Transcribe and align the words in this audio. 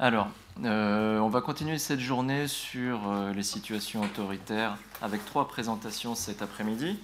Alors, 0.00 0.28
euh, 0.64 1.20
on 1.20 1.28
va 1.28 1.40
continuer 1.40 1.78
cette 1.78 2.00
journée 2.00 2.48
sur 2.48 3.08
euh, 3.08 3.32
les 3.32 3.44
situations 3.44 4.02
autoritaires 4.02 4.76
avec 5.00 5.24
trois 5.24 5.46
présentations 5.46 6.16
cet 6.16 6.42
après-midi. 6.42 6.98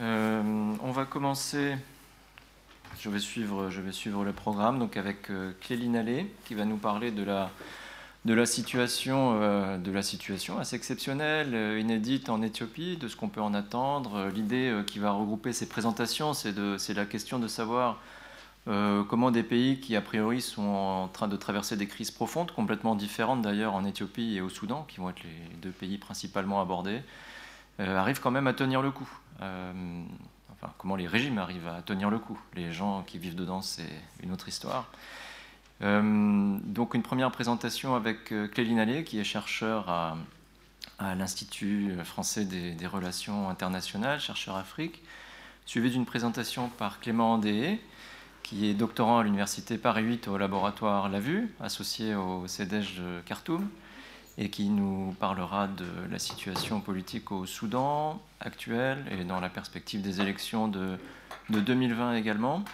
Euh, 0.00 0.74
on 0.82 0.90
va 0.90 1.06
commencer, 1.06 1.78
je 3.00 3.08
vais, 3.08 3.18
suivre, 3.18 3.70
je 3.70 3.80
vais 3.80 3.92
suivre 3.92 4.24
le 4.24 4.32
programme, 4.34 4.78
donc 4.78 4.98
avec 4.98 5.30
Cléline 5.62 5.96
Allais 5.96 6.26
qui 6.44 6.54
va 6.54 6.66
nous 6.66 6.76
parler 6.76 7.12
de 7.12 7.22
la, 7.22 7.50
de 8.26 8.34
la, 8.34 8.44
situation, 8.44 9.40
de 9.78 9.90
la 9.90 10.02
situation 10.02 10.58
assez 10.58 10.76
exceptionnelle, 10.76 11.78
inédite 11.80 12.28
en 12.28 12.42
Éthiopie, 12.42 12.98
de 12.98 13.08
ce 13.08 13.16
qu'on 13.16 13.30
peut 13.30 13.40
en 13.40 13.54
attendre. 13.54 14.28
L'idée 14.34 14.82
qui 14.86 14.98
va 14.98 15.12
regrouper 15.12 15.54
ces 15.54 15.66
présentations, 15.66 16.34
c'est 16.34 16.94
la 16.94 17.06
question 17.06 17.38
de 17.38 17.48
savoir 17.48 18.00
euh, 18.68 19.04
comment 19.04 19.30
des 19.30 19.42
pays 19.42 19.80
qui, 19.80 19.96
a 19.96 20.02
priori, 20.02 20.40
sont 20.40 20.62
en 20.62 21.08
train 21.08 21.28
de 21.28 21.36
traverser 21.36 21.76
des 21.76 21.86
crises 21.86 22.10
profondes, 22.10 22.52
complètement 22.52 22.94
différentes 22.94 23.42
d'ailleurs 23.42 23.74
en 23.74 23.84
Éthiopie 23.84 24.36
et 24.36 24.40
au 24.40 24.48
Soudan, 24.48 24.84
qui 24.88 24.98
vont 24.98 25.10
être 25.10 25.22
les 25.22 25.56
deux 25.62 25.70
pays 25.70 25.96
principalement 25.96 26.60
abordés, 26.60 27.02
euh, 27.80 27.96
arrivent 27.96 28.20
quand 28.20 28.30
même 28.30 28.46
à 28.46 28.52
tenir 28.52 28.82
le 28.82 28.90
coup. 28.90 29.08
Euh, 29.40 30.02
enfin, 30.52 30.72
comment 30.76 30.96
les 30.96 31.06
régimes 31.06 31.38
arrivent 31.38 31.68
à 31.68 31.80
tenir 31.80 32.10
le 32.10 32.18
coup. 32.18 32.38
Les 32.54 32.70
gens 32.72 33.02
qui 33.02 33.18
vivent 33.18 33.34
dedans, 33.34 33.62
c'est 33.62 33.88
une 34.22 34.32
autre 34.32 34.48
histoire. 34.48 34.90
donc 35.80 36.94
une 36.94 37.02
première 37.02 37.30
présentation 37.30 37.94
avec 37.94 38.34
Cléline 38.52 38.78
Allais, 38.78 39.02
qui 39.04 39.18
est 39.18 39.24
chercheur 39.24 39.88
à, 39.88 40.16
l'Institut 41.16 41.94
français 42.04 42.44
des, 42.44 42.86
relations 42.86 43.48
internationales, 43.48 44.20
chercheur 44.20 44.56
Afrique, 44.56 45.02
suivi 45.64 45.90
d'une 45.90 46.04
présentation 46.04 46.68
par 46.68 47.00
Clément 47.00 47.32
Andéé, 47.32 47.80
qui 48.50 48.66
est 48.66 48.74
doctorant 48.74 49.20
à 49.20 49.22
l'université 49.22 49.78
Paris 49.78 50.02
8 50.02 50.26
au 50.26 50.36
laboratoire 50.36 51.08
La 51.08 51.20
Vue, 51.20 51.54
associé 51.60 52.16
au 52.16 52.48
CEDEJ 52.48 52.96
de 52.96 53.20
Khartoum, 53.24 53.68
et 54.38 54.50
qui 54.50 54.70
nous 54.70 55.14
parlera 55.20 55.68
de 55.68 55.86
la 56.10 56.18
situation 56.18 56.80
politique 56.80 57.30
au 57.30 57.46
Soudan 57.46 58.20
actuelle 58.40 59.04
et 59.12 59.22
dans 59.22 59.38
la 59.38 59.50
perspective 59.50 60.02
des 60.02 60.20
élections 60.20 60.66
de, 60.66 60.98
2020 61.48 62.14
également. 62.14 62.64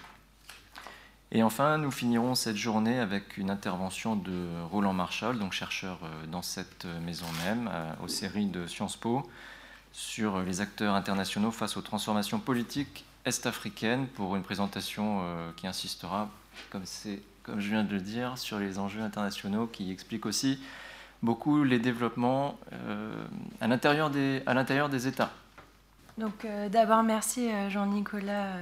Et 1.31 1.42
enfin, 1.42 1.77
nous 1.77 1.91
finirons 1.91 2.34
cette 2.34 2.56
journée 2.56 2.98
avec 2.98 3.36
une 3.36 3.51
intervention 3.51 4.17
de 4.17 4.47
Roland 4.70 4.95
Marshall, 4.95 5.39
donc 5.39 5.53
chercheur 5.53 5.98
euh, 6.05 6.27
dans 6.27 6.41
cette 6.41 6.86
maison 7.05 7.27
même, 7.45 7.69
euh, 7.70 7.92
aux 8.03 8.08
séries 8.08 8.47
de 8.47 8.67
Sciences 8.67 8.97
Po, 8.97 9.29
sur 9.92 10.41
les 10.41 10.62
acteurs 10.62 10.95
internationaux 10.95 11.51
face 11.51 11.77
aux 11.77 11.83
transformations 11.83 12.39
politiques 12.39 13.06
est-africaine 13.27 14.07
pour 14.07 14.37
une 14.37 14.43
présentation 14.43 15.21
euh, 15.21 15.51
qui 15.57 15.67
insistera, 15.67 16.31
comme, 16.71 16.85
je 16.85 17.69
viens 17.69 17.85
de 17.85 17.93
le 17.93 18.01
dire, 18.01 18.39
sur 18.39 18.59
les 18.59 18.79
enjeux 18.79 19.03
internationaux, 19.03 19.67
qui 19.67 19.91
explique 19.91 20.25
aussi 20.25 20.61
beaucoup 21.23 21.65
les 21.65 21.79
développements 21.79 22.59
euh, 22.73 23.25
à 23.61 23.67
l'intérieur 23.67 24.11
des, 24.11 24.43
des 24.91 25.09
États. 25.09 25.33
Donc 26.19 26.45
euh, 26.45 26.69
d'abord, 26.69 27.03
merci 27.03 27.51
Jean-Nicolas 27.69 28.53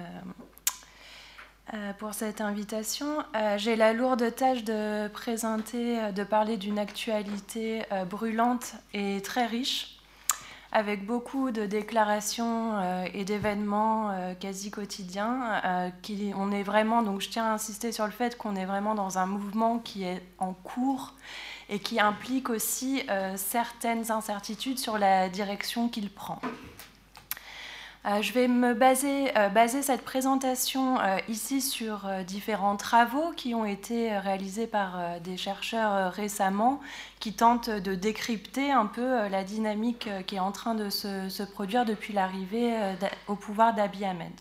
pour 1.98 2.12
cette 2.12 2.40
invitation. 2.40 3.24
J'ai 3.56 3.74
la 3.74 3.92
lourde 3.92 4.34
tâche 4.34 4.64
de 4.64 5.08
présenter, 5.08 6.12
de 6.12 6.22
parler 6.22 6.56
d'une 6.56 6.78
actualité 6.78 7.82
brûlante 8.10 8.74
et 8.92 9.22
très 9.22 9.46
riche 9.46 9.94
avec 10.74 11.06
beaucoup 11.06 11.52
de 11.52 11.66
déclarations 11.66 12.76
euh, 12.76 13.06
et 13.14 13.24
d'événements 13.24 14.10
euh, 14.10 14.34
quasi 14.34 14.72
quotidiens. 14.72 15.62
Euh, 15.64 15.90
on 16.36 16.50
est 16.50 16.64
vraiment, 16.64 17.02
donc 17.02 17.20
je 17.20 17.30
tiens 17.30 17.44
à 17.44 17.52
insister 17.52 17.92
sur 17.92 18.04
le 18.04 18.10
fait 18.10 18.36
qu'on 18.36 18.56
est 18.56 18.64
vraiment 18.64 18.96
dans 18.96 19.16
un 19.16 19.26
mouvement 19.26 19.78
qui 19.78 20.02
est 20.02 20.20
en 20.38 20.52
cours 20.52 21.14
et 21.70 21.78
qui 21.78 22.00
implique 22.00 22.50
aussi 22.50 23.02
certaines 23.36 24.10
incertitudes 24.10 24.78
sur 24.78 24.98
la 24.98 25.30
direction 25.30 25.88
qu'il 25.88 26.10
prend. 26.10 26.38
Euh, 28.06 28.20
je 28.20 28.34
vais 28.34 28.48
me 28.48 28.74
baser, 28.74 29.32
euh, 29.38 29.68
cette 29.80 30.04
présentation 30.04 31.00
euh, 31.00 31.16
ici 31.28 31.62
sur 31.62 32.06
différents 32.26 32.76
travaux 32.76 33.32
qui 33.34 33.54
ont 33.54 33.64
été 33.64 34.16
réalisés 34.18 34.66
par 34.66 35.20
des 35.20 35.38
chercheurs 35.38 36.12
récemment 36.12 36.80
qui 37.18 37.32
tentent 37.32 37.70
de 37.70 37.94
décrypter 37.94 38.70
un 38.70 38.86
peu 38.86 39.28
la 39.28 39.42
dynamique 39.42 40.08
qui 40.26 40.36
est 40.36 40.40
en 40.40 40.52
train 40.52 40.74
de 40.74 40.90
se, 40.90 41.42
produire 41.44 41.86
depuis 41.86 42.12
l'arrivée 42.12 42.74
au 43.26 43.36
pouvoir 43.36 43.74
d'Abiy 43.74 44.04
Ahmed. 44.04 44.32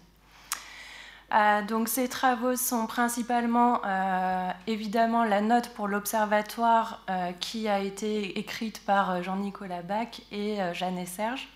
donc 1.68 1.88
ces 1.88 2.10
travaux 2.10 2.56
sont 2.56 2.86
principalement 2.86 3.82
évidemment 4.68 5.24
la 5.24 5.42
note 5.42 5.70
pour 5.70 5.88
l'observatoire 5.88 7.06
qui 7.40 7.68
a 7.68 7.80
été 7.80 8.38
écrite 8.40 8.84
par 8.86 9.24
Jean-Nicolas 9.24 9.82
Bach 9.82 10.22
et 10.32 10.58
Jeanne 10.74 11.06
Serge 11.06 11.48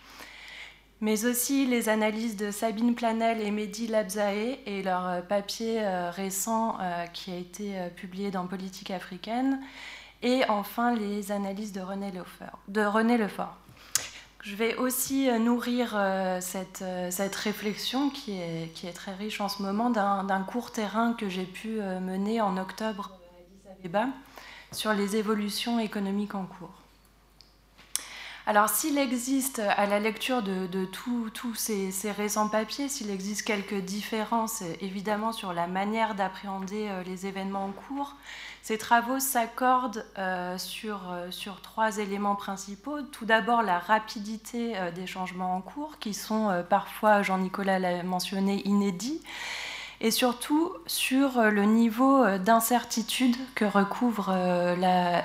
mais 1.00 1.26
aussi 1.26 1.66
les 1.66 1.90
analyses 1.90 2.36
de 2.38 2.52
Sabine 2.52 2.96
Planel 2.96 3.42
et 3.42 3.52
Mehdi 3.52 3.88
Labzae 3.88 4.58
et 4.66 4.82
leur 4.82 5.08
euh, 5.08 5.22
papier 5.22 5.80
euh, 5.82 6.10
récent 6.10 6.78
euh, 6.80 7.06
qui 7.08 7.32
a 7.32 7.36
été 7.36 7.76
publié 7.96 8.32
dans 8.32 8.48
Politique 8.48 8.92
africaine, 8.92 9.60
et 10.24 10.42
enfin 10.50 10.96
les 10.96 11.32
analyses 11.32 11.72
de 11.72 11.82
René 11.82 12.12
Lefort. 12.12 12.60
De 12.68 12.82
René 12.82 13.18
Lefort. 13.18 13.56
Je 14.42 14.56
vais 14.56 14.76
aussi 14.78 15.30
nourrir 15.40 16.00
cette, 16.40 16.84
cette 17.10 17.36
réflexion 17.36 18.10
qui 18.10 18.40
est, 18.40 18.72
qui 18.74 18.88
est, 18.88 18.94
très 18.94 19.14
riche 19.14 19.42
en 19.42 19.50
ce 19.50 19.62
moment 19.62 19.90
d'un 19.90 20.44
court 20.44 20.72
terrain 20.72 21.14
que 21.14 21.28
j'ai 21.28 21.44
pu 21.44 21.82
mener 21.82 22.40
en 22.40 22.56
octobre 22.56 23.12
à 23.68 23.72
Addis 23.86 24.14
sur 24.72 24.94
les 24.94 25.18
évolutions 25.18 25.80
économiques 25.80 26.34
en 26.34 26.46
cours. 26.46 26.87
Alors 28.50 28.70
s'il 28.70 28.98
existe, 28.98 29.60
à 29.60 29.86
la 29.88 30.00
lecture 30.00 30.42
de, 30.42 30.86
tous 30.86 31.54
ces, 31.54 31.92
récents 32.12 32.48
papiers, 32.48 32.88
s'il 32.88 33.12
existe 33.12 33.42
quelques 33.42 33.82
différences 33.82 34.64
évidemment 34.80 35.34
sur 35.34 35.52
la 35.52 35.68
manière 35.68 36.16
d'appréhender 36.16 36.88
euh, 36.88 37.04
les 37.04 37.26
événements 37.26 37.66
en 37.66 37.72
cours, 37.74 38.16
ces 38.62 38.78
travaux 38.78 39.20
s'accordent 39.20 40.06
euh, 40.18 40.58
sur, 40.58 41.12
euh, 41.12 41.30
sur, 41.30 41.60
trois 41.60 41.98
éléments 41.98 42.38
principaux. 42.38 43.02
Tout 43.02 43.26
d'abord 43.26 43.64
la 43.64 43.80
rapidité 43.80 44.76
des 44.96 45.08
changements 45.08 45.54
en 45.54 45.60
cours, 45.60 46.00
qui 46.00 46.14
sont 46.14 46.64
parfois, 46.70 47.24
Jean-Nicolas 47.24 47.80
l'a 47.80 48.02
mentionné, 48.04 48.66
inédits 48.66 49.22
et 50.00 50.12
surtout 50.12 50.74
sur 50.86 51.40
euh, 51.40 51.50
le 51.50 51.64
niveau 51.64 52.24
euh, 52.24 52.38
d'incertitude 52.38 53.36
que 53.56 53.66
recouvre 53.66 54.30
euh, 54.32 54.76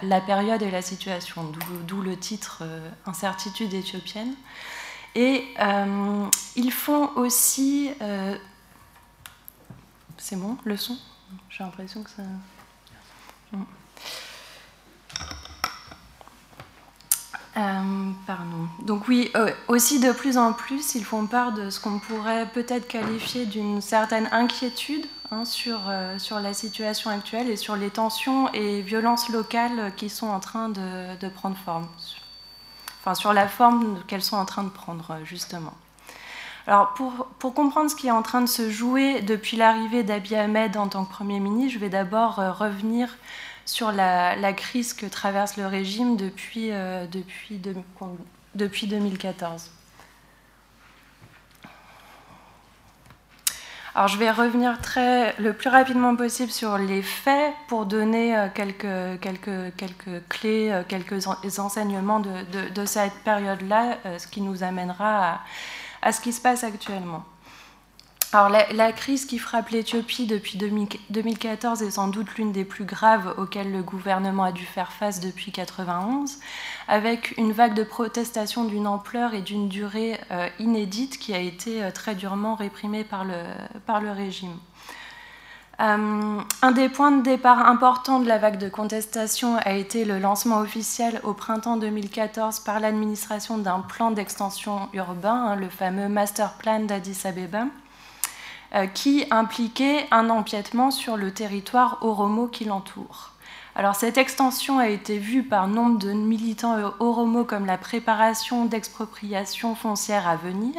la, 0.03 0.21
période 0.21 0.63
et 0.63 0.71
la 0.71 0.83
situation, 0.83 1.53
d'où 1.87 2.01
le 2.01 2.17
titre 2.17 2.63
Incertitude 3.07 3.75
éthiopienne. 3.75 4.35
Et 5.15 5.45
ils 6.57 6.73
font 6.73 7.11
aussi... 7.17 7.91
C'est 10.17 10.37
bon, 10.37 10.57
le 10.65 10.77
son 10.77 10.97
J'ai 11.51 11.65
l'impression 11.65 12.03
que 12.03 12.11
ça... 12.11 12.23
Euh, 17.57 18.11
pardon. 18.27 18.67
Donc 18.81 19.09
oui, 19.09 19.31
euh, 19.37 19.51
aussi 19.69 20.01
de 20.01 20.13
plus 20.13 20.39
en 20.39 20.55
plus, 20.55 20.95
ils 20.95 21.05
font 21.05 21.27
part 21.27 21.53
de 21.53 21.69
ce 21.69 21.81
qu'on 21.81 21.99
pourrait 21.99 22.47
peut-être 22.47 22.89
qualifier 22.89 23.45
d'une 23.45 23.83
certaine 23.83 24.27
inquiétude 24.33 25.05
hein, 25.31 25.45
sur, 25.45 25.81
euh, 25.89 26.19
sur 26.19 26.41
la 26.41 26.55
situation 26.55 27.11
actuelle 27.11 27.51
et 27.51 27.57
sur 27.57 27.77
les 27.77 27.91
tensions 27.91 28.51
et 28.55 28.81
violences 28.81 29.29
locales 29.29 29.93
qui 29.97 30.09
sont 30.09 30.29
en 30.29 30.41
train 30.41 30.71
de, 30.71 31.15
de 31.19 31.29
prendre 31.29 31.57
forme. 31.63 31.87
Enfin, 33.01 33.15
sur 33.15 33.35
la 33.35 33.49
forme 33.49 34.03
qu'elles 34.07 34.23
sont 34.23 34.37
en 34.37 34.47
train 34.47 34.63
de 34.63 34.71
prendre, 34.71 35.19
justement. 35.25 35.75
Alors, 36.67 36.95
pour, 36.95 37.27
pour, 37.39 37.53
comprendre 37.53 37.91
ce 37.91 37.97
qui 37.97 38.07
est 38.07 38.13
en 38.13 38.23
train 38.23 38.41
de 38.41 38.47
se 38.47 38.71
jouer 38.71 39.21
depuis 39.21 39.57
l'arrivée 39.57 40.05
d'Abiy 40.05 40.37
Ahmed 40.37 40.77
en 40.77 40.87
tant 40.87 41.05
que 41.05 41.11
Premier 41.11 41.41
ministre, 41.41 41.75
je 41.75 41.81
vais 41.81 41.89
d'abord 41.89 42.37
revenir 42.37 43.09
sur 43.73 43.91
la, 43.91 44.53
crise 44.53 44.93
que 44.93 45.07
traverse 45.07 45.57
le 45.57 45.67
régime 45.67 46.17
depuis, 46.17 46.71
euh, 46.73 47.07
depuis, 47.07 47.59
depuis 48.55 48.87
2014. 48.87 49.71
Alors 53.95 54.09
je 54.09 54.19
vais 54.19 54.31
revenir 54.31 54.81
très, 54.81 55.35
le 55.39 55.53
plus 55.53 55.69
rapidement 55.69 56.17
possible 56.17 56.51
sur 56.51 56.79
les 56.79 57.03
faits 57.03 57.53
pour 57.69 57.87
donner 57.87 58.37
euh, 58.37 58.49
quelques, 58.55 59.21
quelques, 59.21 59.75
quelques 59.77 60.29
clés, 60.29 60.71
euh, 60.71 60.83
quelques 60.87 61.27
enseignements 61.59 62.21
de, 62.21 62.69
de, 62.75 62.87
cette 62.87 63.15
période-là, 63.25 63.99
ce 64.19 64.27
qui 64.27 64.41
nous 64.43 64.63
amènera 64.63 65.33
à, 65.33 65.41
à, 66.03 66.13
ce 66.13 66.21
qui 66.21 66.33
se 66.33 66.41
passe 66.41 66.65
actuellement. 66.65 67.25
Alors 68.35 68.49
la, 68.49 68.93
crise 68.93 69.27
qui 69.27 69.39
frappe 69.39 69.69
l'Éthiopie 69.69 70.25
depuis 70.25 70.57
2014 70.57 71.83
est 71.83 71.91
sans 71.91 72.09
doute 72.09 72.35
l'une 72.37 72.51
des 72.51 72.65
plus 72.65 72.87
graves 72.87 73.35
auxquelles 73.37 73.71
le 73.71 73.83
gouvernement 73.83 74.45
a 74.45 74.53
dû 74.53 74.65
faire 74.65 74.91
face 74.91 75.21
depuis 75.21 75.53
1991, 75.55 76.39
avec 76.89 77.35
une 77.37 77.53
vague 77.53 77.75
de 77.75 77.85
protestations 77.85 78.65
d'une 78.65 78.87
ampleur 78.87 79.35
et 79.35 79.43
d'une 79.43 79.69
durée 79.69 80.19
euh, 80.31 80.49
inédite 80.59 81.19
qui 81.19 81.35
a 81.35 81.41
été 81.41 81.83
euh, 81.83 81.91
très 81.91 82.15
durement 82.15 82.55
réprimée 82.55 83.05
par 83.05 83.27
le, 83.27 83.37
par 83.85 84.01
le 84.01 84.11
régime. 84.11 84.57
Euh, 85.81 86.41
un 86.63 86.73
des 86.73 86.89
points 86.89 87.13
de 87.13 87.23
départ 87.23 87.67
importants 87.67 88.19
de 88.19 88.29
la 88.29 88.39
vague 88.39 88.59
de 88.59 88.71
contestation 88.71 89.57
a 89.59 89.73
été 89.73 90.07
le 90.07 90.19
lancement 90.19 90.61
officiel 90.61 91.21
au 91.23 91.35
printemps 91.35 91.77
2014 91.77 92.61
par 92.61 92.81
l'administration 92.81 93.59
d'un 93.59 93.81
plan 93.81 94.11
d'extension 94.11 94.89
urbain, 94.95 95.49
hein, 95.49 95.57
le 95.57 95.69
fameux 95.69 96.09
Master 96.09 96.55
Plan 96.55 96.81
d'Addis 96.81 97.27
Abeba, 97.27 97.67
qui 98.95 99.27
impliquait 99.31 100.07
un 100.11 100.31
empiètement 100.31 100.91
sur 100.91 101.17
le 101.17 101.33
territoire 101.33 101.99
oromo 102.03 102.47
qui 102.47 102.65
l'entoure. 102.65 103.33
Alors 103.75 103.95
cette 103.95 104.19
extension 104.19 104.79
a 104.79 104.89
été 104.89 105.17
vue 105.17 105.43
par 105.43 105.67
nombre 105.67 105.99
de 105.99 106.13
militants 106.13 106.77
oromo 107.01 107.45
comme 107.45 107.65
la 107.65 107.79
préparation 107.79 108.67
d'expropriation 108.67 109.75
foncière 109.75 110.29
à 110.29 110.37
venir 110.37 110.75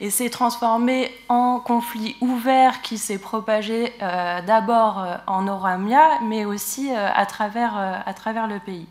et 0.00 0.10
s'est 0.10 0.30
transformée 0.30 1.12
en 1.28 1.60
conflit 1.60 2.16
ouvert 2.20 2.82
qui 2.82 2.98
s'est 2.98 3.18
propagé 3.18 3.92
euh, 4.02 4.40
d'abord 4.42 4.98
euh, 4.98 5.16
en 5.28 5.46
Oromia 5.46 6.20
mais 6.22 6.44
aussi 6.44 6.90
euh, 6.90 7.08
à 7.14 7.24
travers 7.24 8.48
le 8.48 8.58
pays. 8.58 8.88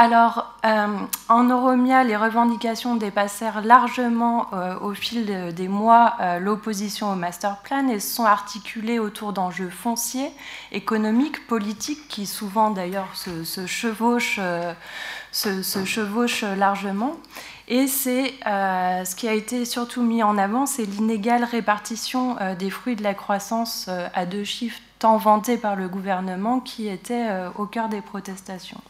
Alors, 0.00 0.54
euh, 0.64 0.96
en 1.28 1.50
Oromia, 1.50 2.04
les 2.04 2.14
revendications 2.14 2.94
dépassèrent 2.94 3.62
largement 3.62 4.46
euh, 4.52 4.78
au 4.78 4.94
fil 4.94 5.52
des 5.52 5.66
mois 5.66 6.14
euh, 6.20 6.38
l'opposition 6.38 7.10
au 7.10 7.16
master 7.16 7.56
plan 7.62 7.88
et 7.88 7.98
se 7.98 8.14
sont 8.14 8.24
articulées 8.24 9.00
autour 9.00 9.32
d'enjeux 9.32 9.70
fonciers, 9.70 10.30
économiques, 10.70 11.48
politiques, 11.48 12.06
qui 12.06 12.26
souvent 12.26 12.70
d'ailleurs 12.70 13.08
se, 13.16 13.66
chevauchent, 13.66 14.38
largement. 16.56 17.16
Et 17.66 17.88
c'est 17.88 18.34
ce 18.44 19.16
qui 19.16 19.26
a 19.26 19.32
été 19.32 19.64
surtout 19.64 20.02
mis 20.02 20.22
en 20.22 20.38
avant, 20.38 20.66
c'est 20.66 20.84
l'inégale 20.84 21.42
répartition 21.42 22.36
des 22.56 22.70
fruits 22.70 22.94
de 22.94 23.02
la 23.02 23.14
croissance 23.14 23.90
à 24.14 24.26
deux 24.26 24.44
chiffres 24.44 24.78
tant 25.00 25.16
vantés 25.16 25.56
par 25.56 25.74
le 25.74 25.88
gouvernement 25.88 26.60
qui 26.60 26.86
était 26.86 27.26
au 27.56 27.66
cœur 27.66 27.88
des 27.88 28.00
protestations. 28.00 28.80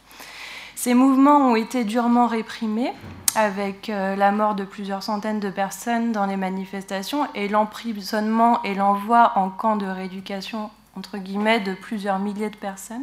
Ces 0.81 0.95
mouvements 0.95 1.39
ont 1.39 1.57
été 1.57 1.83
durement 1.83 2.29
réprimés, 2.29 2.93
avec 3.35 3.91
euh, 3.91 4.15
la 4.15 4.31
mort 4.31 4.55
de 4.55 4.63
plusieurs 4.63 5.03
centaines 5.03 5.41
de 5.41 5.51
personnes 5.51 6.13
dans 6.13 6.25
les 6.25 6.37
manifestations 6.37 7.27
et 7.35 7.49
l'emprisonnement 7.49 8.63
et 8.63 8.77
l'envoi 8.77 9.33
en 9.35 9.51
camp 9.51 9.75
de 9.75 9.87
rééducation, 9.87 10.71
entre 10.97 11.19
guillemets, 11.19 11.59
de 11.59 11.75
plusieurs 11.75 12.21
milliers 12.21 12.51
de 12.51 12.57
personnes. 12.57 13.03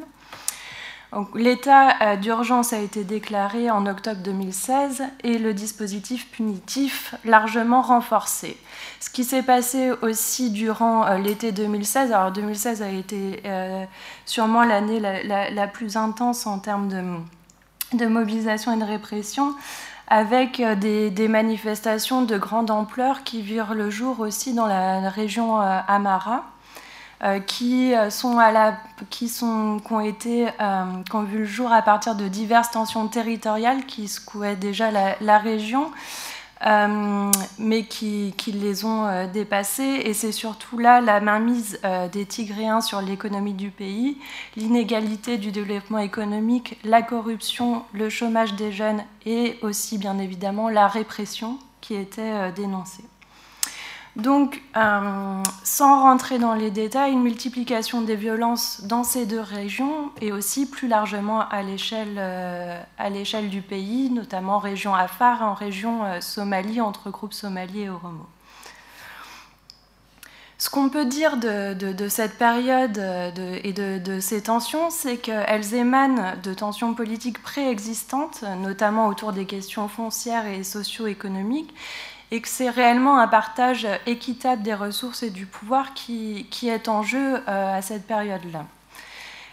L'état 1.34 2.02
euh, 2.02 2.16
d'urgence 2.16 2.72
a 2.72 2.80
été 2.80 3.04
déclaré 3.04 3.70
en 3.70 3.86
octobre 3.88 4.22
2016 4.22 5.04
et 5.26 5.38
le 5.38 5.54
dispositif 5.54 6.32
punitif 6.32 7.14
largement 7.26 7.82
renforcé. 7.82 8.56
Ce 9.02 9.10
qui 9.10 9.26
s'est 9.26 9.44
passé 9.44 9.92
aussi 10.02 10.50
durant 10.50 11.06
euh, 11.06 11.18
l'été 11.18 11.52
2016, 11.52 12.14
alors 12.14 12.32
2016 12.32 12.82
a 12.82 12.90
été 12.90 13.44
sûrement 14.26 14.64
l'année 14.64 15.02
la, 15.02 15.68
plus 15.68 15.98
intense 15.98 16.48
en 16.48 16.60
termes 16.60 16.88
de, 16.88 17.02
de 17.96 18.06
mobilisation 18.06 18.74
et 18.74 18.78
de 18.78 18.84
répression, 18.84 19.54
avec 20.08 20.60
euh, 20.60 20.76
des, 20.76 21.28
manifestations 21.28 22.22
de 22.22 22.38
grande 22.38 22.72
ampleur 22.72 23.24
qui 23.24 23.42
virent 23.42 23.74
le 23.74 23.90
jour 23.90 24.20
aussi 24.20 24.54
dans 24.54 24.68
la 24.68 25.10
région 25.10 25.62
euh, 25.62 25.80
Amara. 25.88 26.46
Euh, 27.24 27.40
qui 27.40 27.94
sont 28.10 28.40
à 28.40 28.52
la, 28.52 28.78
qui 29.10 29.32
ont 29.42 30.00
été, 30.02 30.48
qui 31.10 31.16
ont 31.16 31.24
vu 31.24 31.40
le 31.40 31.46
jour 31.46 31.72
à 31.72 31.82
partir 31.82 32.14
de 32.16 32.28
diverses 32.28 32.72
tensions 32.72 33.08
territoriales 33.08 33.86
qui 33.86 34.10
secouaient 34.10 34.58
déjà 34.58 34.92
la 34.92 35.38
région, 35.38 35.92
euh, 36.66 37.32
mais 37.60 37.84
qui, 37.84 38.34
les 38.48 38.86
ont 38.86 39.06
euh, 39.06 39.28
dépassés. 39.28 40.02
Et 40.06 40.14
c'est 40.14 40.32
surtout 40.32 40.78
là 40.78 41.02
la 41.02 41.20
mainmise 41.20 41.80
euh, 41.84 42.08
des 42.08 42.26
Tigréens 42.26 42.82
sur 42.82 43.02
l'économie 43.02 43.54
du 43.54 43.72
pays, 43.72 44.18
l'inégalité 44.56 45.38
du 45.38 45.52
développement 45.52 46.00
économique, 46.00 46.78
la 46.84 47.02
corruption, 47.02 47.84
le 47.94 48.10
chômage 48.10 48.56
des 48.56 48.72
jeunes 48.72 49.04
et 49.26 49.58
aussi 49.62 49.98
bien 49.98 50.18
évidemment 50.18 50.70
la 50.70 50.88
répression 50.88 51.60
qui 51.82 51.96
était 51.96 52.52
dénoncée. 52.54 53.04
Donc, 54.16 54.62
euh, 54.78 55.44
sans 55.64 56.02
rentrer 56.04 56.40
dans 56.40 56.54
les 56.54 56.72
détails, 56.72 57.12
une 57.12 57.22
multiplication 57.22 58.02
des 58.02 58.16
violences 58.16 58.82
dans 58.84 59.04
ces 59.04 59.26
deux 59.26 59.42
régions 59.42 60.10
et 60.22 60.32
aussi 60.32 60.70
plus 60.70 60.88
largement 60.88 61.42
à 61.50 61.62
l'échelle 61.64 62.16
euh, 62.18 62.82
du 63.50 63.62
pays, 63.62 64.10
notamment 64.10 64.56
en 64.56 64.60
région 64.60 64.96
Afar, 64.96 65.42
en 65.42 65.54
région 65.54 66.06
euh, 66.06 66.22
Somalie, 66.22 66.80
entre 66.80 67.10
groupes 67.10 67.34
somaliens 67.34 67.84
et 67.84 67.90
Oromo. 67.90 68.26
Ce 70.58 70.70
qu'on 70.70 70.88
peut 70.88 71.06
dire 71.06 71.36
de, 71.36 72.08
cette 72.08 72.38
période 72.38 72.98
et 73.64 73.74
de, 73.74 74.20
ces 74.22 74.44
tensions, 74.44 74.90
c'est 74.90 75.18
qu'elles 75.18 75.74
émanent 75.74 76.34
de 76.42 76.54
tensions 76.54 76.94
politiques 76.94 77.44
préexistantes, 77.44 78.44
notamment 78.62 79.08
autour 79.08 79.34
des 79.34 79.46
questions 79.46 79.90
foncières 79.90 80.48
et 80.48 80.64
socio-économiques, 80.64 81.76
et 82.32 82.42
que 82.42 82.48
c'est 82.48 82.70
réellement 82.70 83.20
un 83.20 83.28
partage 83.28 83.88
équitable 84.06 84.64
des 84.64 84.74
ressources 84.74 85.24
et 85.24 85.30
du 85.30 85.46
pouvoir 85.46 85.94
qui, 85.94 86.48
est 86.64 86.88
en 86.88 87.04
jeu 87.04 87.36
euh, 87.48 87.78
à 87.78 87.82
cette 87.82 88.08
période-là. 88.08 88.66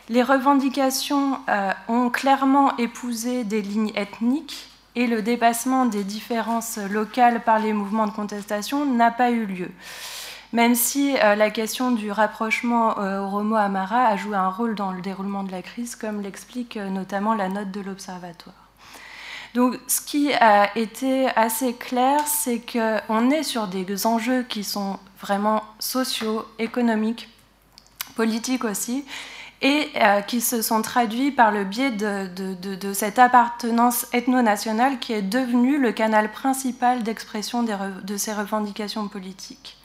Les 0.08 0.22
revendications 0.22 1.38
euh, 1.48 1.72
ont 1.88 2.10
clairement 2.10 2.76
épousé 2.76 3.44
des 3.44 3.62
lignes 3.62 3.92
ethniques 3.94 4.68
et 4.94 5.06
le 5.06 5.22
dépassement 5.22 5.86
des 5.86 6.04
différences 6.04 6.78
locales 6.90 7.42
par 7.42 7.58
les 7.58 7.72
mouvements 7.72 8.06
de 8.06 8.12
contestation 8.12 8.84
n'a 8.84 9.10
pas 9.10 9.30
eu 9.30 9.46
lieu, 9.46 9.70
même 10.52 10.74
si 10.74 11.16
euh, 11.16 11.34
la 11.34 11.50
question 11.50 11.92
du 11.92 12.10
rapprochement 12.10 12.98
Oromo-Amara 12.98 14.06
a 14.06 14.16
joué 14.16 14.36
un 14.36 14.50
rôle 14.50 14.74
dans 14.74 14.92
le 14.92 15.00
déroulement 15.00 15.44
de 15.44 15.52
la 15.52 15.62
crise, 15.62 15.94
comme 15.94 16.20
l'explique 16.20 16.76
notamment 16.76 17.34
la 17.34 17.48
note 17.48 17.70
de 17.70 17.80
l'Observatoire. 17.80 18.61
Donc, 19.54 19.78
ce 19.86 20.00
qui 20.00 20.32
a 20.32 20.76
été 20.78 21.28
assez 21.36 21.74
clair, 21.74 22.26
c'est 22.26 22.60
qu'on 22.60 23.30
est 23.30 23.42
sur 23.42 23.68
des 23.68 24.06
enjeux 24.06 24.44
qui 24.44 24.64
sont 24.64 24.98
vraiment 25.20 25.62
sociaux, 25.78 26.46
économiques, 26.58 27.28
politiques 28.16 28.64
aussi, 28.64 29.04
et 29.60 29.90
euh, 29.96 30.20
qui 30.22 30.40
se 30.40 30.60
sont 30.60 30.82
traduits 30.82 31.30
par 31.30 31.52
le 31.52 31.64
biais 31.64 31.92
de, 31.92 32.92
cette 32.94 33.18
appartenance 33.18 34.06
ethno-nationale 34.12 34.98
qui 34.98 35.12
est 35.12 35.22
devenue 35.22 35.78
le 35.78 35.92
canal 35.92 36.32
principal 36.32 37.04
d'expression 37.04 37.62
de 37.62 38.16
ces 38.16 38.32
revendications 38.32 39.06
politiques. 39.06 39.76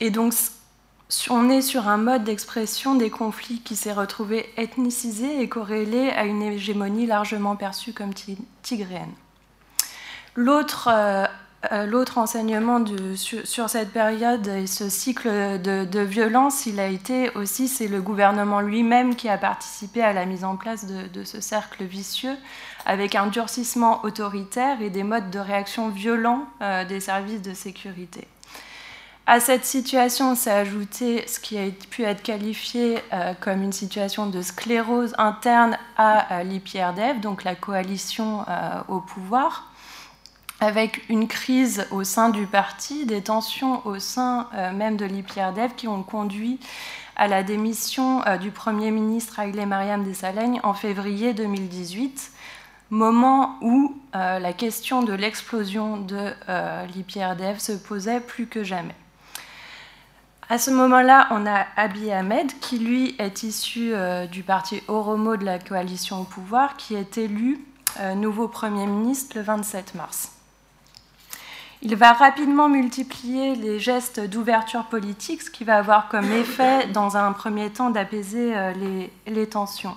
Et 0.00 0.10
donc, 0.10 0.34
on 1.30 1.50
est 1.50 1.62
sur 1.62 1.88
un 1.88 1.96
mode 1.96 2.24
d'expression 2.24 2.94
des 2.94 3.10
conflits 3.10 3.60
qui 3.60 3.76
s'est 3.76 3.92
retrouvé 3.92 4.52
ethnicisé 4.56 5.40
et 5.40 5.48
corrélé 5.48 6.10
à 6.10 6.24
une 6.24 6.42
hégémonie 6.42 7.06
largement 7.06 7.56
perçue 7.56 7.92
comme 7.92 8.12
tigréenne. 8.62 9.12
L'autre 10.34 10.88
euh, 10.90 11.26
euh, 11.72 12.04
enseignement 12.16 12.84
sur, 13.16 13.68
cette 13.68 13.92
période 13.92 14.46
et 14.48 14.66
ce 14.66 14.88
cycle 14.88 15.28
de, 15.60 16.00
violence, 16.00 16.66
il 16.66 16.80
a 16.80 16.88
été 16.88 17.30
aussi, 17.36 17.68
c'est 17.68 17.88
le 17.88 18.02
gouvernement 18.02 18.60
lui-même 18.60 19.14
qui 19.14 19.28
a 19.28 19.38
participé 19.38 20.02
à 20.02 20.12
la 20.12 20.26
mise 20.26 20.44
en 20.44 20.56
place 20.56 20.86
de, 20.86 21.24
ce 21.24 21.40
cercle 21.40 21.84
vicieux, 21.84 22.36
avec 22.86 23.14
un 23.14 23.28
durcissement 23.28 24.04
autoritaire 24.04 24.82
et 24.82 24.90
des 24.90 25.04
modes 25.04 25.30
de 25.30 25.38
réaction 25.38 25.88
violents 25.88 26.46
euh, 26.60 26.84
des 26.84 27.00
services 27.00 27.42
de 27.42 27.54
sécurité. 27.54 28.26
À 29.26 29.40
cette 29.40 29.64
situation 29.64 30.34
s'est 30.34 30.50
ajouté 30.50 31.26
ce 31.26 31.40
qui 31.40 31.56
a 31.56 31.62
pu 31.88 32.02
être 32.02 32.22
qualifié 32.22 32.98
euh, 33.14 33.32
comme 33.40 33.62
une 33.62 33.72
situation 33.72 34.26
de 34.26 34.42
sclérose 34.42 35.14
interne 35.16 35.78
à 35.96 36.44
l'IPRDF, 36.44 37.22
donc 37.22 37.42
la 37.42 37.54
coalition 37.54 38.44
euh, 38.46 38.82
au 38.88 39.00
pouvoir, 39.00 39.72
avec 40.60 41.08
une 41.08 41.26
crise 41.26 41.86
au 41.90 42.04
sein 42.04 42.28
du 42.28 42.46
parti, 42.46 43.06
des 43.06 43.22
tensions 43.22 43.80
au 43.86 43.98
sein 43.98 44.46
euh, 44.54 44.72
même 44.72 44.98
de 44.98 45.06
l'IPRDF 45.06 45.74
qui 45.74 45.88
ont 45.88 46.02
conduit 46.02 46.60
à 47.16 47.26
la 47.26 47.42
démission 47.42 48.22
du 48.40 48.50
Premier 48.50 48.90
ministre 48.90 49.38
Haile 49.38 49.66
Mariam 49.66 50.04
Desalegn 50.04 50.58
en 50.64 50.74
février 50.74 51.32
2018 51.32 52.32
moment 52.90 53.56
où 53.62 53.96
la 54.12 54.52
question 54.52 55.04
de 55.04 55.12
l'explosion 55.12 55.96
de 55.96 56.32
l'IPRDF 56.92 57.60
se 57.60 57.72
posait 57.72 58.18
plus 58.18 58.48
que 58.48 58.64
jamais. 58.64 58.96
À 60.50 60.58
ce 60.58 60.70
moment-là, 60.70 61.28
on 61.30 61.46
a 61.46 61.66
Abiy 61.76 62.12
Ahmed, 62.12 62.58
qui 62.60 62.78
lui 62.78 63.14
est 63.18 63.44
issu 63.44 63.94
euh, 63.94 64.26
du 64.26 64.42
parti 64.42 64.82
Oromo 64.88 65.36
de 65.36 65.44
la 65.44 65.58
coalition 65.58 66.20
au 66.20 66.24
pouvoir, 66.24 66.76
qui 66.76 66.94
est 66.94 67.16
élu 67.16 67.64
euh, 68.00 68.14
nouveau 68.14 68.46
Premier 68.46 68.86
ministre 68.86 69.36
le 69.38 69.42
27 69.42 69.94
mars. 69.94 70.32
Il 71.80 71.96
va 71.96 72.12
rapidement 72.12 72.68
multiplier 72.68 73.54
les 73.54 73.78
gestes 73.78 74.20
d'ouverture 74.20 74.84
politique, 74.84 75.42
ce 75.42 75.50
qui 75.50 75.64
va 75.64 75.76
avoir 75.76 76.08
comme 76.08 76.30
effet, 76.32 76.88
dans 76.88 77.16
un 77.16 77.32
premier 77.32 77.70
temps, 77.70 77.88
d'apaiser 77.88 78.54
euh, 78.54 78.72
les 79.26 79.48
tensions. 79.48 79.96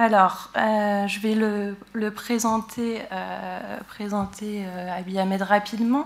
Alors, 0.00 0.50
euh, 0.56 1.08
je 1.08 1.18
vais 1.18 1.34
le, 1.34 2.10
présenter, 2.12 3.02
euh, 3.10 3.78
présenter 3.88 4.64
euh, 4.64 5.18
Ahmed 5.18 5.42
rapidement. 5.42 6.04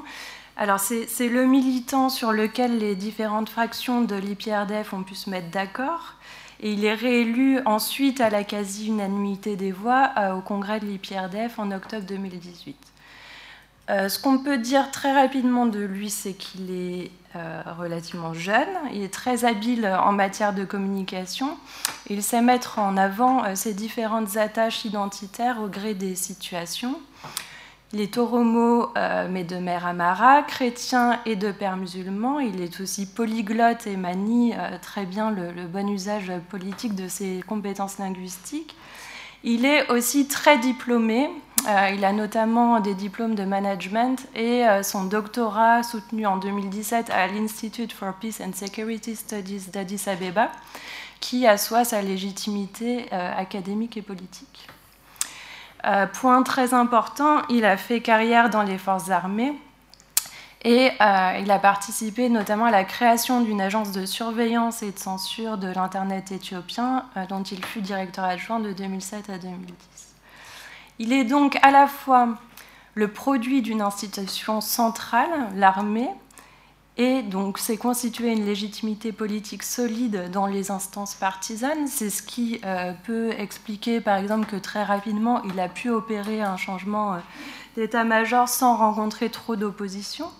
Alors 0.57 0.81
c'est 0.81 1.29
le 1.29 1.47
militant 1.47 2.09
sur 2.09 2.33
lequel 2.33 2.79
les 2.79 2.95
différentes 2.95 3.51
fractions 3.51 4.01
de 4.01 4.15
l'IPRDF 4.15 4.95
ont 4.95 5.03
pu 5.03 5.15
se 5.15 5.29
mettre 5.29 5.51
d'accord. 5.51 6.15
Et 6.61 6.73
il 6.73 6.87
est 6.87 6.95
réélu 6.95 7.61
ensuite 7.67 8.23
à 8.23 8.31
la 8.31 8.45
quasi-unanimité 8.45 9.57
des 9.57 9.73
voix 9.73 10.11
euh, 10.17 10.37
au 10.37 10.41
congrès 10.41 10.81
de 10.81 10.87
l'IPRDF 10.87 11.59
en 11.59 11.71
octobre 11.71 12.07
2018. 12.07 12.92
Euh, 13.91 14.09
ce 14.09 14.19
qu'on 14.19 14.39
peut 14.39 14.59
dire 14.59 14.91
très 14.91 15.13
rapidement 15.13 15.67
de 15.67 15.81
lui, 15.81 16.11
c'est 16.11 16.35
qu'il 16.35 16.71
est 16.71 17.11
euh, 17.35 17.63
relativement 17.79 18.35
jeune, 18.35 18.69
il 18.93 19.03
est 19.03 19.13
très 19.13 19.45
habile 19.45 19.87
en 19.87 20.13
matière 20.13 20.53
de 20.53 20.65
communication, 20.65 21.57
il 22.09 22.23
sait 22.23 22.43
mettre 22.43 22.79
en 22.79 22.97
avant 22.97 23.55
ses 23.57 23.75
différentes 23.75 24.37
attaches 24.37 24.85
identitaires 24.85 25.61
au 25.63 25.69
gré 25.69 25.95
des 25.95 26.15
situations. 26.15 27.01
Il 27.95 28.01
est 28.01 28.17
oromo, 28.17 28.89
euh, 28.97 29.29
mais 29.31 29.45
de 29.45 29.57
mère 29.57 29.87
amara, 29.87 30.43
chrétien 30.43 31.21
et 31.27 31.37
de 31.37 31.53
père 31.53 31.77
musulman. 31.77 32.41
Il 32.41 32.63
est 32.63 32.81
aussi 32.81 33.05
polyglotte 33.05 33.87
et 33.87 33.99
manie 33.99 34.55
euh, 34.57 34.79
très 34.81 35.05
bien 35.05 35.31
le, 35.31 35.67
bon 35.67 35.87
usage 35.91 36.33
politique 36.49 36.95
de 36.95 37.07
ses 37.07 37.43
compétences 37.47 37.99
linguistiques. 37.99 38.75
Il 39.45 39.67
est 39.67 39.91
aussi 39.91 40.27
très 40.27 40.57
diplômé. 40.57 41.29
Euh, 41.69 41.91
il 41.95 42.05
a 42.05 42.13
notamment 42.13 42.81
des 42.81 42.95
diplômes 42.95 43.35
de 43.35 43.45
management 43.45 44.27
et 44.35 44.65
son 44.83 45.05
doctorat 45.05 45.83
soutenu 45.83 46.27
en 46.27 46.37
2017 46.37 47.11
à 47.11 47.27
l'Institute 47.29 47.93
for 47.93 48.15
Peace 48.15 48.43
and 48.45 48.53
Security 48.55 49.15
Studies 49.15 49.71
d'Addis 49.73 50.09
Abeba, 50.09 50.51
qui 51.21 51.47
assoit 51.47 51.85
sa 51.85 52.03
légitimité 52.03 53.13
académique 53.13 53.97
et 53.97 54.03
politique. 54.03 54.69
Euh, 55.85 56.07
point 56.07 56.43
très 56.43 56.75
important, 56.75 57.43
il 57.49 57.65
a 57.65 57.77
fait 57.77 58.01
carrière 58.01 58.51
dans 58.51 58.63
les 58.63 58.79
forces 58.79 59.11
armées 59.11 59.53
et 60.65 60.91
euh, 61.01 61.39
il 61.41 61.51
a 61.51 61.59
participé 61.59 62.29
notamment 62.29 62.67
à 62.67 62.71
la 62.71 62.85
création 62.85 63.41
d'une 63.41 63.61
agence 63.61 63.91
de 63.91 64.07
surveillance 64.07 64.85
et 64.85 64.93
de 64.93 64.99
censure 64.99 65.59
de 65.59 65.67
l'Internet 65.67 66.31
éthiopien, 66.31 67.05
euh, 67.17 67.27
dont 67.27 67.43
il 67.43 67.65
fut 67.65 67.81
directeur 67.81 68.25
adjoint 68.25 68.61
de 68.61 68.73
2007 68.73 69.29
à 69.31 69.39
2010. 69.39 69.92
Il 71.03 71.13
est 71.13 71.25
donc 71.25 71.59
à 71.63 71.73
la 71.73 71.89
fois 71.89 72.29
le 72.95 73.09
produit 73.09 73.61
d'une 73.61 73.81
institution 73.83 74.61
centrale, 74.61 75.49
l'armée, 75.57 76.09
et 76.97 77.23
donc, 77.23 77.59
c'est 77.59 77.77
constituer 77.77 78.31
une 78.31 78.47
légitimité 78.47 79.11
politique 79.11 79.65
solide 79.65 80.31
dans 80.31 80.47
les 80.47 80.71
instances 80.71 81.17
partisanes. 81.17 81.89
C'est 81.89 82.09
ce 82.09 82.23
qui 82.23 82.61
euh, 82.65 82.93
peut 83.03 83.33
expliquer, 83.37 84.01
par 84.01 84.17
exemple, 84.17 84.47
que 84.47 84.55
très 84.55 84.85
rapidement, 84.85 85.43
il 85.43 85.59
a 85.59 85.69
pu 85.69 85.91
opérer 85.91 86.41
un 86.41 86.57
changement 86.57 87.15
euh, 87.15 87.19
d'état-major 87.75 88.49
sans 88.49 88.77
rencontrer 88.77 89.29
trop 89.29 89.57
d'opposition. 89.57 90.31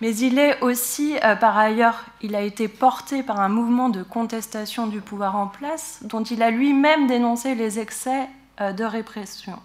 Mais 0.00 0.16
il 0.16 0.40
est 0.40 0.60
aussi, 0.62 1.16
euh, 1.22 1.36
par 1.36 1.56
ailleurs, 1.56 2.06
il 2.22 2.34
a 2.34 2.40
été 2.40 2.66
porté 2.66 3.22
par 3.22 3.38
un 3.38 3.50
mouvement 3.50 3.88
de 3.88 4.02
contestation 4.02 4.88
du 4.88 5.00
pouvoir 5.00 5.36
en 5.36 5.46
place, 5.46 6.00
dont 6.02 6.24
il 6.24 6.42
a 6.42 6.50
lui-même 6.50 7.06
dénoncé 7.06 7.54
les 7.54 7.78
excès 7.78 8.28
de 8.58 8.84
répression. 8.84 9.58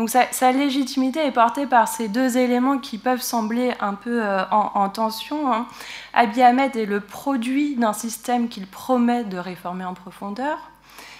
Donc 0.00 0.08
sa, 0.08 0.52
légitimité 0.52 1.26
est 1.26 1.30
portée 1.30 1.66
par 1.66 1.86
ces 1.86 2.08
deux 2.08 2.38
éléments 2.38 2.78
qui 2.78 2.96
peuvent 2.96 3.20
sembler 3.20 3.74
un 3.80 3.92
peu 3.92 4.24
euh, 4.24 4.42
en, 4.50 4.88
tension. 4.88 5.52
Hein. 5.52 5.66
Abiy 6.14 6.40
Ahmed 6.40 6.74
est 6.74 6.86
le 6.86 7.00
produit 7.00 7.76
d'un 7.76 7.92
système 7.92 8.48
qu'il 8.48 8.66
promet 8.66 9.24
de 9.24 9.36
réformer 9.36 9.84
en 9.84 9.92
profondeur. 9.92 10.56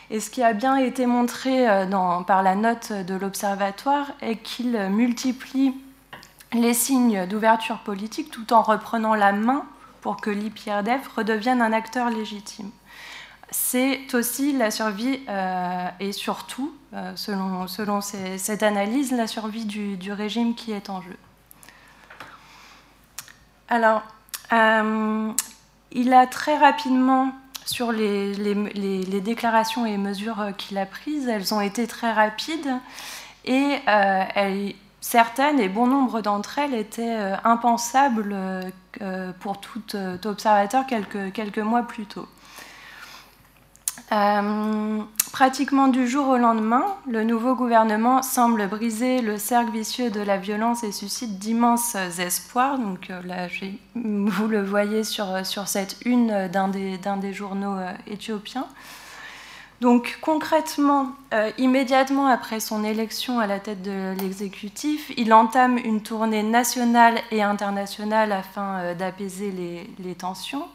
Et 0.09 0.19
ce 0.19 0.31
qui 0.31 0.43
a 0.43 0.55
bien 0.55 0.77
été 0.77 1.05
montré 1.05 1.69
euh, 1.69 1.85
par 2.27 2.43
la 2.43 2.55
note 2.55 2.91
de 2.91 3.15
l'Observatoire 3.15 4.13
est 4.23 4.37
qu'il 4.37 4.73
multiplie 4.89 5.75
les 6.55 6.73
signes 6.73 7.27
d'ouverture 7.27 7.81
politique 7.81 8.31
tout 8.31 8.51
en 8.55 8.63
reprenant 8.63 9.15
la 9.15 9.33
main 9.33 9.67
pour 10.01 10.23
que 10.23 10.31
l'IPRDF 10.31 11.07
redevienne 11.17 11.61
un 11.61 11.75
acteur 11.75 12.09
légitime 12.09 12.71
c'est 13.51 14.15
aussi 14.15 14.53
la 14.57 14.71
survie 14.71 15.21
euh, 15.29 15.89
et 15.99 16.13
surtout, 16.13 16.73
euh, 16.93 17.13
selon, 17.15 18.01
cette 18.01 18.63
analyse, 18.63 19.13
la 19.13 19.27
survie 19.27 19.65
du, 19.65 20.13
régime 20.13 20.55
qui 20.55 20.73
est 20.73 20.91
en 20.91 21.01
jeu. 21.01 21.17
Alors, 23.69 24.03
euh, 24.53 25.31
il 25.93 26.13
a 26.13 26.27
très 26.27 26.59
rapidement, 26.59 27.33
sur 27.65 27.93
les, 27.93 28.35
déclarations 29.23 29.87
et 29.87 29.97
mesures 29.97 30.53
qu'il 30.59 30.79
a 30.79 30.87
prises, 30.87 31.29
elles 31.29 31.55
ont 31.55 31.61
été 31.61 31.87
très 31.87 32.13
rapides 32.13 32.75
et 33.45 33.79
certaines 35.01 35.61
et 35.61 35.69
bon 35.69 35.87
nombre 35.87 36.21
d'entre 36.21 36.59
elles 36.59 36.75
étaient 36.75 37.17
impensables 37.45 38.37
pour 39.39 39.61
tout 39.61 39.83
observateur 40.25 40.85
quelques 40.87 41.59
mois 41.59 41.83
plus 41.83 42.07
tôt. 42.07 42.27
Euh, 44.13 45.03
pratiquement 45.33 45.89
du 45.89 46.09
jour 46.09 46.29
au 46.29 46.37
lendemain, 46.37 46.85
le 47.09 47.25
nouveau 47.25 47.55
gouvernement 47.55 48.23
semble 48.23 48.67
briser 48.69 49.23
le 49.23 49.39
cercle 49.39 49.71
vicieux 49.71 50.11
de 50.11 50.21
la 50.21 50.37
violence 50.37 50.83
et 50.85 50.93
suscite 50.93 51.39
d'immenses 51.39 51.95
espoirs. 52.19 52.79
Donc 52.79 53.11
euh, 53.11 53.23
là, 53.23 53.49
vous 53.95 54.49
le 54.49 54.63
voyez 54.63 55.05
sur, 55.05 55.47
sur 55.47 55.69
cette 55.69 55.97
une 56.05 56.49
d'un 56.49 56.69
des, 56.69 57.33
journaux 57.33 57.77
euh, 57.77 57.93
éthiopiens. 58.07 58.67
Donc 59.81 60.19
concrètement, 60.21 61.13
immédiatement 61.57 62.27
après 62.27 62.61
son 62.61 62.85
élection 62.85 63.41
à 63.41 63.47
la 63.47 63.59
tête 63.59 63.81
de 63.81 64.15
l'exécutif, 64.21 65.11
il 65.17 65.33
entame 65.33 65.79
une 65.79 66.03
tournée 66.03 66.43
nationale 66.43 67.19
et 67.31 67.43
internationale 67.43 68.31
afin 68.31 68.93
d'apaiser 68.93 69.51
les 69.99 70.15
tensions. 70.15 70.67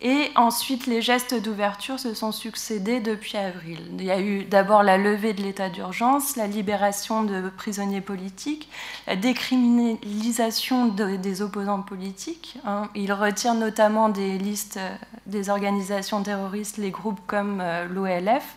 Et 0.00 0.30
ensuite, 0.36 0.86
les 0.86 1.02
gestes 1.02 1.34
d'ouverture 1.34 1.98
se 1.98 2.14
sont 2.14 2.30
succédés 2.30 3.00
depuis 3.00 3.36
avril. 3.36 3.80
Il 3.98 4.04
y 4.04 4.12
a 4.12 4.20
eu 4.20 4.44
d'abord 4.44 4.84
la 4.84 4.96
levée 4.96 5.32
de 5.32 5.42
l'état 5.42 5.70
d'urgence, 5.70 6.36
la 6.36 6.46
libération 6.46 7.24
de 7.24 7.48
prisonniers 7.50 8.00
politiques, 8.00 8.68
la 9.08 9.16
décriminalisation 9.16 10.86
des 10.86 11.42
opposants 11.42 11.82
politiques. 11.82 12.58
Hein. 12.64 12.88
Il 12.94 13.12
retire 13.12 13.54
notamment 13.54 14.08
des 14.08 14.38
listes 14.38 14.78
des 15.26 15.50
organisations 15.50 16.22
terroristes 16.22 16.78
les 16.78 16.90
groupes 16.90 17.20
comme 17.26 17.60
euh, 17.60 17.86
l'OLF, 17.86 18.54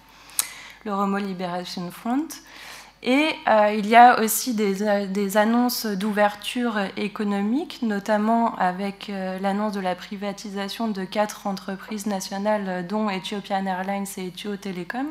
le 0.86 0.94
Romo 0.94 1.18
Liberation 1.18 1.90
Front. 1.90 2.28
Et 3.04 3.30
euh, 3.48 3.74
il 3.76 3.88
y 3.88 3.96
a 3.96 4.22
aussi 4.22 4.54
des, 4.54 4.84
euh, 4.84 5.36
annonces 5.36 5.88
d'ouverture 5.88 6.78
économique, 6.98 7.80
notamment 7.82 8.56
avec 8.58 9.10
euh, 9.10 9.40
l'annonce 9.40 9.74
de 9.74 9.80
la 9.80 9.96
privatisation 9.96 10.88
de 10.88 11.04
quatre 11.04 11.48
entreprises 11.48 12.06
nationales, 12.06 12.86
dont 12.86 13.10
Ethiopian 13.10 13.66
Airlines 13.66 14.06
et 14.18 14.28
Ethio 14.28 14.56
Telecom. 14.56 15.08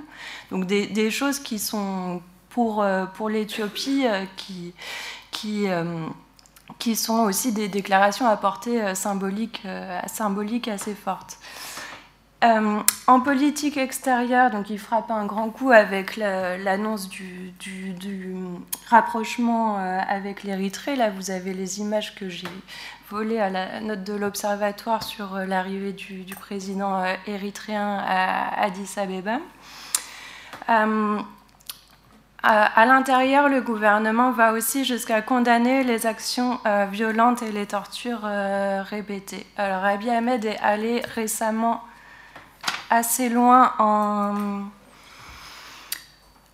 Donc 0.53 0.67
des, 0.67 1.11
choses 1.11 1.41
qui 1.41 1.59
sont 1.59 2.23
pour, 2.49 2.85
pour 3.15 3.29
l'Éthiopie 3.29 4.05
qui, 4.37 4.73
qui, 5.33 5.67
qui 6.79 6.97
sont 6.97 7.21
aussi 7.25 7.53
des 7.53 7.69
déclarations 7.69 8.27
à 8.27 8.37
portée 8.37 8.95
symbolique, 8.95 9.63
symbolique 10.07 10.69
assez 10.69 10.95
forte. 10.95 11.39
Euh, 12.43 12.81
en 13.07 13.21
politique 13.21 13.77
extérieure, 13.77 14.51
donc 14.51 14.71
il 14.71 14.79
frappe 14.79 15.11
un 15.11 15.27
grand 15.27 15.51
coup 15.51 15.73
avec 15.73 16.17
l'annonce 16.17 17.11
du, 17.11 17.53
rapprochement 18.89 19.77
euh, 19.79 19.99
avec 20.09 20.43
l'Érythrée. 20.43 20.97
Là, 20.97 21.11
vous 21.11 21.31
avez 21.31 21.53
les 21.53 21.81
images 21.81 22.15
que 22.15 22.31
j'ai 22.31 22.49
volées 23.11 23.41
à 23.41 23.51
la 23.51 23.81
note 23.81 24.05
de 24.05 24.15
l'Observatoire 24.15 25.03
sur 25.03 25.35
euh, 25.35 25.45
l'arrivée 25.45 25.93
du, 25.93 26.35
président 26.35 27.05
érythréen 27.27 27.99
à 27.99 28.63
Addis 28.63 28.95
Abeba. 28.97 29.37
à, 30.67 30.87
l'intérieur, 32.87 33.51
le 33.51 33.61
gouvernement 33.61 34.33
va 34.33 34.55
aussi 34.55 34.87
jusqu'à 34.87 35.21
condamner 35.21 35.85
les 35.85 36.07
actions 36.07 36.59
violentes 36.91 37.43
et 37.43 37.53
les 37.53 37.67
tortures 37.67 38.23
répétées. 38.23 39.45
Alors, 39.59 39.85
Abiy 39.85 40.09
Ahmed 40.09 40.47
est 40.47 40.59
allé 40.61 41.03
récemment 41.15 41.83
assez 42.91 43.29
loin 43.29 43.73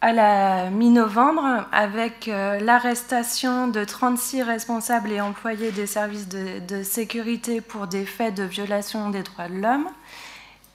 à 0.02 0.12
la 0.12 0.70
mi-novembre 0.70 1.66
avec 1.72 2.28
euh, 2.28 2.60
l'arrestation 2.60 3.66
de 3.66 3.82
36 3.82 4.42
responsables 4.42 5.10
et 5.10 5.20
employés 5.20 5.72
des 5.72 5.86
services 5.86 6.28
de, 6.28 6.82
sécurité 6.82 7.60
pour 7.60 7.86
des 7.86 8.04
faits 8.04 8.34
de 8.34 8.44
violation 8.44 9.10
des 9.10 9.22
droits 9.22 9.48
de 9.48 9.54
l'homme. 9.54 9.88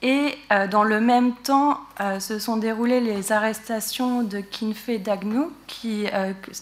Et 0.02 0.36
euh, 0.52 0.66
dans 0.66 0.82
le 0.82 1.00
même 1.00 1.32
temps, 1.34 1.78
euh, 2.00 2.18
se 2.18 2.40
sont 2.40 2.56
déroulées 2.56 3.00
les 3.00 3.30
arrestations 3.30 4.22
de 4.22 4.40
Kinfe 4.40 4.90
Dagnou, 5.00 5.52
qui, 5.68 6.06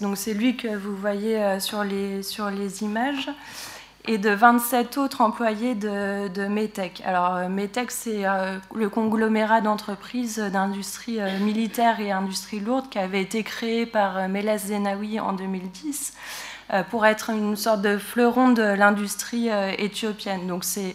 donc 0.03 0.19
c'est 0.19 0.35
lui 0.35 0.57
que 0.57 0.69
vous 0.69 0.95
voyez 0.95 1.59
sur, 1.59 1.83
les, 1.83 2.23
sur 2.23 2.51
les 2.51 2.83
images, 2.83 3.31
et 4.07 4.19
de 4.19 4.31
27 4.31 4.99
autres 4.99 5.21
employés 5.21 5.75
de, 5.75 6.49
METEC. 6.49 7.03
Alors, 7.05 7.37
euh, 7.37 7.49
METEC, 7.49 7.91
c'est 7.91 8.27
euh, 8.27 8.59
le 8.75 8.89
conglomérat 8.89 9.61
d'entreprises 9.61 10.39
d'industrie 10.39 11.21
euh, 11.21 11.39
militaire 11.41 12.01
et 12.01 12.11
industrie 12.11 12.61
lourde 12.61 12.89
qui 12.89 12.99
avait 12.99 13.21
été 13.21 13.43
créé 13.43 13.87
par 13.87 14.29
Meles 14.29 14.59
Zenawi 14.59 15.21
en 15.21 15.33
2010 15.33 16.15
pour 16.89 17.05
être 17.05 17.31
une 17.31 17.57
sorte 17.57 17.83
de 17.83 17.99
fleuron 17.99 18.51
de 18.51 18.63
l'industrie 18.63 19.49
éthiopienne. 19.77 20.47
Donc 20.47 20.63
c'est 20.63 20.95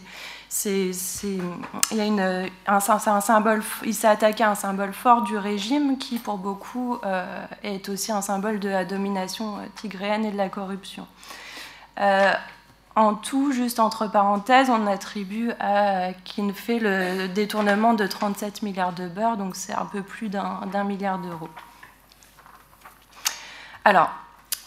il, 0.65 0.93
il 3.83 3.93
s'est 3.93 4.07
attaqué 4.07 4.43
à 4.45 4.51
un 4.51 4.55
symbole 4.55 4.93
fort 4.93 5.23
du 5.23 5.37
régime 5.37 5.97
qui, 5.97 6.17
pour 6.17 6.37
beaucoup, 6.37 6.97
est 7.61 7.89
aussi 7.89 8.13
un 8.13 8.21
symbole 8.21 8.61
de 8.61 8.69
la 8.69 8.85
domination 8.85 9.57
tigréenne 9.75 10.23
et 10.23 10.31
de 10.31 10.37
la 10.37 10.47
corruption. 10.47 11.05
En 12.95 13.13
tout, 13.13 13.51
juste 13.51 13.79
entre 13.79 14.07
parenthèses, 14.07 14.69
on 14.69 14.87
attribue 14.87 15.51
à 15.59 16.13
fait 16.53 16.79
le 16.79 17.27
détournement 17.27 17.93
de 17.93 18.07
37 18.07 18.61
milliards 18.61 18.93
de 18.93 19.07
beurre, 19.07 19.35
donc 19.35 19.57
c'est 19.57 19.73
un 19.73 19.85
peu 19.85 20.01
plus 20.01 20.29
d'un 20.29 20.83
milliard 20.85 21.19
d'euros. 21.19 21.49
Alors, 23.83 24.09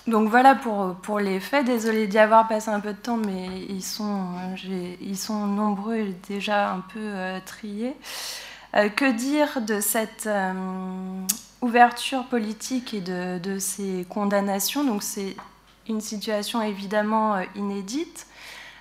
donc 0.07 0.31
voilà 0.31 0.55
pour, 0.55 1.21
les 1.21 1.39
faits. 1.39 1.67
Désolée 1.67 2.07
d'y 2.07 2.19
avoir 2.19 2.49
passé 2.49 2.71
un 2.71 2.81
peu 2.81 2.93
de 2.93 2.99
temps, 2.99 3.19
mais 3.19 3.49
ils 3.69 3.83
sont, 3.83 5.47
nombreux 5.47 5.97
et 5.97 6.17
déjà 6.29 6.71
un 6.71 6.81
peu 6.81 7.01
euh, 7.01 7.39
triés. 7.45 7.95
Euh, 8.75 8.89
que 8.89 9.11
dire 9.11 9.61
de 9.61 9.81
cette 9.81 10.27
euh, 10.27 10.53
ouverture 11.61 12.25
politique 12.25 12.95
et 12.95 13.01
de, 13.01 13.59
ces 13.59 14.07
condamnations? 14.09 14.85
Une 15.89 16.01
situation 16.01 16.63
évidemment 16.63 17.35
euh, 17.35 17.43
inédite. 17.55 18.27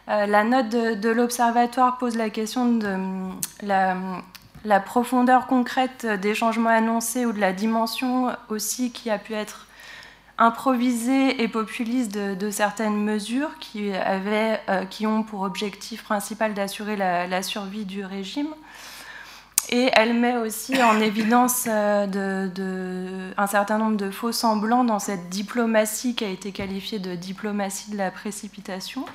Euh, 0.10 0.26
la 0.26 0.44
note 0.44 0.70
de, 0.70 1.10
l'Observatoire 1.10 1.98
pose 1.98 2.16
la 2.16 2.30
question 2.30 2.74
de 2.74 2.88
euh, 2.88 4.16
la, 4.64 4.80
profondeur 4.80 5.48
concrète 5.48 6.06
des 6.06 6.34
changements 6.34 6.70
annoncés 6.70 7.26
ou 7.26 7.34
de 7.34 7.40
la 7.40 7.54
dimension 7.54 8.34
aussi 8.50 8.92
qui 8.92 9.10
a 9.10 9.18
pu 9.18 9.34
être 9.34 9.68
improvisée 10.38 11.42
et 11.42 11.48
populiste 11.48 12.14
de, 12.14 12.52
certaines 12.52 12.96
mesures 12.96 13.58
qui, 13.60 13.92
avaient, 13.92 14.62
qui 14.92 15.08
ont 15.08 15.24
pour 15.24 15.42
objectif 15.42 16.04
principal 16.04 16.54
d'assurer 16.54 16.96
la, 16.96 17.42
survie 17.42 17.86
du 17.86 18.06
régime. 18.06 18.54
Et 19.70 19.90
elle 19.94 20.14
met 20.14 20.38
aussi 20.38 20.82
en 20.82 21.00
évidence 21.02 21.66
euh, 21.68 23.32
un 23.38 23.48
certain 23.48 23.78
nombre 23.78 23.98
de 23.98 24.10
faux 24.10 24.32
semblants 24.32 24.84
dans 24.84 25.00
cette 25.00 25.30
diplomatie 25.30 26.16
qui 26.16 26.24
a 26.24 26.30
été 26.30 26.52
qualifiée 26.52 27.00
de 27.00 27.16
diplomatie 27.16 27.92
de 27.92 27.98
la 27.98 28.12
précipitation. 28.12 29.06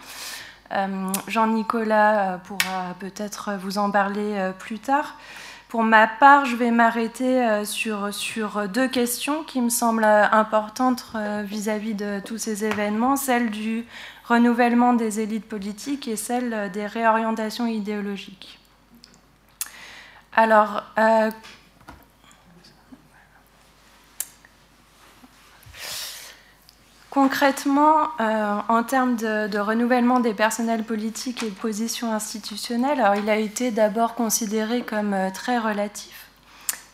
Euh, 0.73 1.09
Jean-Nicolas 1.29 2.35
euh, 2.35 2.39
pourra 2.39 2.95
peut-être 2.99 3.53
vous 3.61 3.79
en 3.79 3.91
parler 3.91 4.51
plus 4.59 4.79
tard. 4.79 5.17
Pour 5.69 5.85
ma 5.85 6.07
part, 6.07 6.45
je 6.45 6.55
vais 6.55 6.71
m'arrêter 6.71 7.65
sur, 7.65 8.13
sur 8.13 8.69
deux 8.69 8.89
questions 8.89 9.43
qui 9.43 9.63
me 9.63 9.71
semblent 9.71 10.05
importantes 10.05 11.07
vis-à-vis 11.45 11.95
de 11.95 12.21
tous 12.21 12.37
ces 12.37 12.67
événements, 12.67 13.17
celle 13.17 13.49
du 13.49 13.87
renouvellement 14.27 14.93
des 14.93 15.21
élites 15.21 15.49
politiques 15.49 16.09
et 16.09 16.17
celle 16.17 16.71
des 16.73 16.85
réorientations 16.85 17.67
idéologiques. 17.67 18.62
Alors, 20.35 20.83
euh, 20.99 21.31
concrètement, 27.11 28.09
euh, 28.19 28.61
en 28.69 28.83
termes 28.83 29.17
de, 29.17 29.59
renouvellement 29.59 30.21
des 30.21 30.33
personnels 30.33 30.85
politiques 30.85 31.43
et 31.43 31.51
positions 31.51 32.13
institutionnelles, 32.13 32.99
alors 33.01 33.17
il 33.17 33.29
a 33.29 33.37
été 33.37 33.71
d'abord 33.71 34.15
considéré 34.15 34.83
comme 34.83 35.13
euh, 35.13 35.31
très 35.31 35.59
relatif. 35.59 36.22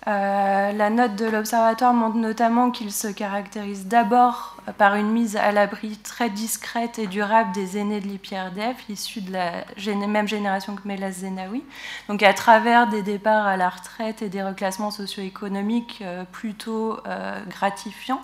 Euh, 0.08 0.72
la 0.72 0.88
note 0.88 1.16
de 1.16 1.26
l'Observatoire 1.26 1.92
montre 1.92 2.16
notamment 2.16 2.70
qu'il 2.70 2.92
se 2.92 3.08
caractérise 3.08 3.86
d'abord 3.88 4.56
par 4.78 4.94
une 4.94 5.10
mise 5.10 5.36
à 5.36 5.52
l'abri 5.52 5.98
très 5.98 6.30
discrète 6.30 6.98
et 6.98 7.06
durable 7.06 7.52
des 7.52 7.76
aînés 7.76 8.00
de 8.00 8.06
l'IPRDF, 8.06 8.88
issus 8.88 9.20
de 9.20 9.32
la 9.32 10.06
même 10.06 10.26
génération 10.26 10.76
que 10.76 10.88
Melas 10.88 11.12
Zenawi, 11.12 11.62
donc 12.08 12.22
à 12.22 12.32
travers 12.32 12.86
des 12.86 13.02
départs 13.02 13.46
à 13.46 13.58
la 13.58 13.68
retraite 13.68 14.22
et 14.22 14.30
des 14.30 14.42
reclassements 14.42 14.90
socio-économiques 14.90 15.98
euh, 16.00 16.24
plutôt 16.32 16.96
euh, 17.06 17.38
gratifiants. 17.46 18.22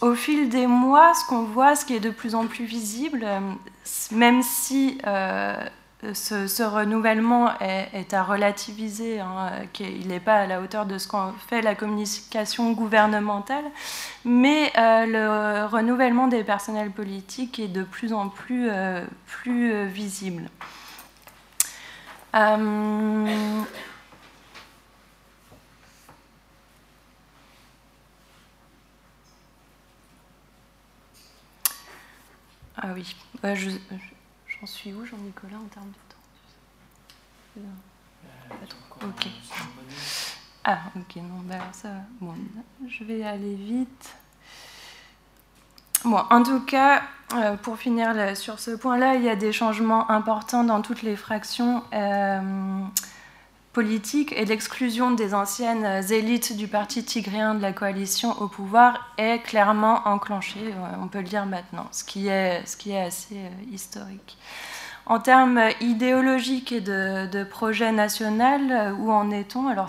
au 0.00 0.14
fil 0.14 0.48
des 0.48 0.66
mois, 0.66 1.12
ce 1.14 1.26
qu'on 1.26 1.42
voit, 1.42 1.76
ce 1.76 1.84
qui 1.84 1.94
est 1.94 2.00
de 2.00 2.10
plus 2.10 2.34
en 2.34 2.46
plus 2.46 2.64
visible, 2.64 3.26
même 4.10 4.42
si 4.42 4.98
ce, 6.12 6.62
renouvellement 6.62 7.58
est, 7.60 8.12
à 8.12 8.24
relativiser, 8.24 9.20
hein, 9.20 9.52
qu'il 9.72 10.08
n'est 10.08 10.20
pas 10.20 10.34
à 10.40 10.46
la 10.46 10.60
hauteur 10.60 10.84
de 10.86 10.98
ce 10.98 11.06
qu'en 11.06 11.32
fait 11.32 11.62
la 11.62 11.74
communication 11.76 12.72
gouvernementale, 12.72 13.64
mais 14.24 14.72
euh, 14.76 15.06
le 15.06 15.66
renouvellement 15.66 16.26
des 16.26 16.42
personnels 16.44 16.90
politiques 16.90 17.60
est 17.60 17.68
de 17.68 17.84
plus 17.84 18.12
en 18.12 18.28
plus, 18.28 18.68
euh, 18.70 19.04
plus 19.26 19.72
euh, 19.72 19.86
visible. 19.86 20.48
ah 22.34 22.56
oui, 32.94 33.14
je, 33.54 33.70
J'en 34.62 34.68
suis 34.68 34.92
où, 34.92 35.04
Jean-Nicolas, 35.04 35.56
en 35.56 35.66
termes 35.66 35.90
de 35.90 35.98
temps 37.58 37.66
Ok. 39.02 39.26
Ah, 40.62 40.78
ok, 40.94 41.16
non, 41.16 41.40
bah 41.42 41.56
ça 41.72 41.88
Bon, 42.20 42.32
je 42.88 43.02
vais 43.02 43.24
aller 43.24 43.56
vite. 43.56 44.14
Bon, 46.04 46.22
en 46.30 46.44
tout 46.44 46.60
cas, 46.60 47.02
euh, 47.34 47.56
pour 47.56 47.76
finir 47.76 48.36
sur 48.36 48.60
ce 48.60 48.70
point-là, 48.70 49.16
il 49.16 49.24
y 49.24 49.28
a 49.28 49.34
des 49.34 49.52
changements 49.52 50.08
importants 50.08 50.62
dans 50.62 50.80
toutes 50.80 51.02
les 51.02 51.16
fractions. 51.16 51.82
Euh, 51.92 52.84
politique 53.72 54.32
et 54.36 54.44
l'exclusion 54.44 55.12
des 55.12 55.34
anciennes 55.34 56.02
élites 56.10 56.56
du 56.56 56.68
parti 56.68 57.04
tigréen 57.04 57.54
de 57.54 57.62
la 57.62 57.72
coalition 57.72 58.40
au 58.40 58.48
pouvoir 58.48 59.12
est 59.16 59.38
clairement 59.40 60.06
enclenchée, 60.06 60.74
on 61.00 61.08
peut 61.08 61.20
le 61.20 61.28
dire 61.28 61.46
maintenant, 61.46 61.86
ce 61.90 62.04
qui 62.04 62.28
est, 62.28 62.62
assez 62.98 63.36
euh, 63.36 63.48
historique. 63.70 64.36
En 65.06 65.18
termes 65.18 65.60
idéologiques 65.80 66.72
et 66.72 66.80
de, 66.80 67.26
de 67.26 67.44
projet 67.44 67.92
national, 67.92 68.70
euh, 68.70 68.92
où 68.92 69.10
en 69.10 69.30
est-on? 69.30 69.68
Alors 69.68 69.88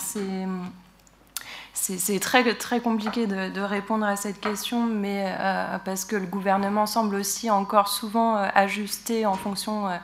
c'est 1.74 2.20
très, 2.20 2.80
compliqué 2.80 3.28
de, 3.28 3.62
répondre 3.62 4.06
à 4.06 4.16
cette 4.16 4.40
question, 4.40 4.86
mais 4.86 5.36
euh, 5.40 5.78
parce 5.84 6.06
que 6.06 6.16
le 6.16 6.26
gouvernement 6.26 6.86
semble 6.86 7.16
aussi 7.16 7.50
encore 7.50 7.90
souvent 7.90 8.36
ajuster 8.36 9.26
en 9.26 9.34
fonction 9.34 9.88
euh, 9.88 9.98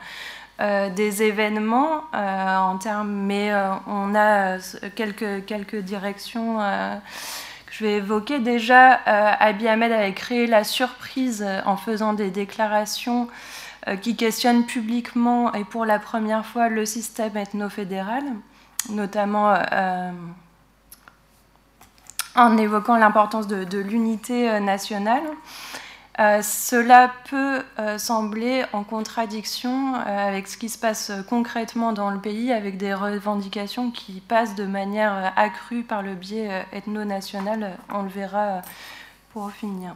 des 0.59 1.23
événements 1.23 2.03
euh, 2.13 2.57
en 2.57 2.77
termes, 2.77 3.11
mais 3.11 3.51
euh, 3.51 3.71
on 3.87 4.13
a 4.13 4.57
quelques, 4.95 5.45
quelques 5.45 5.77
directions 5.77 6.57
que 7.65 7.73
je 7.73 7.83
vais 7.85 7.93
évoquer. 7.93 8.39
Déjà, 8.39 8.93
Abiy 9.39 9.67
Ahmed 9.69 9.91
avait 9.91 10.13
créé 10.13 10.47
la 10.47 10.63
surprise 10.63 11.45
en 11.65 11.77
faisant 11.77 12.13
des 12.13 12.29
déclarations 12.29 13.29
qui 14.01 14.17
questionnent 14.17 14.65
publiquement 14.65 15.53
et 15.53 15.63
pour 15.63 15.85
la 15.85 15.97
première 15.97 16.45
fois 16.45 16.67
le 16.67 16.85
système 16.85 17.37
ethno-fédéral, 17.37 18.23
notamment 18.89 19.53
en 22.35 22.57
évoquant 22.57 22.97
l'importance 22.97 23.47
de 23.47 23.79
l'unité 23.79 24.59
nationale. 24.59 25.23
Euh, 26.19 26.41
cela 26.41 27.13
peut 27.29 27.63
euh, 27.79 27.97
sembler 27.97 28.65
en 28.73 28.83
contradiction 28.83 29.95
euh, 29.95 30.27
avec 30.27 30.49
ce 30.49 30.57
qui 30.57 30.67
se 30.67 30.77
passe 30.77 31.13
concrètement 31.29 31.93
dans 31.93 32.09
le 32.09 32.19
pays, 32.19 32.51
avec 32.51 32.77
des 32.77 32.93
revendications 32.93 33.89
qui 33.89 34.19
passent 34.19 34.55
de 34.55 34.65
manière 34.65 35.31
accrue 35.37 35.83
par 35.83 36.01
le 36.01 36.15
biais 36.15 36.65
ethno-national. 36.73 37.77
On 37.89 38.03
le 38.03 38.09
verra 38.09 38.61
pour 39.31 39.49
finir. 39.51 39.95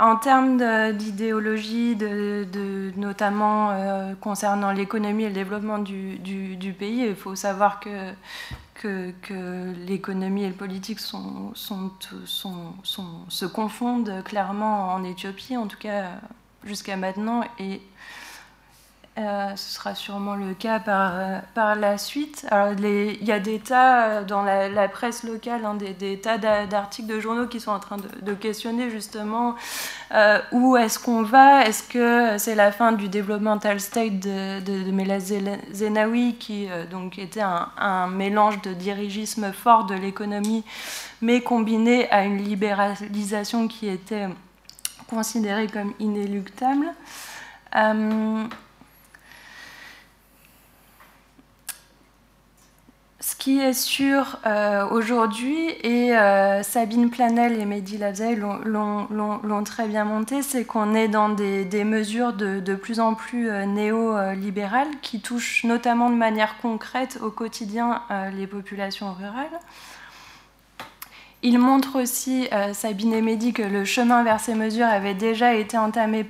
En 0.00 0.16
termes 0.16 0.58
d'idéologie, 0.96 1.96
notamment 2.96 3.70
concernant 4.20 4.72
l'économie 4.72 5.22
et 5.22 5.28
le 5.28 5.34
développement 5.34 5.78
du, 5.78 6.74
pays, 6.76 7.06
il 7.06 7.14
faut 7.14 7.36
savoir 7.36 7.78
que 7.78 8.10
que, 8.84 9.72
l'économie 9.86 10.44
et 10.44 10.48
le 10.48 10.54
politique 10.54 11.00
se 11.00 11.14
confondent 13.46 14.22
clairement 14.24 14.92
en 14.94 15.04
Éthiopie, 15.04 15.56
en 15.56 15.66
tout 15.66 15.78
cas 15.78 16.20
jusqu'à 16.64 16.96
maintenant, 16.96 17.44
et 17.58 17.80
euh, 19.16 19.54
ce 19.54 19.74
sera 19.76 19.94
sûrement 19.94 20.34
le 20.34 20.54
cas 20.54 20.80
par, 20.80 21.12
euh, 21.14 21.38
par 21.54 21.76
la 21.76 21.98
suite. 21.98 22.46
Il 22.50 23.24
y 23.24 23.30
a 23.30 23.38
des 23.38 23.60
tas 23.60 24.08
euh, 24.08 24.24
dans 24.24 24.42
la, 24.42 24.88
presse 24.88 25.22
locale, 25.22 25.64
hein, 25.64 25.76
des, 25.76 26.18
tas 26.18 26.36
d'articles 26.38 27.08
de 27.08 27.20
journaux 27.20 27.46
qui 27.46 27.60
sont 27.60 27.70
en 27.70 27.78
train 27.78 27.96
de, 27.96 28.34
questionner 28.34 28.90
justement 28.90 29.54
où 30.50 30.76
est-ce 30.76 30.98
qu'on 30.98 31.22
va? 31.22 31.64
Est-ce 31.64 31.84
que 31.84 32.38
c'est 32.38 32.56
la 32.56 32.72
fin 32.72 32.90
du 32.90 33.08
developmental 33.08 33.78
state 33.78 34.18
de, 34.18 34.60
de, 34.60 34.82
de 34.82 35.72
Zenawi, 35.72 36.34
qui 36.34 36.68
donc 36.90 37.18
était 37.18 37.42
un, 37.42 38.08
mélange 38.08 38.60
de 38.62 38.72
dirigisme 38.72 39.52
fort 39.52 39.84
de 39.84 39.94
l'économie, 39.94 40.64
mais 41.22 41.40
combiné 41.40 42.10
à 42.10 42.24
une 42.24 42.38
libéralisation 42.38 43.68
qui 43.68 43.88
était 43.88 44.26
considéré 45.08 45.68
comme 45.68 45.94
inéluctable? 46.00 46.86
Euh, 47.76 48.44
ce 53.24 53.33
qui 53.44 53.60
est 53.60 53.74
sûr 53.74 54.38
euh, 54.46 54.88
aujourd'hui, 54.88 55.68
et 55.82 56.16
euh, 56.16 56.62
Sabine 56.62 57.10
Planel 57.10 57.60
et 57.60 57.66
Mehdi 57.66 57.98
Lavzaï 57.98 58.36
l'ont 58.36 59.64
très 59.66 59.86
bien 59.86 60.06
monté, 60.06 60.40
c'est 60.40 60.64
qu'on 60.64 60.94
est 60.94 61.08
dans 61.08 61.28
des, 61.28 61.84
mesures 61.84 62.32
de, 62.32 62.60
de, 62.60 62.74
plus 62.74 63.00
en 63.00 63.12
plus 63.12 63.50
néolibérales 63.66 64.88
qui 65.02 65.20
touchent 65.20 65.64
notamment 65.64 66.08
de 66.08 66.14
manière 66.14 66.56
concrète 66.62 67.18
au 67.20 67.30
quotidien 67.30 68.00
les 68.34 68.46
populations 68.46 69.12
rurales. 69.12 69.60
Il 71.46 71.58
montre 71.58 72.00
aussi, 72.00 72.48
euh, 72.54 72.72
Sabine 72.72 73.12
et 73.12 73.52
que 73.52 73.60
le 73.60 73.84
chemin 73.84 74.24
vers 74.24 74.40
ces 74.40 74.54
mesures 74.54 74.86
avait 74.86 75.12
déjà 75.12 75.52
été 75.52 75.76
entamé 75.76 76.24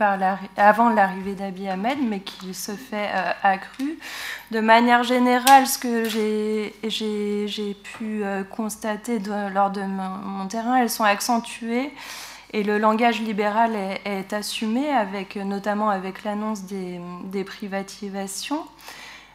avant 0.56 0.88
l'arrivée 0.88 1.34
d'Abiy 1.34 1.68
Ahmed, 1.68 1.98
mais 2.02 2.18
qu'il 2.18 2.52
se 2.52 2.72
fait 2.72 3.10
euh, 3.14 3.30
accru. 3.44 3.96
De 4.50 4.58
manière 4.58 5.04
générale, 5.04 5.68
ce 5.68 5.78
que 5.78 6.08
j'ai 6.08 7.74
pu 7.74 8.24
euh, 8.24 8.42
constater 8.42 9.20
lors 9.54 9.70
de 9.70 9.82
mon, 9.82 10.48
terrain, 10.48 10.78
elles 10.78 10.90
sont 10.90 11.04
accentuées 11.04 11.92
et 12.52 12.64
le 12.64 12.78
langage 12.78 13.20
libéral 13.20 13.70
est, 14.04 14.32
assumé, 14.32 14.88
avec, 14.90 15.36
notamment 15.36 15.90
avec 15.90 16.24
l'annonce 16.24 16.64
des, 16.64 17.00
des, 17.26 17.44
privatisations. 17.44 18.64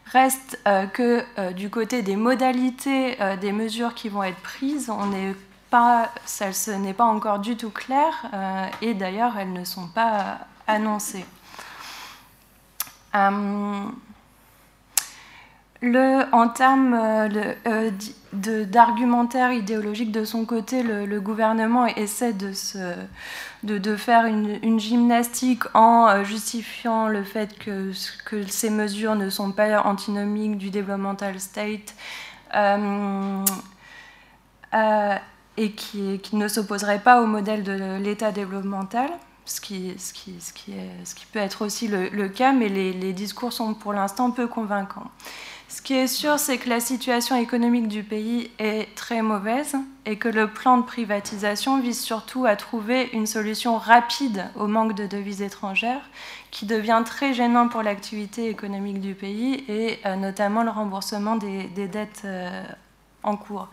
Reste 0.05 0.59
que 0.93 1.23
du 1.51 1.69
côté 1.69 2.01
des 2.01 2.15
modalités 2.15 3.17
des 3.41 3.51
mesures 3.51 3.93
qui 3.93 4.07
vont 4.07 4.23
être 4.23 4.39
prises, 4.39 4.89
on 4.89 5.13
est 5.13 5.35
pas, 5.69 6.09
ce 6.25 6.71
n'est 6.71 6.93
pas 6.93 7.05
encore 7.05 7.39
du 7.39 7.55
tout 7.55 7.69
clair 7.69 8.25
euh, 8.33 8.65
et 8.81 8.93
d'ailleurs 8.93 9.37
elles 9.37 9.53
ne 9.53 9.63
sont 9.63 9.87
pas 9.87 10.39
annoncées. 10.67 11.25
Euh, 13.15 13.89
en 15.81 16.49
termes 16.49 16.93
euh, 16.93 17.91
d'argumentaire 18.33 19.51
idéologique 19.51 20.11
de 20.11 20.25
son 20.25 20.45
côté, 20.45 20.83
le, 20.83 21.19
gouvernement 21.19 21.87
essaie 21.87 22.33
de, 22.33 23.95
faire 23.95 24.25
une, 24.25 24.79
gymnastique 24.79 25.63
en 25.73 26.23
justifiant 26.23 27.07
le 27.07 27.23
fait 27.23 27.57
que, 27.57 27.91
ces 28.47 28.69
mesures 28.69 29.15
ne 29.15 29.29
sont 29.29 29.51
pas 29.51 29.81
antinomiques 29.83 30.57
du 30.57 30.69
developmental 30.69 31.39
state 31.39 31.95
et 35.59 35.71
qui, 35.71 36.19
ne 36.33 36.47
s'opposerait 36.47 36.99
pas 36.99 37.21
au 37.21 37.25
modèle 37.25 37.63
de 37.63 37.97
l'État 38.01 38.31
développemental, 38.31 39.09
ce 39.43 39.59
qui, 39.59 39.89
est, 39.89 41.25
peut 41.33 41.39
être 41.39 41.65
aussi 41.65 41.89
le, 41.89 42.29
cas, 42.29 42.53
mais 42.53 42.69
les, 42.69 43.13
discours 43.13 43.51
sont 43.51 43.73
pour 43.73 43.91
l'instant 43.91 44.31
peu 44.31 44.47
convaincants. 44.47 45.11
Ce 45.67 45.81
qui 45.81 45.93
est 45.93 46.07
sûr, 46.07 46.39
c'est 46.39 46.57
que 46.57 46.69
la 46.69 46.79
situation 46.79 47.35
économique 47.35 47.89
du 47.89 48.03
pays 48.03 48.49
est 48.57 48.87
très 48.95 49.21
mauvaise 49.21 49.75
et 50.05 50.15
que 50.15 50.29
le 50.29 50.47
plan 50.47 50.77
de 50.77 50.83
privatisation 50.83 51.79
vise 51.79 51.99
surtout 51.99 52.45
à 52.45 52.55
trouver 52.55 53.09
une 53.13 53.27
solution 53.27 53.77
rapide 53.77 54.45
au 54.55 54.65
manque 54.65 54.95
de 54.95 55.05
devises 55.05 55.43
étrangères 55.43 56.09
qui 56.49 56.65
devient 56.65 57.03
très 57.05 57.33
gênant 57.33 57.67
pour 57.67 57.83
l'activité 57.83 58.49
économique 58.49 58.99
du 58.99 59.13
pays 59.13 59.63
et 59.67 59.99
euh, 60.05 60.15
notamment 60.15 60.63
le 60.63 60.71
remboursement 60.71 61.35
des, 61.35 61.67
dettes 61.87 62.23
euh, 62.25 62.63
en 63.23 63.35
cours. 63.35 63.67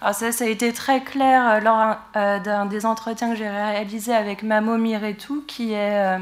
Alors 0.00 0.14
ça, 0.14 0.32
ça 0.32 0.44
a 0.44 0.48
été 0.48 0.72
très 0.72 1.02
clair 1.02 1.48
euh, 1.48 1.60
lors 1.60 1.96
euh, 2.16 2.38
d'un 2.38 2.66
des 2.66 2.86
entretiens 2.86 3.30
que 3.30 3.36
j'ai 3.36 3.48
réalisé 3.48 4.14
avec 4.14 4.42
Mamo 4.42 4.76
Miretou, 4.76 5.44
qui 5.46 5.72
est, 5.72 6.16
euh, 6.16 6.18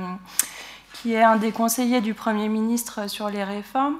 qui 0.94 1.14
est 1.14 1.22
un 1.22 1.36
des 1.36 1.52
conseillers 1.52 2.00
du 2.00 2.14
Premier 2.14 2.48
ministre 2.48 3.08
sur 3.08 3.28
les 3.28 3.44
réformes. 3.44 3.96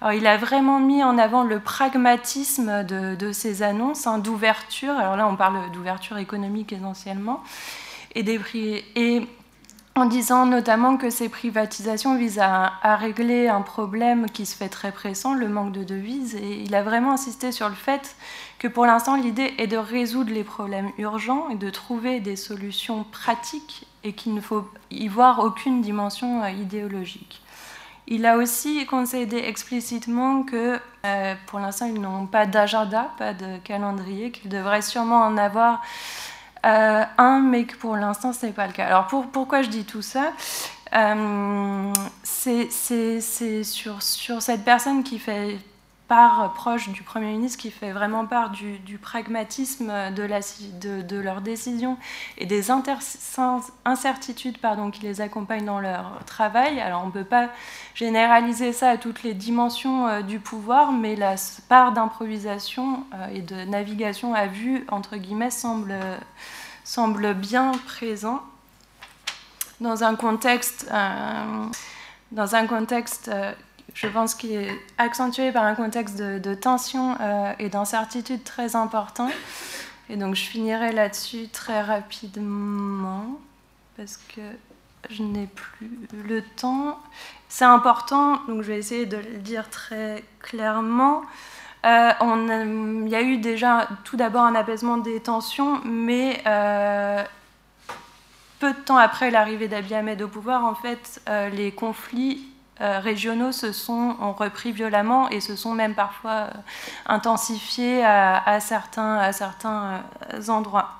Alors, 0.00 0.14
il 0.14 0.26
a 0.26 0.36
vraiment 0.36 0.80
mis 0.80 1.04
en 1.04 1.16
avant 1.16 1.44
le 1.44 1.60
pragmatisme 1.60 2.84
de, 2.84 3.14
de 3.14 3.32
ces 3.32 3.62
annonces 3.62 4.06
hein, 4.06 4.18
d'ouverture. 4.18 4.94
Alors 4.94 5.16
là, 5.16 5.28
on 5.28 5.36
parle 5.36 5.70
d'ouverture 5.70 6.18
économique 6.18 6.72
essentiellement. 6.72 7.42
Et, 8.14 8.22
des 8.22 8.40
et 8.96 9.26
en 9.94 10.06
disant 10.06 10.46
notamment 10.46 10.96
que 10.96 11.10
ces 11.10 11.28
privatisations 11.28 12.16
visent 12.16 12.40
à, 12.40 12.96
régler 12.96 13.48
un 13.48 13.60
problème 13.60 14.26
qui 14.30 14.46
se 14.46 14.56
fait 14.56 14.70
très 14.70 14.90
pressant, 14.90 15.34
le 15.34 15.48
manque 15.48 15.72
de 15.72 15.84
devises. 15.84 16.34
Et 16.34 16.62
il 16.62 16.74
a 16.74 16.82
vraiment 16.82 17.12
insisté 17.12 17.52
sur 17.52 17.68
le 17.68 17.74
fait 17.74 18.16
que 18.58 18.68
pour 18.68 18.86
l'instant, 18.86 19.16
l'idée 19.16 19.54
est 19.58 19.66
de 19.66 19.76
résoudre 19.76 20.32
les 20.32 20.44
problèmes 20.44 20.90
urgents 20.96 21.48
et 21.50 21.56
de 21.56 21.68
trouver 21.68 22.20
des 22.20 22.36
solutions 22.36 23.04
pratiques 23.04 23.86
et 24.02 24.14
qu'il 24.14 24.34
ne 24.34 24.40
faut 24.40 24.66
y 24.90 25.08
voir 25.08 25.40
aucune 25.40 25.82
dimension 25.82 26.42
euh, 26.42 26.50
idéologique. 26.50 27.42
Il 28.08 28.26
a 28.26 28.36
aussi 28.36 28.84
concédé 28.86 29.36
explicitement 29.36 30.42
que 30.42 30.80
euh, 31.04 31.34
pour 31.46 31.60
l'instant, 31.60 31.86
ils 31.86 32.00
n'ont 32.00 32.26
pas 32.26 32.46
d'agenda, 32.46 33.10
pas 33.16 33.32
de 33.32 33.58
calendrier, 33.58 34.32
qu'ils 34.32 34.50
devraient 34.50 34.82
sûrement 34.82 35.22
en 35.22 35.36
avoir 35.36 35.82
euh, 36.64 37.02
un, 37.18 37.40
mais 37.40 37.64
que 37.64 37.76
pour 37.76 37.96
l'instant, 37.96 38.32
ce 38.32 38.46
n'est 38.46 38.52
pas 38.52 38.66
le 38.66 38.72
cas. 38.72 38.86
Alors 38.86 39.06
pour, 39.06 39.26
pourquoi 39.26 39.62
je 39.62 39.68
dis 39.68 39.84
tout 39.84 40.02
ça 40.02 40.32
euh, 40.94 41.92
C'est 42.22 42.70
sur, 43.62 44.02
sur 44.02 44.42
cette 44.42 44.64
personne 44.64 45.02
qui 45.02 45.18
fait 45.18 45.58
part 46.12 46.52
proche 46.52 46.90
du 46.90 47.02
Premier 47.02 47.32
ministre, 47.32 47.58
qui 47.58 47.70
fait 47.70 47.90
vraiment 47.90 48.26
part 48.26 48.50
du, 48.50 48.98
pragmatisme 49.00 49.90
de, 50.14 50.22
la, 50.22 50.40
de, 50.78 51.16
leurs 51.16 51.40
décisions 51.40 51.96
et 52.36 52.44
des 52.44 52.70
incertitudes 53.86 54.58
pardon, 54.58 54.90
qui 54.90 55.00
les 55.00 55.22
accompagnent 55.22 55.64
dans 55.64 55.80
leur 55.80 56.22
travail. 56.26 56.80
Alors 56.80 57.02
on 57.04 57.06
ne 57.06 57.12
peut 57.12 57.24
pas 57.24 57.48
généraliser 57.94 58.74
ça 58.74 58.90
à 58.90 58.96
toutes 58.98 59.22
les 59.22 59.32
dimensions 59.32 60.06
euh, 60.06 60.20
du 60.20 60.38
pouvoir, 60.38 60.92
mais 60.92 61.16
la 61.16 61.36
part 61.70 61.92
d'improvisation 61.92 63.04
euh, 63.14 63.28
et 63.28 63.40
de 63.40 63.64
navigation 63.64 64.34
à 64.34 64.48
vue, 64.48 64.84
entre 64.90 65.16
guillemets, 65.16 65.50
semble, 65.50 65.94
semble 66.84 67.32
bien 67.32 67.72
présent 67.86 68.42
dans 69.80 70.04
un 70.04 70.14
contexte, 70.14 70.90
euh, 70.92 71.64
dans 72.32 72.54
un 72.54 72.66
contexte 72.66 73.30
je 73.94 74.06
pense 74.06 74.34
qu'il 74.34 74.52
est 74.52 74.70
accentué 74.98 75.52
par 75.52 75.64
un 75.64 75.74
contexte 75.74 76.16
de, 76.16 76.54
tension 76.54 77.16
euh, 77.20 77.52
et 77.58 77.68
d'incertitude 77.68 78.42
très 78.42 78.76
important. 78.76 79.28
Et 80.08 80.16
donc 80.16 80.34
je 80.34 80.42
finirai 80.42 80.92
là-dessus 80.92 81.48
très 81.48 81.82
rapidement 81.82 83.38
parce 83.96 84.16
que 84.16 84.40
je 85.10 85.22
n'ai 85.22 85.46
plus 85.46 86.08
le 86.24 86.42
temps. 86.42 86.98
C'est 87.48 87.64
important, 87.64 88.40
donc 88.48 88.62
je 88.62 88.68
vais 88.68 88.78
essayer 88.78 89.06
de 89.06 89.18
le 89.18 89.38
dire 89.38 89.68
très 89.68 90.24
clairement. 90.40 91.22
Euh, 91.84 92.12
il 93.04 93.08
y 93.08 93.16
a 93.16 93.22
eu 93.22 93.38
déjà 93.38 93.88
tout 94.04 94.16
d'abord 94.16 94.44
un 94.44 94.54
apaisement 94.54 94.96
des 94.96 95.20
tensions, 95.20 95.80
mais 95.84 96.40
euh, 96.46 97.22
peu 98.60 98.72
de 98.72 98.78
temps 98.78 98.96
après 98.96 99.30
l'arrivée 99.30 99.68
d'Abiy 99.68 99.94
Ahmed 99.94 100.22
au 100.22 100.28
pouvoir, 100.28 100.64
en 100.64 100.74
fait, 100.74 101.20
les 101.52 101.72
conflits 101.72 102.51
régionaux 103.00 103.52
se 103.52 103.72
sont, 103.72 104.16
ont 104.20 104.32
repris 104.32 104.72
violemment 104.72 105.28
et 105.30 105.40
se 105.40 105.56
sont 105.56 105.72
même 105.72 105.94
parfois 105.94 106.30
euh, 106.32 106.50
intensifiés 107.06 108.04
à, 108.04 108.60
certains, 108.60 109.18
à 109.18 109.32
certains 109.32 110.02
euh, 110.32 110.48
endroits. 110.48 110.90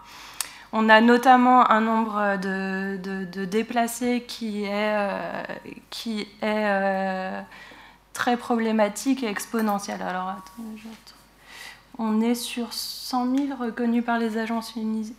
On 0.72 0.88
a 0.88 1.00
notamment 1.00 1.70
un 1.70 1.80
nombre 1.80 2.38
de, 2.38 3.44
déplacés 3.44 4.24
qui 4.26 4.64
est, 4.64 4.96
qui 5.90 6.26
est 6.40 7.44
très 8.14 8.38
problématique 8.38 9.22
et 9.22 9.28
exponentiel. 9.28 10.00
Alors, 10.00 10.28
attendez, 10.28 10.80
on 11.98 12.22
est 12.22 12.34
sur 12.34 12.72
100 12.72 13.36
000 13.36 13.56
reconnus 13.60 14.02
par 14.02 14.18
les 14.18 14.38
agences 14.38 14.74
unies. 14.76 15.12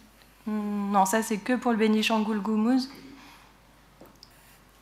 Non, 0.48 1.06
ça 1.06 1.22
c'est 1.22 1.38
que 1.38 1.54
pour 1.54 1.72
le 1.72 1.78
Bénichangoul 1.78 2.40
Goumouz. 2.40 2.90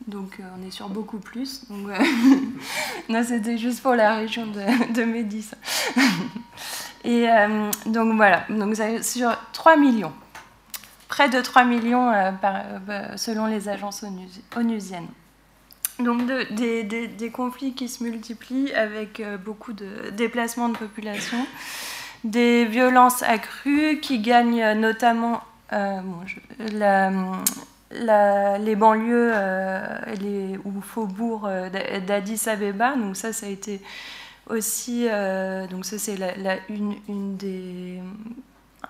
Donc 0.08 0.40
euh, 0.40 0.44
on 0.58 0.68
est 0.68 0.72
sur 0.72 0.90
beaucoup 0.90 1.20
plus. 1.20 1.64
Euh, 1.72 1.98
non, 3.10 3.24
c'était 3.24 3.58
juste 3.58 3.82
pour 3.82 3.94
la 3.94 4.16
région 4.16 4.48
de, 4.48 4.94
de 4.94 5.04
Médis. 5.04 5.52
Et 7.04 7.30
euh, 7.30 7.70
donc 7.88 8.16
voilà, 8.16 8.46
donc 8.50 8.76
sur 9.02 9.36
3 9.54 9.76
millions, 9.76 10.14
près 11.08 11.30
de 11.30 11.42
3 11.42 11.64
millions 11.64 12.12
selon 13.16 13.48
les 13.48 13.70
agences 13.70 14.06
onusiennes. 14.56 15.08
Donc 15.98 16.28
des, 16.28 17.32
conflits 17.34 17.74
qui 17.74 17.90
se 17.90 18.04
multiplient 18.04 18.72
avec 18.74 19.20
beaucoup 19.44 19.74
de 19.74 20.12
déplacements 20.12 20.70
de 20.70 20.78
population, 20.78 21.44
des 22.24 22.66
violences 22.66 23.24
accrues 23.24 24.00
qui 24.00 24.20
gagnent 24.20 24.74
notamment 24.74 25.42
la, 25.72 27.12
les 27.94 28.76
banlieues 28.76 29.32
euh, 29.34 30.58
ou 30.66 30.82
faubourgs 30.82 31.48
euh, 31.48 32.00
d'Addis 32.00 32.48
Abeba. 32.48 32.96
Donc 32.96 33.16
ça, 33.16 33.34
ça 33.34 33.46
a 33.46 33.50
été 33.50 33.82
aussi, 34.50 35.08
euh, 35.10 35.68
donc 35.68 35.86
ça 35.86 35.98
c'est 35.98 36.18
la, 36.18 36.56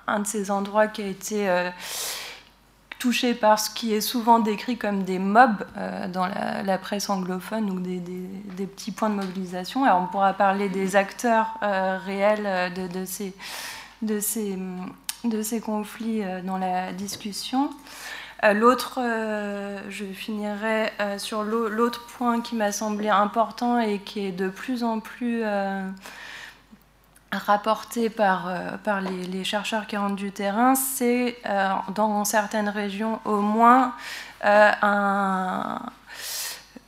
un 0.07 0.19
de 0.19 0.27
ces 0.27 0.51
endroits 0.51 0.87
qui 0.87 1.03
a 1.03 1.07
été 1.07 1.69
touchés 2.99 3.33
par 3.33 3.59
ce 3.59 3.69
qui 3.69 3.93
est 3.93 4.01
souvent 4.01 4.39
décrit 4.39 4.77
comme 4.77 5.03
des 5.03 5.19
mobs 5.19 5.65
dans 6.13 6.25
la, 6.25 6.77
presse 6.77 7.09
anglophone 7.09 7.69
ou 7.69 7.79
des, 7.79 8.65
petits 8.65 8.91
points 8.91 9.09
de 9.09 9.15
mobilisation. 9.15 9.85
Alors 9.85 10.01
on 10.01 10.07
pourra 10.07 10.33
parler 10.33 10.69
des 10.69 10.95
acteurs 10.95 11.57
réels 12.05 12.73
de, 12.73 13.05
ces, 13.05 13.33
de, 14.01 14.19
ces, 14.19 14.57
de 15.23 15.41
ces 15.41 15.61
conflits 15.61 16.23
dans 16.43 16.57
la 16.57 16.93
discussion. 16.93 17.69
Euh, 18.43 18.54
l'autre, 18.54 18.99
euh, 18.99 19.80
je 19.89 20.06
finirai 20.06 20.91
euh, 20.99 21.19
sur 21.19 21.43
l'autre 21.43 22.08
point 22.08 22.41
qui 22.41 22.56
m'a 22.56 22.71
semblé 22.71 23.10
important 23.10 23.80
et 23.80 23.99
qui 23.99 24.25
est 24.25 24.32
de 24.32 24.49
plus 24.49 24.84
en 24.84 24.99
plus 24.99 25.43
rapporté 27.32 28.10
par, 28.10 28.51
par 28.84 28.99
les, 29.01 29.43
chercheurs 29.43 29.88
qui 29.88 29.95
rentrent 29.95 30.15
du 30.15 30.32
terrain, 30.32 30.75
c'est 30.75 31.38
dans 31.95 32.25
certaines 32.25 32.67
régions 32.67 33.21
au 33.23 33.38
moins 33.38 33.93
un, 34.43 35.82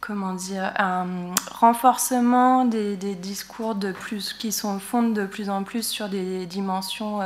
comment 0.01 0.33
dire, 0.33 0.73
un 0.77 1.07
renforcement 1.49 2.65
des, 2.65 2.97
discours 3.15 3.75
de 3.75 3.93
plus, 3.93 4.33
qui 4.33 4.51
sont 4.51 4.79
fondent 4.79 5.13
de 5.13 5.25
plus 5.25 5.49
en 5.49 5.63
plus 5.63 5.87
sur 5.87 6.09
des 6.09 6.45
dimensions 6.45 7.21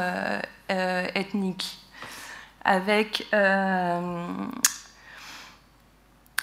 ethniques 0.69 1.86
avec, 2.67 3.25
euh, 3.33 4.27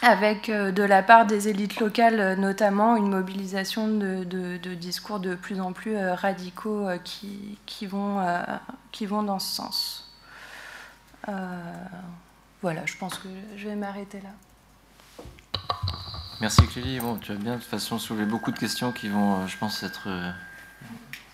avec 0.01 0.49
euh, 0.49 0.73
de 0.73 0.83
la 0.83 1.03
part 1.03 1.27
des 1.27 1.49
élites 1.49 1.79
locales 1.79 2.41
notamment 2.41 2.97
une 2.97 3.09
mobilisation 3.09 3.87
de, 3.89 4.75
discours 4.75 5.21
de 5.21 5.35
plus 5.35 5.61
en 5.61 5.73
plus 5.73 5.95
euh, 5.95 6.15
radicaux 6.15 6.89
qui, 7.05 7.59
qui, 7.67 7.87
vont, 7.87 8.27
qui 8.91 9.07
vont 9.07 9.23
dans 9.23 9.39
ce 9.39 9.55
sens. 9.55 10.13
voilà, 12.63 12.87
je 12.87 12.97
pense 12.97 13.19
que 13.19 13.29
je 13.57 13.69
vais 13.69 13.77
m'arrêter 13.77 14.21
là. 14.23 14.31
Merci 16.41 16.67
Clélie. 16.67 17.01
Bon, 17.01 17.17
tu 17.17 17.33
as 17.33 17.37
bien 17.37 17.55
de 17.55 17.61
toute 17.61 17.69
façon 17.69 17.99
soulevé 17.99 18.25
beaucoup 18.25 18.51
de 18.51 18.59
questions 18.59 18.93
qui 18.93 19.09
vont, 19.09 19.47
je 19.47 19.57
pense, 19.59 19.83
être 19.83 20.09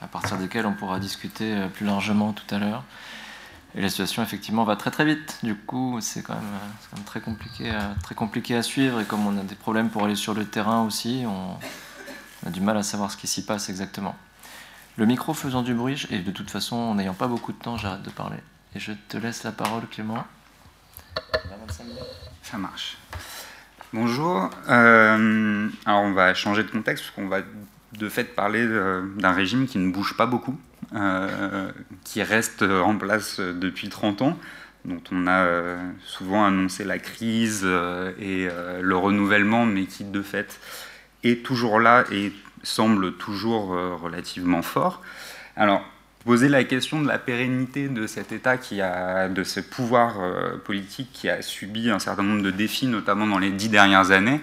à 0.02 0.06
partir 0.08 0.36
desquelles 0.36 0.66
on 0.66 0.74
pourra 0.74 0.98
discuter 0.98 1.56
plus 1.74 1.86
largement 1.86 2.32
tout 2.32 2.54
à 2.54 2.58
l'heure. 2.58 2.84
Et 3.74 3.80
la 3.80 3.88
situation, 3.88 4.22
effectivement, 4.22 4.64
va 4.64 4.76
très 4.76 4.90
très 4.90 5.04
vite. 5.04 5.38
Du 5.42 5.54
coup, 5.54 5.98
c'est 6.00 6.22
quand, 6.22 6.34
même, 6.34 7.04
très, 7.04 7.20
compliqué 7.20 7.70
à, 7.70 7.94
très 8.02 8.14
compliqué 8.14 8.56
à 8.56 8.62
suivre. 8.62 9.00
Et 9.00 9.04
comme 9.04 9.26
on 9.26 9.38
a 9.38 9.42
des 9.42 9.54
problèmes 9.54 9.90
pour 9.90 10.04
aller 10.04 10.16
sur 10.16 10.34
le 10.34 10.44
terrain 10.44 10.82
aussi, 10.84 11.24
on, 11.26 11.56
a 12.46 12.50
du 12.50 12.60
mal 12.60 12.76
à 12.76 12.82
savoir 12.82 13.10
ce 13.12 13.16
qui 13.16 13.28
s'y 13.28 13.44
passe 13.44 13.68
exactement. 13.68 14.16
Le 14.96 15.06
micro 15.06 15.34
faisant 15.34 15.62
du 15.62 15.72
bruit, 15.72 16.06
et 16.10 16.18
de 16.18 16.30
toute 16.32 16.50
façon, 16.50 16.76
en 16.76 16.94
n'ayant 16.96 17.14
pas 17.14 17.28
beaucoup 17.28 17.52
de 17.52 17.58
temps, 17.58 17.76
j'arrête 17.76 18.02
de 18.02 18.10
parler. 18.10 18.38
Et 18.74 18.80
je 18.80 18.92
te 19.08 19.16
laisse 19.16 19.44
la 19.44 19.52
parole, 19.52 19.86
Clément. 19.86 20.24
Ça 22.42 22.58
marche. 22.58 22.98
Bonjour. 23.92 24.50
Euh, 24.68 25.68
alors, 25.86 26.02
on 26.02 26.12
va 26.12 26.34
changer 26.34 26.64
de 26.64 26.70
contexte, 26.70 27.04
parce 27.04 27.14
qu'on 27.14 27.28
va 27.28 27.40
de 27.92 28.08
fait 28.08 28.24
parler 28.24 28.64
euh, 28.64 29.06
d'un 29.16 29.32
régime 29.32 29.66
qui 29.66 29.78
ne 29.78 29.92
bouge 29.92 30.16
pas 30.16 30.26
beaucoup. 30.26 30.58
Euh, 30.96 31.70
qui 32.02 32.20
reste 32.20 32.62
en 32.62 32.96
place 32.96 33.38
depuis 33.38 33.88
30 33.88 34.22
ans, 34.22 34.36
dont 34.84 35.00
on 35.12 35.28
a 35.28 35.44
euh, 35.44 35.76
souvent 36.04 36.44
annoncé 36.44 36.82
la 36.82 36.98
crise 36.98 37.60
euh, 37.62 38.10
et 38.18 38.48
le 38.80 38.96
renouvellement, 38.96 39.66
mais 39.66 39.84
qui 39.84 40.02
de 40.02 40.20
fait 40.20 40.58
est 41.22 41.44
toujours 41.44 41.78
là 41.78 42.04
et 42.10 42.32
semble 42.64 43.12
toujours 43.12 43.68
relativement 44.02 44.62
fort. 44.62 45.00
Alors, 45.54 45.84
poser 46.24 46.48
la 46.48 46.64
question 46.64 47.00
de 47.00 47.06
la 47.06 47.18
pérennité 47.18 47.88
de 47.88 48.08
cet 48.08 48.32
État 48.32 48.56
de 48.56 49.44
ce 49.44 49.60
pouvoir 49.60 50.16
politique 50.64 51.10
qui 51.12 51.28
a 51.30 51.40
subi 51.40 51.88
un 51.90 52.00
certain 52.00 52.22
nombre 52.22 52.42
de 52.42 52.50
défis, 52.50 52.86
notamment 52.86 53.26
dans 53.26 53.38
les 53.38 53.50
dix 53.50 53.68
dernières 53.68 54.10
années, 54.10 54.40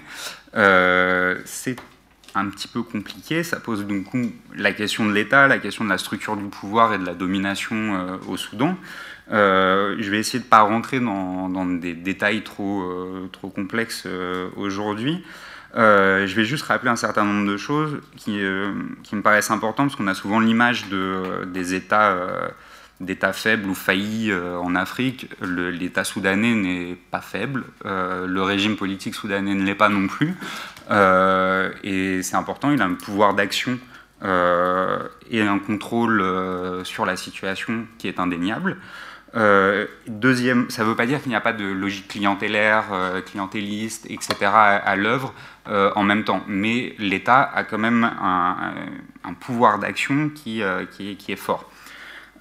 c'est 0.53 1.75
un 2.37 2.49
petit 2.49 2.67
peu 2.67 2.83
compliqué. 2.83 3.43
Ça 3.43 3.59
pose 3.59 3.85
donc 3.85 4.05
la 4.55 4.71
question 4.71 5.05
de 5.05 5.13
l'État, 5.13 5.47
la 5.47 5.59
question 5.59 5.83
de 5.83 5.89
la 5.89 5.97
structure 5.97 6.37
du 6.37 6.45
pouvoir 6.45 6.93
et 6.93 6.97
de 6.97 7.05
la 7.05 7.13
domination 7.13 7.75
euh, 7.75 8.17
au 8.27 8.37
Soudan. 8.37 8.77
Euh, 9.31 9.95
je 9.99 10.09
vais 10.09 10.19
essayer 10.19 10.39
de 10.39 10.45
ne 10.45 10.49
pas 10.49 10.61
rentrer 10.61 10.99
dans, 10.99 11.65
des 11.65 11.93
détails 11.93 12.43
trop, 12.43 12.81
euh, 12.81 13.29
trop 13.31 13.49
complexes 13.49 14.07
aujourd'hui. 14.55 15.23
je 15.75 16.35
vais 16.35 16.45
juste 16.45 16.63
rappeler 16.63 16.89
un 16.89 16.95
certain 16.95 17.25
nombre 17.25 17.51
de 17.51 17.57
choses 17.57 17.99
qui, 18.15 18.39
qui 19.03 19.15
me 19.15 19.21
paraissent 19.21 19.51
importantes, 19.51 19.87
parce 19.87 19.97
qu'on 19.97 20.07
a 20.07 20.13
souvent 20.13 20.39
l'image 20.39 20.87
de, 20.89 21.45
des 21.45 21.73
États 21.73 22.15
d'États 22.99 23.33
faibles 23.33 23.69
ou 23.69 23.75
faillis 23.75 24.33
en 24.33 24.75
Afrique. 24.75 25.29
L'État 25.41 26.03
soudanais 26.03 26.55
n'est 26.55 26.97
pas 27.11 27.21
faible, 27.21 27.63
le 27.85 28.41
régime 28.41 28.75
politique 28.75 29.15
soudanais 29.15 29.53
ne 29.53 29.63
l'est 29.63 29.75
pas 29.75 29.89
non 29.89 30.07
plus. 30.07 30.35
Euh, 30.89 31.71
et 31.83 32.21
c'est 32.23 32.35
important, 32.35 32.71
il 32.71 32.81
a 32.81 32.85
un 32.85 32.93
pouvoir 32.93 33.33
d'action 33.33 33.79
euh, 34.23 34.99
et 35.29 35.41
un 35.41 35.59
contrôle 35.59 36.21
euh, 36.21 36.83
sur 36.83 37.05
la 37.05 37.17
situation 37.17 37.85
qui 37.97 38.07
est 38.07 38.19
indéniable. 38.19 38.77
deuxième, 40.07 40.69
ça 40.69 40.83
ne 40.83 40.89
veut 40.89 40.95
pas 40.95 41.05
dire 41.05 41.21
qu'il 41.21 41.29
n'y 41.29 41.35
a 41.35 41.41
pas 41.41 41.53
de 41.53 41.65
logique 41.65 42.07
clientélaire, 42.07 42.85
clientéliste, 43.25 44.07
etc. 44.09 44.35
à, 44.43 44.95
l'œuvre 44.95 45.31
en 45.67 46.01
même 46.01 46.23
temps, 46.23 46.41
mais 46.47 46.95
l'État 46.97 47.43
a 47.43 47.63
quand 47.63 47.77
même 47.77 48.03
un, 48.03 49.33
pouvoir 49.39 49.77
d'action 49.77 50.31
qui, 50.33 50.61
est 50.61 51.35
fort. 51.35 51.69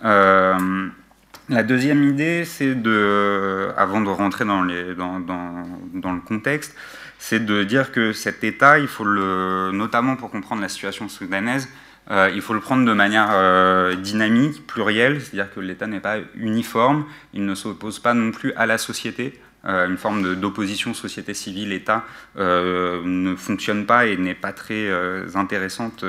La 0.02 1.62
deuxième 1.62 2.02
idée, 2.02 2.44
c'est 2.44 2.74
de, 2.74 3.68
avant 3.76 4.00
de 4.00 4.08
rentrer 4.08 4.44
dans, 4.44 4.62
le 4.62 6.20
contexte, 6.26 6.74
c'est 7.18 7.44
de 7.44 7.64
dire 7.64 7.92
que 7.92 8.12
cet 8.12 8.44
État, 8.44 8.78
il 8.78 8.88
faut 8.88 9.04
le, 9.04 9.70
notamment 9.72 10.16
pour 10.16 10.30
comprendre 10.30 10.62
la 10.62 10.68
situation 10.68 11.08
soudanaise, 11.08 11.68
euh, 12.10 12.30
il 12.34 12.40
faut 12.40 12.54
le 12.54 12.60
prendre 12.60 12.84
de 12.84 12.92
manière 12.92 13.28
euh, 13.32 13.96
dynamique, 13.96 14.66
plurielle, 14.66 15.20
c'est-à-dire 15.20 15.52
que 15.52 15.60
l'État 15.60 15.86
n'est 15.86 16.00
pas 16.00 16.18
uniforme, 16.36 17.04
il 17.34 17.44
ne 17.44 17.54
s'oppose 17.54 17.98
pas 17.98 18.14
non 18.14 18.30
plus 18.30 18.52
à 18.54 18.66
la 18.66 18.78
société. 18.78 19.40
Euh, 19.64 19.88
une 19.88 19.96
forme 19.96 20.36
d'opposition 20.36 20.94
société 20.94 21.34
civile-État 21.34 22.04
ne 22.36 23.34
fonctionne 23.34 23.86
pas 23.86 24.06
et 24.06 24.16
n'est 24.16 24.36
pas 24.36 24.52
très 24.52 24.88
intéressante 25.34 26.04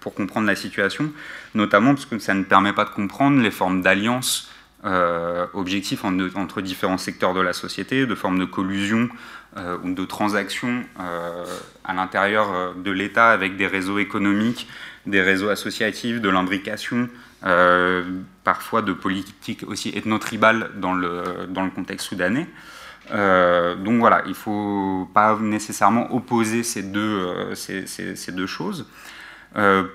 pour 0.00 0.14
comprendre 0.14 0.46
la 0.46 0.56
situation, 0.56 1.10
notamment 1.54 1.94
parce 1.94 2.06
que 2.06 2.18
ça 2.18 2.34
ne 2.34 2.42
permet 2.42 2.72
pas 2.72 2.84
de 2.84 2.90
comprendre 2.90 3.40
les 3.40 3.50
formes 3.50 3.80
d'alliance 3.80 4.50
objectifs 5.54 6.04
entre 6.04 6.60
différents 6.60 6.98
secteurs 6.98 7.34
de 7.34 7.40
la 7.40 7.52
société, 7.52 8.06
de 8.06 8.14
formes 8.14 8.38
de 8.38 8.44
collusion 8.44 9.08
euh, 9.56 9.78
ou 9.82 9.94
de 9.94 10.04
transactions 10.04 10.84
euh, 11.00 11.44
à 11.82 11.94
l'intérieur 11.94 12.52
euh, 12.52 12.72
de 12.76 12.90
l'État 12.90 13.30
avec 13.30 13.56
des 13.56 13.66
réseaux 13.66 13.98
économiques, 13.98 14.68
des 15.06 15.22
réseaux 15.22 15.48
associatifs, 15.48 16.20
de 16.20 16.28
l'imbrication, 16.28 17.08
parfois 18.44 18.82
de 18.82 18.92
politique 18.92 19.64
aussi 19.66 19.88
ethno-tribale 19.96 20.72
dans 20.76 20.92
le, 20.92 21.46
dans 21.48 21.64
le 21.64 21.70
contexte 21.70 22.08
soudanais. 22.08 22.46
donc 23.10 24.00
voilà, 24.00 24.22
il 24.26 24.30
ne 24.30 24.34
faut 24.34 25.08
pas 25.14 25.38
nécessairement 25.40 26.12
opposer 26.14 26.62
ces 26.62 26.82
deux, 26.82 27.54
ces, 27.54 28.32
deux 28.32 28.46
choses. 28.46 28.86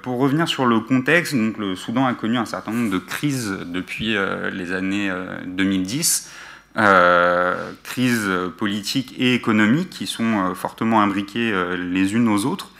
Pour 0.01 0.19
revenir 0.19 0.47
sur 0.47 0.65
le 0.65 0.79
contexte, 0.79 1.33
le 1.33 1.75
Soudan 1.75 2.05
a 2.05 2.13
connu 2.13 2.37
un 2.37 2.45
certain 2.45 2.71
nombre 2.71 2.91
de 2.91 2.97
crises 2.97 3.59
depuis 3.65 4.15
les 4.51 4.71
années 4.73 5.11
2010. 5.45 6.29
Euh, 6.75 7.71
crises 7.83 8.27
politiques 8.57 9.13
et 9.19 9.35
économiques 9.35 9.91
qui 9.91 10.07
sont 10.07 10.23
euh, 10.39 10.53
fortement 10.55 11.03
imbriquées 11.03 11.51
euh, 11.53 11.77
les 11.77 12.15
unes 12.15 12.27
aux 12.27 12.45
autres. 12.45 12.71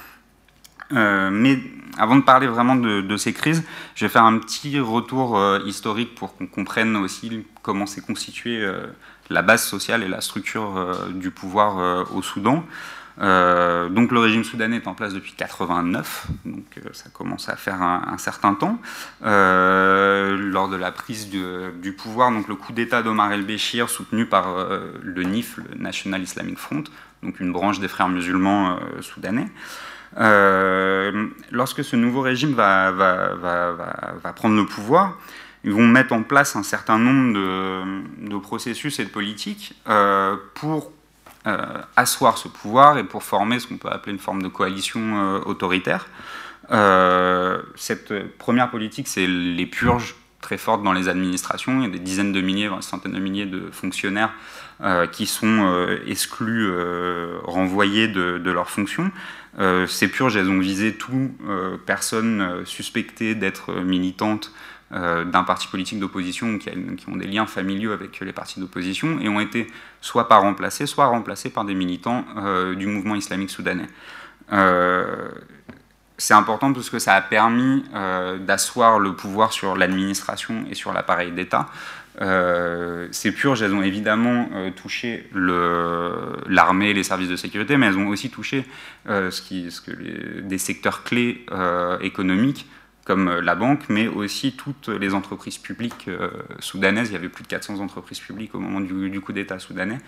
mais 0.91 1.59
avant 1.99 2.15
de 2.15 2.21
parler 2.21 2.47
vraiment 2.47 2.75
de, 2.75 3.17
ces 3.17 3.33
crises, 3.33 3.63
je 3.93 4.05
vais 4.05 4.09
faire 4.09 4.23
un 4.23 4.39
petit 4.39 4.79
retour 4.79 5.39
historique 5.65 6.15
pour 6.15 6.35
qu'on 6.35 6.47
comprenne 6.47 6.95
aussi 6.95 7.45
comment 7.61 7.85
s'est 7.85 8.01
constituée 8.01 8.67
la 9.29 9.41
base 9.43 9.63
sociale 9.63 10.03
et 10.03 10.07
la 10.07 10.21
structure 10.21 10.71
du 11.13 11.29
pouvoir 11.31 12.05
au 12.15 12.21
Soudan. 12.21 12.63
Euh, 13.21 13.89
donc 13.89 14.11
le 14.11 14.19
régime 14.19 14.43
soudanais 14.43 14.77
est 14.77 14.87
en 14.87 14.95
place 14.95 15.13
depuis 15.13 15.33
89, 15.33 16.27
donc 16.45 16.65
euh, 16.77 16.89
ça 16.93 17.09
commence 17.09 17.47
à 17.47 17.55
faire 17.55 17.81
un, 17.81 18.17
certain 18.17 18.55
temps. 18.55 18.79
Euh, 19.23 20.35
lors 20.37 20.67
de 20.67 20.75
la 20.75 20.91
prise 20.91 21.29
du, 21.29 21.93
pouvoir, 21.93 22.31
donc 22.31 22.47
le 22.47 22.55
coup 22.55 22.73
d'État 22.73 23.03
d'Omar 23.03 23.31
el-Béchir, 23.31 23.89
soutenu 23.89 24.25
par 24.25 24.67
le 25.01 25.23
NIF, 25.23 25.57
le 25.57 25.77
National 25.77 26.21
Islamic 26.21 26.57
Front, 26.57 26.83
donc 27.21 27.39
une 27.39 27.51
branche 27.51 27.79
des 27.79 27.87
frères 27.87 28.09
musulmans 28.09 28.79
soudanais. 29.01 29.47
lorsque 31.51 31.83
ce 31.83 31.95
nouveau 31.95 32.21
régime 32.21 32.53
va, 32.53 32.91
prendre 34.35 34.55
le 34.55 34.65
pouvoir, 34.65 35.17
ils 35.63 35.71
vont 35.71 35.87
mettre 35.87 36.13
en 36.13 36.23
place 36.23 36.55
un 36.55 36.63
certain 36.63 36.97
nombre 36.97 37.33
de, 37.33 38.37
processus 38.39 38.99
et 38.99 39.05
de 39.05 39.09
politiques 39.09 39.75
pour 40.55 40.91
asseoir 41.95 42.37
ce 42.37 42.47
pouvoir 42.47 42.97
et 42.97 43.03
pour 43.03 43.23
former 43.23 43.59
ce 43.59 43.67
qu'on 43.67 43.77
peut 43.77 43.89
appeler 43.89 44.13
une 44.13 44.19
forme 44.19 44.41
de 44.41 44.47
coalition 44.47 45.01
euh, 45.01 45.39
autoritaire. 45.45 46.07
Euh, 46.71 47.61
cette 47.75 48.37
première 48.37 48.69
politique, 48.69 49.07
c'est 49.07 49.27
les 49.27 49.65
purges 49.65 50.15
très 50.41 50.57
forte 50.57 50.83
dans 50.83 50.93
les 50.93 51.07
administrations. 51.09 51.79
Il 51.79 51.83
y 51.83 51.87
a 51.87 51.89
des 51.89 51.99
dizaines 51.99 52.33
de 52.33 52.41
milliers, 52.41 52.67
voire 52.67 52.79
des 52.79 52.85
centaines 52.85 53.13
de 53.13 53.19
milliers 53.19 53.45
de 53.45 53.69
fonctionnaires 53.71 54.33
qui 55.13 55.25
sont 55.25 55.87
exclus, 56.05 56.69
renvoyés 57.45 58.09
de, 58.09 58.37
de 58.37 58.51
leurs 58.51 58.69
fonctions. 58.69 59.09
ces 59.87 60.09
purges, 60.09 60.35
elles 60.35 60.49
ont 60.49 60.59
visé 60.59 60.95
tout 60.95 61.31
personnes 61.85 62.65
suspectées 62.65 63.35
d'être 63.35 63.71
militantes 63.75 64.51
euh, 64.51 64.72
d'un 64.91 65.43
parti 65.43 65.67
politique 65.67 65.99
d'opposition 65.99 66.59
qui, 66.59 66.69
qui, 66.97 67.09
ont 67.09 67.15
des 67.15 67.25
liens 67.25 67.47
familiaux 67.47 67.93
avec 67.93 68.19
les 68.19 68.31
partis 68.31 68.59
d'opposition 68.59 69.19
et 69.19 69.27
ont 69.27 69.39
été 69.39 69.65
soit 70.01 70.27
pas 70.27 70.37
remplacés, 70.37 70.85
soit 70.85 71.07
remplacés 71.07 71.49
par 71.49 71.65
des 71.65 71.73
militants 71.73 72.25
euh, 72.37 72.75
du 72.75 72.85
mouvement 72.85 73.15
islamique 73.15 73.49
soudanais. 73.49 73.87
Euh, 74.51 75.29
c'est 76.17 76.35
important 76.35 76.71
parce 76.73 76.91
que 76.91 76.99
ça 76.99 77.15
a 77.15 77.21
permis 77.21 77.83
d'asseoir 78.41 78.99
le 78.99 79.13
pouvoir 79.13 79.51
sur 79.51 79.75
l'administration 79.75 80.63
et 80.69 80.75
sur 80.75 80.93
l'appareil 80.93 81.31
d'État. 81.31 81.67
ces 83.11 83.31
purges, 83.31 83.63
elles 83.63 83.73
ont 83.73 83.81
évidemment 83.81 84.47
touché 84.75 85.27
l'armée, 85.33 86.93
les 86.93 87.03
services 87.03 87.29
de 87.29 87.35
sécurité, 87.35 87.77
mais 87.77 87.87
elles 87.87 87.97
ont 87.97 88.07
aussi 88.07 88.29
touché 88.29 88.63
ce 89.07 89.41
qui, 89.41 89.71
ce 89.71 89.81
que 89.81 90.41
des 90.41 90.59
secteurs 90.59 91.03
clés 91.03 91.45
économiques 91.99 92.67
comme 93.05 93.27
euh, 93.27 93.41
la 93.41 93.55
banque, 93.55 93.83
mais 93.89 94.07
aussi 94.07 94.53
toutes 94.53 94.87
les 94.87 95.13
entreprises 95.13 95.57
publiques 95.57 96.05
euh, 96.07 96.29
soudanaises. 96.59 97.09
Il 97.09 97.13
y 97.13 97.17
avait 97.17 97.29
plus 97.29 97.43
de 97.43 97.49
400 97.49 97.79
entreprises 97.79 98.19
publiques 98.19 98.55
au 98.55 98.59
moment 98.59 98.79
du, 98.79 99.21
coup 99.21 99.33
d'État 99.33 99.59
soudanais. 99.59 99.99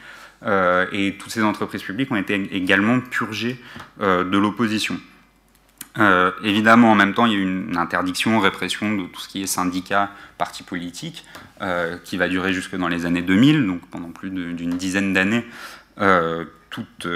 Euh, 0.43 0.85
et 0.91 1.15
toutes 1.17 1.31
ces 1.31 1.43
entreprises 1.43 1.83
publiques 1.83 2.11
ont 2.11 2.15
été 2.15 2.35
également 2.55 2.99
purgées 2.99 3.59
de 3.99 4.37
l'opposition. 4.37 4.99
évidemment, 6.43 6.91
en 6.91 6.95
même 6.95 7.13
temps, 7.13 7.25
il 7.25 7.31
y 7.31 7.35
a 7.35 7.39
eu 7.39 7.43
une 7.43 7.77
interdiction, 7.77 8.39
répression 8.39 8.95
de 8.95 9.03
tout 9.07 9.21
ce 9.21 9.29
qui 9.29 9.43
est 9.43 9.47
syndicat, 9.47 10.11
parti 10.37 10.63
politique, 10.63 11.25
qui 12.03 12.17
va 12.17 12.27
durer 12.27 12.53
jusque 12.53 12.75
dans 12.75 12.89
les 12.89 13.05
années 13.05 13.21
2000, 13.21 13.65
donc 13.65 13.81
pendant 13.89 14.09
plus 14.09 14.29
d'une 14.29 14.71
dizaine 14.71 15.13
d'années. 15.13 15.45
Toutes, 16.69 17.07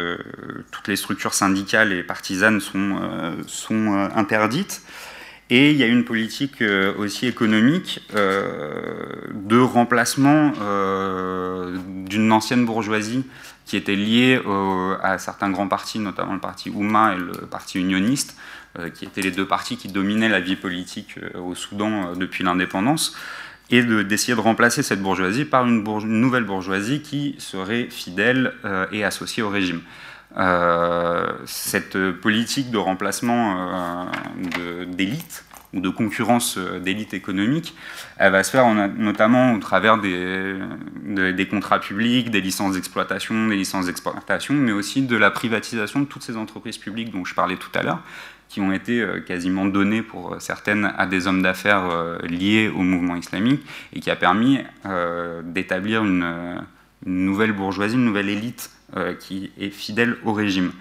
les 0.87 0.95
structures 0.95 1.33
syndicales 1.33 1.91
et 1.91 2.03
partisanes 2.03 2.61
sont 2.61 4.09
interdites. 4.15 4.81
Et 5.51 5.71
il 5.71 5.77
y 5.77 5.83
a 5.83 5.87
une 5.87 6.05
politique 6.05 6.61
euh, 6.61 6.93
aussi 6.97 7.25
économique 7.25 8.01
euh, 8.15 8.93
de 9.33 9.57
remplacement 9.57 10.51
euh, 10.61 11.75
d'une 12.05 12.31
ancienne 12.31 12.65
bourgeoisie 12.65 13.25
qui 13.65 13.77
était 13.77 13.95
liée 13.95 14.41
à 15.03 15.19
certains 15.19 15.51
grands 15.51 15.67
partis, 15.67 15.99
notamment 15.99 16.33
le 16.33 16.39
parti 16.39 16.71
Ouma 16.71 17.13
et 17.13 17.19
le 17.19 17.33
parti 17.45 17.77
unioniste, 17.77 18.35
qui 18.95 19.05
étaient 19.05 19.21
les 19.21 19.29
deux 19.29 19.45
partis 19.45 19.77
qui 19.77 19.89
dominaient 19.89 20.27
la 20.27 20.39
vie 20.39 20.55
politique 20.55 21.19
au 21.35 21.53
Soudan 21.53 22.15
depuis 22.15 22.43
l'indépendance, 22.43 23.15
et 23.69 23.83
d'essayer 23.83 24.33
de, 24.33 24.41
remplacer 24.41 24.81
cette 24.81 25.03
bourgeoisie 25.03 25.45
par 25.45 25.67
une, 25.67 25.83
nouvelle 25.83 26.45
bourgeoisie 26.45 27.01
qui 27.03 27.35
serait 27.37 27.89
fidèle 27.91 28.53
et 28.91 29.03
associée 29.03 29.43
au 29.43 29.49
régime. 29.49 29.81
Euh, 30.37 31.31
cette 31.45 31.97
politique 32.11 32.69
de 32.69 32.77
remplacement 32.77 34.05
euh, 34.59 34.85
d'élite 34.85 35.43
ou 35.73 35.81
de 35.81 35.89
concurrence 35.89 36.57
euh, 36.57 36.79
d'élite 36.79 37.15
économique, 37.15 37.75
elle 38.17 38.31
va 38.31 38.43
se 38.43 38.51
faire 38.51 38.71
notamment 38.73 39.53
au 39.53 39.59
travers 39.59 39.97
des, 39.97 41.47
contrats 41.49 41.79
publics, 41.79 42.29
des 42.29 42.41
licences 42.41 42.75
d'exploitation, 42.75 43.47
des 43.47 43.55
licences 43.55 43.87
d'exploitation, 43.87 44.53
mais 44.53 44.71
aussi 44.71 45.01
de 45.01 45.17
la 45.17 45.31
privatisation 45.31 46.01
de 46.01 46.05
toutes 46.05 46.23
ces 46.23 46.37
entreprises 46.37 46.77
publiques 46.77 47.11
dont 47.11 47.25
je 47.25 47.33
parlais 47.33 47.57
tout 47.57 47.71
à 47.73 47.81
l'heure, 47.81 48.01
qui 48.49 48.61
ont 48.61 48.71
été 48.71 49.03
quasiment 49.27 49.65
données 49.65 50.01
pour 50.01 50.35
certaines 50.39 50.91
à 50.97 51.05
des 51.05 51.27
hommes 51.27 51.43
d'affaires 51.43 52.17
liés 52.23 52.71
au 52.75 52.81
mouvement 52.81 53.15
islamique, 53.15 53.63
et 53.93 53.99
qui 53.99 54.09
a 54.09 54.15
permis 54.15 54.59
d'établir 55.43 56.03
une, 56.03 56.63
nouvelle 57.05 57.53
bourgeoisie, 57.53 57.95
une 57.95 58.05
nouvelle 58.05 58.29
élite 58.29 58.71
qui 59.19 59.51
est 59.59 59.69
fidèle 59.69 60.17
au 60.23 60.33
régime. 60.33 60.71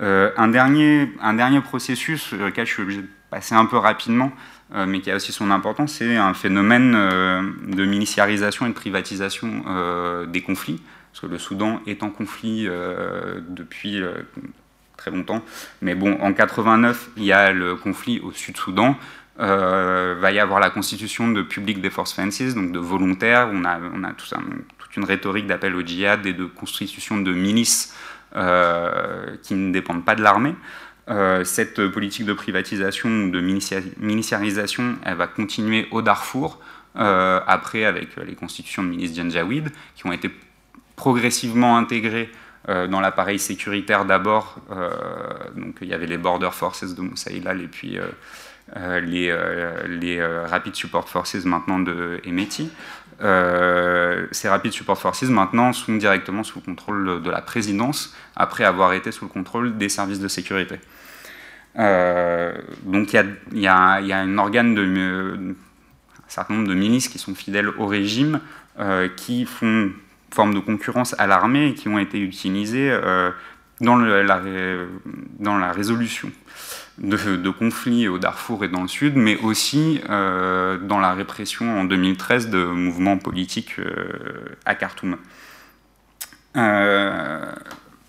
Euh, 0.00 0.30
un, 0.36 0.48
dernier, 0.48 1.12
un 1.20 1.34
dernier 1.34 1.60
processus 1.60 2.22
sur 2.22 2.38
lequel 2.38 2.66
je 2.66 2.72
suis 2.72 2.82
obligé 2.82 3.02
de 3.02 3.08
passer 3.30 3.54
un 3.54 3.66
peu 3.66 3.76
rapidement, 3.76 4.30
euh, 4.74 4.86
mais 4.86 5.00
qui 5.00 5.10
a 5.10 5.16
aussi 5.16 5.32
son 5.32 5.50
importance, 5.50 5.94
c'est 5.94 6.16
un 6.16 6.34
phénomène 6.34 6.92
de 6.92 7.84
militarisation 7.84 8.66
et 8.66 8.68
de 8.68 8.74
privatisation 8.74 9.64
des 10.26 10.42
conflits, 10.42 10.80
parce 11.12 11.20
que 11.20 11.26
le 11.26 11.38
Soudan 11.38 11.80
est 11.86 12.02
en 12.02 12.10
conflit 12.10 12.68
depuis 13.48 14.02
très 14.96 15.10
longtemps. 15.10 15.42
Mais 15.82 15.94
bon, 15.94 16.18
en 16.20 16.32
89, 16.32 17.10
il 17.16 17.24
y 17.24 17.32
a 17.32 17.52
le 17.52 17.76
conflit 17.76 18.20
au 18.20 18.32
Sud-Soudan. 18.32 18.96
Euh, 19.40 20.16
va 20.18 20.32
y 20.32 20.40
avoir 20.40 20.58
la 20.58 20.68
constitution 20.68 21.30
de 21.30 21.42
Public 21.42 21.80
Defense 21.80 22.12
Fences, 22.12 22.54
donc 22.54 22.72
de 22.72 22.78
volontaires. 22.80 23.48
On 23.52 23.64
a, 23.64 23.78
on 23.94 24.02
a 24.02 24.12
tout 24.12 24.26
ça, 24.26 24.38
une 24.98 25.04
rhétorique 25.04 25.46
d'appel 25.46 25.74
au 25.74 25.80
djihad 25.80 26.26
et 26.26 26.34
de 26.34 26.44
constitution 26.44 27.18
de 27.18 27.32
milices 27.32 27.94
euh, 28.36 29.36
qui 29.42 29.54
ne 29.54 29.72
dépendent 29.72 30.04
pas 30.04 30.14
de 30.14 30.22
l'armée. 30.22 30.54
Euh, 31.08 31.44
cette 31.44 31.88
politique 31.88 32.26
de 32.26 32.34
privatisation 32.34 33.08
ou 33.08 33.30
de 33.30 33.40
militarisation, 33.40 34.96
elle 35.02 35.14
va 35.14 35.26
continuer 35.26 35.88
au 35.92 36.02
Darfour, 36.02 36.60
euh, 36.96 37.40
après 37.46 37.86
avec 37.86 38.16
les 38.16 38.34
constitutions 38.34 38.82
de 38.82 38.88
milices 38.88 39.16
Janjaweed, 39.16 39.70
qui 39.94 40.06
ont 40.06 40.12
été 40.12 40.30
progressivement 40.96 41.78
intégrées 41.78 42.30
dans 42.66 43.00
l'appareil 43.00 43.38
sécuritaire 43.38 44.04
d'abord. 44.04 44.58
donc 45.56 45.76
il 45.80 45.88
y 45.88 45.94
avait 45.94 46.06
les 46.06 46.18
Border 46.18 46.50
Forces 46.52 46.94
de 46.94 47.00
Moussaïlal 47.00 47.62
et 47.62 47.66
puis 47.66 47.96
les, 48.76 49.34
les 49.88 50.22
Rapid 50.44 50.74
Support 50.74 51.08
Forces 51.08 51.46
maintenant 51.46 51.78
de 51.78 52.20
Emeti. 52.24 52.68
Euh, 53.20 54.26
ces 54.30 54.48
Rapid 54.48 54.72
Support 54.72 54.98
Forces 54.98 55.24
maintenant 55.24 55.72
sont 55.72 55.96
directement 55.96 56.44
sous 56.44 56.60
le 56.60 56.64
contrôle 56.64 57.22
de 57.22 57.30
la 57.30 57.40
présidence 57.40 58.14
après 58.36 58.64
avoir 58.64 58.92
été 58.92 59.10
sous 59.10 59.24
le 59.24 59.30
contrôle 59.30 59.76
des 59.76 59.88
services 59.88 60.20
de 60.20 60.28
sécurité. 60.28 60.76
Euh, 61.78 62.52
donc 62.84 63.12
il 63.12 63.58
y, 63.60 63.66
a 63.66 63.94
un 63.96 64.38
organe 64.38 64.74
de 64.74 65.54
un 65.54 66.30
certain 66.30 66.54
nombre 66.54 66.68
de 66.68 66.74
milices 66.74 67.08
qui 67.08 67.18
sont 67.18 67.34
fidèles 67.34 67.70
au 67.78 67.86
régime, 67.86 68.40
euh, 68.78 69.08
qui 69.08 69.46
font 69.46 69.90
forme 70.30 70.54
de 70.54 70.60
concurrence 70.60 71.14
à 71.18 71.26
l'armée 71.26 71.68
et 71.68 71.74
qui 71.74 71.88
ont 71.88 71.98
été 71.98 72.20
utilisées 72.20 72.96
dans 73.80 73.96
la 73.96 75.72
résolution 75.72 76.30
de, 77.00 77.50
conflits 77.50 78.08
au 78.08 78.18
Darfour 78.18 78.64
et 78.64 78.68
dans 78.68 78.82
le 78.82 78.88
Sud, 78.88 79.16
mais 79.16 79.36
aussi 79.38 80.00
euh, 80.08 80.78
dans 80.78 80.98
la 80.98 81.12
répression 81.12 81.80
en 81.80 81.84
2013 81.84 82.50
de 82.50 82.64
mouvements 82.64 83.18
politiques 83.18 83.76
euh, 83.78 84.56
à 84.64 84.74
Khartoum. 84.74 85.16
Euh, 86.56 87.52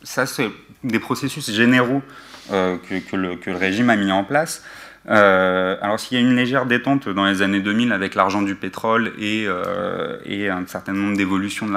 ça, 0.04 0.26
c'est 0.26 0.50
des 0.84 1.00
processus 1.00 1.52
généraux 1.52 2.02
que, 2.50 3.16
le, 3.16 3.38
régime 3.56 3.92
a 3.92 3.96
mis 3.96 4.12
en 4.12 4.24
place. 4.24 4.64
alors 5.06 6.00
s'il 6.00 6.18
y 6.18 6.22
a 6.22 6.24
une 6.24 6.36
légère 6.36 6.66
détente 6.66 7.08
dans 7.08 7.26
les 7.26 7.44
années 7.44 7.60
2000 7.60 7.92
avec 7.92 8.16
l'argent 8.16 8.42
du 8.42 8.56
pétrole 8.56 9.14
et, 9.20 9.48
un 9.48 10.66
certain 10.66 10.94
nombre 10.94 11.16
d'évolutions. 11.16 11.68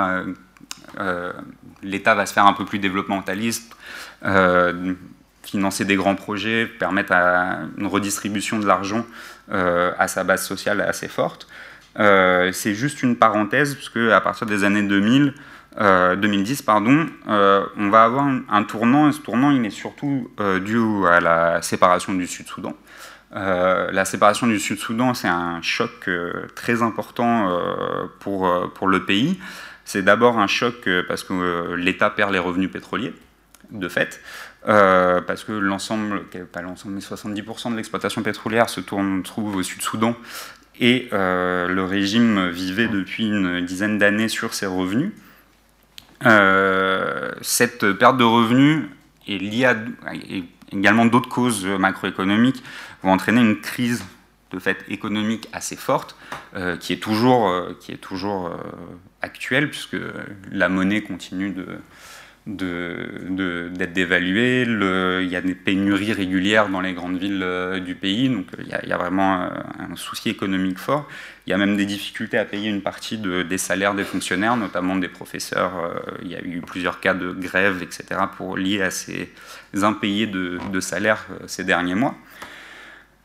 L'État 1.82 2.14
va 2.14 2.24
se 2.24 2.32
faire 2.32 2.46
un 2.46 2.54
peu 2.54 2.64
plus 2.64 2.78
développementaliste, 2.78 3.76
financer 5.42 5.84
des 5.84 5.96
grands 5.96 6.14
projets, 6.14 6.66
permettre 6.66 7.12
une 7.12 7.86
redistribution 7.86 8.58
de 8.58 8.66
l'argent 8.66 9.04
euh, 9.50 9.92
à 9.98 10.08
sa 10.08 10.24
base 10.24 10.46
sociale 10.46 10.80
assez 10.80 11.08
forte. 11.08 11.46
Euh, 11.98 12.52
c'est 12.52 12.74
juste 12.74 13.02
une 13.02 13.16
parenthèse, 13.16 13.74
puisque 13.74 13.98
à 13.98 14.20
partir 14.20 14.46
des 14.46 14.64
années 14.64 14.82
2000, 14.82 15.34
2010, 15.76 16.60
euh, 16.60 16.64
pardon, 16.64 17.06
on 17.26 17.88
va 17.90 18.04
avoir 18.04 18.26
un, 18.26 18.62
tournant, 18.64 19.08
et 19.08 19.12
ce 19.12 19.20
tournant, 19.20 19.50
il 19.50 19.64
est 19.64 19.70
surtout 19.70 20.30
dû 20.64 20.78
à 21.06 21.20
la 21.20 21.62
séparation 21.62 22.14
du 22.14 22.26
Sud-Soudan. 22.26 22.74
la 23.32 24.04
séparation 24.04 24.46
du 24.46 24.58
Sud-Soudan, 24.58 25.14
c'est 25.14 25.28
un 25.28 25.60
choc 25.62 26.08
très 26.54 26.82
important 26.82 27.58
pour, 28.20 28.72
pour 28.74 28.86
le 28.86 29.04
pays. 29.04 29.38
C'est 29.84 30.02
d'abord 30.02 30.38
un 30.38 30.46
choc 30.46 30.88
parce 31.08 31.24
que 31.24 31.74
l'État 31.74 32.10
perd 32.10 32.32
les 32.32 32.38
revenus 32.38 32.70
pétroliers, 32.70 33.14
de 33.70 33.88
fait. 33.88 34.20
Euh, 34.68 35.20
parce 35.20 35.42
que 35.42 35.52
l'ensemble, 35.52 36.24
pas 36.52 36.62
l'ensemble, 36.62 36.94
mais 36.94 37.00
70% 37.00 37.72
de 37.72 37.76
l'exploitation 37.76 38.22
pétrolière 38.22 38.68
se 38.68 38.80
trouve 38.80 39.56
au 39.56 39.62
Sud-Soudan, 39.62 40.16
et 40.78 41.08
euh, 41.12 41.66
le 41.66 41.84
régime 41.84 42.48
vivait 42.48 42.88
depuis 42.88 43.26
une 43.26 43.64
dizaine 43.64 43.98
d'années 43.98 44.28
sur 44.28 44.54
ses 44.54 44.66
revenus. 44.66 45.12
Euh, 46.24 47.32
cette 47.40 47.92
perte 47.92 48.16
de 48.16 48.24
revenus 48.24 48.84
est 49.26 49.38
liée 49.38 49.64
à 49.64 49.76
également 50.70 51.06
d'autres 51.06 51.28
causes 51.28 51.66
macroéconomiques, 51.66 52.62
vont 53.02 53.12
entraîner 53.12 53.40
une 53.40 53.60
crise 53.60 54.04
de 54.52 54.58
fait 54.58 54.84
économique 54.88 55.48
assez 55.52 55.76
forte, 55.76 56.16
qui 56.80 56.92
est 56.92 57.02
toujours, 57.02 57.50
qui 57.80 57.92
est 57.92 57.96
toujours 57.96 58.50
actuelle, 59.22 59.70
puisque 59.70 59.96
la 60.50 60.68
monnaie 60.68 61.02
continue 61.02 61.50
de, 61.50 61.66
d'être 62.46 63.92
dévalué. 63.92 64.62
il 64.62 65.28
y 65.28 65.36
a 65.36 65.40
des 65.40 65.54
pénuries 65.54 66.12
régulières 66.12 66.68
dans 66.68 66.80
les 66.80 66.92
grandes 66.92 67.18
villes 67.18 67.42
euh, 67.42 67.78
du 67.78 67.94
pays, 67.94 68.28
donc 68.28 68.46
il 68.58 68.66
y, 68.66 68.92
a, 68.92 68.96
vraiment 68.96 69.34
un 69.42 69.96
souci 69.96 70.30
économique 70.30 70.78
fort. 70.78 71.08
Il 71.46 71.50
y 71.50 71.52
a 71.52 71.58
même 71.58 71.76
des 71.76 71.86
difficultés 71.86 72.38
à 72.38 72.44
payer 72.44 72.68
une 72.68 72.82
partie 72.82 73.18
des 73.18 73.58
salaires 73.58 73.94
des 73.94 74.04
fonctionnaires, 74.04 74.56
notamment 74.56 74.96
des 74.96 75.08
professeurs. 75.08 75.72
il 76.22 76.28
y 76.28 76.36
a 76.36 76.40
eu 76.40 76.60
plusieurs 76.60 77.00
cas 77.00 77.14
de 77.14 77.32
grève, 77.32 77.82
etc., 77.82 78.20
pour 78.36 78.56
liés 78.56 78.82
à 78.82 78.90
ces 78.90 79.30
impayés 79.82 80.26
de, 80.26 80.58
de 80.72 80.80
salaires 80.80 81.26
ces 81.46 81.64
derniers 81.64 81.96
mois. 81.96 82.16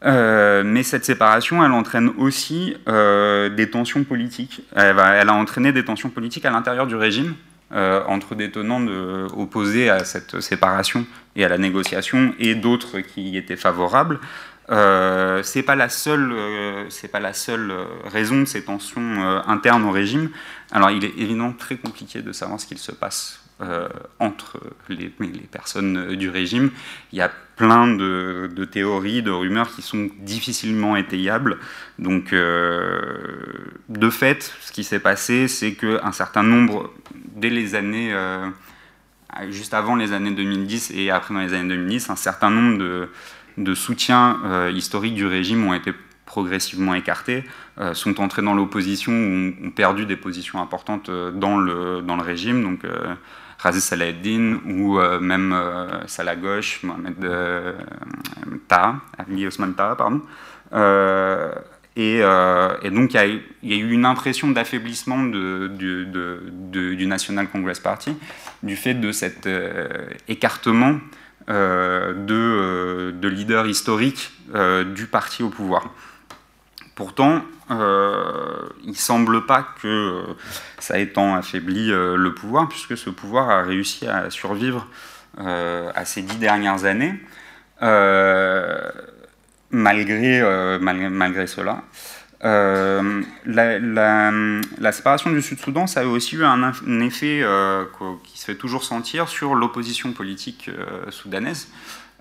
Euh, 0.05 0.63
mais 0.63 0.83
cette 0.83 1.05
séparation, 1.05 1.63
elle 1.65 1.71
entraîne 1.71 2.11
aussi 2.17 2.75
euh, 2.87 3.49
des 3.49 3.69
tensions 3.69 4.03
politiques. 4.03 4.61
Elle, 4.75 4.99
a 4.99 5.33
entraîné 5.33 5.71
des 5.71 5.83
tensions 5.83 6.09
politiques 6.09 6.45
à 6.45 6.51
l'intérieur 6.51 6.87
du 6.87 6.95
régime, 6.95 7.35
euh, 7.71 8.03
entre 8.07 8.35
des 8.35 8.51
tenants 8.51 8.85
opposés 9.35 9.89
à 9.89 10.03
cette 10.03 10.39
séparation 10.39 11.05
et 11.35 11.45
à 11.45 11.49
la 11.49 11.57
négociation, 11.57 12.33
et 12.39 12.55
d'autres 12.55 12.99
qui 12.99 13.29
y 13.29 13.37
étaient 13.37 13.55
favorables. 13.55 14.19
Euh, 14.69 15.43
c'est 15.43 15.63
pas 15.63 15.75
la 15.75 15.87
seule, 15.87 16.35
c'est 16.89 17.07
pas 17.07 17.19
la 17.19 17.33
seule 17.33 17.73
raison 18.05 18.41
de 18.41 18.45
ces 18.45 18.63
tensions 18.63 19.41
internes 19.47 19.85
au 19.85 19.91
régime. 19.91 20.29
Alors, 20.71 20.91
il 20.91 21.05
est 21.05 21.13
évidemment 21.17 21.53
très 21.53 21.77
compliqué 21.77 22.21
de 22.21 22.31
savoir 22.31 22.59
ce 22.59 22.65
qu'il 22.65 22.77
se 22.77 22.91
passe 22.91 23.46
euh, 23.59 23.87
entre 24.19 24.59
les, 24.87 25.09
personnes 25.51 26.15
du 26.15 26.29
régime. 26.29 26.69
Il 27.11 27.17
y 27.17 27.23
a 27.23 27.31
plein 27.55 27.87
de, 27.87 28.67
théories, 28.71 29.23
de 29.23 29.31
rumeurs 29.31 29.73
qui 29.73 29.81
sont 29.81 30.11
difficilement 30.19 30.95
étayables. 30.95 31.57
Donc, 31.97 32.33
euh, 32.33 33.17
de 33.89 34.11
fait, 34.11 34.53
ce 34.61 34.71
qui 34.71 34.83
s'est 34.83 34.99
passé, 34.99 35.47
c'est 35.47 35.73
qu'un 35.73 36.11
certain 36.11 36.43
nombre, 36.43 36.93
dès 37.35 37.49
les 37.49 37.73
années, 37.73 38.13
euh, 38.13 38.47
juste 39.49 39.73
avant 39.73 39.95
les 39.95 40.13
années 40.13 40.35
2010 40.35 40.91
et 40.91 41.09
après 41.09 41.33
dans 41.33 41.39
les 41.39 41.55
années 41.55 41.69
2010, 41.69 42.11
un 42.11 42.15
certain 42.15 42.51
nombre 42.51 42.77
de, 43.57 43.73
soutiens 43.73 44.37
historiques 44.69 45.15
du 45.15 45.25
régime 45.25 45.65
ont 45.65 45.73
été 45.73 45.93
progressivement 46.27 46.93
écartés, 46.93 47.43
sont 47.93 48.21
entrés 48.21 48.43
dans 48.43 48.53
l'opposition 48.53 49.13
ou 49.13 49.65
ont, 49.65 49.71
perdu 49.71 50.05
des 50.05 50.15
positions 50.15 50.61
importantes 50.61 51.09
dans 51.09 51.57
le 51.57 52.21
régime. 52.21 52.61
Donc, 52.61 52.83
Razi 53.57 53.81
Salaheddin 53.81 54.59
ou 54.65 54.99
euh, 54.99 55.19
même 55.19 55.51
euh, 55.51 56.05
Salah 56.07 56.35
gauche, 56.35 56.81
Mohamed 56.83 57.23
euh, 57.23 57.73
Ta, 58.67 58.97
Ali 59.17 59.47
Osman 59.47 59.73
Ta, 59.73 59.95
pardon. 59.95 60.21
Et, 61.95 62.21
donc 62.91 63.13
il 63.15 63.41
y, 63.63 63.73
a 63.73 63.77
eu 63.77 63.91
une 63.91 64.05
impression 64.05 64.51
d'affaiblissement 64.51 65.23
du, 65.23 67.05
National 67.07 67.47
Congress 67.47 67.79
Party 67.79 68.15
du 68.61 68.75
fait 68.75 68.93
de 68.93 69.11
cet 69.11 69.49
écartement 70.27 70.99
de, 71.47 73.11
de, 73.11 73.27
leaders 73.27 73.65
historiques 73.65 74.31
du 74.93 75.07
parti 75.07 75.41
au 75.41 75.49
pouvoir. 75.49 75.89
Pourtant, 76.93 77.41
euh, 77.69 78.69
il 78.83 78.91
ne 78.91 78.95
semble 78.95 79.45
pas 79.45 79.67
que 79.81 79.87
euh, 79.87 80.21
ça 80.79 80.99
ait 80.99 81.07
tant 81.07 81.35
affaibli 81.35 81.91
euh, 81.91 82.15
le 82.15 82.33
pouvoir, 82.33 82.69
puisque 82.69 82.97
ce 82.97 83.09
pouvoir 83.09 83.49
a 83.49 83.63
réussi 83.63 84.07
à 84.07 84.29
survivre 84.29 84.87
à 85.39 86.03
ces 86.03 86.23
dix 86.23 86.37
dernières 86.37 86.85
années, 86.85 87.13
malgré, 89.69 90.41
malgré, 90.79 91.45
cela. 91.45 91.83
La, 92.41 93.71
séparation 94.91 95.29
du 95.29 95.43
Sud-Soudan, 95.43 95.85
ça 95.85 95.99
a 95.99 96.05
aussi 96.05 96.37
eu 96.37 96.43
un, 96.43 96.73
effet 97.01 97.45
qui 98.23 98.39
se 98.39 98.45
fait 98.45 98.55
toujours 98.55 98.83
sentir 98.83 99.27
sur 99.27 99.53
l'opposition 99.53 100.11
politique 100.11 100.71
soudanaise. 101.11 101.67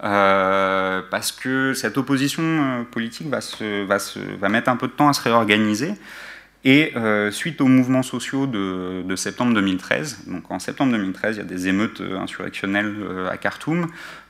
Euh, 0.05 1.01
parce 1.11 1.33
que 1.33 1.73
cette 1.73 1.97
opposition 1.97 2.43
euh, 2.43 2.83
politique 2.85 3.29
va, 3.29 3.41
se, 3.41 3.85
va, 3.85 3.99
se, 3.99 4.19
va, 4.19 4.51
mettre 4.51 4.69
un 4.69 4.77
peu 4.77 4.89
de 4.89 4.93
temps 4.93 5.09
à 5.09 5.13
se 5.13 5.23
réorganiser. 5.23 5.95
Et 6.65 6.93
euh, 6.97 7.31
suite 7.31 7.61
aux 7.61 7.69
mouvements 7.69 8.03
sociaux 8.03 8.47
de, 8.47 9.03
de, 9.03 9.17
septembre 9.17 9.55
2013, 9.55 10.25
donc 10.27 10.51
en 10.51 10.59
septembre 10.59 10.93
2013, 10.93 11.37
il 11.37 11.39
y 11.39 11.43
a 11.43 11.45
des 11.45 11.69
émeutes 11.69 12.01
insurrectionnelles 12.01 12.95
à 13.31 13.37
Khartoum, 13.37 13.87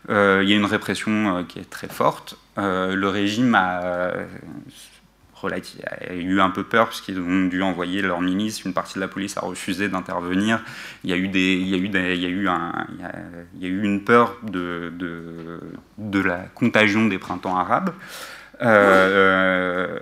il 0.09 0.15
y 0.15 0.53
a 0.53 0.57
une 0.57 0.67
répression 0.67 1.47
qui 1.49 1.61
est 1.61 1.71
très 1.71 1.89
forte. 1.89 2.39
le 2.59 3.07
régime 3.07 3.55
a 3.55 4.13
il 5.45 5.51
y 5.51 6.11
a 6.11 6.15
eu 6.15 6.41
un 6.41 6.51
peu 6.51 6.65
peur 6.65 6.89
puisqu'ils 6.89 7.19
ont 7.19 7.47
dû 7.47 7.63
envoyer 7.63 8.03
leur 8.03 8.21
ministre, 8.21 8.67
une 8.67 8.75
partie 8.75 8.95
de 8.95 9.01
la 9.01 9.09
police 9.09 9.37
a 9.37 9.41
refusé 9.41 9.89
d'intervenir. 9.89 10.61
Il 11.05 11.11
y 11.11 11.13
a 11.13 11.17
eu 11.17 11.25
une 13.83 14.05
peur 14.05 14.37
de, 14.43 14.93
la 16.25 16.39
contagion 16.55 17.07
des 17.07 17.19
printemps 17.19 17.57
arabes. 17.57 17.93
Euh, 18.63 19.99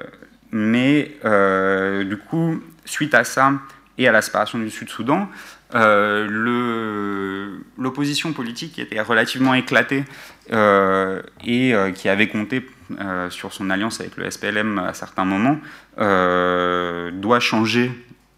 mais 0.52 1.16
euh, 1.24 2.04
du 2.04 2.16
coup, 2.16 2.62
suite 2.84 3.14
à 3.14 3.24
ça 3.24 3.52
et 3.98 4.06
à 4.06 4.12
la 4.12 4.22
séparation 4.22 4.58
du 4.58 4.70
Sud-Soudan, 4.70 5.28
euh, 5.74 7.58
l'opposition 7.76 8.32
politique 8.32 8.78
était 8.78 9.00
relativement 9.00 9.54
éclatée 9.54 10.04
et 10.50 11.74
qui 11.94 12.08
avait 12.08 12.28
compté 12.28 12.66
euh, 13.00 13.30
sur 13.30 13.54
son 13.54 13.70
alliance 13.70 14.00
avec 14.00 14.18
le 14.18 14.30
SPLM 14.30 14.78
à 14.78 14.92
certains 14.92 15.24
moments, 15.24 15.58
euh, 15.98 17.10
doit 17.12 17.40
changer 17.40 17.90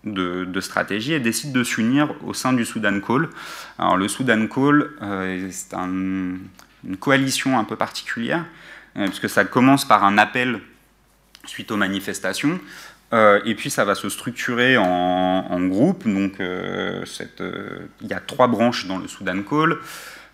de, 0.04 0.60
stratégie 0.60 1.14
et 1.14 1.20
décide 1.20 1.50
de 1.50 1.64
s'unir 1.64 2.14
au 2.24 2.32
sein 2.32 2.52
du 2.52 2.64
Sudan 2.64 3.00
Call. 3.00 3.28
Alors 3.76 3.96
le 3.96 4.06
Sudan 4.06 4.46
Call, 4.46 4.90
euh, 5.02 5.48
c'est 5.50 5.74
une 5.74 6.38
coalition 7.00 7.58
un 7.58 7.64
peu 7.64 7.74
particulière, 7.74 8.44
puisque 8.94 9.28
ça 9.28 9.44
commence 9.44 9.84
par 9.84 10.04
un 10.04 10.16
appel 10.16 10.60
suite 11.44 11.72
aux 11.72 11.76
manifestations, 11.76 12.60
et 13.12 13.54
puis 13.56 13.68
ça 13.68 13.84
va 13.84 13.96
se 13.96 14.08
structurer 14.08 14.76
en, 14.76 14.84
en 14.84 15.60
groupe. 15.66 16.06
Donc 16.06 16.34
il 16.38 18.06
y 18.08 18.12
a 18.12 18.20
trois 18.20 18.46
branches 18.46 18.86
dans 18.86 18.98
le 18.98 19.08
Sudan 19.08 19.42
Call. 19.42 19.78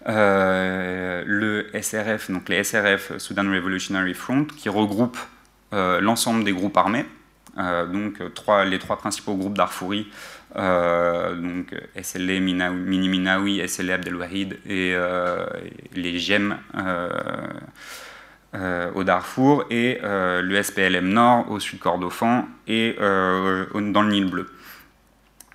Euh, 0.08 1.22
le 1.26 1.66
SRF, 1.80 2.30
donc 2.30 2.48
les 2.48 2.64
SRF, 2.64 3.18
Sudan 3.18 3.44
Revolutionary 3.44 4.14
Front, 4.14 4.46
qui 4.56 4.68
regroupe 4.68 5.18
euh, 5.72 6.00
l'ensemble 6.00 6.44
des 6.44 6.52
groupes 6.52 6.76
armés, 6.76 7.06
euh, 7.58 7.86
donc 7.86 8.20
trois, 8.34 8.64
les 8.64 8.78
trois 8.78 8.98
principaux 8.98 9.34
groupes 9.34 9.56
d'Arfouri, 9.56 10.10
donc 10.54 11.74
SLA 12.02 12.40
Mini 12.40 13.08
Minawi, 13.08 13.66
SLA 13.66 13.94
Abdelwahid 13.94 14.58
et 14.66 14.94
les 15.94 16.18
GEM 16.18 16.58
au 18.94 19.02
Darfour, 19.02 19.64
et 19.70 19.98
le 20.02 20.62
SPLM 20.62 21.08
Nord 21.08 21.50
au 21.50 21.58
sud 21.58 21.78
Kordofan 21.78 22.48
et 22.66 22.96
dans 22.98 24.02
le 24.02 24.10
Nil 24.10 24.28
Bleu. 24.28 24.52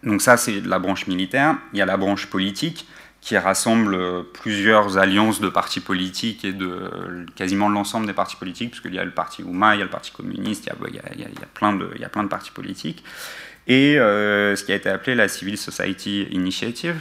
Donc 0.01 0.23
ça, 0.23 0.35
c'est 0.35 0.61
la 0.65 0.79
branche 0.79 1.05
militaire. 1.05 1.57
Il 1.73 1.79
y 1.79 1.81
a 1.83 1.85
la 1.85 1.97
branche 1.97 2.25
politique 2.25 2.87
qui 3.21 3.37
rassemble 3.37 4.23
plusieurs 4.33 4.97
alliances 4.97 5.41
de 5.41 5.49
partis 5.49 5.81
politiques 5.81 6.45
et 6.45 6.53
de 6.53 7.25
quasiment 7.35 7.67
l'ensemble 7.67 8.07
des 8.07 8.13
partis 8.13 8.35
politiques, 8.35 8.71
puisqu'il 8.71 8.93
y 8.93 8.99
a 8.99 9.03
le 9.03 9.11
parti 9.11 9.43
Ouma, 9.43 9.75
il 9.75 9.79
y 9.79 9.81
a 9.81 9.85
le 9.85 9.91
parti 9.91 10.11
communiste, 10.11 10.65
il 10.65 10.95
y 10.95 10.99
a, 10.99 11.47
plein, 11.53 11.73
de, 11.73 11.89
il 11.95 12.01
y 12.01 12.05
a 12.05 12.09
plein 12.09 12.23
de 12.23 12.29
partis 12.29 12.51
politiques. 12.51 13.03
Et 13.67 13.99
euh, 13.99 14.55
ce 14.55 14.63
qui 14.63 14.71
a 14.71 14.75
été 14.75 14.89
appelé 14.89 15.15
la 15.15 15.27
Civil 15.27 15.57
Society 15.57 16.23
Initiative, 16.31 16.95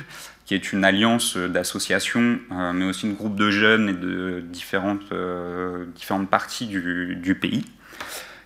qui 0.47 0.55
est 0.55 0.73
une 0.73 0.85
alliance 0.85 1.37
d'associations, 1.37 2.41
euh, 2.53 2.73
mais 2.73 2.85
aussi 2.85 3.09
de 3.09 3.15
groupes 3.15 3.37
de 3.37 3.51
jeunes 3.51 3.89
et 3.89 3.93
de 3.93 4.41
différentes, 4.41 5.13
euh, 5.13 5.87
différentes 5.95 6.29
parties 6.29 6.67
du 6.67 7.39
pays. 7.41 7.65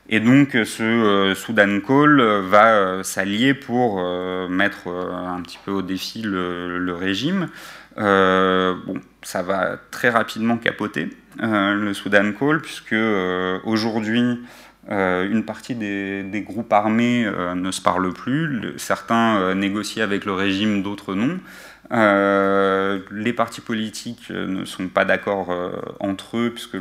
Et 0.08 0.18
donc 0.18 0.50
ce 0.52 0.82
euh, 0.82 1.34
Sudan 1.36 1.80
Call 1.86 2.20
va 2.20 2.74
euh, 2.74 3.02
s'allier 3.04 3.54
pour 3.54 4.00
euh, 4.00 4.48
mettre 4.48 4.88
un 4.88 5.40
petit 5.42 5.58
peu 5.64 5.70
au 5.70 5.82
défi 5.82 6.22
le, 6.22 6.92
régime. 6.92 7.48
bon, 7.96 9.00
ça 9.22 9.42
va 9.42 9.78
très 9.92 10.08
rapidement 10.08 10.56
capoter 10.56 11.10
le 11.38 11.92
Sudan 11.92 12.32
Call, 12.32 12.60
puisque 12.60 12.96
aujourd'hui, 13.64 14.40
une 14.88 15.44
partie 15.46 15.76
des, 15.76 16.44
groupes 16.46 16.72
armés 16.72 17.30
ne 17.54 17.70
se 17.70 17.80
parlent 17.80 18.12
plus. 18.12 18.74
certains 18.76 19.54
négocient 19.54 20.02
avec 20.02 20.24
le 20.24 20.32
régime, 20.32 20.82
d'autres 20.82 21.14
non. 21.14 21.38
les 21.92 23.32
partis 23.32 23.60
politiques 23.60 24.30
ne 24.30 24.64
sont 24.64 24.88
pas 24.88 25.04
d'accord 25.04 25.54
entre 26.00 26.38
eux, 26.38 26.50
puisque 26.50 26.76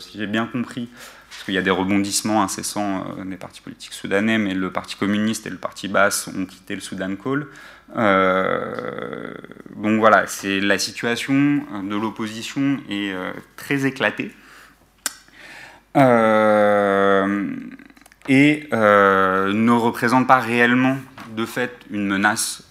si 0.00 0.18
j'ai 0.18 0.26
bien 0.26 0.46
compris, 0.46 0.88
parce 1.36 1.44
qu'il 1.44 1.54
y 1.54 1.58
a 1.58 1.62
des 1.62 1.70
rebondissements 1.70 2.42
incessants 2.42 3.04
euh, 3.18 3.24
des 3.26 3.36
partis 3.36 3.60
politiques 3.60 3.92
soudanais, 3.92 4.38
mais 4.38 4.54
le 4.54 4.70
Parti 4.70 4.96
communiste 4.96 5.46
et 5.46 5.50
le 5.50 5.58
Parti 5.58 5.86
basse 5.86 6.28
ont 6.28 6.46
quitté 6.46 6.74
le 6.74 6.80
Sudan 6.80 7.14
Call. 7.14 7.46
Euh, 7.94 9.34
donc 9.76 9.98
voilà, 9.98 10.26
c'est 10.26 10.60
la 10.60 10.78
situation 10.78 11.62
de 11.84 11.94
l'opposition 11.94 12.78
est 12.88 13.12
euh, 13.12 13.32
très 13.56 13.84
éclatée. 13.84 14.30
et 18.28 18.68
ne 18.72 19.72
représente 19.72 20.26
pas 20.26 20.38
réellement 20.38 20.96
de 21.36 21.44
fait 21.44 21.76
une 21.90 22.06
menace 22.06 22.62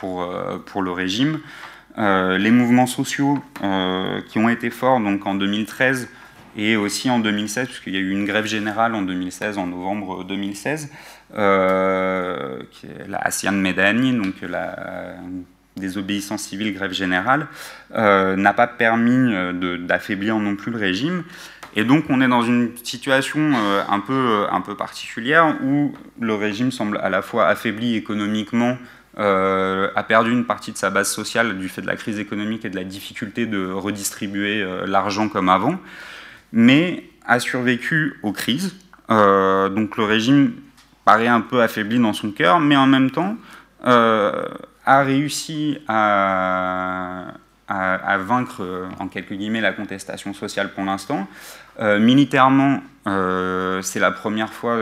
pour, 0.00 0.28
pour 0.66 0.82
le 0.82 0.90
régime. 0.90 1.40
les 1.96 2.50
mouvements 2.50 2.86
sociaux 2.86 3.42
qui 4.28 4.38
ont 4.38 4.48
été 4.48 4.70
forts 4.70 5.00
donc 5.00 5.26
en 5.26 5.34
2013 5.34 6.08
et 6.58 6.76
aussi 6.76 7.08
en 7.08 7.20
2016, 7.20 7.68
puisqu'il 7.68 7.94
y 7.94 7.96
a 7.96 8.00
eu 8.00 8.10
une 8.10 8.26
grève 8.26 8.44
générale 8.44 8.96
en 8.96 9.02
2016, 9.02 9.58
en 9.58 9.68
novembre 9.68 10.24
2016, 10.24 10.90
euh, 11.36 12.58
qui 12.72 12.86
est 12.86 13.08
la 13.08 13.18
Asian 13.18 13.52
Medani, 13.52 14.12
donc 14.12 14.34
la 14.42 15.14
désobéissance 15.76 16.42
civile, 16.42 16.74
grève 16.74 16.92
générale, 16.92 17.46
euh, 17.94 18.34
n'a 18.34 18.52
pas 18.52 18.66
permis 18.66 19.32
euh, 19.32 19.78
d'affaiblir 19.78 20.36
non 20.38 20.56
plus 20.56 20.72
le 20.72 20.78
régime. 20.78 21.22
Et 21.76 21.84
donc 21.84 22.06
on 22.08 22.20
est 22.20 22.28
dans 22.28 22.42
une 22.42 22.76
situation 22.82 23.52
un, 23.88 24.00
peu, 24.00 24.46
un 24.50 24.60
peu 24.60 24.74
particulière 24.74 25.54
où 25.62 25.94
le 26.18 26.34
régime 26.34 26.72
semble 26.72 26.98
à 26.98 27.08
la 27.08 27.22
fois 27.22 27.46
affaibli 27.46 27.94
économiquement, 27.94 28.78
a 29.16 30.04
perdu 30.08 30.32
une 30.32 30.44
partie 30.44 30.72
de 30.72 30.78
sa 30.78 30.90
base 30.90 31.08
sociale 31.10 31.58
du 31.58 31.68
fait 31.68 31.82
de 31.82 31.86
la 31.86 31.96
crise 31.96 32.18
économique 32.18 32.64
et 32.64 32.70
de 32.70 32.76
la 32.76 32.84
difficulté 32.84 33.46
de 33.46 33.70
redistribuer 33.70 34.64
l'argent 34.86 35.28
comme 35.28 35.50
avant, 35.50 35.78
mais 36.52 37.04
a 37.26 37.40
survécu 37.40 38.18
aux 38.22 38.32
crises. 38.32 38.74
donc 39.08 39.96
le 39.96 40.04
régime 40.04 40.52
paraît 41.04 41.26
un 41.26 41.40
peu 41.40 41.62
affaibli 41.62 41.98
dans 41.98 42.12
son 42.12 42.32
cœur, 42.32 42.60
mais 42.60 42.76
en 42.76 42.86
même 42.86 43.10
temps 43.10 43.36
euh, 43.86 44.44
a 44.84 45.02
réussi 45.02 45.78
à, 45.88 47.34
vaincre, 48.20 48.88
en 48.98 49.08
quelques 49.08 49.32
guillemets, 49.32 49.60
la 49.60 49.72
contestation 49.72 50.34
sociale 50.34 50.72
pour 50.74 50.84
l'instant. 50.84 51.28
Euh, 51.80 51.98
militairement, 51.98 52.82
euh, 53.06 53.80
c'est 53.82 54.00
la 54.00 54.10
première 54.10 54.52
fois 54.52 54.76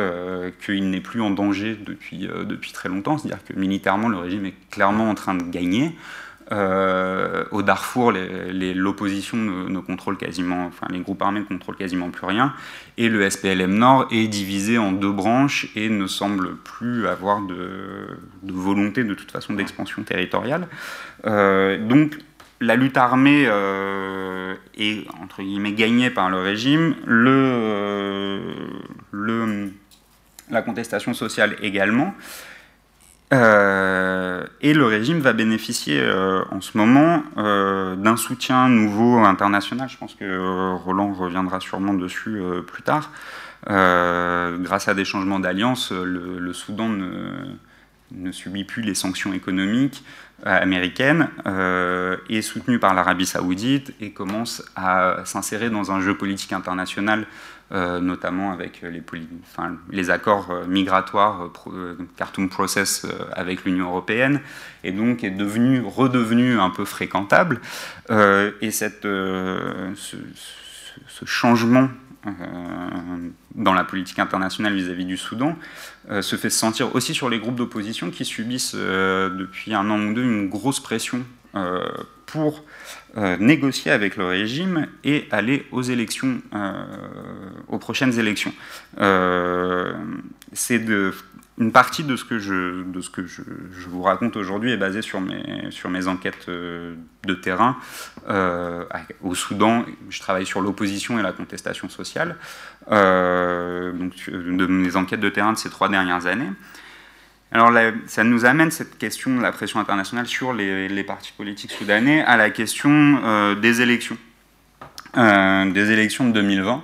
qu'il 0.64 0.91
n'est 0.91 1.01
plus 1.01 1.21
en 1.21 1.31
danger 1.31 1.79
depuis, 1.85 2.29
depuis 2.45 2.73
très 2.73 2.89
longtemps, 2.89 3.19
c'est-à-dire 3.19 3.45
que 3.45 3.53
militairement, 3.55 4.09
le 4.09 4.19
régime 4.19 4.47
est 4.47 4.55
clairement 4.71 5.11
en 5.11 5.14
train 5.14 5.35
de 5.35 5.45
gagner. 5.45 5.97
Euh, 6.53 7.45
au 7.51 7.63
Darfour, 7.63 8.13
l'opposition 8.13 9.37
ne, 9.37 9.81
contrôle 9.81 10.17
quasiment, 10.17 10.67
enfin 10.67 10.87
les 10.91 11.01
groupes 11.01 11.21
armés 11.23 11.41
ne 11.41 11.45
contrôlent 11.45 11.77
quasiment 11.77 12.11
plus 12.11 12.27
rien, 12.27 12.53
et 12.97 13.09
le 13.09 13.29
SPLM 13.29 13.75
Nord 13.75 14.07
est 14.13 14.29
divisé 14.29 14.79
en 14.79 14.93
deux 14.93 15.11
branches 15.11 15.67
et 15.75 15.89
ne 15.89 16.07
semble 16.07 16.57
plus 16.57 17.09
avoir 17.09 17.41
de, 17.43 18.07
volonté 18.45 19.03
de 19.03 19.15
toute 19.15 19.33
façon 19.33 19.55
d'expansion 19.55 20.03
territoriale. 20.05 20.69
Euh, 21.27 21.85
donc 21.85 22.17
la 22.61 22.77
lutte 22.77 22.97
armée 22.97 23.47
euh, 23.49 24.55
est 24.79 25.05
entre 25.23 25.43
guillemets 25.43 25.73
gagnée 25.73 26.11
par 26.11 26.31
le 26.31 26.39
régime, 26.39 26.95
le, 27.05 28.41
la 30.51 30.63
contestation 30.63 31.13
sociale 31.13 31.57
également. 31.61 32.15
Euh, 33.33 34.45
et 34.61 34.72
le 34.72 34.87
régime 34.87 35.18
va 35.18 35.33
bénéficier 35.33 36.01
euh, 36.01 36.45
en 36.53 36.61
ce 36.61 36.79
moment 36.79 37.24
euh, 37.39 37.97
d'un 37.97 38.16
soutien 38.16 38.68
nouveau 38.68 39.18
international. 39.18 39.89
Je 39.89 39.99
pense 39.99 40.14
que 40.14 40.74
Roland 40.74 41.12
reviendra 41.12 41.61
sûrement 41.61 41.95
dessus 41.95 42.41
plus 42.66 42.83
tard. 42.83 43.11
grâce 43.66 44.89
à 44.89 44.95
des 44.95 45.05
changements 45.05 45.41
d'alliance, 45.41 45.91
le, 45.93 46.53
Soudan 46.53 46.89
ne, 46.89 47.33
ne, 48.12 48.33
subit 48.33 48.64
plus 48.64 48.83
les 48.83 48.95
sanctions 48.95 49.33
économiques 49.33 50.05
américaines, 50.45 51.29
est 52.29 52.43
soutenu 52.43 52.79
par 52.79 52.95
l'Arabie 52.95 53.27
saoudite 53.27 53.93
et 54.01 54.12
commence 54.12 54.62
à 54.77 55.22
s'insérer 55.24 55.70
dans 55.70 55.91
un 55.91 56.01
jeu 56.01 56.16
politique 56.16 56.53
international 56.53 57.27
notamment 57.73 58.53
avec 58.53 58.83
les, 58.83 59.03
les 59.91 60.11
accords 60.11 60.51
euh, 60.51 60.67
migratoires 60.67 61.51
euh, 61.67 61.97
Khartoum 62.17 62.49
Process 62.49 63.07
avec 63.33 63.64
l'Union 63.64 63.87
européenne, 63.87 64.41
et 64.85 64.93
donc 64.93 65.25
est 65.25 65.31
devenu, 65.31 65.81
redevenu 65.81 66.61
un 66.61 66.71
peu 66.71 66.85
fréquentable. 66.85 67.61
et 68.09 68.71
cette, 68.71 69.03
ce, 69.03 70.17
changement 71.25 71.89
dans 73.55 73.73
la 73.73 73.85
politique 73.85 74.19
internationale 74.19 74.75
vis-à-vis 74.75 75.05
du 75.05 75.17
Soudan 75.17 75.57
se 76.21 76.37
fait 76.37 76.51
sentir 76.51 76.95
aussi 76.95 77.14
sur 77.14 77.29
les 77.29 77.39
groupes 77.39 77.57
d'opposition 77.57 78.11
qui 78.11 78.25
subissent 78.25 78.75
depuis 78.75 79.75
un 79.75 79.91
an 79.91 80.01
ou 80.01 80.14
deux 80.14 80.23
une 80.23 80.49
grosse 80.49 80.81
pression 80.81 81.25
pour 82.27 82.64
euh, 83.17 83.39
négocier 83.39 83.91
avec 83.91 84.17
le 84.17 84.27
régime 84.27 84.89
et 85.03 85.27
aller 85.31 85.67
aux 85.73 85.81
élections, 85.81 86.43
euh, 86.55 86.85
aux 87.69 87.79
prochaines 87.79 88.19
élections. 88.19 88.53
Euh, 88.99 89.95
c'est 90.53 90.85
une 91.57 91.73
partie 91.73 92.05
de 92.05 92.14
ce 92.17 92.25
que 92.27 92.39
je, 92.39 92.83
de 92.83 93.01
ce 93.01 93.09
que 93.09 93.27
je, 93.27 93.41
vous 93.89 94.03
raconte 94.03 94.37
aujourd'hui 94.37 94.71
est 94.71 94.77
basée 94.77 95.01
sur 95.01 95.23
mes, 95.23 95.71
sur 95.71 95.89
mes 95.89 96.09
enquêtes 96.09 96.51
de 96.51 97.35
terrain. 97.41 97.79
au 99.23 99.35
Soudan, 99.35 99.87
je 100.11 100.21
travaille 100.21 100.45
sur 100.45 100.61
l'opposition 100.61 101.19
et 101.19 101.23
la 101.23 101.33
contestation 101.33 101.89
sociale. 101.89 102.37
donc, 102.91 104.29
de 104.29 104.67
mes 104.67 104.97
enquêtes 104.97 105.21
de 105.21 105.31
terrain 105.31 105.55
de 105.55 105.59
ces 105.59 105.71
trois 105.71 105.89
dernières 105.89 106.27
années. 106.27 106.51
Alors 107.53 107.71
ça 108.07 108.25
nous 108.25 108.45
amène 108.45 108.71
cette 108.71 108.99
question 108.99 109.37
de 109.37 109.41
la 109.41 109.53
pression 109.53 109.79
internationale 109.79 110.27
sur 110.27 110.53
les, 110.53 111.05
partis 111.05 111.33
politiques 111.37 111.73
soudanais 111.73 112.23
à 112.23 112.37
la 112.37 112.51
question 112.51 113.21
euh, 113.25 113.55
des 113.55 113.83
élections, 113.83 114.19
euh, 115.17 115.71
des 115.71 115.93
élections 115.93 116.27
de 116.27 116.33
2020, 116.33 116.83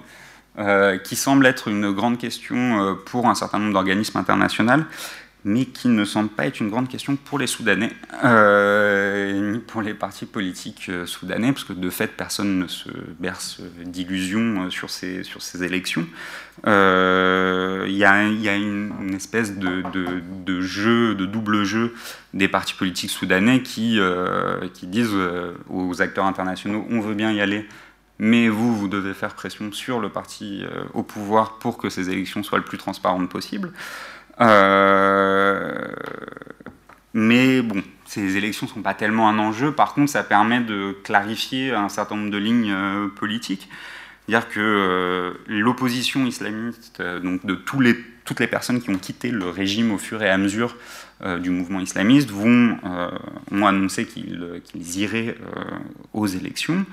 euh, 0.59 0.99
qui 0.99 1.17
semble 1.17 1.47
être 1.47 1.69
une 1.69 1.91
grande 1.91 2.17
question 2.17 2.97
pour 3.07 3.29
un 3.29 3.35
certain 3.35 3.59
nombre 3.59 3.73
d'organismes 3.73 4.19
internationaux 4.19 4.85
mais 5.45 5.65
qui 5.65 5.89
ne 5.89 6.05
semble 6.05 6.29
pas 6.29 6.47
être 6.47 6.61
une 6.61 6.71
grande 6.71 6.89
question 6.89 7.17
pour 7.17 7.39
les 7.39 7.49
Soudanais, 7.49 7.93
euh, 8.25 9.53
ni 9.53 9.59
pour 9.59 9.83
les 9.83 9.95
partis 9.95 10.27
politiques 10.27 10.87
euh, 10.89 11.05
soudanais, 11.05 11.53
parce 11.53 11.65
que 11.65 11.73
de 11.73 11.91
fait, 11.91 12.17
personne 12.17 12.61
ne 12.61 12.69
se 12.69 12.91
berce 13.19 13.61
d'illusions 13.85 14.65
euh, 14.67 14.71
sur 14.71 14.89
ces, 14.89 15.25
sur 15.25 15.43
ces 15.43 15.65
élections. 15.65 16.07
Il 16.65 16.71
y, 16.71 18.05
a, 18.05 18.23
une, 18.25 19.15
espèce 19.15 19.59
de, 19.59 19.83
de, 20.45 20.61
jeu, 20.61 21.15
de 21.17 21.27
double 21.27 21.65
jeu 21.65 21.95
des 22.35 22.47
partis 22.47 22.75
politiques 22.75 23.11
soudanais 23.11 23.63
qui, 23.63 23.99
qui 24.75 24.87
disent 24.87 25.17
aux 25.69 26.03
acteurs 26.03 26.27
internationaux 26.27 26.87
on 26.91 27.01
veut 27.01 27.15
bien 27.15 27.33
y 27.33 27.41
aller, 27.41 27.67
mais 28.19 28.49
vous, 28.49 28.77
vous 28.77 28.87
devez 28.87 29.15
faire 29.15 29.35
pression 29.35 29.73
sur 29.73 29.99
le 29.99 30.11
parti 30.11 30.63
au 30.93 31.03
pouvoir 31.03 31.59
pour 31.59 31.79
que 31.79 31.89
ces 31.89 32.11
élections 32.11 32.43
soient 32.43 32.59
le 32.59 32.65
plus 32.65 32.79
transparentes 32.79 33.31
possible. 33.31 33.73
Euh, 34.43 35.89
mais 37.15 37.63
bon, 37.63 37.83
ces 38.07 38.37
élections 38.37 38.67
ne 38.67 38.73
sont 38.73 38.83
pas 38.83 38.95
tellement 38.95 39.29
un 39.29 39.39
enjeu. 39.39 39.73
Par 39.73 39.95
contre, 39.95 40.11
ça 40.11 40.23
permet 40.23 40.61
de 40.61 40.97
clarifier 41.05 41.73
un 41.73 41.89
certain 41.89 42.17
nombre 42.17 42.31
de 42.31 42.39
lignes 42.39 42.73
euh, 42.73 43.09
politiques. 43.09 43.69
Dire 44.29 44.49
que 44.49 44.61
euh, 44.61 45.33
l'opposition 45.49 46.27
islamiste, 46.27 47.03
donc 47.03 47.45
de 47.45 47.55
toutes 47.55 48.41
les 48.41 48.47
personnes 48.47 48.81
qui 48.81 48.91
ont 48.91 48.99
quitté 48.99 49.31
le 49.31 49.49
régime 49.49 49.93
au 49.93 49.99
fur 49.99 50.23
et 50.23 50.31
à 50.31 50.39
mesure 50.39 50.77
du 51.41 51.51
mouvement 51.51 51.79
islamiste, 51.79 52.31
vont, 52.31 52.79
ont 53.53 53.67
annoncé 53.67 54.07
qu'ils 54.07 54.99
iraient 54.99 55.37
aux 56.13 56.27
élections. 56.27 56.85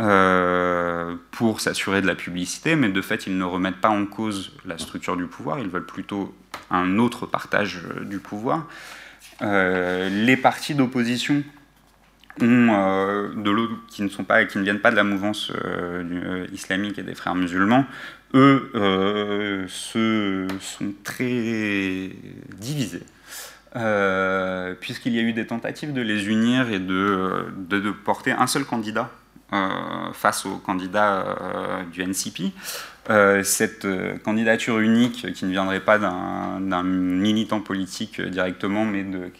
Euh, 0.00 1.14
pour 1.30 1.60
s'assurer 1.60 2.02
de 2.02 2.08
la 2.08 2.16
publicité, 2.16 2.74
mais 2.74 2.88
de 2.88 3.00
fait, 3.00 3.28
ils 3.28 3.38
ne 3.38 3.44
remettent 3.44 3.80
pas 3.80 3.90
en 3.90 4.06
cause 4.06 4.52
la 4.66 4.76
structure 4.76 5.16
du 5.16 5.26
pouvoir, 5.26 5.60
ils 5.60 5.68
veulent 5.68 5.86
plutôt 5.86 6.34
un 6.68 6.98
autre 6.98 7.26
partage 7.26 7.82
euh, 7.84 8.04
du 8.04 8.18
pouvoir. 8.18 8.66
Euh, 9.42 10.08
les 10.08 10.36
partis 10.36 10.74
d'opposition 10.74 11.44
qui 12.36 12.44
ne 12.44 14.08
sont 14.10 14.24
pas, 14.24 14.44
qui 14.46 14.58
ne 14.58 14.64
viennent 14.64 14.80
pas 14.80 14.90
de 14.90 14.96
la 14.96 15.04
mouvance 15.04 15.52
islamique 16.52 16.98
et 16.98 17.04
des 17.04 17.14
frères 17.14 17.36
musulmans, 17.36 17.86
eux 18.34 18.72
se, 19.68 20.48
sont 20.58 20.92
très 21.04 22.10
divisés. 22.56 23.04
puisqu'il 24.80 25.14
y 25.14 25.20
a 25.20 25.22
eu 25.22 25.32
des 25.32 25.46
tentatives 25.46 25.92
de 25.92 26.02
les 26.02 26.26
unir 26.26 26.70
et 26.70 26.80
de, 26.80 27.92
porter 28.04 28.32
un 28.32 28.48
seul 28.48 28.64
candidat 28.64 29.12
face 30.12 30.46
au 30.46 30.56
candidat 30.56 31.24
euh, 31.26 31.82
du 31.84 32.02
NCP. 32.02 32.52
Euh, 33.10 33.42
cette 33.42 33.86
candidature 34.24 34.78
unique 34.78 35.32
qui 35.34 35.44
ne 35.44 35.50
viendrait 35.50 35.80
pas 35.80 35.98
d'un 35.98 36.82
militant 36.82 37.60
politique 37.60 38.20
directement, 38.20 38.84
mais 38.84 39.04
de, 39.04 39.30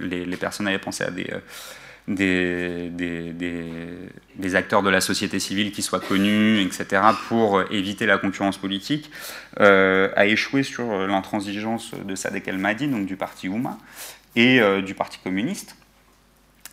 les, 0.00 0.36
personnes 0.36 0.66
avaient 0.66 0.78
pensé 0.78 1.04
à 1.04 1.10
des, 1.10 1.30
acteurs 4.56 4.82
de 4.82 4.90
la 4.90 5.00
société 5.00 5.38
civile 5.38 5.70
qui 5.70 5.82
soient 5.82 6.00
connus, 6.00 6.60
etc., 6.62 7.00
pour 7.28 7.62
éviter 7.70 8.06
la 8.06 8.18
concurrence 8.18 8.58
politique, 8.58 9.08
a 9.60 10.26
échoué 10.26 10.64
sur 10.64 11.06
l'intransigeance 11.06 11.92
de 11.94 12.16
Sadek 12.16 12.48
El 12.48 12.58
Mahdi, 12.58 12.88
donc 12.88 13.06
du 13.06 13.14
parti 13.16 13.48
Ouma, 13.48 13.78
et 14.34 14.60
du 14.82 14.94
Parti 14.94 15.18
communiste 15.22 15.77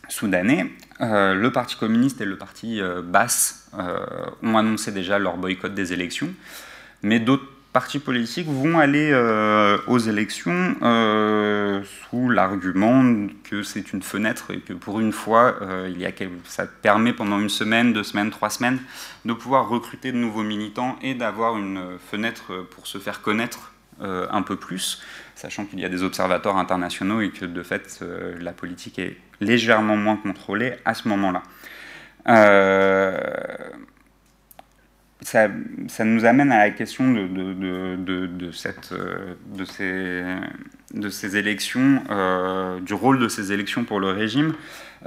soudanais, 0.09 0.71
euh, 1.01 1.33
le 1.33 1.51
Parti 1.51 1.75
communiste 1.75 2.21
et 2.21 2.25
le 2.25 2.37
Parti 2.37 2.81
euh, 2.81 3.01
basse 3.01 3.69
euh, 3.77 3.97
ont 4.43 4.57
annoncé 4.57 4.91
déjà 4.91 5.19
leur 5.19 5.37
boycott 5.37 5.73
des 5.73 5.93
élections, 5.93 6.29
mais 7.03 7.19
d'autres 7.19 7.47
partis 7.73 7.99
politiques 7.99 8.47
vont 8.47 8.79
aller 8.79 9.13
aux 9.87 9.97
élections 9.97 10.77
sous 12.09 12.29
l'argument 12.29 13.27
que 13.43 13.63
c'est 13.63 13.91
une 13.91 14.01
fenêtre 14.01 14.51
et 14.51 14.59
que 14.59 14.71
pour 14.71 15.01
une 15.01 15.11
fois, 15.11 15.59
il 15.85 15.99
y 15.99 16.05
a 16.05 16.11
ça 16.45 16.67
permet 16.67 17.11
pendant 17.11 17.37
une 17.37 17.49
semaine, 17.49 17.91
deux 17.91 18.03
semaines, 18.03 18.29
trois 18.29 18.49
semaines 18.49 18.79
de 19.25 19.33
pouvoir 19.33 19.67
recruter 19.67 20.13
de 20.13 20.17
nouveaux 20.17 20.43
militants 20.43 20.97
et 21.01 21.15
d'avoir 21.15 21.57
une 21.57 21.97
fenêtre 22.09 22.65
pour 22.71 22.87
se 22.87 22.97
faire 22.97 23.21
connaître 23.21 23.73
un 23.99 24.41
peu 24.41 24.55
plus, 24.55 25.01
sachant 25.45 25.65
qu'il 25.65 25.79
y 25.79 25.85
a 25.85 25.89
des 25.89 26.01
observateurs 26.01 26.57
internationaux 26.57 27.21
et 27.21 27.29
que 27.29 27.45
de 27.45 27.63
fait 27.63 28.03
la 28.39 28.51
politique 28.51 28.97
est 28.99 29.17
légèrement 29.39 29.95
moins 29.95 30.17
contrôlée 30.17 30.73
à 30.85 30.93
ce 30.93 31.07
moment-là 31.07 31.43
ça, 35.25 35.47
nous 36.03 36.25
amène 36.25 36.51
à 36.51 36.59
la 36.59 36.69
question 36.69 37.11
de, 37.11 37.27
de, 37.27 38.27
de, 38.27 38.51
ces, 39.65 40.23
de 40.93 41.09
ces 41.09 41.37
élections, 41.37 42.03
euh, 42.11 42.79
du 42.79 42.93
rôle 42.93 43.19
de 43.19 43.27
ces 43.27 43.51
élections 43.51 43.85
pour 43.85 43.99
le 43.99 44.09
régime. 44.09 44.53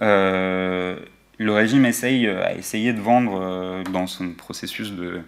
Euh, 0.03 0.99
le 1.39 1.53
régime 1.53 1.85
essaye, 1.87 2.27
a 2.27 2.55
essayé 2.55 2.93
de 2.93 3.01
vendre 3.01 3.41
euh, 3.41 3.85
dans 3.93 4.09
son 4.09 4.33
processus 4.33 4.93
de 4.93 5.21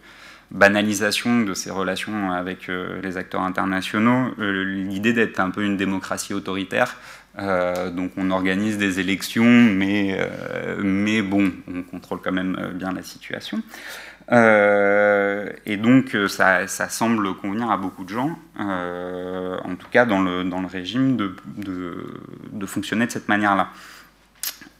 banalisation 0.51 1.42
de 1.42 1.55
ses 1.55 1.70
relations 1.70 2.32
avec 2.32 2.68
les 2.68 3.16
acteurs 3.16 3.42
internationaux 3.42 4.34
l'idée 4.38 5.12
d'être 5.12 5.38
un 5.40 5.51
peu 5.51 5.64
une 5.64 5.76
démocratie 5.76 6.34
autoritaire. 6.34 6.96
donc 7.38 8.12
on 8.16 8.30
organise 8.30 8.76
des 8.76 8.98
élections, 8.98 9.44
mais, 9.44 10.18
mais 10.82 11.22
bon, 11.22 11.53
on 11.72 11.82
contrôle 11.82 12.20
quand 12.20 12.32
même 12.32 12.72
bien 12.74 12.92
la 12.92 13.03
situation. 13.03 13.62
Euh, 14.32 15.51
et 15.66 15.76
donc 15.76 16.14
euh, 16.14 16.28
ça, 16.28 16.66
semble 16.68 17.34
convenir 17.34 17.70
à 17.70 17.76
beaucoup 17.76 18.05
de 18.05 18.11
gens, 18.11 18.38
euh, 18.61 19.59
en 19.64 19.74
tout 19.74 19.88
cas 19.90 20.07
dans 20.07 20.20
le, 20.20 20.44
dans 20.44 20.61
le 20.61 20.68
régime, 20.68 21.16
de, 21.16 21.34
de, 21.57 22.66
fonctionner 22.66 23.07
de 23.07 23.11
cette 23.11 23.28
manière-là. 23.28 23.70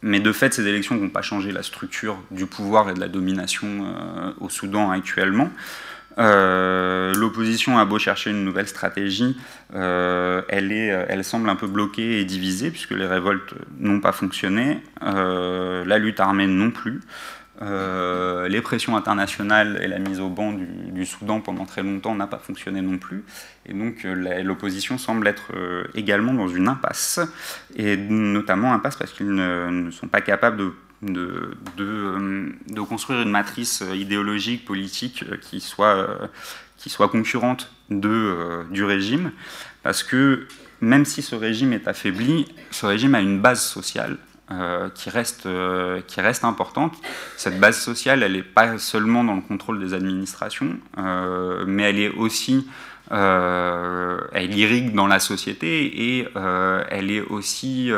Mais 0.03 0.21
de 0.21 0.33
fait, 0.33 0.55
ces 0.55 0.67
élections 0.67 0.95
n'ont 0.95 1.11
pas 1.11 1.23
changé 1.23 1.53
la 1.53 1.63
structure 1.63 2.19
du 2.31 2.47
pouvoir 2.47 2.91
et 2.91 2.95
de 2.95 3.01
la 3.01 3.09
domination 3.09 3.85
au 4.41 4.49
Soudan 4.49 4.91
actuellement. 4.91 5.51
L'opposition 6.17 7.79
a 7.79 7.85
beau 7.85 7.99
chercher 7.99 8.31
une 8.31 8.45
nouvelle 8.45 8.67
stratégie, 8.67 9.37
elle, 9.73 10.73
est, 10.73 11.07
elle 11.09 11.25
semble 11.25 11.49
un 11.49 11.57
peu 11.57 11.67
bloquée 11.67 12.21
et 12.21 12.25
divisée 12.25 12.71
puisque 12.71 12.93
les 12.93 13.07
révoltes 13.07 13.55
n'ont 13.79 14.01
pas 14.01 14.13
fonctionné, 14.13 14.83
la 15.03 15.99
lutte 15.99 16.21
armée 16.21 16.47
non 16.47 16.71
plus. 16.71 17.01
Euh, 17.63 18.49
les 18.49 18.63
pressions 18.63 18.97
internationales 18.97 19.79
et 19.83 19.89
la 19.89 19.99
mise 19.99 20.19
au 20.19 20.31
banc 20.31 20.53
du, 20.53 21.05
Soudan 21.05 21.41
pendant 21.41 21.67
très 21.67 21.83
longtemps 21.83 22.15
n'a 22.15 22.27
pas 22.27 22.39
fonctionné 22.39 22.81
non 22.81 22.97
plus. 22.97 23.23
Et 23.67 23.75
donc 23.75 24.05
euh, 24.05 24.43
l'opposition 24.43 24.97
semble 24.97 25.27
être 25.27 25.53
euh, 25.55 25.85
également 25.95 26.33
dans 26.33 26.49
une 26.49 26.69
impasse, 26.69 27.21
et 27.77 27.97
notamment 27.97 28.73
impasse 28.73 28.97
parce 28.97 29.13
qu'ils 29.13 29.35
ne, 29.35 29.91
sont 29.91 30.09
pas 30.09 30.23
capables 30.23 30.73
de, 31.03 31.57
construire 32.89 33.21
une 33.23 33.31
matrice 33.31 33.85
idéologique, 33.95 34.65
politique 34.65 35.25
qui 35.41 35.61
soit, 35.61 36.31
concurrente 37.11 37.73
du 37.91 38.85
régime, 38.85 39.33
parce 39.83 40.03
que 40.03 40.47
même 40.81 41.05
si 41.05 41.21
ce 41.21 41.35
régime 41.35 41.75
est 41.75 41.89
affaibli, 41.89 42.47
ce 42.71 42.87
régime 42.87 43.15
a 43.15 43.21
une 43.21 43.41
base 43.41 43.63
sociale 43.63 44.17
qui, 44.95 45.11
reste, 45.11 45.47
euh, 45.47 46.01
qui 46.07 46.21
reste 46.21 46.45
importante. 46.45 46.95
Cette 47.37 47.61
base 47.61 47.79
sociale, 47.79 48.23
elle 48.23 48.33
n'est 48.33 48.43
pas 48.43 48.79
seulement 48.79 49.23
dans 49.23 49.37
le 49.37 49.41
contrôle 49.41 49.79
des 49.79 49.95
administrations, 49.95 50.79
euh, 50.99 51.65
mais 51.67 51.85
elle 51.85 51.99
est 51.99 52.11
aussi, 52.11 52.67
elle 53.11 54.57
irrigue 54.57 54.93
dans 54.95 55.07
la 55.07 55.19
société 55.19 56.11
et 56.11 56.29
elle 56.91 57.11
est 57.11 57.23
aussi, 57.23 57.91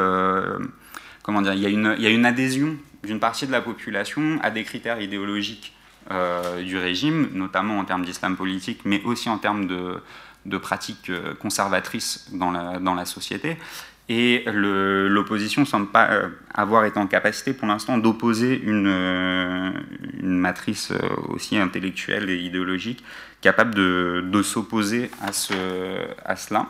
comment 1.23 1.43
dire, 1.43 1.55
il 1.55 1.61
y, 1.61 1.67
a 1.67 2.11
une, 2.11 2.27
adhésion 2.27 2.77
d'une 3.05 3.21
partie 3.21 3.47
de 3.47 3.53
la 3.53 3.61
population 3.61 4.39
à 4.43 4.51
des 4.51 4.65
critères 4.65 5.01
idéologiques 5.03 5.75
du 6.65 6.79
régime, 6.79 7.29
notamment 7.35 7.79
en 7.79 7.85
termes 7.85 8.07
d'islam 8.07 8.37
politique, 8.37 8.81
mais 8.87 9.03
aussi 9.05 9.29
en 9.29 9.37
termes 9.37 9.67
de, 9.67 10.59
pratiques 10.59 11.13
conservatrices 11.41 12.31
dans 12.33 12.51
la 12.95 13.05
société. 13.05 13.59
Et 14.09 14.45
l'opposition 14.47 15.63
ne 15.63 15.67
semble 15.67 15.87
pas 15.87 16.11
euh, 16.11 16.29
avoir 16.53 16.85
été 16.85 16.99
en 16.99 17.07
capacité 17.07 17.53
pour 17.53 17.69
l'instant 17.69 17.99
d'opposer 17.99 18.61
une, 18.61 18.89
euh, 18.89 19.71
matrice 20.23 20.91
euh, 20.91 20.99
aussi 21.29 21.57
intellectuelle 21.57 22.29
et 22.29 22.37
idéologique 22.37 23.05
capable 23.41 23.75
de, 23.75 24.43
s'opposer 24.43 25.11
à, 25.21 25.33
ce, 25.33 25.55
à 26.25 26.37
cela. 26.37 26.69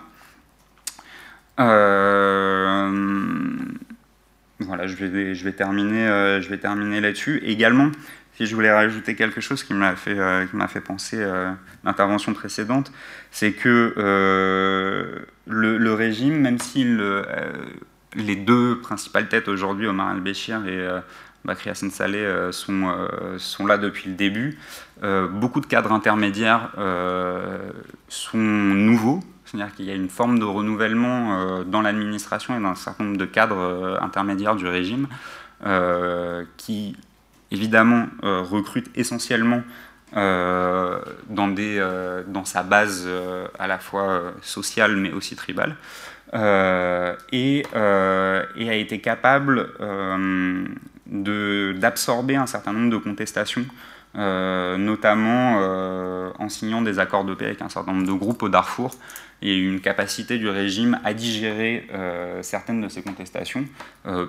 voilà, 4.60 4.86
je 4.86 4.94
vais, 4.94 5.34
je 5.34 5.44
vais 5.44 5.52
terminer, 5.52 6.40
terminer 6.60 7.00
là-dessus. 7.00 7.42
Également, 7.44 7.90
si 8.36 8.46
je 8.46 8.54
voulais 8.54 8.72
rajouter 8.72 9.14
quelque 9.14 9.40
chose 9.40 9.62
qui 9.62 9.74
m'a 9.74 9.94
fait, 9.96 10.14
m'a 10.52 10.68
fait 10.68 10.80
penser 10.80 11.22
à 11.22 11.56
l'intervention 11.84 12.32
précédente, 12.32 12.92
c'est 13.30 13.52
que 13.52 13.92
le, 15.46 15.94
régime, 15.94 16.40
même 16.40 16.58
si 16.58 16.84
euh, 16.86 17.52
les 18.14 18.36
deux 18.36 18.80
principales 18.80 19.28
têtes 19.28 19.48
aujourd'hui, 19.48 19.86
Omar 19.86 20.08
al-Béchir 20.08 20.66
et 20.66 20.78
euh, 20.78 21.00
Bakri 21.44 21.70
Hassan 21.70 21.90
Saleh, 21.90 22.18
euh, 22.18 22.52
sont, 22.52 22.94
sont 23.38 23.66
là 23.66 23.78
depuis 23.78 24.08
le 24.08 24.14
début, 24.14 24.58
beaucoup 25.30 25.60
de 25.60 25.66
cadres 25.66 25.92
intermédiaires 25.92 26.70
sont 28.08 28.38
nouveaux, 28.38 29.20
c'est-à-dire 29.44 29.74
qu'il 29.74 29.86
y 29.86 29.90
a 29.90 29.94
une 29.94 30.08
forme 30.08 30.38
de 30.38 30.44
renouvellement 30.44 31.64
dans 31.64 31.82
l'administration 31.82 32.56
et 32.56 32.62
dans 32.62 32.68
un 32.68 32.74
certain 32.76 33.04
nombre 33.04 33.16
de 33.16 33.24
cadres 33.24 33.98
intermédiaires 34.00 34.54
du 34.54 34.66
régime 34.68 35.08
qui, 36.56 36.96
évidemment, 37.52 38.06
recrutent 38.22 38.90
essentiellement 38.96 39.62
euh, 40.16 41.00
euh, 41.38 42.22
dans 42.26 42.44
sa 42.44 42.62
base 42.62 43.04
euh, 43.06 43.46
à 43.58 43.66
la 43.66 43.78
fois 43.78 44.34
sociale 44.42 44.96
mais 44.96 45.10
aussi 45.10 45.36
tribale, 45.36 45.76
et, 46.34 47.62
et, 47.62 47.64
a 47.74 48.74
été 48.74 49.00
capable 49.00 49.68
d'absorber 51.06 52.36
un 52.36 52.46
certain 52.46 52.72
nombre 52.72 52.90
de 52.90 52.96
contestations, 52.96 53.66
notamment 54.14 55.58
en 56.38 56.48
signant 56.48 56.80
des 56.80 56.98
accords 56.98 57.24
de 57.24 57.34
paix 57.34 57.46
avec 57.46 57.62
un 57.62 57.68
certain 57.68 57.92
nombre 57.92 58.06
de 58.06 58.12
groupes 58.12 58.42
au 58.42 58.48
Darfour. 58.48 58.94
Eu 59.42 59.68
une 59.68 59.80
capacité 59.80 60.38
du 60.38 60.48
régime 60.48 60.98
à 61.04 61.12
digérer 61.12 61.86
certaines 62.40 62.80
de 62.80 62.88
ces 62.88 63.02
contestations, 63.02 63.66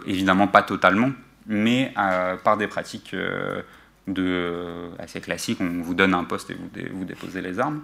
évidemment 0.06 0.48
pas 0.48 0.64
totalement, 0.64 1.12
mais 1.48 1.94
par 2.44 2.58
des 2.58 2.68
pratiques 2.68 3.16
de, 4.08 4.90
assez 5.00 5.22
classique, 5.22 5.60
on 5.62 5.82
vous 5.82 5.94
donne 5.94 6.14
un 6.14 6.24
poste 6.24 6.50
et 6.50 6.58
vous, 6.94 7.06
déposez 7.06 7.42
les 7.42 7.60
armes. 7.60 7.82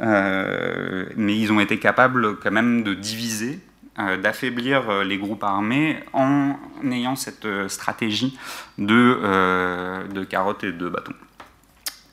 Euh, 0.00 1.06
mais 1.16 1.38
ils 1.38 1.52
ont 1.52 1.60
été 1.60 1.78
capables 1.78 2.38
quand 2.38 2.50
même 2.50 2.82
de 2.82 2.94
diviser, 2.94 3.60
euh, 3.98 4.16
d'affaiblir 4.16 4.88
euh, 4.90 5.04
les 5.04 5.18
groupes 5.18 5.44
armés 5.44 6.02
en 6.12 6.56
ayant 6.90 7.16
cette 7.16 7.46
stratégie 7.68 8.38
de, 8.78 10.06
de 10.12 10.24
carottes 10.24 10.64
et 10.64 10.72
de 10.72 10.88
bâtons. 10.88 11.14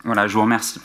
Voilà, 0.03 0.27
je 0.27 0.33
vous 0.33 0.41
remercie. 0.41 0.81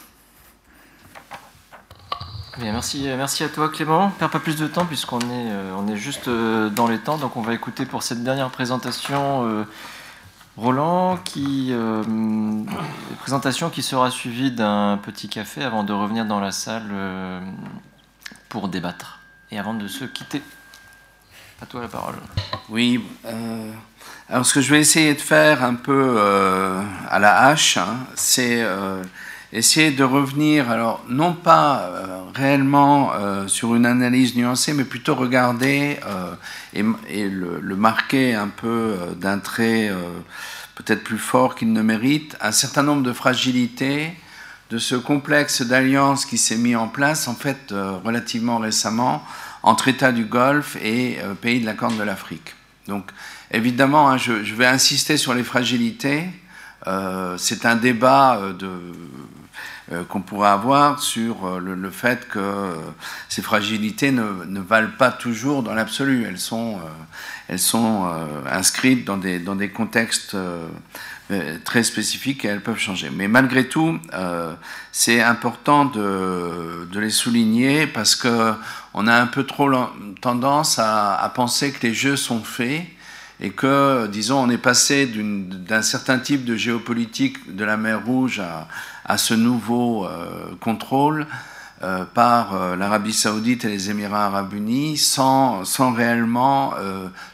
Bien, 2.59 2.73
merci, 2.73 3.05
merci 3.17 3.45
à 3.45 3.49
toi 3.49 3.71
Clément. 3.71 4.11
Perds 4.11 4.29
pas 4.29 4.39
plus 4.39 4.57
de 4.57 4.67
temps 4.67 4.85
puisqu'on 4.85 5.21
est, 5.21 5.53
on 5.77 5.89
est 5.89 5.97
juste 5.97 6.29
dans 6.29 6.87
les 6.87 6.99
temps, 6.99 7.17
donc 7.17 7.37
on 7.37 7.41
va 7.41 7.55
écouter 7.55 7.87
pour 7.87 8.03
cette 8.03 8.23
dernière 8.23 8.51
présentation 8.51 9.65
Roland, 10.57 11.17
qui 11.17 11.69
euh, 11.71 12.03
présentation 13.21 13.71
qui 13.71 13.83
sera 13.83 14.11
suivie 14.11 14.51
d'un 14.51 14.99
petit 15.03 15.29
café 15.29 15.63
avant 15.63 15.83
de 15.83 15.93
revenir 15.93 16.27
dans 16.27 16.41
la 16.41 16.53
salle 16.53 16.89
euh, 16.93 17.41
pour 18.49 18.69
débattre 18.69 19.21
et 19.51 19.59
avant 19.59 19.75
de 19.75 19.89
se 19.89 20.05
quitter. 20.05 20.43
À 21.63 21.67
toi 21.67 21.81
la 21.81 21.89
parole. 21.89 22.17
Oui. 22.69 23.03
Euh, 23.25 23.73
alors 24.29 24.45
ce 24.45 24.53
que 24.53 24.61
je 24.61 24.71
vais 24.75 24.81
essayer 24.81 25.15
de 25.15 25.21
faire 25.21 25.65
un 25.65 25.75
peu 25.75 26.21
à 27.09 27.19
la 27.19 27.47
hache, 27.47 27.77
hein, 27.79 27.99
c'est 28.15 28.63
essayer 29.53 29.91
de 29.91 30.03
revenir, 30.03 30.71
alors 30.71 31.05
non 31.09 31.35
pas 31.35 31.81
euh, 31.81 32.21
réellement 32.35 33.13
euh, 33.13 33.47
sur 33.49 33.75
une 33.75 33.85
analyse 33.85 34.35
nuancée, 34.35 34.73
mais 34.73 34.85
plutôt 34.85 35.15
regarder 35.15 36.01
euh, 36.07 36.35
et, 37.09 37.29
le, 37.29 37.77
marquer 37.77 38.35
un 38.35 38.49
peu 38.49 38.97
d'un 39.17 39.39
trait 39.39 39.91
peut-être 40.77 41.03
plus 41.03 41.19
fort 41.19 41.55
qu'il 41.55 41.73
ne 41.73 41.83
mérite, 41.83 42.37
un 42.41 42.53
certain 42.53 42.83
nombre 42.83 43.03
de 43.03 43.13
fragilités 43.13 44.13
de 44.71 44.79
ce 44.79 44.95
complexe 44.95 45.63
d'alliance 45.63 46.25
qui 46.25 46.39
s'est 46.39 46.57
mis 46.57 46.77
en 46.77 46.89
place 46.89 47.29
en 47.29 47.35
fait 47.35 47.75
relativement 48.05 48.59
récemment 48.59 49.25
entre 49.63 49.89
États 49.89 50.13
du 50.13 50.25
Golfe 50.25 50.77
et 50.77 51.19
pays 51.41 51.61
de 51.61 51.67
la 51.67 51.75
Corne 51.75 51.97
de 51.99 52.03
l'Afrique. 52.03 52.55
Donc 52.89 53.11
évidemment, 53.51 54.09
hein, 54.09 54.17
je, 54.17 54.45
je, 54.45 54.55
vais 54.55 54.67
insister 54.67 55.17
sur 55.17 55.35
les 55.35 55.45
fragilités. 55.45 56.25
c'est 57.37 57.67
un 57.67 57.77
débat 57.77 58.41
de 58.59 58.71
qu'on 60.09 60.21
pourrait 60.21 60.51
avoir 60.51 61.01
sur 61.01 61.61
le, 61.61 61.91
fait 61.91 62.29
que 62.29 62.75
ces 63.29 63.43
fragilités 63.43 64.13
ne, 64.13 64.61
valent 64.61 64.93
pas 64.99 65.11
toujours 65.11 65.63
dans 65.63 65.75
l'absolu. 65.75 66.25
Elles 66.27 66.39
sont, 66.39 66.81
inscrites 68.51 69.05
dans 69.05 69.17
des, 69.17 69.71
contextes 69.71 70.37
très 71.65 71.83
spécifiques 71.83 72.45
et 72.45 72.49
elles 72.49 72.63
peuvent 72.63 72.79
changer. 72.79 73.11
Mais 73.11 73.29
malgré 73.29 73.69
tout, 73.69 73.99
c'est 74.93 75.23
important 75.23 75.85
de, 75.85 76.87
les 76.95 77.11
souligner 77.11 77.87
parce 77.87 78.15
qu'on 78.15 79.07
a 79.07 79.15
un 79.15 79.27
peu 79.27 79.45
trop 79.45 79.71
tendance 80.21 80.79
à 80.79 81.33
penser 81.35 81.73
que 81.73 81.87
les 81.87 81.95
jeux 81.95 82.17
sont 82.17 82.43
faits 82.43 82.87
et 83.41 83.51
que, 83.51 84.07
disons, 84.07 84.39
on 84.39 84.49
est 84.51 84.59
passé 84.59 85.07
d'un 85.07 85.83
certain 85.83 86.19
type 86.21 86.45
de 86.45 86.55
géopolitique 86.55 87.55
de 87.55 87.65
la 87.65 87.77
mer 87.77 88.05
Rouge 88.05 88.41
à, 89.05 89.19
ce 89.19 89.35
nouveau 89.35 90.07
euh, 90.07 90.55
contrôle 90.61 91.27
euh, 91.83 92.05
par 92.05 92.55
euh, 92.55 92.77
l'Arabie 92.77 93.13
saoudite 93.13 93.65
et 93.65 93.69
les 93.69 93.91
Émirats 93.91 94.27
arabes 94.27 94.55
unis 94.55 94.97
sans, 94.97 95.65
sans 95.65 95.93
réellement 95.93 96.75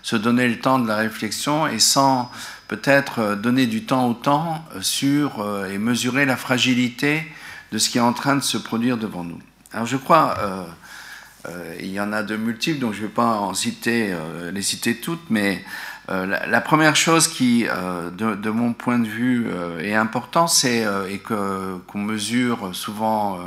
se 0.02 0.16
donner 0.16 0.48
le 0.48 0.58
temps 0.58 0.78
de 0.78 0.88
la 0.88 0.96
réflexion 0.96 1.66
et 1.66 1.78
sans 1.78 2.30
peut-être 2.68 3.34
donner 3.34 3.66
du 3.66 3.84
temps 3.84 4.08
au 4.08 4.14
temps 4.14 4.64
sur 4.80 5.46
et 5.70 5.78
mesurer 5.78 6.24
la 6.24 6.36
fragilité 6.36 7.22
de 7.72 7.78
ce 7.78 7.90
qui 7.90 7.98
est 7.98 8.02
en 8.02 8.12
train 8.12 8.36
de 8.36 8.42
se 8.42 8.56
produire 8.58 8.96
devant 8.96 9.24
nous. 9.24 9.38
Alors 9.72 9.86
je 9.86 9.96
crois, 9.96 10.36
il 11.80 11.90
y 11.90 12.00
en 12.00 12.12
a 12.12 12.22
de 12.22 12.36
multiples, 12.36 12.78
donc 12.78 12.92
je 12.92 13.02
ne 13.02 13.06
vais 13.06 13.12
pas 13.12 13.38
en 13.38 13.54
citer, 13.54 14.14
les 14.52 14.62
citer 14.62 14.96
toutes, 14.96 15.30
mais 15.30 15.64
euh, 16.10 16.26
la, 16.46 16.60
première 16.62 16.96
chose 16.96 17.28
qui, 17.28 17.66
euh, 17.68 18.10
de, 18.10 18.50
mon 18.50 18.72
point 18.72 18.98
de 18.98 19.06
vue, 19.06 19.46
euh, 19.50 19.78
est 19.80 19.94
importante, 19.94 20.48
c'est 20.48 20.86
et 21.10 21.18
qu'on 21.18 21.98
mesure 21.98 22.74
souvent 22.74 23.38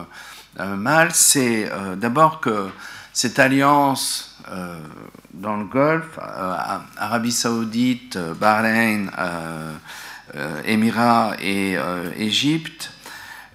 mal, 0.60 1.10
c'est 1.14 1.72
d'abord 1.98 2.40
que 2.40 2.70
cette 3.14 3.40
alliance 3.40 4.40
dans 5.34 5.58
le 5.58 5.66
Golfe, 5.66 6.20
Arabie 6.98 7.32
Saoudite, 7.32 8.18
Bahreïn, 8.40 9.10
Émirats 10.66 11.36
et 11.40 11.78
Égypte, 12.18 12.92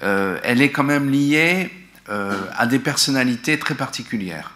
elle 0.01 0.63
est 0.63 0.71
quand 0.71 0.85
même 0.85 1.11
liée 1.11 1.71
à 2.09 2.67
des 2.67 2.79
personnalités 2.79 3.59
très 3.59 3.75
particulières 3.75 4.56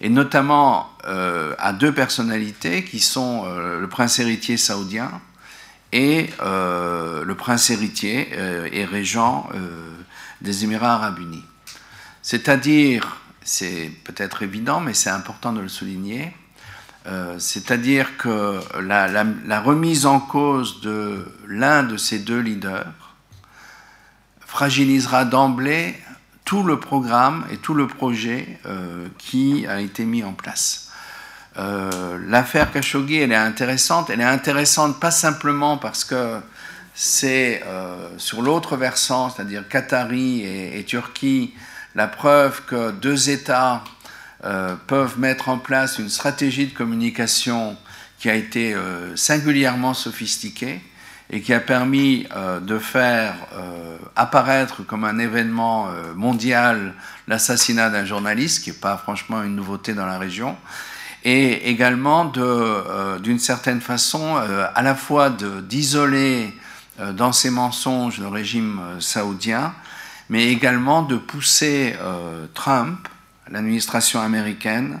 et 0.00 0.08
notamment 0.08 0.90
euh, 1.06 1.54
à 1.58 1.72
deux 1.72 1.92
personnalités 1.92 2.84
qui 2.84 3.00
sont 3.00 3.44
euh, 3.46 3.80
le 3.80 3.88
prince 3.88 4.18
héritier 4.18 4.56
saoudien 4.56 5.10
et 5.92 6.30
euh, 6.40 7.24
le 7.24 7.34
prince 7.34 7.70
héritier 7.70 8.28
et 8.72 8.84
régent 8.84 9.48
des 10.42 10.64
Émirats 10.64 10.94
arabes 10.94 11.18
unis. 11.18 11.44
C'est-à-dire, 12.20 13.16
c'est 13.42 13.90
peut-être 14.04 14.42
évident, 14.42 14.80
mais 14.80 14.92
c'est 14.92 15.08
important 15.08 15.52
de 15.52 15.60
le 15.60 15.68
souligner, 15.68 16.34
c'est-à-dire 17.38 18.18
que 18.18 18.60
la, 18.82 19.08
la, 19.08 19.60
remise 19.62 20.04
en 20.04 20.20
cause 20.20 20.82
de 20.82 21.24
l'un 21.46 21.82
de 21.84 21.96
ces 21.96 22.18
deux 22.18 22.40
leaders 22.40 23.14
fragilisera 24.40 25.24
d'emblée 25.24 25.94
tout 26.48 26.62
le 26.62 26.80
programme 26.80 27.44
et 27.52 27.58
tout 27.58 27.74
le 27.74 27.86
projet 27.86 28.58
euh, 28.64 29.06
qui 29.18 29.66
a 29.66 29.82
été 29.82 30.06
mis 30.06 30.24
en 30.24 30.32
place. 30.32 30.88
Euh, 31.58 32.18
l'affaire 32.26 32.72
Khashoggi, 32.72 33.16
elle 33.16 33.32
est 33.32 33.36
intéressante. 33.36 34.08
Elle 34.08 34.22
est 34.22 34.24
intéressante 34.24 34.98
pas 34.98 35.10
simplement 35.10 35.76
parce 35.76 36.04
que 36.04 36.38
c'est 36.94 37.62
euh, 37.66 38.08
sur 38.16 38.40
l'autre 38.40 38.78
versant, 38.78 39.28
c'est-à-dire 39.28 39.68
Qatari 39.68 40.42
et, 40.42 40.82
Turquie, 40.84 41.52
la 41.94 42.08
preuve 42.08 42.62
que 42.64 42.92
deux 42.92 43.28
États 43.28 43.84
peuvent 44.86 45.18
mettre 45.18 45.50
en 45.50 45.58
place 45.58 45.98
une 45.98 46.08
stratégie 46.08 46.68
de 46.68 46.72
communication 46.72 47.76
qui 48.18 48.30
a 48.30 48.34
été 48.34 48.74
singulièrement 49.16 49.94
sophistiquée 49.94 50.80
et 51.30 51.40
qui 51.40 51.52
a 51.52 51.60
permis 51.60 52.26
euh, 52.34 52.60
de 52.60 52.78
faire 52.78 53.34
euh, 53.54 53.98
apparaître 54.16 54.82
comme 54.82 55.04
un 55.04 55.18
événement 55.18 55.88
euh, 55.88 56.14
mondial 56.14 56.94
l'assassinat 57.26 57.90
d'un 57.90 58.04
journaliste, 58.04 58.64
qui 58.64 58.70
n'est 58.70 58.76
pas 58.76 58.96
franchement 58.96 59.42
une 59.42 59.54
nouveauté 59.54 59.92
dans 59.92 60.06
la 60.06 60.18
région, 60.18 60.56
et 61.24 61.68
également 61.68 62.24
d'une 62.24 63.38
certaine 63.40 63.80
façon 63.80 64.36
à 64.36 64.82
la 64.82 64.94
fois 64.94 65.30
d'isoler 65.30 66.54
dans 67.12 67.32
ses 67.32 67.50
mensonges 67.50 68.18
le 68.20 68.28
régime 68.28 68.80
saoudien, 69.00 69.74
mais 70.30 70.46
également 70.46 71.02
de 71.02 71.16
pousser 71.16 71.96
Trump, 72.54 73.08
l'administration 73.50 74.20
américaine, 74.20 75.00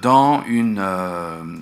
dans 0.00 0.44
une, 0.46 0.80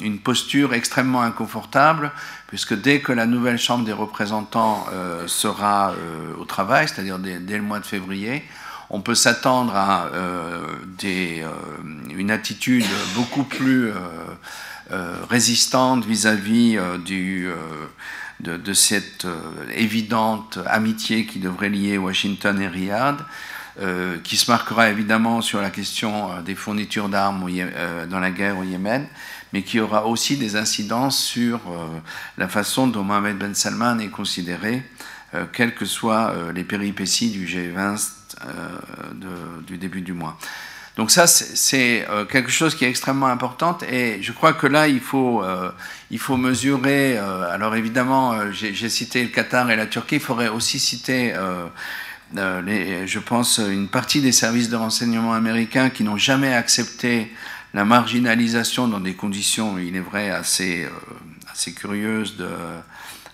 une 0.03 0.19
posture 0.19 0.75
extrêmement 0.75 1.23
inconfortable 1.23 2.13
puisque 2.55 2.81
dès 2.81 3.01
que 3.01 3.11
la 3.11 3.27
nouvelle 3.27 3.59
Chambre 3.59 3.85
des 3.85 3.93
représentants 3.93 4.87
euh, 4.93 5.27
sera 5.27 5.91
euh, 5.91 6.37
au 6.39 6.45
travail, 6.45 6.87
c'est-à-dire 6.87 7.19
dès, 7.19 7.57
le 7.57 7.63
mois 7.65 7.81
de 7.81 7.85
février, 7.85 8.45
on 8.91 9.01
peut 9.01 9.17
s'attendre 9.17 9.75
à 9.75 10.07
euh, 10.15 10.61
une 12.17 12.31
attitude 12.31 12.87
beaucoup 13.17 13.43
plus 13.43 13.91
résistante 15.29 16.05
vis-à-vis 16.05 16.79
de, 18.39 18.73
cette 18.73 19.27
évidente 19.75 20.61
amitié 20.65 21.27
qui 21.27 21.41
devrait 21.41 21.71
lier 21.71 21.99
Washington 21.99 22.61
et 22.61 22.69
Riyad. 22.69 23.17
qui 24.23 24.37
se 24.37 24.49
marquera 24.49 24.91
évidemment 24.91 25.41
sur 25.41 25.61
la 25.61 25.71
question 25.71 26.41
des 26.43 26.55
fournitures 26.55 27.09
d'armes 27.09 27.51
dans 28.09 28.21
la 28.21 28.31
guerre 28.31 28.59
au 28.59 28.63
Yémen, 28.63 29.09
mais 29.55 29.63
qui 29.63 29.79
aura 29.79 30.07
aussi 30.07 30.37
des 30.37 30.57
incidences 30.57 31.17
sur 31.17 31.61
euh, 31.69 31.87
la 32.39 32.49
façon 32.49 32.89
dont 32.89 33.05
Mohamed 33.05 33.39
Ben 33.39 33.55
Salman 33.55 34.01
est 34.01 34.09
considéré, 34.09 34.83
euh, 35.33 35.45
quelles 35.53 35.77
que 35.77 35.85
soient 35.85 36.33
euh, 36.33 36.53
les 36.53 36.65
péripéties 36.65 37.31
du 37.31 37.47
G20 37.47 38.11
du 39.69 39.79
début 39.79 40.01
du 40.01 40.13
mois. 40.13 40.37
Donc 40.97 41.13
ça, 41.13 41.29
c'est 41.29 42.05
quelque 42.31 42.51
chose 42.51 42.75
qui 42.75 42.85
est 42.85 42.89
extrêmement 42.89 43.29
important 43.29 43.79
et 43.89 44.21
je 44.23 44.33
crois 44.33 44.53
que 44.53 44.67
là, 44.67 44.89
il 44.89 45.01
faut, 45.01 45.43
il 46.11 46.19
faut 46.19 46.37
mesurer, 46.37 47.17
alors 47.17 47.77
évidemment, 47.77 48.51
j'ai 48.53 48.89
cité 48.89 49.23
le 49.23 49.29
Qatar 49.29 49.71
et 49.71 49.77
la 49.77 49.87
Turquie, 49.87 50.17
il 50.17 50.21
faudrait 50.21 50.49
aussi 50.49 50.81
citer, 50.81 51.35
je 52.35 53.19
pense, 53.19 53.59
une 53.59 53.89
partie 53.89 54.21
des 54.21 54.33
services 54.33 54.69
de 54.69 54.77
renseignement 54.77 55.33
américains 55.33 55.91
qui 55.91 56.03
n'ont 56.03 56.19
jamais 56.19 56.55
accepté 56.55 57.33
la 57.75 57.85
marginalisation 57.85 58.87
dans 58.87 59.01
des 59.01 59.15
conditions, 59.15 59.79
il 59.79 59.97
est 59.97 60.01
vrai, 60.01 60.31
assez, 60.31 60.85
euh, 60.85 60.91
assez 61.53 61.73
curieuses 61.73 62.37
de 62.37 62.49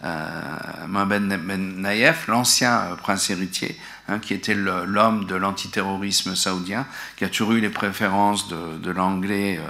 euh, 0.02 0.86
Ben 0.88 1.76
Naïef, 1.76 2.26
l'ancien 2.26 2.72
euh, 2.72 2.96
prince 2.96 3.28
héritier, 3.28 3.76
hein, 4.08 4.18
qui 4.18 4.32
était 4.32 4.54
l'homme 4.54 5.26
de 5.26 5.34
l'antiterrorisme 5.34 6.34
saoudien, 6.34 6.86
qui 7.16 7.24
a 7.24 7.28
toujours 7.28 7.52
eu 7.52 7.60
les 7.60 7.68
préférences 7.68 8.48
de, 8.48 8.90
l'anglais 8.90 9.60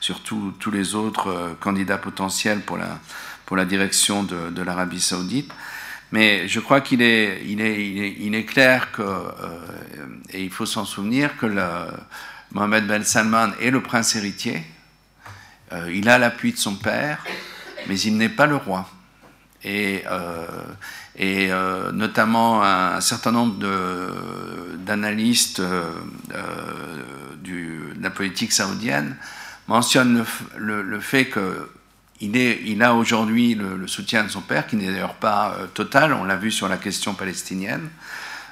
sur 0.00 0.20
tous 0.20 0.70
les 0.72 0.96
autres 0.96 1.56
candidats 1.60 1.96
potentiels 1.96 2.60
pour 2.60 2.76
la, 2.76 2.98
pour 3.46 3.56
la 3.56 3.64
direction 3.64 4.24
de, 4.24 4.62
l'Arabie 4.62 5.00
saoudite. 5.00 5.52
Mais 6.10 6.48
je 6.48 6.58
crois 6.58 6.80
qu'il 6.80 7.02
est, 7.02 7.42
il 7.46 7.60
est, 7.60 7.84
il 8.18 8.34
est, 8.34 8.44
clair 8.44 8.90
que, 8.92 9.02
et 10.32 10.42
il 10.42 10.50
faut 10.50 10.66
s'en 10.66 10.84
souvenir, 10.84 11.36
que 11.36 11.46
le, 11.46 11.62
Mohamed 12.52 12.86
Ben 12.86 13.04
Salman 13.04 13.50
est 13.60 13.70
le 13.70 13.82
prince 13.82 14.16
héritier. 14.16 14.64
Euh, 15.72 15.92
il 15.92 16.08
a 16.08 16.18
l'appui 16.18 16.52
de 16.52 16.58
son 16.58 16.76
père, 16.76 17.24
mais 17.86 18.00
il 18.00 18.16
n'est 18.16 18.30
pas 18.30 18.46
le 18.46 18.56
roi. 18.56 18.88
Et, 19.64 20.04
euh, 20.10 20.46
et 21.16 21.48
euh, 21.50 21.92
notamment 21.92 22.62
un, 22.62 23.00
certain 23.00 23.32
nombre 23.32 23.56
d'analystes 24.78 25.60
de 25.60 25.92
la 28.00 28.10
politique 28.10 28.52
saoudienne 28.52 29.16
mentionnent 29.66 30.24
le, 30.56 31.00
fait 31.00 31.28
qu'il 31.28 32.36
il 32.36 32.82
a 32.82 32.94
aujourd'hui 32.94 33.54
le, 33.54 33.86
soutien 33.88 34.24
de 34.24 34.28
son 34.28 34.40
père, 34.40 34.66
qui 34.66 34.76
n'est 34.76 34.86
d'ailleurs 34.86 35.16
pas 35.16 35.54
total, 35.74 36.14
on 36.14 36.24
l'a 36.24 36.36
vu 36.36 36.50
sur 36.50 36.68
la 36.68 36.78
question 36.78 37.12
palestinienne, 37.14 37.90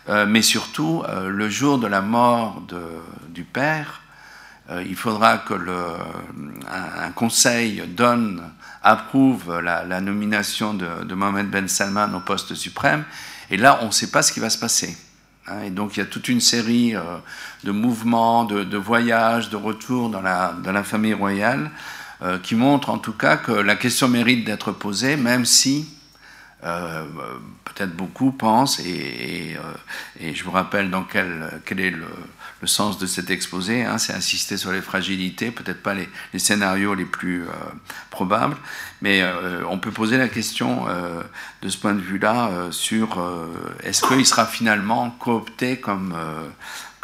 euh, 0.09 0.27
mais 0.27 0.43
surtout, 0.43 1.03
euh, 1.09 1.29
le 1.29 1.49
jour 1.49 1.79
de 1.79 1.87
la 1.87 2.01
mort 2.01 2.63
du 3.29 3.43
père, 3.43 4.03
euh, 4.71 4.85
il 4.89 4.97
faudra 4.97 5.39
que 5.39 5.55
un, 5.55 7.11
conseil 7.13 7.83
donne, 7.89 8.43
approuve 8.83 9.61
la, 9.61 10.01
nomination 10.01 10.75
de, 10.75 11.15
Mohamed 11.15 11.51
Ben 11.51 11.69
Salman 11.69 12.13
au 12.15 12.21
poste 12.21 12.55
suprême. 12.55 13.05
Et 13.51 13.57
là, 13.57 13.81
on 13.83 13.87
ne 13.87 13.91
sait 13.91 14.11
pas 14.11 14.23
ce 14.23 14.33
qui 14.33 14.41
va 14.41 14.51
se 14.51 14.59
passer. 14.59 14.97
Hein. 15.49 15.63
et 15.67 15.71
donc, 15.71 15.97
il 15.97 16.01
y 16.01 16.03
a 16.03 16.07
toute 16.07 16.29
une 16.29 16.41
série 16.41 16.95
de 17.65 17.71
mouvements, 17.71 18.45
de, 18.45 18.77
voyages, 18.77 19.51
de 19.51 19.57
retours 19.57 20.09
dans 20.09 20.23
la, 20.23 20.55
dans 20.63 20.73
la 20.73 20.85
famille 20.85 21.15
royale 21.15 21.71
qui 22.43 22.55
montrent 22.55 22.89
en 22.89 22.99
tout 22.99 23.13
cas 23.13 23.37
que 23.37 23.53
la 23.53 23.77
question 23.77 24.09
mérite 24.09 24.45
d'être 24.45 24.73
posée, 24.73 25.17
même 25.17 25.45
si 25.45 25.87
peut-être 26.63 27.95
beaucoup 27.95 28.33
pensent, 28.33 28.81
et, 28.81 29.57
je 30.21 30.45
vous 30.45 30.51
rappelle 30.51 30.91
dans 30.91 31.05
quel, 31.05 31.61
quel 31.65 31.81
est 31.81 31.91
le, 31.91 32.07
sens 32.65 32.99
de 32.99 33.07
cet 33.07 33.31
exposé, 33.31 33.85
hein, 33.85 33.97
c'est 33.99 34.13
insister 34.13 34.57
sur 34.57 34.73
les 34.73 34.81
fragilités, 34.81 35.53
peut-être 35.53 35.83
pas 35.83 35.95
les, 35.95 36.09
scénarios 36.39 36.95
les 36.95 37.05
plus 37.05 37.45
probables, 38.11 38.57
mais 39.03 39.23
on 39.69 39.79
peut 39.79 39.93
poser 39.93 40.19
la 40.19 40.29
question 40.29 40.87
de 41.63 41.69
ce 41.69 41.77
point 41.77 41.95
de 41.95 42.01
vue-là 42.01 42.51
sur 42.73 43.25
est-ce 43.85 44.03
qu'il 44.03 44.27
sera 44.27 44.47
finalement 44.47 45.11
coopté 45.11 45.79
comme 45.79 46.15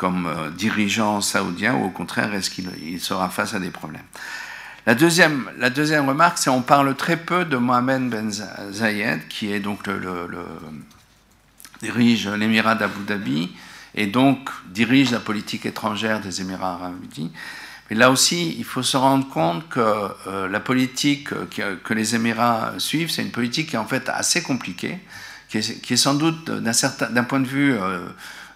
comme 0.02 0.26
euh, 0.26 0.50
dirigeant 0.50 1.20
saoudien 1.20 1.76
ou 1.76 1.84
au 1.84 1.90
contraire 1.90 2.34
est-ce 2.34 2.50
qu'il 2.50 3.00
sera 3.00 3.28
face 3.28 3.54
à 3.54 3.60
des 3.60 3.70
problèmes? 3.70 4.02
La 4.86 4.94
deuxième, 4.94 5.50
la 5.58 5.70
deuxième 5.70 6.08
remarque, 6.08 6.38
c'est 6.38 6.50
on 6.50 6.62
parle 6.62 6.94
très 6.96 7.16
peu 7.16 7.44
de 7.44 7.56
Mohamed 7.56 8.08
Ben 8.08 8.30
Zayed, 8.30 9.28
qui 9.28 9.52
est 9.52 9.60
donc 9.60 9.88
dirige 11.80 12.28
l'émirat 12.28 12.74
d'Abu 12.74 13.04
Dhabi 13.06 13.50
et 13.94 14.06
donc 14.06 14.50
dirige 14.68 15.10
la 15.10 15.20
politique 15.20 15.66
étrangère 15.66 16.20
des 16.20 16.40
Émirats 16.40 16.74
arabes 16.74 16.96
unis. 17.16 17.30
Mais 17.90 17.96
là 17.96 18.10
aussi, 18.10 18.54
il 18.58 18.64
faut 18.64 18.82
se 18.82 18.96
rendre 18.96 19.28
compte 19.28 19.68
que 19.68 19.80
euh, 20.26 20.48
la 20.48 20.60
politique 20.60 21.28
que, 21.50 21.94
les 21.94 22.14
Émirats 22.14 22.72
suivent, 22.78 23.10
c'est 23.10 23.22
une 23.22 23.32
politique 23.32 23.70
qui 23.70 23.76
est 23.76 23.78
en 23.78 23.86
fait 23.86 24.08
assez 24.08 24.42
compliquée, 24.42 24.98
qui 25.48 25.58
est, 25.58 25.96
sans 25.96 26.14
doute 26.14 26.50
d'un 26.50 27.24
point 27.24 27.40
de 27.40 27.46
vue 27.46 27.74
euh, 27.74 28.06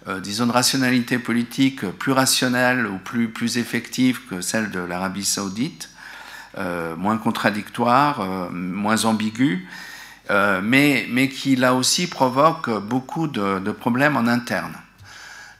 euh, 0.07 0.19
disons, 0.19 0.47
de 0.47 0.51
rationalité 0.51 1.19
politique 1.19 1.85
plus 1.85 2.13
rationnelle 2.13 2.87
ou 2.87 2.97
plus, 2.97 3.27
plus 3.29 3.57
effective 3.59 4.21
que 4.29 4.41
celle 4.41 4.71
de 4.71 4.79
l'Arabie 4.79 5.25
saoudite, 5.25 5.89
moins 6.97 7.17
contradictoire, 7.17 8.21
euh, 8.21 8.49
moins 8.51 9.05
ambiguë, 9.05 9.67
mais, 10.29 11.05
mais, 11.09 11.29
qui 11.29 11.55
là 11.55 11.73
aussi 11.73 12.07
provoque 12.07 12.69
beaucoup 12.69 13.27
de, 13.27 13.71
problèmes 13.71 14.17
en 14.17 14.27
interne. 14.27 14.73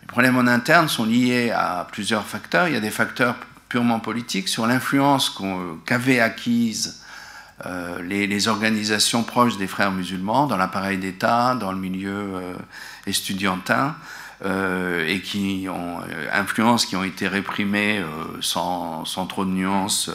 Les 0.02 0.08
problèmes 0.08 0.38
en 0.38 0.48
interne 0.48 0.89
sont 0.89 1.06
liés 1.06 1.52
à 1.52 1.88
plusieurs 1.89 2.26
facteurs. 2.26 2.68
Il 2.68 2.74
y 2.74 2.78
a 2.78 2.82
des 2.82 2.91
facteurs 2.91 3.36
purement 3.70 4.00
politiques 4.00 4.50
sur 4.50 4.68
l'influence 4.68 5.41
qu'avaient 5.86 6.20
acquise 6.20 7.02
les, 8.04 8.48
organisations 8.50 9.24
proches 9.24 9.58
des 9.58 9.68
frères 9.68 9.91
musulmans 9.91 10.48
dans 10.48 10.58
l'appareil 10.58 10.98
d'État, 10.98 11.56
dans 11.56 11.72
le 11.72 11.78
milieu 11.78 12.41
estudiantin, 13.06 13.95
euh, 14.45 15.08
et 15.08 15.22
qui 15.22 15.68
ont 15.68 16.00
euh, 16.08 16.76
qui 16.88 16.95
ont 16.95 17.04
été 17.04 17.28
réprimées 17.28 17.98
euh, 17.98 18.38
sans, 18.39 19.04
sans, 19.04 19.26
trop 19.26 19.45
de 19.45 19.50
nuances 19.50 20.12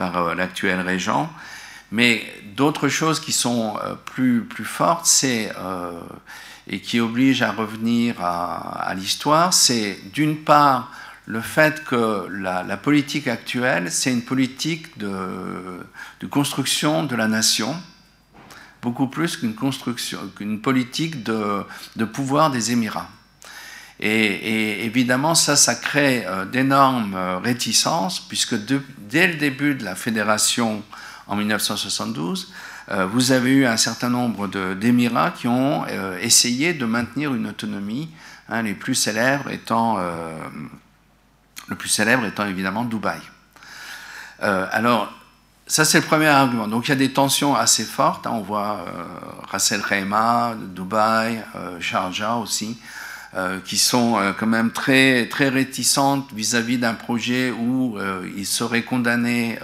par 0.00 0.34
l'actuel 0.34 0.80
régent. 0.80 1.30
Mais 1.92 2.24
d'autres 2.56 2.88
choses 2.88 3.20
qui 3.20 3.32
sont 3.32 3.76
plus, 4.06 4.42
plus 4.42 4.64
fortes, 4.64 5.04
c'est 5.04 5.52
et 6.70 6.80
qui 6.80 7.00
obligent 7.00 7.42
à 7.42 7.50
revenir 7.50 8.22
à, 8.22 8.92
l'histoire, 8.96 9.52
c'est 9.52 9.98
d'une 10.12 10.36
part 10.36 10.92
le 11.26 11.40
fait 11.40 11.84
que 11.84 12.26
la, 12.30 12.76
politique 12.76 13.26
actuelle, 13.28 13.90
c'est 13.90 14.12
une 14.12 14.22
politique 14.22 14.96
de, 14.96 15.80
construction 16.30 17.04
de 17.04 17.16
la 17.16 17.26
nation, 17.26 17.76
beaucoup 18.82 19.08
plus 19.08 19.36
qu'une 19.36 19.54
construction, 19.54 20.20
qu'une 20.36 20.60
politique 20.60 21.24
de 21.24 22.04
pouvoir 22.04 22.50
des 22.50 22.70
Émirats. 22.70 23.10
Et, 24.02 24.86
évidemment, 24.86 25.34
ça, 25.34 25.56
ça 25.56 25.74
crée 25.74 26.24
euh, 26.26 26.46
d'énormes 26.46 27.14
euh, 27.14 27.38
réticences, 27.38 28.20
puisque 28.20 28.54
dès 28.98 29.26
le 29.26 29.34
début 29.34 29.74
de 29.74 29.84
la 29.84 29.94
fédération 29.94 30.82
en 31.26 31.36
1972, 31.36 32.52
euh, 32.90 33.06
vous 33.06 33.32
avez 33.32 33.50
eu 33.50 33.66
un 33.66 33.76
certain 33.76 34.08
nombre 34.08 34.48
d'émirats 34.74 35.30
qui 35.30 35.48
ont 35.48 35.84
essayé 36.20 36.72
de 36.72 36.86
maintenir 36.86 37.34
une 37.34 37.46
autonomie, 37.46 38.08
hein, 38.48 38.62
les 38.62 38.74
plus 38.74 38.94
célèbres 38.94 39.50
étant, 39.50 39.98
le 41.68 41.76
plus 41.76 41.88
célèbre 41.88 42.24
étant 42.24 42.46
évidemment 42.46 42.84
Dubaï. 42.84 43.20
alors, 44.40 45.12
ça, 45.68 45.84
c'est 45.84 46.00
le 46.00 46.06
premier 46.06 46.26
argument. 46.26 46.66
Donc, 46.66 46.88
il 46.88 46.88
y 46.88 46.92
a 46.92 46.96
des 46.96 47.12
tensions 47.12 47.54
assez 47.54 47.84
fortes. 47.84 48.26
Hein. 48.26 48.32
on 48.34 48.40
voit 48.40 48.84
Ras 49.52 49.70
El 49.70 49.82
Khaimah, 49.82 50.56
Dubaï, 50.56 51.44
Sharjah 51.78 52.36
aussi. 52.36 52.76
Euh, 53.36 53.60
qui 53.60 53.78
sont 53.78 54.18
euh, 54.18 54.32
quand 54.36 54.48
même 54.48 54.72
très, 54.72 55.28
très 55.28 55.50
réticentes 55.50 56.32
vis-à-vis 56.34 56.78
d'un 56.78 56.94
projet 56.94 57.52
où 57.52 57.96
euh, 57.96 58.28
ils 58.36 58.44
seraient 58.44 58.82
condamnés 58.82 59.56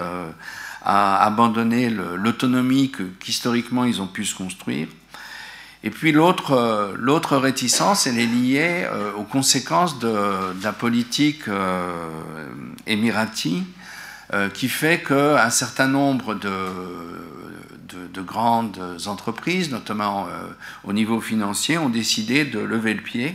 à 0.85 1.25
abandonner 1.25 1.91
l'autonomie 1.91 2.93
qu'historiquement 3.19 3.85
ils 3.85 4.01
ont 4.01 4.07
pu 4.07 4.25
se 4.25 4.37
construire. 4.37 4.87
Et 5.83 5.91
puis 5.91 6.13
l'autre, 6.13 6.95
l'autre 6.97 7.37
réticence, 7.37 8.07
elle 8.07 8.21
est 8.21 8.27
liée 8.27 8.87
aux 9.17 9.25
conséquences 9.25 9.99
de, 9.99 10.15
la 10.63 10.73
politique 10.73 11.43
émirati, 12.87 13.65
qui 14.55 14.69
fait 14.69 15.03
qu'un 15.03 15.51
certain 15.51 15.89
nombre 15.89 16.35
de, 16.35 16.51
de, 17.89 18.07
de, 18.15 18.23
grandes 18.23 18.81
entreprises, 19.07 19.73
notamment 19.73 20.29
au 20.85 20.93
niveau 20.93 21.21
financier, 21.21 21.79
ont 21.79 21.89
décidé 21.89 22.45
de 22.45 22.61
lever 22.61 22.95
le 22.95 23.03
pied 23.03 23.35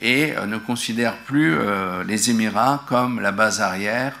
et 0.00 0.36
euh, 0.36 0.46
ne 0.46 0.58
considèrent 0.58 1.16
plus 1.18 1.54
euh, 1.54 2.04
les 2.04 2.30
Émirats 2.30 2.84
comme 2.88 3.20
la 3.20 3.32
base 3.32 3.60
arrière 3.60 4.14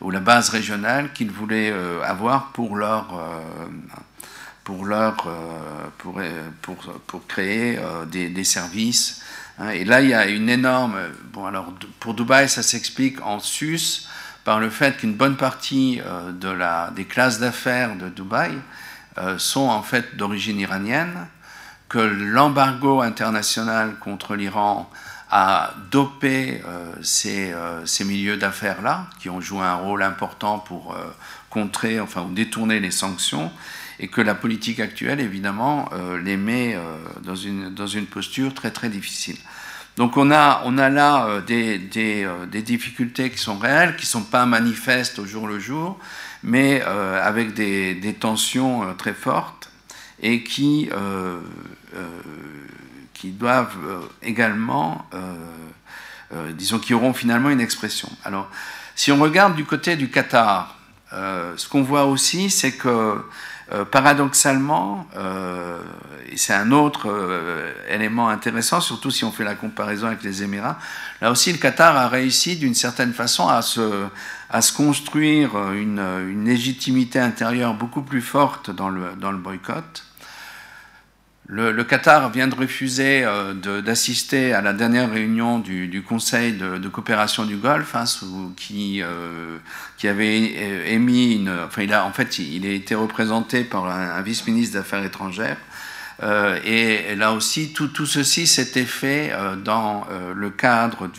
ou 0.00 0.10
la 0.10 0.20
base 0.20 0.48
régionale 0.48 1.12
qu'ils 1.12 1.30
voulaient 1.30 1.70
euh, 1.70 2.02
avoir 2.02 2.52
pour 2.52 2.76
leur 2.76 3.08
pour 4.64 4.84
leur 4.84 5.28
pour, 5.98 6.20
pour 7.06 7.26
créer 7.26 7.78
des, 8.06 8.28
des, 8.28 8.44
services. 8.44 9.22
Hein. 9.58 9.70
Et 9.70 9.84
là, 9.84 10.00
il 10.00 10.10
y 10.10 10.14
a 10.14 10.26
une 10.26 10.48
énorme. 10.48 10.96
Bon, 11.32 11.46
alors 11.46 11.72
pour 11.98 12.14
Dubaï, 12.14 12.48
ça 12.48 12.62
s'explique 12.62 13.20
en 13.22 13.40
sus 13.40 14.06
par 14.44 14.60
le 14.60 14.70
fait 14.70 14.96
qu'une 14.96 15.14
bonne 15.14 15.36
partie 15.36 16.00
de 16.32 16.48
la, 16.48 16.90
des 16.94 17.04
classes 17.04 17.40
d'affaires 17.40 17.96
de 17.96 18.08
Dubaï 18.08 18.52
sont 19.38 19.68
en 19.68 19.82
fait 19.82 20.16
d'origine 20.16 20.60
iranienne, 20.60 21.26
que 21.88 21.98
l'embargo 21.98 23.02
international 23.02 23.96
contre 23.98 24.36
l'Iran 24.36 24.88
a 25.34 25.72
dopé 25.90 26.60
euh, 26.66 26.92
ces, 27.00 27.52
euh, 27.52 27.86
ces, 27.86 28.04
milieux 28.04 28.36
d'affaires-là, 28.36 29.06
qui 29.18 29.30
ont 29.30 29.40
joué 29.40 29.62
un 29.62 29.76
rôle 29.76 30.02
important 30.02 30.58
pour 30.58 30.92
euh, 30.92 30.98
contrer, 31.48 32.00
enfin, 32.00 32.20
ou 32.20 32.34
détourner 32.34 32.80
les 32.80 32.90
sanctions, 32.90 33.50
et 33.98 34.08
que 34.08 34.20
la 34.20 34.34
politique 34.34 34.78
actuelle, 34.78 35.20
évidemment, 35.20 35.88
les 36.24 36.36
met 36.36 36.76
dans, 37.22 37.36
une, 37.36 37.72
dans 37.72 37.86
une 37.86 38.06
posture 38.06 38.52
très, 38.52 38.72
très 38.72 38.88
difficile. 38.88 39.36
Donc 39.96 40.16
on 40.16 40.32
a, 40.32 40.62
on 40.64 40.76
a 40.76 40.88
là 40.88 41.40
des, 41.46 41.78
des, 41.78 42.26
des, 42.50 42.62
difficultés 42.62 43.30
qui 43.30 43.38
sont 43.38 43.58
réelles, 43.58 43.94
qui 43.94 44.06
ne 44.06 44.08
sont 44.08 44.24
pas 44.24 44.44
manifestes 44.44 45.20
au 45.20 45.26
jour 45.26 45.46
le 45.46 45.60
jour, 45.60 46.00
mais 46.42 46.80
avec 46.80 47.54
des, 47.54 47.94
des, 47.94 48.14
tensions 48.14 48.92
très 48.96 49.12
fortes 49.12 49.70
et 50.20 50.42
qui 50.42 50.88
qui 53.22 53.30
doivent 53.30 53.76
euh, 53.86 54.00
également, 54.20 55.06
euh, 55.14 55.36
euh, 56.34 56.52
disons, 56.54 56.80
qui 56.80 56.92
auront 56.92 57.12
finalement 57.12 57.50
une 57.50 57.60
expression. 57.60 58.08
Alors, 58.24 58.50
si 58.96 59.12
on 59.12 59.18
regarde 59.20 59.54
du 59.54 59.64
côté 59.64 59.94
du 59.94 60.10
Qatar, 60.10 60.76
ce 61.12 61.68
qu'on 61.68 61.82
voit 61.82 62.06
aussi, 62.06 62.50
c'est 62.50 62.72
que 62.72 63.18
paradoxalement, 63.90 65.06
et 66.30 66.36
c'est 66.38 66.54
un 66.54 66.72
autre 66.72 67.06
élément 67.88 68.30
intéressant, 68.30 68.80
surtout 68.80 69.10
si 69.10 69.24
on 69.24 69.30
fait 69.30 69.44
la 69.44 69.54
comparaison 69.54 70.06
avec 70.06 70.22
les 70.22 70.42
Émirats, 70.42 70.78
là 71.20 71.30
aussi 71.30 71.52
le 71.52 71.58
Qatar 71.58 71.96
a 71.96 72.08
réussi 72.08 72.56
d'une 72.56 72.74
certaine 72.74 73.12
façon 73.12 73.46
à 73.48 73.60
se, 73.60 74.08
construire 74.74 75.72
une, 75.72 76.44
légitimité 76.44 77.18
intérieure 77.18 77.74
beaucoup 77.74 78.02
plus 78.02 78.22
forte 78.22 78.70
dans 78.70 78.88
le 78.88 79.38
boycott. 79.38 80.04
Le, 81.48 81.82
Qatar 81.82 82.30
vient 82.30 82.46
de 82.46 82.54
refuser 82.54 83.24
euh, 83.24 83.52
d'assister 83.80 84.54
à 84.54 84.60
la 84.60 84.72
dernière 84.72 85.10
réunion 85.10 85.58
du, 85.58 86.02
Conseil 86.06 86.52
de, 86.52 86.88
coopération 86.88 87.44
du 87.44 87.56
Golfe, 87.56 87.96
hein, 87.96 88.04
qui, 88.56 89.02
euh, 89.02 89.58
qui, 89.98 90.06
avait 90.06 90.54
euh, 90.56 90.86
émis 90.86 91.34
une. 91.34 91.50
Enfin, 91.66 91.82
il 91.82 91.92
a, 91.92 92.06
en 92.06 92.12
fait, 92.12 92.38
il 92.38 92.64
a 92.64 92.70
été 92.70 92.94
représenté 92.94 93.64
par 93.64 93.86
un, 93.86 94.22
vice-ministre 94.22 94.74
d'Affaires 94.74 95.04
étrangères. 95.04 95.58
et, 96.64 97.16
là 97.16 97.32
aussi, 97.32 97.72
tout, 97.72 97.88
tout 97.88 98.06
ceci 98.06 98.46
s'était 98.46 98.84
fait 98.84 99.32
dans 99.64 100.06
le 100.34 100.50
cadre 100.50 101.10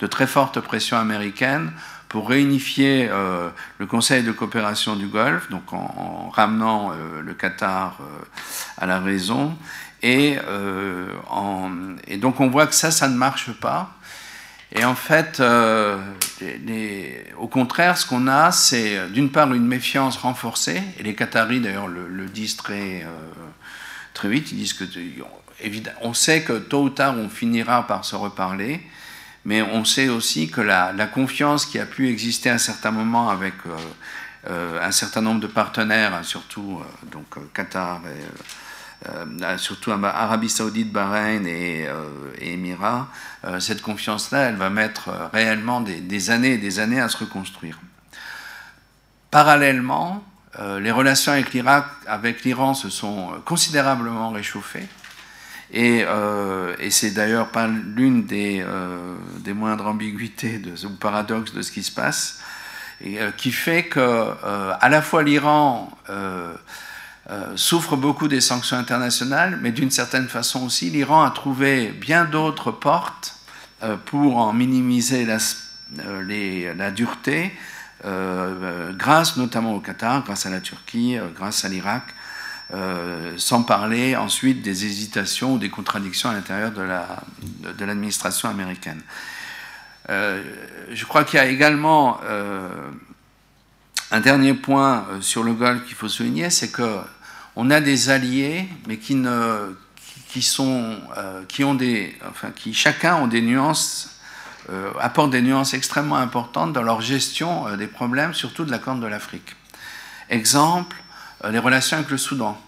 de 0.00 0.06
très 0.06 0.26
forte 0.26 0.60
pression 0.60 0.98
américaine 0.98 1.72
pour 2.08 2.28
réunifier 2.28 3.08
euh, 3.10 3.50
le 3.78 3.86
Conseil 3.86 4.22
de 4.22 4.32
coopération 4.32 4.96
du 4.96 5.06
Golfe, 5.06 5.50
donc 5.50 5.72
en, 5.72 6.30
ramenant 6.30 6.90
euh, 6.90 7.20
le 7.20 7.34
Qatar 7.34 7.98
euh, 8.00 8.04
à 8.78 8.86
la 8.86 8.98
raison. 9.00 9.56
Et, 10.02 10.38
donc 12.18 12.40
on 12.40 12.48
voit 12.48 12.66
que 12.66 12.74
ça, 12.74 12.90
ça 12.90 13.08
ne 13.08 13.16
marche 13.16 13.52
pas. 13.52 13.94
Et 14.70 14.84
en 14.84 14.94
fait, 14.94 15.42
au 17.38 17.48
contraire, 17.48 17.98
ce 17.98 18.06
qu'on 18.06 18.28
a, 18.28 18.52
c'est 18.52 19.08
d'une 19.10 19.30
part 19.30 19.52
une 19.52 19.66
méfiance 19.66 20.16
renforcée, 20.18 20.80
et 20.98 21.02
les 21.02 21.14
Qataris 21.14 21.60
d'ailleurs 21.60 21.88
le, 21.88 22.06
le, 22.06 22.26
disent 22.26 22.56
très, 22.56 23.04
très 24.14 24.28
vite, 24.28 24.52
ils 24.52 24.58
disent 24.58 24.74
que 24.74 24.84
on 26.02 26.14
sait 26.14 26.42
que 26.42 26.52
tôt 26.58 26.84
ou 26.84 26.90
tard 26.90 27.16
on 27.18 27.28
finira 27.28 27.84
par 27.86 28.04
se 28.04 28.14
reparler, 28.14 28.80
mais 29.48 29.62
on 29.62 29.86
sait 29.86 30.10
aussi 30.10 30.50
que 30.50 30.60
la, 30.60 30.92
confiance 31.06 31.64
qui 31.64 31.78
a 31.78 31.86
pu 31.86 32.10
exister 32.10 32.50
à 32.50 32.54
un 32.54 32.58
certain 32.58 32.90
moment 32.90 33.30
avec 33.30 33.54
un 34.46 34.90
certain 34.92 35.22
nombre 35.22 35.40
de 35.40 35.46
partenaires, 35.46 36.12
hein, 36.12 36.22
surtout 36.22 36.82
donc 37.10 37.24
Qatar 37.54 38.02
et 38.06 39.56
surtout 39.56 39.90
Arabie 39.90 40.50
Saoudite, 40.50 40.92
Bahreïn 40.92 41.46
et, 41.46 41.88
Émirats, 42.42 43.08
cette 43.58 43.80
confiance-là, 43.80 44.50
elle 44.50 44.56
va 44.56 44.68
mettre 44.68 45.08
réellement 45.32 45.80
des, 45.80 46.02
des, 46.02 46.28
années 46.28 46.52
et 46.52 46.58
des 46.58 46.78
années 46.78 47.00
à 47.00 47.08
se 47.08 47.16
reconstruire. 47.16 47.78
Parallèlement, 49.30 50.22
euh, 50.60 50.80
les 50.80 50.90
relations 50.90 51.32
avec 51.32 52.42
l'Iran 52.42 52.74
se 52.74 52.90
sont 52.90 53.32
euh, 53.32 53.38
considérablement 53.44 54.30
réchauffées. 54.30 54.88
Et, 55.72 56.02
euh, 56.06 56.74
et 56.78 56.90
c'est 56.90 57.10
d'ailleurs 57.10 57.48
pas 57.48 57.66
l'une 57.66 58.24
des, 58.24 58.64
des, 59.40 59.52
moindres 59.52 59.86
ambiguïtés 59.86 60.62
ou 60.84 60.90
paradoxes 60.90 61.52
de 61.52 61.60
ce 61.62 61.70
qui 61.70 61.82
se 61.82 61.92
passe, 61.92 62.40
et, 63.04 63.18
qui 63.36 63.52
fait 63.52 63.84
que 63.84 64.32
à 64.80 64.88
la 64.88 65.02
fois 65.02 65.22
l'Iran 65.22 65.90
souffre 67.54 67.96
beaucoup 67.96 68.28
des 68.28 68.40
sanctions 68.40 68.78
internationales, 68.78 69.58
mais 69.60 69.70
d'une 69.70 69.90
certaine 69.90 70.28
façon 70.28 70.64
aussi, 70.64 70.88
l'Iran 70.88 71.22
a 71.22 71.30
trouvé 71.30 71.88
bien 71.88 72.24
d'autres 72.24 72.70
portes 72.70 73.36
pour 74.06 74.38
en 74.38 74.54
minimiser 74.54 75.26
la, 75.26 76.90
dureté 76.90 77.52
euh, 78.04 78.92
grâce 78.92 79.36
notamment 79.36 79.74
au 79.74 79.80
Qatar, 79.80 80.22
grâce 80.22 80.46
à 80.46 80.50
la 80.50 80.60
Turquie, 80.60 81.18
euh, 81.18 81.26
grâce 81.34 81.64
à 81.64 81.68
l'Irak, 81.68 82.04
euh, 82.74 83.34
sans 83.36 83.62
parler 83.62 84.16
ensuite 84.16 84.62
des 84.62 84.84
hésitations 84.84 85.54
ou 85.54 85.58
des 85.58 85.70
contradictions 85.70 86.28
à 86.28 86.34
l'intérieur 86.34 86.72
de 86.72 87.84
l'administration 87.84 88.48
américaine. 88.48 89.00
je 90.08 91.04
crois 91.04 91.24
qu'il 91.24 91.38
y 91.38 91.42
a 91.42 91.46
également 91.46 92.20
un 94.10 94.20
dernier 94.20 94.54
point 94.54 95.06
sur 95.20 95.42
le 95.42 95.52
Golfe 95.52 95.84
qu'il 95.86 95.96
faut 95.96 96.08
souligner, 96.08 96.50
c'est 96.50 96.70
que 96.70 96.98
on 97.56 97.70
a 97.70 97.80
des 97.80 98.10
alliés, 98.10 98.68
mais 98.86 98.98
qui 98.98 99.16
qui, 100.28 100.42
sont, 100.42 100.96
qui 101.48 101.64
ont 101.64 101.74
des, 101.74 102.16
enfin, 102.28 102.50
qui 102.50 102.74
chacun 102.74 103.16
ont 103.16 103.26
des 103.26 103.42
nuances 103.42 104.18
euh, 104.70 104.90
apportent 105.00 105.30
des 105.30 105.40
nuances 105.40 105.72
extrêmement 105.72 106.16
importantes 106.16 106.74
dans 106.74 106.82
leur 106.82 107.00
gestion 107.00 107.66
euh, 107.66 107.76
des 107.76 107.86
problèmes, 107.86 108.34
surtout 108.34 108.66
de 108.66 108.70
la 108.70 108.78
Corne 108.78 109.00
de 109.00 109.06
l'Afrique. 109.06 109.56
Exemple, 110.28 110.94
euh, 110.94 111.07
les 111.50 111.58
relations 111.58 111.98
avec 111.98 112.10
le 112.10 112.18
Soudan. 112.18 112.60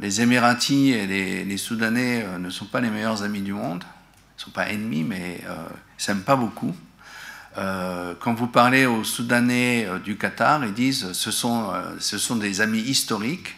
les 0.00 0.20
Émiratis 0.20 0.94
et 0.94 1.06
les, 1.06 1.56
Soudanais 1.56 2.26
ne 2.38 2.50
sont 2.50 2.66
pas 2.66 2.80
les 2.80 2.90
meilleurs 2.90 3.22
amis 3.22 3.40
du 3.40 3.52
monde. 3.52 3.84
Ils 3.84 4.40
ne 4.40 4.42
sont 4.44 4.50
pas 4.50 4.68
ennemis, 4.68 5.04
mais 5.04 5.40
ils 5.40 5.46
ne 5.46 5.56
s'aiment 5.96 6.22
pas 6.22 6.36
beaucoup. 6.36 6.74
quand 7.54 8.34
vous 8.34 8.48
parlez 8.48 8.86
aux 8.86 9.04
Soudanais 9.04 9.88
du 10.04 10.16
Qatar, 10.16 10.64
ils 10.64 10.74
disent 10.74 11.12
ce 11.12 11.30
sont, 11.30 12.36
des 12.36 12.60
amis 12.60 12.80
historiques. 12.80 13.56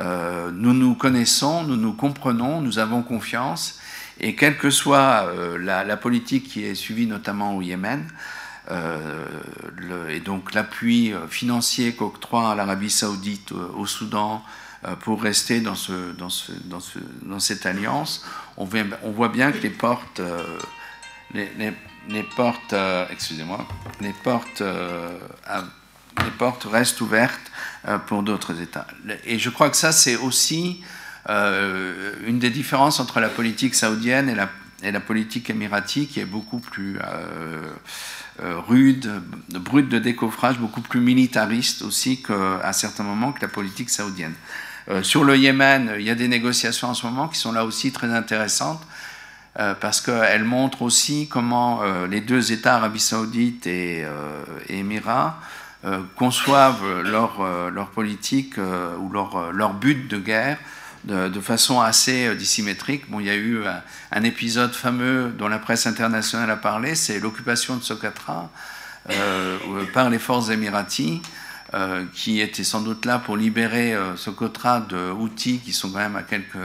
nous 0.00 0.74
nous 0.74 0.94
connaissons, 0.94 1.64
nous 1.64 1.76
nous 1.76 1.94
comprenons, 1.94 2.60
nous 2.60 2.78
avons 2.78 3.02
confiance 3.02 3.80
et 4.20 4.34
quelle 4.34 4.56
que 4.56 4.70
soit 4.70 5.28
euh, 5.28 5.58
la, 5.58 5.96
politique 5.96 6.48
qui 6.48 6.64
est 6.64 6.74
suivie 6.74 7.06
notamment 7.06 7.54
au 7.54 7.62
Yémen, 7.62 8.06
euh, 8.70 10.08
et 10.08 10.20
donc 10.20 10.54
l'appui 10.54 11.12
euh, 11.12 11.26
financier 11.28 11.94
qu'octroie 11.94 12.54
l'Arabie 12.54 12.90
saoudite 12.90 13.52
au 13.52 13.86
Soudan 13.86 14.42
pour 15.00 15.20
rester 15.20 15.60
dans, 15.60 15.74
ce, 15.74 16.12
dans, 16.12 16.28
ce, 16.28 16.52
dans, 16.52 16.78
ce, 16.78 16.98
dans 17.22 17.40
cette 17.40 17.66
alliance, 17.66 18.24
on, 18.56 18.66
voit 18.66 19.28
bien 19.28 19.50
que 19.50 19.58
les 19.58 19.70
portes, 19.70 20.20
les, 21.34 22.22
portes, 22.36 22.72
excusez-moi, 23.10 23.66
les 24.00 24.12
portes, 24.12 24.62
restent 26.70 27.00
ouvertes 27.00 27.50
pour 28.06 28.22
d'autres 28.22 28.60
États. 28.60 28.86
Et 29.24 29.40
je 29.40 29.50
crois 29.50 29.70
que 29.70 29.76
ça, 29.76 29.90
c'est 29.90 30.16
aussi 30.16 30.84
euh, 31.28 32.12
une 32.24 32.38
des 32.38 32.50
différences 32.50 33.00
entre 33.00 33.18
la 33.18 33.28
politique 33.28 33.74
saoudienne 33.74 34.28
et 34.28 34.90
la, 34.92 35.00
politique 35.00 35.50
émiratie, 35.50 36.06
qui 36.06 36.20
est 36.20 36.26
beaucoup 36.26 36.60
plus 36.60 36.98
euh, 36.98 37.02
euh, 37.02 37.70
rude, 38.38 39.22
brute 39.50 39.88
de 39.88 39.98
décoffrage, 39.98 40.58
beaucoup 40.58 40.80
plus 40.80 41.00
militariste 41.00 41.82
aussi 41.82 42.22
qu'à 42.22 42.72
certains 42.72 43.02
moments 43.02 43.32
que 43.32 43.40
la 43.42 43.48
politique 43.48 43.90
saoudienne. 43.90 44.34
sur 45.02 45.24
le 45.24 45.36
Yémen, 45.36 45.94
il 45.98 46.04
y 46.04 46.10
a 46.10 46.14
des 46.14 46.28
négociations 46.28 46.88
en 46.88 46.94
ce 46.94 47.06
moment 47.06 47.28
qui 47.28 47.38
sont 47.38 47.52
là 47.52 47.64
aussi 47.64 47.92
très 47.92 48.12
intéressantes. 48.12 48.82
parce 49.54 50.00
qu'elles 50.00 50.44
montrent 50.44 50.82
aussi 50.82 51.28
comment 51.28 51.80
les 52.10 52.20
deux 52.20 52.52
États, 52.52 52.76
Arabie 52.76 53.00
saoudite 53.00 53.66
et, 53.66 54.04
et 54.68 54.78
Émirats, 54.78 55.40
conçoivent 56.14 57.02
leur, 57.02 57.70
leur 57.70 57.88
politique 57.88 58.58
ou 58.58 59.10
leur, 59.10 59.52
leur 59.52 59.72
but 59.72 60.08
de 60.08 60.18
guerre 60.18 60.58
de, 61.06 61.40
façon 61.40 61.80
assez 61.80 62.26
euh, 62.26 62.34
dissymétrique. 62.34 63.08
Bon, 63.08 63.20
il 63.20 63.26
y 63.26 63.30
a 63.30 63.36
eu 63.36 63.62
un, 64.12 64.22
épisode 64.22 64.72
fameux 64.72 65.32
dont 65.38 65.48
la 65.48 65.58
presse 65.58 65.86
internationale 65.86 66.50
a 66.50 66.56
parlé, 66.56 66.94
c'est 66.94 67.20
l'occupation 67.20 67.76
de 67.76 67.82
Socotra 67.82 68.50
euh, 69.10 69.56
par 69.92 70.10
les 70.10 70.18
forces 70.18 70.50
émiraties, 70.50 71.22
euh, 71.74 72.04
qui 72.12 72.40
étaient 72.40 72.64
sans 72.64 72.80
doute 72.80 73.04
là 73.04 73.18
pour 73.18 73.36
libérer 73.36 73.96
Socotra 74.16 74.80
de 74.80 75.10
outils 75.10 75.58
qui 75.58 75.72
sont 75.72 75.90
quand 75.90 75.98
même 75.98 76.16
à 76.16 76.22
quelques, 76.22 76.56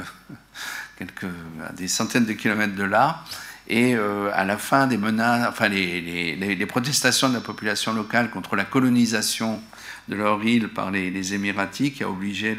des 1.77 1.87
centaines 1.87 2.25
de 2.25 2.33
kilomètres 2.33 2.75
de 2.75 2.83
là. 2.83 3.23
Et 3.67 3.95
à 3.95 4.43
la 4.43 4.57
fin 4.57 4.85
des 4.85 4.97
menaces, 4.97 5.47
enfin 5.47 5.69
les, 5.69 6.65
protestations 6.67 7.29
de 7.29 7.35
la 7.35 7.41
population 7.41 7.93
locale 7.93 8.29
contre 8.29 8.57
la 8.57 8.65
colonisation 8.65 9.61
de 10.11 10.17
leur 10.17 10.43
île 10.43 10.67
par 10.67 10.91
les, 10.91 11.09
les 11.09 11.91
qui 11.91 12.03
a 12.03 12.09
obligé 12.09 12.57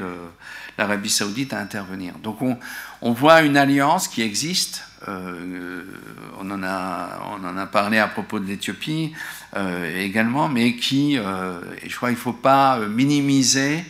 l'Arabie 0.78 1.11
saoudite 1.11 1.53
à 1.53 1.59
intervenir. 1.59 2.14
Donc 2.22 2.40
on, 2.40 2.59
on, 3.03 3.12
voit 3.12 3.42
une 3.42 3.59
alliance 3.59 4.09
qui 4.09 4.22
existe. 4.22 4.84
Euh, 5.07 5.82
on, 6.40 6.50
en 6.50 6.62
a, 6.62 7.20
on 7.30 7.46
en 7.46 7.57
a 7.59 7.66
parlé 7.66 7.98
à 7.98 8.07
propos 8.07 8.38
de 8.38 8.46
l'Éthiopie 8.46 9.12
euh, 9.55 10.03
également, 10.03 10.48
mais 10.48 10.76
qui, 10.76 11.18
euh, 11.18 11.61
je 11.86 11.94
crois 11.94 12.09
qu'il 12.09 12.16
ne 12.16 12.22
faut 12.22 12.32
pas 12.32 12.78
minimiser 12.78 13.84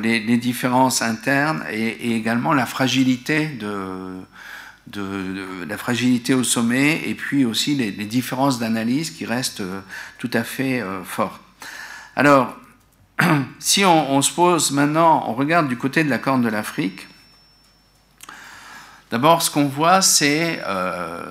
les, 0.00 0.20
les, 0.20 0.36
différences 0.38 1.02
internes 1.02 1.62
et, 1.70 2.16
également 2.16 2.54
la 2.54 2.64
fragilité 2.64 3.48
de, 3.48 4.14
de, 4.86 5.66
la 5.68 5.76
fragilité 5.76 6.32
au 6.32 6.44
sommet 6.44 7.02
et 7.06 7.14
puis 7.14 7.44
aussi 7.44 7.74
les, 7.74 7.90
les 7.90 8.06
différences 8.06 8.58
d'analyse 8.58 9.10
qui 9.10 9.26
restent 9.26 9.64
tout 10.18 10.30
à 10.32 10.44
fait 10.44 10.82
fortes. 11.04 11.42
Alors, 12.16 12.56
si 13.58 13.84
on, 13.84 14.22
se 14.22 14.32
pose 14.32 14.70
maintenant, 14.72 15.24
on 15.28 15.34
regarde 15.34 15.68
du 15.68 15.76
côté 15.76 16.04
de 16.04 16.10
la 16.10 16.18
Corne 16.18 16.42
de 16.42 16.48
l'Afrique, 16.48 17.06
d'abord 19.10 19.42
ce 19.42 19.50
qu'on 19.50 19.66
voit, 19.66 20.02
c'est 20.02 20.60
euh, 20.66 21.24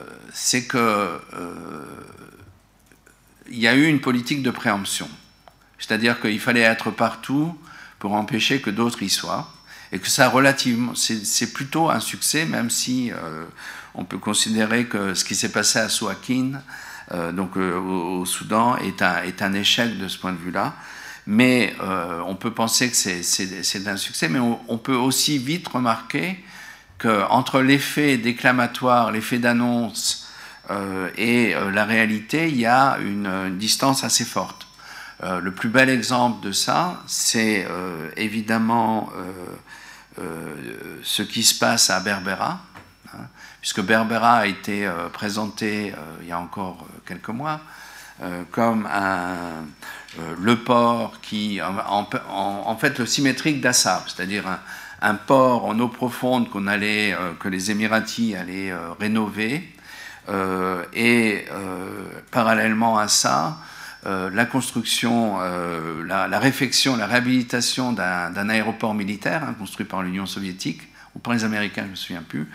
que 0.69 0.77
euh, 0.77 1.19
y 3.51 3.67
a 3.67 3.75
eu 3.75 3.86
une 3.86 3.99
politique 3.99 4.41
de 4.41 4.51
préemption. 4.51 5.09
C'est-à-dire 5.77 6.21
qu'il 6.21 6.39
fallait 6.39 6.61
être 6.61 6.91
partout 6.91 7.57
pour 7.99 8.13
empêcher 8.13 8.61
que 8.61 8.69
d'autres 8.69 9.03
y 9.03 9.09
soient. 9.09 9.49
Et 9.91 9.99
que 9.99 10.07
ça, 10.07 10.27
relativement, 10.27 10.93
c'est 10.95 11.53
plutôt 11.53 11.91
un 11.91 11.99
succès, 11.99 12.45
même 12.45 12.71
si 12.71 13.11
euh, 13.11 13.45
on 13.93 14.05
peut 14.05 14.17
considérer 14.17 14.86
que 14.88 15.13
ce 15.13 15.23
qui 15.23 15.36
s'est 15.36 15.51
passé 15.51 15.77
à 15.77 15.88
Souakin, 15.88 16.53
donc 17.34 17.57
au, 17.57 18.25
Soudan, 18.25 18.75
est 18.77 19.03
un 19.43 19.53
échec 19.53 19.99
de 19.99 20.07
ce 20.07 20.17
point 20.17 20.31
de 20.31 20.39
vue-là. 20.39 20.73
Mais 21.26 21.74
euh, 21.82 22.21
on 22.26 22.36
peut 22.36 22.51
penser 22.51 22.89
que 22.89 22.95
c'est 22.95 23.88
un 23.88 23.97
succès, 23.97 24.28
mais 24.28 24.39
on, 24.39 24.78
peut 24.78 24.95
aussi 24.95 25.38
vite 25.38 25.67
remarquer 25.67 26.43
qu'entre 26.97 27.61
l'effet 27.61 28.17
déclamatoire, 28.17 29.11
l'effet 29.11 29.39
d'annonce 29.39 30.28
euh, 30.69 31.09
et 31.17 31.55
euh, 31.55 31.71
la 31.71 31.86
réalité, 31.86 32.49
il 32.49 32.57
y 32.57 32.65
a 32.65 32.97
une, 32.99 33.57
distance 33.57 34.03
assez 34.03 34.26
forte. 34.26 34.67
le 35.21 35.51
plus 35.51 35.69
bel 35.69 35.89
exemple 35.89 36.45
de 36.45 36.51
ça, 36.51 37.01
c'est 37.07 37.65
évidemment 38.17 39.09
ce 41.03 41.21
qui 41.21 41.43
se 41.43 41.57
passe 41.57 41.89
à 41.89 42.01
Berbera, 42.01 42.59
hein, 43.13 43.28
puisque 43.61 43.82
Berbera 43.82 44.39
a 44.39 44.47
été 44.47 44.89
présenté 45.13 45.93
il 46.21 46.28
y 46.28 46.34
a 46.34 46.39
encore 46.39 46.86
quelques 47.05 47.30
mois 47.30 47.61
comme 48.51 48.86
un 48.86 49.65
le 50.39 50.57
port 50.57 51.20
qui, 51.22 51.59
en, 51.61 52.78
fait, 52.78 52.99
le 52.99 53.05
symétrique 53.05 53.61
d'Assab, 53.61 54.03
c'est-à-dire 54.07 54.43
un, 55.01 55.16
port 55.16 55.66
en 55.66 55.80
eau 55.80 55.88
profonde 55.88 56.49
qu'on 56.49 56.68
allait, 56.68 57.14
euh, 57.14 57.34
que 57.39 57.49
les 57.49 57.72
Émiratis 57.72 58.36
allaient 58.36 58.72
euh, 58.72 58.93
rénover, 58.99 59.70
et 60.93 61.45
parallèlement 62.32 62.97
à 62.97 63.09
ça, 63.09 63.57
la 64.05 64.45
construction, 64.45 65.38
la, 66.05 66.39
réfection, 66.39 66.95
la 66.95 67.07
réhabilitation 67.07 67.91
d'un 67.91 68.49
aéroport 68.49 68.93
militaire 68.93 69.43
hein, 69.43 69.53
construit 69.59 69.86
par 69.86 70.01
l'Union 70.01 70.26
soviétique 70.26 70.82
ou 71.14 71.20
par 71.20 71.34
les 71.34 71.43
Américains, 71.43 71.82
je 71.82 71.88
ne 71.88 71.91
me 71.91 71.95
souviens 71.97 72.22
plus, 72.22 72.47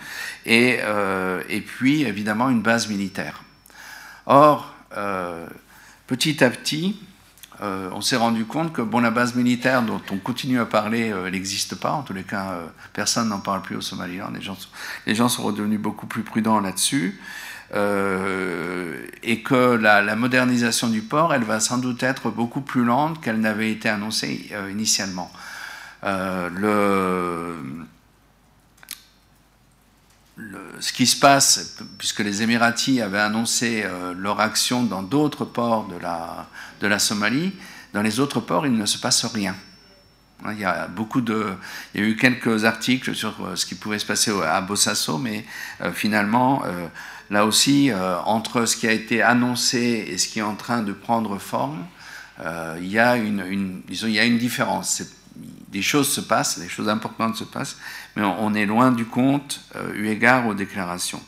et 0.47 1.61
puis 1.67 2.05
évidemment 2.05 2.49
une 2.49 2.63
base 2.63 2.89
militaire. 2.89 3.43
Or, 4.25 4.75
petit 6.07 6.43
à 6.43 6.49
petit, 6.49 6.99
euh, 7.61 7.91
on 7.93 8.01
s'est 8.01 8.17
rendu 8.17 8.45
compte 8.45 8.73
que 8.73 8.83
bon, 8.83 9.01
la 9.01 9.11
base 9.11 9.35
militaire 9.35 9.83
dont 9.83 10.01
on 10.13 10.19
continue 10.19 10.61
à 10.61 10.67
parler, 10.67 11.11
euh, 11.11 11.31
n'existe 11.31 11.75
pas. 11.75 11.91
En 11.91 12.03
tous 12.03 12.13
les 12.13 12.23
cas, 12.23 12.53
euh, 12.53 12.67
personne 12.93 13.29
n'en 13.29 13.41
parle 13.41 13.63
plus 13.63 13.77
au 13.77 13.81
Somaliland. 13.81 14.31
Les 14.33 14.43
gens, 14.43 14.57
les 15.07 15.15
gens 15.15 15.29
sont 15.29 15.43
redevenus 15.43 15.81
beaucoup 15.81 16.07
plus 16.07 16.23
prudents 16.23 16.61
là-dessus. 16.61 17.21
et 17.75 19.43
que 19.43 19.75
la, 19.75 20.17
modernisation 20.17 20.89
du 20.89 21.03
port, 21.03 21.35
elle 21.35 21.45
va 21.45 21.61
sans 21.61 21.79
doute 21.79 22.03
être 22.03 22.31
beaucoup 22.31 22.63
plus 22.63 22.85
lente 22.85 23.21
qu'elle 23.21 23.41
n'avait 23.41 23.71
été 23.71 23.89
annoncée 23.89 24.51
initialement. 24.71 25.31
le, 26.03 27.55
ce 30.81 30.93
qui 30.93 31.07
se 31.07 31.19
passe, 31.19 31.79
puisque 31.99 32.21
les 32.21 32.43
Émiratis 32.43 33.01
avaient 33.01 33.19
annoncé 33.19 33.85
leur 34.17 34.41
action 34.41 34.85
dans 34.85 35.03
d'autres 35.03 35.45
ports 35.45 35.89
de 35.89 36.87
la, 36.87 36.99
Somalie, 36.99 37.53
dans 37.93 38.03
les 38.03 38.21
autres 38.21 38.41
ports, 38.41 38.67
il 38.67 38.73
ne 38.73 38.87
se 38.87 38.99
passe 38.99 39.25
rien. 39.25 39.57
Hein, 40.45 40.53
il 40.53 40.61
y 40.61 40.65
a 40.65 40.89
eu 41.95 42.17
quelques 42.17 42.65
articles 42.65 43.15
sur 43.15 43.35
euh, 43.45 43.57
ce 43.57 43.67
qui 43.67 43.75
pouvait 43.75 43.99
se 43.99 44.07
passer 44.07 44.31
à 44.31 44.61
Bossasso, 44.61 45.19
mais 45.19 45.45
euh, 45.81 45.93
finalement, 45.93 46.63
euh, 46.65 46.87
là 47.31 47.45
aussi, 47.45 47.91
entre 48.25 48.65
ce 48.65 48.77
qui 48.77 48.87
a 48.87 48.93
été 48.93 49.23
annoncé 49.23 50.07
et 50.09 50.17
ce 50.17 50.29
qui 50.29 50.39
est 50.39 50.43
en 50.43 50.55
train 50.55 50.83
de 50.83 50.93
prendre 50.93 51.39
forme, 51.39 51.87
il 52.81 52.87
y 52.87 52.99
a 52.99 53.17
une 53.17 54.39
différence. 54.39 55.03
Des 55.69 55.83
choses 55.83 56.09
se 56.09 56.23
passent, 56.23 56.59
des 56.59 56.71
choses 56.71 56.89
importantes 56.89 57.37
se 57.37 57.45
passent, 57.45 57.77
mais 58.19 58.25
on 58.39 58.53
est 58.55 58.67
loin 58.67 58.91
du 58.91 59.07
compte 59.07 59.61
eu 59.95 60.09
égard 60.09 60.47
aux 60.47 60.55
déclarations. 60.55 61.23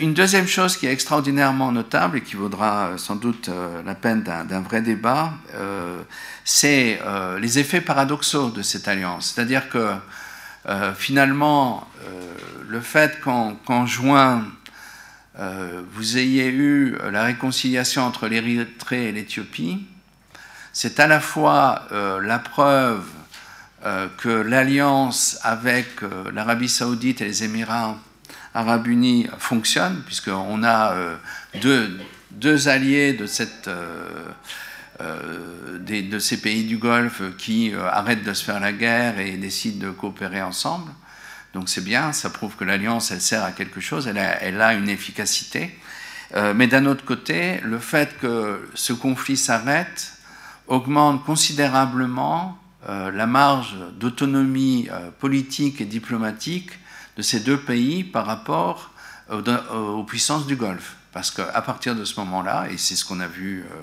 Une 0.00 0.14
deuxième 0.14 0.48
chose 0.48 0.76
qui 0.76 0.86
est 0.86 0.92
extraordinairement 0.92 1.70
notable 1.70 2.18
et 2.18 2.20
qui 2.22 2.34
vaudra 2.34 2.88
euh, 2.88 2.96
sans 2.96 3.14
doute 3.14 3.50
euh, 3.50 3.82
la 3.84 3.94
peine 3.94 4.22
d'un 4.22 4.60
vrai 4.62 4.80
débat, 4.80 5.34
euh, 5.54 6.02
c'est 6.44 6.98
les 7.40 7.58
effets 7.58 7.80
paradoxaux 7.80 8.50
de 8.50 8.62
cette 8.62 8.88
alliance. 8.88 9.32
C'est-à-dire 9.32 9.68
que 9.68 9.94
finalement, 10.96 11.86
le 12.68 12.80
fait 12.80 13.20
qu'en 13.20 13.86
juin, 13.86 14.44
vous 15.38 16.18
ayez 16.18 16.48
eu 16.48 16.96
la 17.12 17.22
réconciliation 17.22 18.02
entre 18.02 18.26
l'Érythrée 18.26 19.08
et 19.08 19.12
l'Éthiopie, 19.12 19.86
c'est 20.72 20.98
à 20.98 21.06
la 21.06 21.20
fois 21.20 21.86
la 21.92 22.38
preuve 22.40 23.04
que 23.82 24.28
l'alliance 24.28 25.38
avec 25.42 26.02
l'Arabie 26.34 26.68
saoudite 26.68 27.22
et 27.22 27.24
les 27.24 27.44
Émirats 27.44 27.96
arabes 28.54 28.88
unis 28.88 29.28
fonctionne, 29.38 30.02
puisqu'on 30.04 30.62
a 30.62 30.92
euh, 30.92 31.16
deux, 31.60 32.00
deux, 32.30 32.68
alliés 32.68 33.12
de, 33.12 33.26
cette, 33.26 33.68
euh, 33.68 34.28
euh, 35.00 35.78
de 35.78 36.18
ces 36.18 36.40
pays 36.40 36.64
du 36.64 36.78
Golfe 36.78 37.22
qui 37.38 37.72
arrêtent 37.74 38.24
de 38.24 38.34
se 38.34 38.44
faire 38.44 38.60
la 38.60 38.72
guerre 38.72 39.18
et 39.18 39.36
décident 39.36 39.86
de 39.86 39.92
coopérer 39.92 40.42
ensemble. 40.42 40.90
Donc 41.54 41.68
c'est 41.68 41.84
bien, 41.84 42.12
ça 42.12 42.30
prouve 42.30 42.56
que 42.56 42.64
l'alliance, 42.64 43.10
elle 43.10 43.20
sert 43.20 43.44
à 43.44 43.52
quelque 43.52 43.80
chose, 43.80 44.06
elle 44.06 44.18
a, 44.18 44.42
elle 44.42 44.60
a 44.60 44.74
une 44.74 44.88
efficacité. 44.88 45.76
mais 46.54 46.68
d'un 46.68 46.86
autre 46.86 47.04
côté, 47.04 47.60
le 47.64 47.80
fait 47.80 48.16
que 48.20 48.70
ce 48.74 48.92
conflit 48.92 49.36
s'arrête 49.36 50.12
augmente 50.68 51.24
considérablement 51.24 52.59
la 52.88 53.26
marge 53.26 53.76
d'autonomie 53.98 54.88
politique 55.18 55.80
et 55.80 55.84
diplomatique 55.84 56.70
de 57.16 57.22
ces 57.22 57.40
deux 57.40 57.58
pays 57.58 58.04
par 58.04 58.26
rapport 58.26 58.90
aux, 59.30 60.04
puissances 60.04 60.46
du 60.46 60.56
Golfe. 60.56 60.96
Parce 61.12 61.30
qu'à 61.30 61.62
partir 61.62 61.96
de 61.96 62.04
ce 62.04 62.18
moment-là, 62.20 62.68
et 62.70 62.78
c'est 62.78 62.94
ce 62.94 63.04
qu'on 63.04 63.20
a 63.20 63.26
vu 63.26 63.62
euh, 63.62 63.74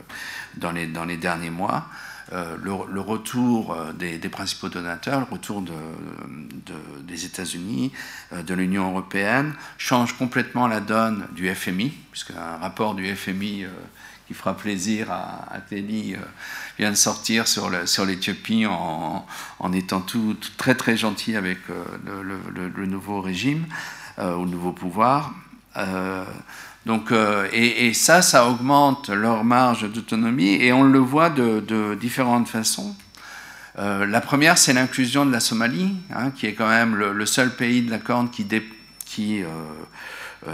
dans 0.55 0.71
les, 0.71 1.17
derniers 1.17 1.49
mois, 1.49 1.85
euh, 2.31 2.55
le, 2.61 3.01
retour 3.01 3.73
euh, 3.73 3.91
des, 3.91 4.17
principaux 4.29 4.69
donateurs, 4.69 5.19
le 5.19 5.25
retour 5.25 5.61
de, 5.61 5.73
des 7.01 7.25
États-Unis, 7.25 7.91
de 8.31 8.53
l'Union 8.53 8.89
européenne, 8.89 9.53
change 9.77 10.17
complètement 10.17 10.67
la 10.67 10.79
donne 10.79 11.27
du 11.31 11.53
FMI, 11.53 11.91
puisqu'un 12.11 12.57
rapport 12.61 12.95
du 12.95 13.13
FMI 13.13 13.65
qui 14.27 14.33
fera 14.33 14.55
plaisir 14.55 15.09
à, 15.09 15.47
à 15.53 15.59
vient 16.77 16.91
de 16.91 16.95
sortir 16.95 17.47
sur 17.47 17.69
l'Éthiopie 18.05 18.65
en, 18.65 19.73
étant 19.73 20.01
tout, 20.01 20.35
très 20.57 20.75
très 20.75 20.97
gentil 20.97 21.35
avec 21.35 21.59
euh, 21.69 22.21
le, 22.75 22.85
nouveau 22.85 23.21
régime, 23.21 23.65
euh, 24.19 24.37
le 24.37 24.45
nouveau 24.45 24.73
pouvoir. 24.73 25.33
Euh, 25.77 26.25
donc, 26.85 27.11
et, 27.51 27.93
ça, 27.93 28.21
ça 28.21 28.47
augmente 28.47 29.09
leur 29.09 29.43
marge 29.43 29.91
d'autonomie 29.91 30.55
et 30.55 30.71
on 30.71 30.83
le 30.83 30.99
voit 30.99 31.29
de, 31.29 31.95
différentes 31.95 32.47
façons. 32.47 32.95
la 33.77 34.21
première, 34.21 34.57
c'est 34.57 34.73
l'inclusion 34.73 35.25
de 35.25 35.31
la 35.31 35.41
Somalie, 35.41 35.95
hein, 36.13 36.31
qui 36.31 36.45
est 36.45 36.53
quand 36.53 36.69
même 36.69 36.95
le, 36.95 37.25
seul 37.25 37.55
pays 37.55 37.81
de 37.81 37.91
la 37.91 37.99
Corne 37.99 38.29
qui, 38.29 38.45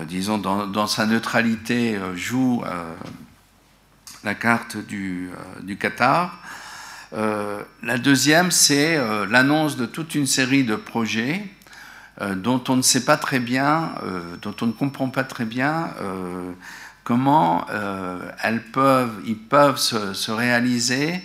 disons, 0.07 0.38
dans, 0.39 0.88
sa 0.88 1.05
neutralité, 1.05 1.99
joue 2.15 2.63
la 4.24 4.36
carte 4.36 4.78
du, 4.78 5.30
euh, 5.69 5.76
Qatar. 5.76 6.39
Euh, 7.13 7.61
la 7.84 7.97
deuxième, 7.97 8.51
c'est 8.51 8.95
euh, 8.95 9.26
l'annonce 9.30 9.78
de 9.78 9.86
toute 9.86 10.15
une 10.15 10.28
série 10.28 10.63
de 10.63 10.76
projets 10.76 11.43
dont 12.36 12.63
on 12.69 12.76
ne 12.76 12.84
sait 12.84 13.05
pas 13.05 13.17
très 13.17 13.39
bien, 13.39 13.95
dont 14.43 14.53
on 14.61 14.67
ne 14.67 14.71
comprend 14.71 15.09
pas 15.09 15.24
très 15.24 15.45
bien 15.45 15.89
comment 17.03 17.65
elles 18.43 18.61
peuvent, 18.61 19.19
ils 19.26 19.36
peuvent 19.36 19.78
se, 19.80 20.30
réaliser 20.30 21.24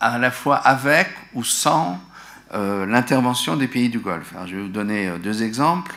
à 0.00 0.18
la 0.18 0.32
fois 0.32 0.56
avec 0.56 1.06
ou 1.34 1.44
sans 1.44 2.00
l'intervention 2.52 3.56
des 3.56 3.68
pays 3.68 3.88
du 3.88 4.00
Golfe. 4.00 4.34
je 4.46 4.56
vais 4.56 4.62
vous 4.62 4.68
donner 4.68 5.12
deux 5.22 5.44
exemples. 5.44 5.94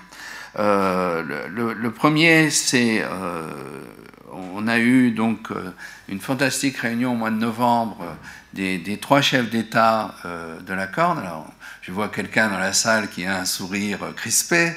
le, 0.56 1.88
premier, 1.90 2.52
c'est 2.52 3.04
on 4.34 4.68
a 4.68 4.80
eu 4.80 5.12
donc 5.12 5.52
euh, 5.52 5.72
une 6.08 6.20
fantastique 6.20 6.78
réunion 6.78 7.14
au 7.14 7.16
mois 7.16 7.32
de 7.32 7.38
novembre 7.38 7.98
euh, 8.02 8.78
des, 8.84 8.98
trois 8.98 9.22
chefs 9.22 9.50
d'État 9.50 10.16
euh, 10.26 10.60
de 10.62 10.74
la 10.74 10.88
Corne. 10.88 11.20
Alors, 11.20 11.52
je 11.82 11.92
vois 11.92 12.10
quelqu'un 12.10 12.50
dans 12.50 12.58
la 12.58 12.74
salle 12.74 13.10
qui 13.10 13.26
a 13.26 13.40
un 13.40 13.46
sourire 13.46 14.00
crispé. 14.16 14.74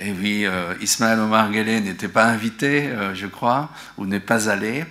Et 0.00 0.12
oui, 0.12 0.46
Ismaël 0.80 1.18
Omar 1.18 1.50
Guelleh 1.50 1.80
n'était 1.80 2.06
pas 2.06 2.26
invité, 2.26 2.88
je 3.14 3.26
crois, 3.26 3.68
ou 3.96 4.06
n'est 4.06 4.20
pas 4.20 4.48
allé. 4.48 4.84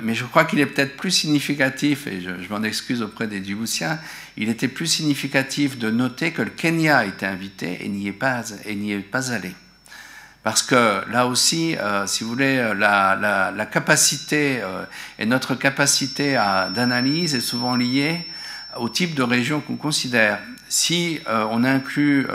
mais 0.00 0.14
je 0.14 0.24
crois 0.24 0.46
qu'il 0.46 0.58
est 0.58 0.64
peut-être 0.64 0.96
plus 0.96 1.10
significatif, 1.10 2.06
et 2.06 2.22
je, 2.22 2.48
m'en 2.48 2.62
excuse 2.62 3.02
auprès 3.02 3.26
des 3.26 3.44
Djiboutiens, 3.44 3.98
il 4.38 4.48
était 4.48 4.68
plus 4.68 4.86
significatif 4.86 5.78
de 5.78 5.90
noter 5.90 6.30
que 6.30 6.40
le 6.40 6.48
Kenya 6.48 7.04
était 7.04 7.26
invité 7.26 7.84
et 7.84 7.90
n'y 7.90 8.08
est 8.08 8.12
pas, 8.12 8.42
et 8.64 8.74
n'y 8.74 8.92
est 8.92 9.00
pas 9.00 9.32
allé. 9.32 9.52
Parce 10.42 10.62
que 10.62 11.08
là 11.10 11.26
aussi, 11.26 11.76
euh, 11.76 12.06
si 12.06 12.24
vous 12.24 12.30
voulez, 12.30 12.58
euh, 12.58 12.74
la, 12.74 13.66
capacité 13.66 14.60
euh, 14.60 14.84
et 15.18 15.26
notre 15.26 15.54
capacité 15.54 16.34
d'analyse 16.74 17.34
est 17.34 17.40
souvent 17.40 17.76
liée 17.76 18.26
au 18.76 18.88
type 18.88 19.14
de 19.14 19.22
région 19.22 19.60
qu'on 19.60 19.76
considère. 19.76 20.40
Si 20.68 21.20
on 21.28 21.62
inclut, 21.62 22.26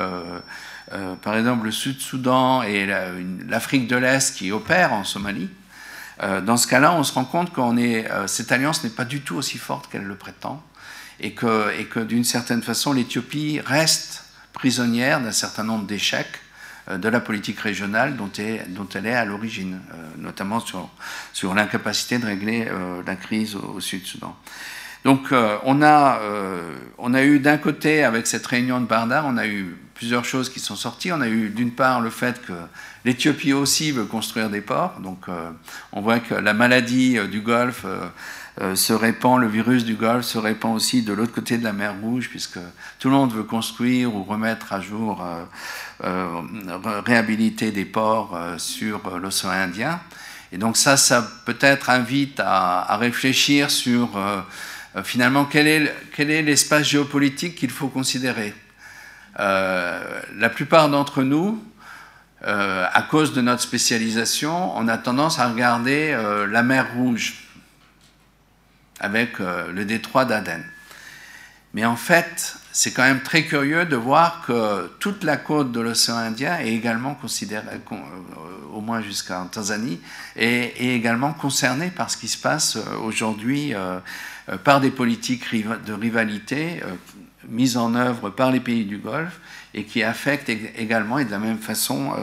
par 1.23 1.35
exemple, 1.35 1.65
le 1.65 1.71
Sud-Soudan 1.71 2.61
et 2.61 2.85
l'Afrique 3.49 3.87
de 3.87 3.95
l'Est 3.95 4.37
qui 4.37 4.51
opèrent 4.51 4.93
en 4.93 5.03
Somalie, 5.03 5.49
dans 6.21 6.55
ce 6.55 6.67
cas-là, 6.67 6.93
on 6.93 7.03
se 7.03 7.11
rend 7.13 7.25
compte 7.25 7.51
que 7.51 7.61
cette 8.27 8.51
alliance 8.51 8.83
n'est 8.83 8.91
pas 8.91 9.05
du 9.05 9.21
tout 9.21 9.35
aussi 9.35 9.57
forte 9.57 9.89
qu'elle 9.89 10.03
le 10.03 10.13
prétend, 10.13 10.61
et 11.19 11.33
que, 11.33 11.73
et 11.79 11.85
que 11.85 11.99
d'une 11.99 12.23
certaine 12.23 12.61
façon, 12.61 12.93
l'Éthiopie 12.93 13.59
reste 13.65 14.25
prisonnière 14.53 15.19
d'un 15.19 15.31
certain 15.31 15.63
nombre 15.63 15.87
d'échecs 15.87 16.39
de 16.89 17.09
la 17.09 17.19
politique 17.19 17.59
régionale 17.59 18.15
dont, 18.15 18.29
elle 18.35 19.05
est 19.05 19.13
à 19.13 19.25
l'origine, 19.25 19.81
euh, 19.93 19.95
notamment 20.17 20.59
sur, 20.59 21.53
l'incapacité 21.53 22.17
de 22.17 22.25
régler 22.25 22.67
euh, 22.69 23.01
la 23.05 23.15
crise 23.15 23.55
au, 23.55 23.79
Sud-Soudan. 23.79 24.35
Donc 25.03 25.31
on, 25.31 25.81
a, 25.83 26.19
on 26.97 27.13
a 27.13 27.23
eu 27.23 27.39
d'un 27.39 27.57
côté, 27.57 28.03
avec 28.03 28.27
cette 28.27 28.45
réunion 28.45 28.81
de 28.81 28.85
Bardar, 28.85 29.25
on 29.25 29.37
a 29.37 29.47
eu 29.47 29.77
plusieurs 29.93 30.25
choses 30.25 30.49
qui 30.49 30.59
sont 30.59 30.75
sorties. 30.75 31.13
On 31.13 31.21
a 31.21 31.29
eu 31.29 31.47
d'une 31.47 31.71
part 31.71 32.01
le 32.01 32.09
fait 32.09 32.41
que 32.45 32.51
l'Éthiopie 33.05 33.53
aussi 33.53 33.91
veut 33.91 34.03
construire 34.03 34.49
des 34.49 34.59
ports. 34.59 34.99
Donc 34.99 35.27
on 35.93 36.01
voit 36.01 36.19
que 36.19 36.35
la 36.35 36.53
maladie 36.53 37.17
du 37.29 37.39
Golfe 37.39 37.85
se 38.75 38.91
répand, 38.91 39.39
le 39.39 39.47
virus 39.47 39.85
du 39.85 39.93
Golfe 39.93 40.25
se 40.25 40.39
répand 40.39 40.75
aussi 40.75 41.03
de 41.03 41.13
l'autre 41.13 41.33
côté 41.33 41.59
de 41.59 41.63
la 41.63 41.73
mer 41.73 41.93
Rouge, 42.01 42.27
puisque 42.29 42.59
tout 42.97 43.09
le 43.09 43.15
monde 43.15 43.31
veut 43.31 43.43
construire 43.43 44.15
ou 44.15 44.23
remettre 44.23 44.73
à 44.73 44.81
jour 44.81 45.23
euh, 46.03 46.41
réhabiliter 47.05 47.71
des 47.71 47.85
ports 47.85 48.35
euh, 48.35 48.57
sur 48.57 49.19
l'océan 49.19 49.51
Indien. 49.51 49.99
Et 50.51 50.57
donc 50.57 50.75
ça, 50.77 50.97
ça 50.97 51.27
peut-être 51.45 51.89
invite 51.89 52.39
à, 52.39 52.97
réfléchir 52.97 53.69
sur 53.69 54.09
finalement 55.03 55.43
quel 55.43 55.67
est, 55.67 55.95
quel 56.15 56.31
est 56.31 56.41
l'espace 56.41 56.87
géopolitique 56.87 57.55
qu'il 57.55 57.69
faut 57.69 57.89
considérer. 57.89 58.53
la 59.37 60.49
plupart 60.49 60.87
d'entre 60.87 61.23
nous, 61.23 61.61
à 62.41 63.01
cause 63.09 63.33
de 63.33 63.41
notre 63.41 63.61
spécialisation, 63.61 64.77
on 64.77 64.87
a 64.87 64.97
tendance 64.97 65.37
à 65.37 65.49
regarder 65.49 66.17
la 66.49 66.63
mer 66.63 66.93
Rouge 66.95 67.46
avec 68.99 69.39
le 69.39 69.85
détroit 69.85 70.25
d'Aden. 70.25 70.63
Mais 71.73 71.85
en 71.85 71.95
fait, 71.95 72.57
c'est 72.71 72.91
quand 72.91 73.03
même 73.03 73.21
très 73.21 73.43
curieux 73.43 73.85
de 73.85 73.95
voir 73.95 74.43
que 74.45 74.87
toute 74.99 75.23
la 75.23 75.35
côte 75.35 75.71
de 75.71 75.79
l'océan 75.79 76.17
Indien 76.17 76.59
est 76.59 76.73
également 76.73 77.15
considérée, 77.15 77.65
euh, 77.91 77.95
au 78.71 78.81
moins 78.81 79.01
jusqu'en 79.01 79.45
Tanzanie, 79.45 79.99
est, 80.35 80.73
également 80.79 81.33
concernée 81.33 81.89
par 81.89 82.09
ce 82.09 82.17
qui 82.17 82.27
se 82.27 82.37
passe 82.37 82.75
euh, 82.75 82.97
aujourd'hui 83.03 83.73
euh, 83.73 83.99
par 84.63 84.79
des 84.79 84.91
politiques 84.91 85.45
de 85.53 85.93
rivalité 85.93 86.81
mises 87.49 87.77
en 87.77 87.95
œuvre 87.95 88.29
par 88.29 88.51
les 88.51 88.59
pays 88.59 88.85
du 88.85 88.97
Golfe 88.97 89.39
et 89.73 89.83
qui 89.83 90.03
affectent 90.03 90.49
également 90.49 91.19
et 91.19 91.25
de 91.25 91.31
la 91.31 91.39
même 91.39 91.59
façon 91.59 92.13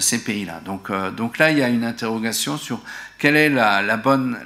ces 0.00 0.24
pays-là. 0.24 0.60
Donc, 0.64 0.90
donc 1.14 1.36
là, 1.36 1.50
il 1.50 1.58
y 1.58 1.62
a 1.62 1.68
une 1.68 1.84
interrogation 1.84 2.56
sur 2.56 2.82
quelle 3.18 3.36
est 3.36 3.50
la, 3.50 3.96
bonne, 3.98 4.38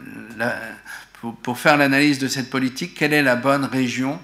pour, 1.20 1.58
faire 1.58 1.76
l'analyse 1.76 2.18
de 2.18 2.28
cette 2.28 2.48
politique, 2.50 2.94
quelle 2.94 3.12
est 3.12 3.22
la 3.22 3.36
bonne 3.36 3.64
région? 3.64 4.20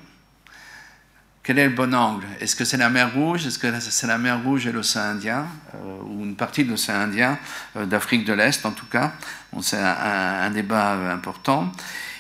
Quel 1.43 1.59
est 1.59 1.67
le 1.67 1.75
bon 1.75 1.95
angle? 1.95 2.25
Est-ce 2.41 2.57
que 2.57 2.65
c'est 2.65 2.77
la 2.77 2.89
mer 2.89 3.13
Rouge? 3.13 3.47
Est-ce 3.47 3.59
que 3.59 3.69
c'est 3.81 4.07
la 4.07 4.17
mer 4.17 4.43
Rouge 4.43 4.67
et 4.67 4.73
l'océan 4.73 5.03
Indien 5.03 5.47
euh, 5.75 6.03
Ou 6.05 6.25
une 6.25 6.37
partie 6.37 6.65
de 6.65 6.71
l'océan 6.71 7.01
Indien, 7.01 7.39
euh, 7.77 7.85
d'Afrique 7.85 8.25
de 8.25 8.33
l'Est 8.33 8.65
en 8.65 8.71
tout 8.71 8.87
cas? 8.87 9.13
C'est 9.61 9.77
un, 9.77 10.51
débat 10.51 10.95
euh, 10.95 11.13
important. 11.13 11.71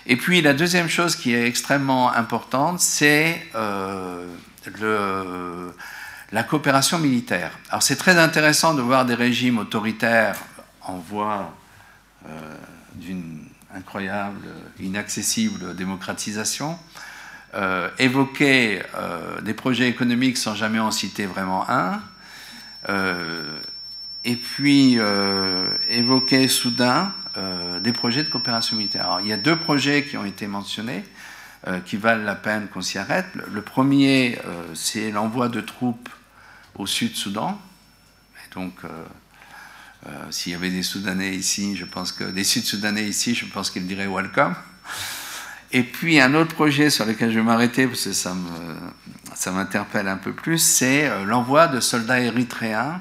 Et 0.07 0.17
puis 0.17 0.43
la 0.43 0.53
deuxième 0.53 0.89
chose 0.89 1.17
qui 1.17 1.33
est 1.33 1.47
extrêmement 1.47 2.13
importante, 2.13 2.81
c'est 2.81 3.47
la 6.33 6.43
coopération 6.43 6.99
militaire. 6.99 7.53
Alors 7.71 7.83
c'est 7.83 7.97
très 7.97 8.19
intéressant 8.19 8.75
de 8.75 8.83
voir 8.83 9.07
des 9.07 9.15
régimes 9.15 9.57
autoritaires 9.59 10.37
en 10.83 10.99
voie 10.99 11.55
d'une 12.97 13.44
incroyable, 13.75 14.47
inaccessible 14.81 15.75
démocratisation, 15.75 16.79
euh, 17.55 17.89
évoquer 17.99 18.83
euh, 18.97 19.41
des 19.41 19.55
projets 19.55 19.89
économiques 19.89 20.37
sans 20.37 20.55
jamais 20.55 20.81
en 20.81 20.91
citer 20.91 21.27
vraiment 21.27 21.69
un, 21.71 22.01
euh, 22.89 23.59
et 24.25 24.37
puis 24.37 24.99
évoquer 25.91 26.49
soudain 26.49 27.13
des 27.83 27.93
projets 27.93 28.23
de 28.23 28.29
coopération 28.31 28.77
militaire. 28.77 29.05
Alors, 29.05 29.21
il 29.21 29.27
y 29.27 29.35
a 29.35 29.37
deux 29.37 29.57
projets 29.57 30.05
qui 30.05 30.17
ont 30.17 30.25
été 30.25 30.47
mentionnés, 30.47 31.05
qui 31.85 31.99
valent 31.99 32.25
la 32.25 32.35
peine 32.35 32.69
qu'on 32.69 32.81
s'y 32.81 32.97
arrête. 32.97 33.27
Le, 33.53 33.61
premier, 33.61 34.39
c'est 34.73 35.11
l'envoi 35.11 35.51
de 35.51 35.61
troupes 35.61 36.09
au 36.77 36.87
Sud-Soudan. 36.87 37.61
Donc, 38.55 38.73
s'il 40.31 40.52
y 40.52 40.55
avait 40.55 40.70
des 40.70 40.82
Soudanais 40.82 41.35
ici, 41.35 41.76
je 41.76 41.85
pense 41.85 42.12
que 42.12 42.24
des 42.24 42.44
Sud-Soudanais 42.44 43.05
ici, 43.05 43.35
je 43.35 43.47
pense 43.47 43.70
qu'ils 43.70 43.86
diraient 43.86 44.06
welcome. 44.06 44.55
Et 45.72 45.82
puis 45.82 46.20
un 46.20 46.35
autre 46.35 46.55
projet 46.55 46.89
sur 46.89 47.05
lequel 47.05 47.31
je 47.31 47.36
vais 47.36 47.44
m'arrêter, 47.44 47.89
parce 47.89 48.05
que 48.05 48.12
ça 48.12 48.32
m'interpelle 49.51 50.06
un 50.06 50.16
peu 50.16 50.32
plus, 50.32 50.59
c'est 50.59 51.09
euh, 51.09 51.24
l'envoi 51.24 51.66
de 51.66 51.81
soldats 51.81 52.20
érythréens 52.20 53.01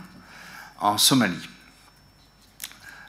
en 0.80 0.98
Somalie. 0.98 1.50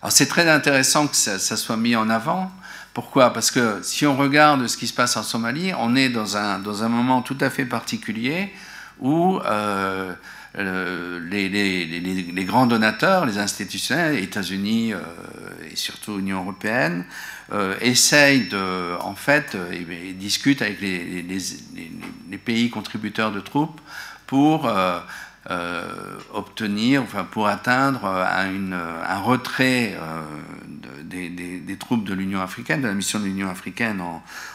Alors 0.02 0.12
c'est 0.12 0.26
très 0.26 0.50
intéressant 0.50 1.06
que 1.06 1.16
ça, 1.16 1.38
soit 1.38 1.78
mis 1.78 1.96
en 1.96 2.10
avant. 2.10 2.52
Pourquoi? 2.92 3.32
Parce 3.32 3.50
que 3.50 3.80
si 3.82 4.06
on 4.06 4.18
regarde 4.18 4.66
ce 4.66 4.76
qui 4.76 4.86
se 4.86 4.92
passe 4.92 5.16
en 5.16 5.22
Somalie, 5.22 5.72
on 5.78 5.96
est 5.96 6.10
dans 6.10 6.36
un, 6.36 6.58
dans 6.58 6.82
un 6.82 6.90
moment 6.90 7.22
tout 7.22 7.38
à 7.40 7.48
fait 7.48 7.64
particulier 7.64 8.52
où 9.00 9.40
euh, 9.46 10.12
les, 10.56 11.48
les, 11.48 12.44
grands 12.44 12.66
donateurs, 12.66 13.26
les 13.26 13.39
institutionnels, 13.39 14.22
États-Unis 14.22 14.93
euh, 14.93 15.01
et 15.70 15.76
surtout 15.76 16.18
l'Union 16.18 16.43
européenne, 16.43 17.05
euh, 17.52 17.74
essayent 17.81 18.48
de, 18.48 18.97
en 19.01 19.14
fait, 19.14 19.55
euh, 19.55 19.72
et, 19.72 20.12
discutent 20.12 20.62
avec 20.62 20.81
les, 20.81 22.39
pays 22.44 22.68
contributeurs 22.68 23.32
de 23.32 23.40
troupes 23.40 23.81
pour 24.26 24.70
obtenir, 26.32 27.02
enfin, 27.02 27.24
pour 27.24 27.47
atteindre 27.47 28.05
un 28.05 29.18
retrait 29.20 29.97
des, 31.05 31.76
troupes 31.78 32.05
de 32.05 32.12
l'Union 32.12 32.40
africaine, 32.40 32.82
de 32.82 32.89
la 32.89 32.94
mission 32.94 33.18
de 33.18 33.24
l'Union 33.24 33.48
africaine 33.48 34.02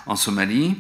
en 0.06 0.16
Somalie 0.16 0.78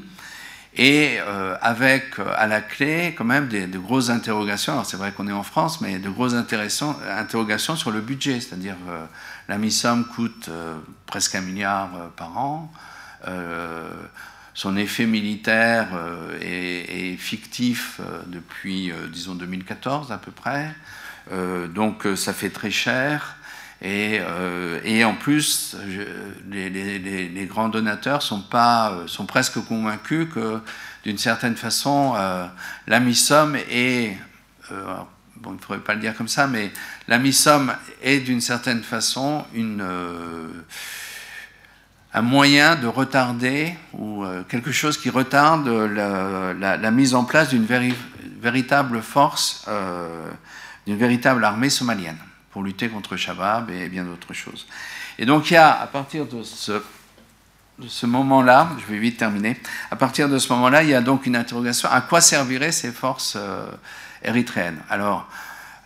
et 0.80 1.20
euh, 1.20 1.58
avec 1.62 2.20
euh, 2.20 2.34
à 2.38 2.48
la 2.48 2.62
clé 2.62 3.14
quand 3.18 3.26
même 3.26 3.50
des, 3.50 3.68
de 3.68 3.78
grosses 3.78 4.10
interrogations. 4.10 4.72
Alors 4.72 4.86
c'est 4.86 4.96
vrai 4.96 5.12
qu'on 5.12 5.28
est 5.28 5.34
en 5.34 5.44
France, 5.44 5.82
mais 5.82 6.00
de 6.00 6.10
grosses 6.10 6.34
interrogations 6.34 7.76
sur 7.76 7.92
le 7.92 8.00
budget, 8.00 8.40
c'est-à-dire 8.40 8.78
euh, 8.88 9.06
la 9.50 9.58
mi-somme 9.58 10.06
coûte 10.06 10.50
presque 11.06 11.36
un 11.36 11.42
milliard 11.42 11.90
par 12.16 12.38
an. 12.38 12.72
son 14.54 14.78
effet 14.78 15.06
militaire 15.06 15.90
est, 16.40 17.14
est 17.14 17.18
fictif 17.18 18.00
depuis, 18.28 18.94
disons, 19.12 19.36
2014 19.36 20.12
à 20.12 20.18
peu 20.18 20.32
près. 20.32 20.74
donc 21.74 22.08
ça 22.16 22.32
fait 22.32 22.52
très 22.52 22.72
cher. 22.72 23.39
Et, 23.82 24.20
euh, 24.20 24.82
et, 24.84 25.06
en 25.06 25.16
plus, 25.16 25.78
les, 26.50 26.70
les, 26.70 27.00
les, 27.00 27.46
grands 27.46 27.70
donateurs 27.70 28.22
sont, 28.22 28.42
pas, 28.42 28.92
euh, 28.92 29.08
sont 29.08 29.26
presque 29.26 29.64
convaincus 29.66 30.28
que, 30.34 30.60
d'une 31.06 31.18
certaine 31.18 31.56
façon, 31.56 32.14
euh, 32.18 32.46
la 32.88 33.00
mi-somme 33.00 33.56
est, 33.56 34.18
euh, 34.74 34.96
bon, 35.38 35.52
il 35.52 35.56
ne 35.56 35.62
faudrait 35.62 35.82
pas 35.82 35.94
le 35.94 36.02
dire 36.02 36.14
comme 36.14 36.28
ça, 36.28 36.46
mais 36.48 36.74
la 37.08 37.20
mi-somme 37.20 37.74
est 38.02 38.20
d'une 38.20 38.42
certaine 38.42 38.84
façon 38.84 39.46
une, 39.54 39.82
un 42.14 42.22
moyen 42.22 42.76
de 42.76 42.88
retarder, 42.88 43.74
ou 43.94 44.26
quelque 44.50 44.74
chose 44.74 44.98
qui 44.98 45.10
retarde 45.10 45.70
la, 45.70 46.54
la, 46.54 46.76
la 46.76 46.92
mise 46.92 47.16
en 47.16 47.24
place 47.24 47.48
d'une 47.48 47.66
véritable 48.42 49.02
force, 49.02 49.66
d'une 50.86 50.98
véritable 50.98 51.46
armée 51.46 51.70
somalienne 51.70 52.18
pour 52.52 52.64
lutter 52.64 52.90
contre 52.90 53.16
Shabab 53.16 53.70
et 53.70 53.90
bien 53.90 54.04
d'autres 54.04 54.34
choses. 54.34 54.68
Et 55.18 55.26
donc 55.26 55.52
il 55.52 55.54
y 55.54 55.58
a, 55.58 55.80
à 55.80 55.88
partir 55.88 56.26
de 56.26 56.44
ce, 56.44 58.06
moment-là, 58.06 58.70
je 58.80 58.92
vais 58.92 59.00
vite 59.00 59.18
terminer, 59.18 59.58
à 59.92 59.96
partir 59.96 60.30
de 60.30 60.38
ce 60.38 60.52
moment-là, 60.54 60.84
il 60.84 60.90
y 60.90 60.94
a 60.94 61.02
donc 61.02 61.26
une 61.26 61.36
interrogation, 61.36 61.90
à 61.92 62.02
quoi 62.02 62.22
serviraient 62.22 62.72
ces 62.72 62.92
forces 62.92 63.36
euh, 63.38 63.70
érythréennes? 64.24 64.80
Alors, 64.90 65.28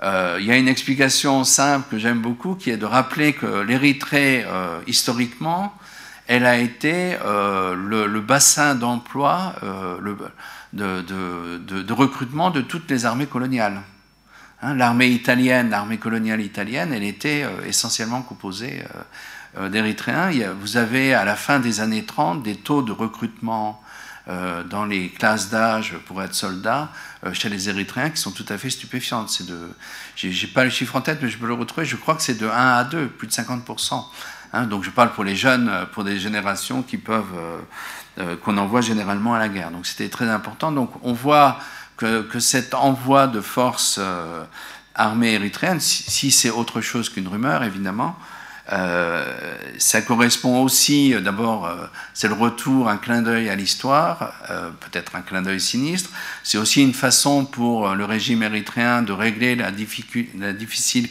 euh, 0.01 0.37
il 0.39 0.45
y 0.45 0.51
a 0.51 0.57
une 0.57 0.67
explication 0.67 1.43
simple 1.43 1.85
que 1.91 1.97
j'aime 1.97 2.19
beaucoup, 2.19 2.55
qui 2.55 2.69
est 2.69 2.77
de 2.77 2.85
rappeler 2.85 3.33
que 3.33 3.61
l'Érythrée, 3.61 4.43
euh, 4.45 4.79
historiquement, 4.87 5.73
elle 6.27 6.45
a 6.45 6.57
été 6.57 7.17
le, 7.23 8.19
bassin 8.21 8.75
d'emploi, 8.75 9.55
de, 10.71 11.01
de, 11.01 11.93
recrutement 11.93 12.49
de 12.49 12.61
toutes 12.61 12.89
les 12.89 13.05
armées 13.05 13.25
coloniales. 13.25 13.81
Hein, 14.63 14.75
l'armée 14.75 15.07
italienne, 15.07 15.69
l'armée 15.69 15.97
coloniale 15.97 16.39
italienne, 16.39 16.93
elle 16.93 17.03
était 17.03 17.43
euh, 17.43 17.67
essentiellement 17.67 18.21
composée 18.21 18.81
euh, 18.81 19.63
euh, 19.65 19.69
d'Érythréens. 19.69 20.31
Vous 20.61 20.77
avez 20.77 21.13
à 21.13 21.25
la 21.25 21.35
fin 21.35 21.59
des 21.59 21.81
années 21.81 22.05
30 22.05 22.41
des 22.43 22.55
taux 22.55 22.81
de 22.81 22.91
recrutement 22.91 23.81
dans 24.69 24.85
les 24.85 25.09
classes 25.09 25.49
d'âge 25.49 25.95
pour 26.05 26.23
être 26.23 26.33
soldat 26.33 26.87
chez 27.33 27.49
les 27.49 27.67
Érythréens 27.67 28.09
qui 28.09 28.21
sont 28.21 28.31
tout 28.31 28.45
à 28.47 28.57
fait 28.57 28.69
stupéfiantes. 28.69 29.27
C'est 29.27 29.45
de, 29.45 29.69
j'ai 30.15 30.47
pas 30.47 30.63
le 30.63 30.69
chiffre 30.69 30.95
en 30.95 31.01
tête, 31.01 31.19
mais 31.21 31.27
je 31.27 31.37
peux 31.37 31.45
le 31.45 31.53
retrouver. 31.53 31.85
Je 31.85 31.97
crois 31.97 32.15
que 32.15 32.21
c'est 32.21 32.39
de 32.39 32.47
1 32.47 32.49
à 32.49 32.85
2, 32.85 33.07
plus 33.07 33.27
de 33.27 33.33
50% 33.33 34.01
hein, 34.53 34.63
Donc 34.63 34.85
je 34.85 34.91
parle 34.91 35.11
pour 35.11 35.25
les 35.25 35.35
jeunes, 35.35 35.69
pour 35.91 36.05
des 36.05 36.19
générations 36.19 36.83
qui 36.83 36.95
peuvent 36.95 37.35
qu'on 38.43 38.57
envoie 38.57 38.79
généralement 38.79 39.33
à 39.33 39.39
la 39.39 39.49
guerre. 39.49 39.71
Donc 39.71 39.85
c'était 39.85 40.07
très 40.07 40.29
important. 40.29 40.71
Donc 40.71 40.91
on 41.01 41.11
voit 41.11 41.59
que, 42.03 42.39
cet 42.39 42.73
envoi 42.73 43.27
de 43.27 43.41
forces 43.41 43.97
euh, 43.99 44.43
armées 44.95 45.33
érythréennes, 45.33 45.79
si, 45.79 46.31
c'est 46.31 46.49
autre 46.49 46.81
chose 46.81 47.09
qu'une 47.09 47.27
rumeur, 47.27 47.63
évidemment, 47.63 48.17
euh, 48.71 49.25
ça 49.77 50.01
correspond 50.01 50.61
aussi, 50.63 51.13
euh, 51.13 51.21
d'abord, 51.21 51.69
c'est 52.13 52.27
le 52.27 52.33
retour, 52.33 52.89
un 52.89 52.97
clin 52.97 53.21
d'œil 53.21 53.49
à 53.49 53.55
l'histoire, 53.55 54.33
peut-être 54.81 55.15
un 55.15 55.21
clin 55.21 55.41
d'œil 55.41 55.59
sinistre. 55.59 56.09
C'est 56.43 56.57
aussi 56.57 56.81
une 56.81 56.93
façon 56.93 57.45
pour 57.45 57.95
le 57.95 58.05
régime 58.05 58.43
érythréen 58.43 59.01
de 59.01 59.13
régler 59.13 59.55
la, 59.55 59.71
la 60.37 60.53
difficile 60.53 61.09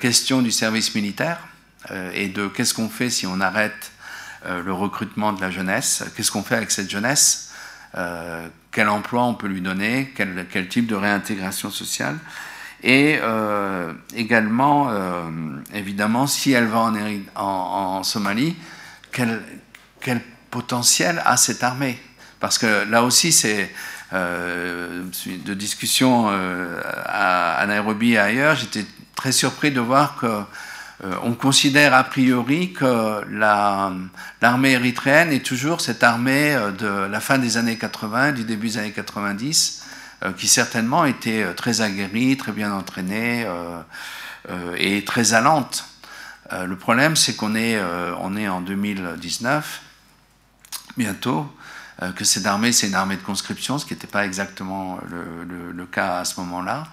question 0.00 0.40
du 0.40 0.50
service 0.50 0.94
militaire 0.94 1.38
et 2.14 2.28
de 2.28 2.48
qu'est-ce 2.48 2.72
qu'on 2.72 2.88
fait 2.88 3.10
si 3.10 3.26
on 3.26 3.40
arrête 3.40 3.92
le 4.46 4.72
recrutement 4.72 5.32
de 5.32 5.40
la 5.42 5.50
jeunesse, 5.50 6.04
qu'est-ce 6.16 6.30
qu'on 6.30 6.42
fait 6.42 6.56
avec 6.56 6.70
cette 6.70 6.90
jeunesse 6.90 7.50
quel 8.78 8.88
emploi 8.88 9.24
on 9.24 9.34
peut 9.34 9.48
lui 9.48 9.60
donner, 9.60 10.14
quel, 10.14 10.68
type 10.68 10.86
de 10.86 10.94
réintégration 10.94 11.68
sociale. 11.68 12.16
Et 12.84 13.18
également, 14.14 14.88
évidemment, 15.74 16.28
si 16.28 16.52
elle 16.52 16.66
va 16.66 16.92
en, 17.34 18.04
Somalie, 18.04 18.54
quel, 19.10 19.42
potentiel 20.52 21.20
a 21.24 21.36
cette 21.36 21.64
armée? 21.64 21.98
Parce 22.38 22.56
que 22.56 22.88
là 22.88 23.02
aussi, 23.02 23.32
c'est 23.32 23.68
euh, 24.12 25.02
de 25.26 25.54
discussions 25.54 26.28
euh, 26.30 26.80
à, 27.04 27.66
Nairobi 27.66 28.12
et 28.12 28.18
ailleurs, 28.18 28.54
j'étais 28.54 28.86
très 29.16 29.32
surpris 29.32 29.72
de 29.72 29.80
voir 29.80 30.16
que 30.16 30.26
euh, 30.26 30.42
on 31.22 31.34
considère 31.34 31.94
a 31.94 32.02
priori 32.02 32.72
que 32.72 33.22
l'armée 33.30 34.72
érythréenne 34.72 35.32
est 35.32 35.44
toujours 35.44 35.80
cette 35.80 36.02
armée 36.02 36.58
de 36.78 36.88
la 36.88 37.20
fin 37.20 37.38
des 37.38 37.56
années 37.56 37.76
80, 37.76 38.32
du 38.32 38.44
début 38.44 38.68
des 38.68 38.78
années 38.78 38.92
90, 38.92 39.84
qui 40.36 40.48
certainement 40.48 41.04
était 41.04 41.54
très 41.54 41.82
aguerrie, 41.82 42.36
très 42.36 42.50
bien 42.50 42.72
entraînée 42.72 43.46
et 44.76 45.04
très 45.04 45.34
allante. 45.34 45.84
le 46.50 46.74
problème, 46.74 47.14
c'est 47.14 47.36
qu'on 47.36 47.54
est, 47.54 47.80
en 47.80 48.60
2019, 48.60 49.82
bientôt, 50.96 51.48
euh, 52.02 52.12
que 52.12 52.24
cette 52.24 52.46
armée, 52.46 52.72
c'est 52.72 52.88
une 52.88 52.94
armée 52.94 53.16
de 53.16 53.22
conscription, 53.22 53.78
ce 53.78 53.86
qui 53.86 53.94
n'était 53.94 54.06
pas 54.06 54.24
exactement 54.24 55.00
le, 55.10 55.86
cas 55.86 56.18
à 56.18 56.24
ce 56.24 56.38
moment-là, 56.40 56.86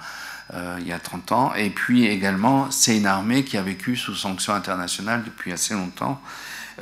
euh, 0.54 0.78
il 0.80 0.88
y 0.88 0.94
a 0.94 1.00
30 1.00 1.32
ans. 1.32 1.54
Et 1.56 1.70
puis 1.70 2.06
également, 2.06 2.70
c'est 2.72 2.98
une 2.98 3.06
armée 3.06 3.44
qui 3.44 3.58
a 3.58 3.62
vécu 3.62 3.96
sous 3.96 4.16
sanctions 4.16 4.54
internationales 4.54 5.24
depuis 5.26 5.52
assez 5.52 5.74
longtemps, 5.74 6.22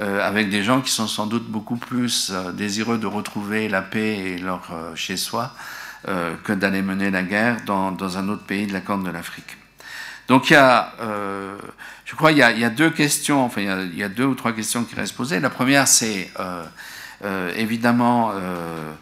euh, 0.02 0.26
avec 0.26 0.49
des 0.49 0.64
gens 0.64 0.81
qui 0.81 0.91
sont 0.91 1.07
sans 1.07 1.27
doute 1.27 1.49
beaucoup 1.49 1.77
plus 1.77 2.31
désireux 2.53 2.98
de 2.98 3.07
retrouver 3.07 3.69
la 3.69 3.81
paix 3.81 4.18
et 4.18 4.38
leur 4.38 4.72
chez-soi 4.95 5.53
que 6.44 6.52
d'aller 6.52 6.81
mener 6.81 7.11
la 7.11 7.23
guerre 7.23 7.61
dans, 7.65 8.18
un 8.18 8.27
autre 8.27 8.44
pays 8.44 8.68
de 8.68 8.73
la 8.73 8.81
Corne 8.81 9.06
de 9.06 9.10
l'Afrique. 9.10 9.57
Donc 10.27 10.49
il 10.49 10.53
y 10.53 10.57
a, 10.57 10.91
je 12.03 12.15
crois, 12.15 12.34
il 12.34 12.40
y, 12.40 12.44
a, 12.44 12.69
deux 12.69 12.90
questions, 12.90 13.45
enfin 13.45 13.61
il 13.61 13.98
y, 13.98 14.03
a, 14.03 14.10
deux 14.10 14.26
ou 14.26 14.35
trois 14.35 14.52
questions 14.52 14.84
qui 14.84 14.95
restent 14.95 15.15
posées. 15.15 15.40
La 15.40 15.49
première, 15.49 15.88
c'est 15.88 16.30
euh, 17.23 17.52
évidemment, 17.56 18.31
euh, 18.31 18.34
euh, 18.35 18.94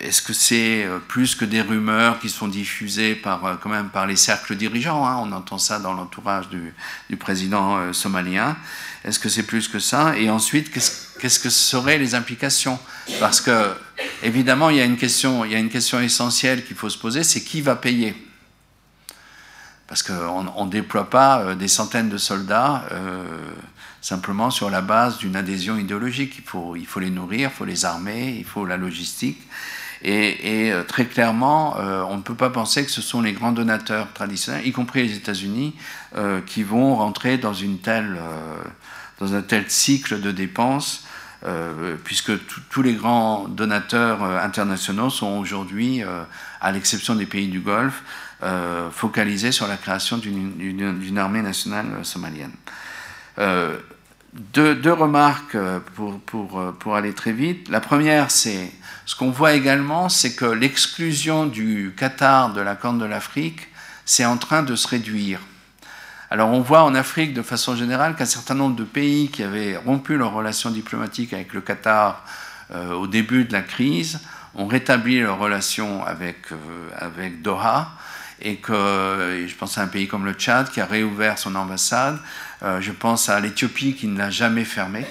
est-ce 0.00 0.22
que 0.22 0.32
c'est 0.32 0.86
plus 1.08 1.34
que 1.34 1.44
des 1.44 1.60
rumeurs 1.60 2.18
qui 2.18 2.28
sont 2.28 2.48
diffusées 2.48 3.14
par, 3.14 3.58
quand 3.60 3.68
même 3.68 3.88
par 3.88 4.06
les 4.06 4.16
cercles 4.16 4.56
dirigeants 4.56 5.06
hein? 5.06 5.16
On 5.22 5.32
entend 5.32 5.58
ça 5.58 5.78
dans 5.78 5.92
l'entourage 5.92 6.48
du, 6.48 7.16
président 7.16 7.92
somalien. 7.92 8.56
Est-ce 9.04 9.18
que 9.18 9.28
c'est 9.28 9.42
plus 9.44 9.68
que 9.68 9.78
ça? 9.78 10.16
Et 10.16 10.30
ensuite, 10.30 10.70
qu'est-ce 10.70 11.38
que 11.38 11.50
seraient 11.50 11.98
les 11.98 12.14
implications? 12.14 12.78
Parce 13.20 13.40
que, 13.40 13.74
évidemment, 14.22 14.70
il 14.70 14.76
y 14.76 14.80
a 14.80 14.84
une 14.84 14.96
question 14.96 15.44
essentielle 16.00 16.64
qu'il 16.64 16.76
faut 16.76 16.90
se 16.90 16.98
poser, 16.98 17.22
c'est 17.22 17.42
qui 17.42 17.60
va 17.60 17.76
payer? 17.76 18.14
Parce 19.86 20.02
qu'on 20.02 20.64
ne 20.64 20.70
déploie 20.70 21.10
pas 21.10 21.54
des 21.54 21.68
centaines 21.68 22.08
de 22.08 22.16
soldats 22.16 22.84
simplement 24.02 24.50
sur 24.50 24.68
la 24.68 24.82
base 24.82 25.18
d'une 25.18 25.36
adhésion 25.36 25.78
idéologique. 25.78 26.34
Il 26.38 26.44
faut, 26.44 27.00
les 27.00 27.10
nourrir, 27.10 27.50
il 27.50 27.56
faut 27.56 27.64
les 27.64 27.84
armer, 27.86 28.34
il 28.36 28.44
faut 28.44 28.66
la 28.66 28.76
logistique. 28.76 29.40
Et, 30.04 30.72
euh, 30.72 30.82
très 30.82 31.06
clairement, 31.06 31.76
euh, 31.78 32.02
on 32.02 32.16
ne 32.16 32.22
peut 32.22 32.34
pas 32.34 32.50
penser 32.50 32.84
que 32.84 32.90
ce 32.90 33.00
sont 33.00 33.22
les 33.22 33.32
grands 33.32 33.52
donateurs 33.52 34.12
traditionnels, 34.12 34.66
y 34.66 34.72
compris 34.72 35.06
les 35.06 35.16
États-Unis, 35.16 35.76
euh, 36.16 36.40
qui 36.44 36.64
vont 36.64 36.96
rentrer 36.96 37.38
dans 37.38 37.54
un 37.62 39.42
tel 39.42 39.64
cycle 39.68 40.20
de 40.20 40.32
dépenses, 40.32 41.06
puisque 42.04 42.32
tous 42.70 42.82
les 42.82 42.94
grands 42.94 43.48
donateurs 43.48 44.22
internationaux 44.22 45.10
sont 45.10 45.38
aujourd'hui, 45.38 46.02
à 46.60 46.70
l'exception 46.70 47.16
des 47.16 47.26
pays 47.26 47.48
du 47.48 47.58
Golfe, 47.58 48.04
focalisés 48.92 49.50
sur 49.50 49.66
la 49.66 49.76
création 49.76 50.18
d'une 50.18 51.18
armée 51.18 51.42
nationale 51.42 51.86
somalienne. 52.04 52.52
Deux, 54.32 54.92
remarques 54.92 55.56
euh, 55.56 55.78
pour, 55.94 56.18
pour, 56.20 56.58
euh, 56.58 56.72
pour, 56.72 56.96
aller 56.96 57.12
très 57.12 57.32
vite. 57.32 57.68
La 57.68 57.80
première, 57.80 58.30
c'est 58.30 58.72
ce 59.04 59.14
qu'on 59.14 59.30
voit 59.30 59.52
également, 59.52 60.08
c'est 60.08 60.34
que 60.34 60.46
l'exclusion 60.46 61.44
du 61.44 61.94
Qatar 61.98 62.54
de 62.54 62.62
la 62.62 62.74
Corne 62.74 62.98
de 62.98 63.04
l'Afrique, 63.04 63.68
c'est 64.06 64.24
en 64.24 64.38
train 64.38 64.62
de 64.62 64.74
se 64.74 64.88
réduire. 64.88 65.38
Alors 66.30 66.48
on 66.48 66.62
voit 66.62 66.82
en 66.82 66.94
Afrique 66.94 67.34
de 67.34 67.42
façon 67.42 67.76
générale 67.76 68.16
qu'un 68.16 68.24
certain 68.24 68.54
nombre 68.54 68.74
de 68.74 68.84
pays 68.84 69.28
qui 69.28 69.42
avaient 69.42 69.76
rompu 69.76 70.16
leurs 70.16 70.32
relations 70.32 70.70
diplomatiques 70.70 71.34
avec 71.34 71.52
le 71.52 71.60
Qatar 71.60 72.24
euh, 72.70 72.94
au 72.94 73.06
début 73.06 73.44
de 73.44 73.52
la 73.52 73.60
crise 73.60 74.18
ont 74.54 74.66
rétabli 74.66 75.20
leurs 75.20 75.38
relations 75.38 76.06
avec, 76.06 76.38
avec 76.96 77.42
Doha 77.42 77.90
et 78.40 78.56
que 78.56 79.44
je 79.46 79.54
pense 79.54 79.78
à 79.78 79.82
un 79.82 79.86
pays 79.86 80.08
comme 80.08 80.24
le 80.24 80.32
Tchad 80.32 80.70
qui 80.70 80.80
a 80.80 80.86
réouvert 80.86 81.38
son 81.38 81.54
ambassade. 81.54 82.18
Euh, 82.64 82.80
je 82.80 82.92
pense 82.92 83.28
à 83.28 83.40
l'Éthiopie 83.40 83.94
qui 83.94 84.06
ne 84.06 84.16
l'a 84.16 84.30
jamais 84.30 84.64
fermée, 84.64 85.06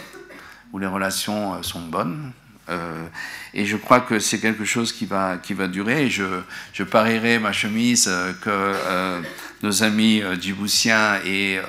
où 0.71 0.79
les 0.79 0.87
relations 0.87 1.55
euh, 1.55 1.63
sont 1.63 1.81
bonnes. 1.81 2.31
Euh, 2.69 3.05
et 3.53 3.65
je 3.65 3.75
crois 3.75 3.99
que 3.99 4.19
c'est 4.19 4.39
quelque 4.39 4.63
chose 4.63 4.93
qui 4.93 5.05
va, 5.05 5.37
qui 5.37 5.53
va 5.53 5.67
durer. 5.67 6.09
Je 6.09 6.83
parierai 6.83 7.39
ma 7.39 7.51
chemise 7.51 8.09
que 8.41 9.21
nos 9.61 9.83
amis 9.83 10.23
djiboutiens 10.39 11.19
et, 11.25 11.59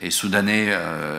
et 0.00 0.10
soudanais, 0.10 0.74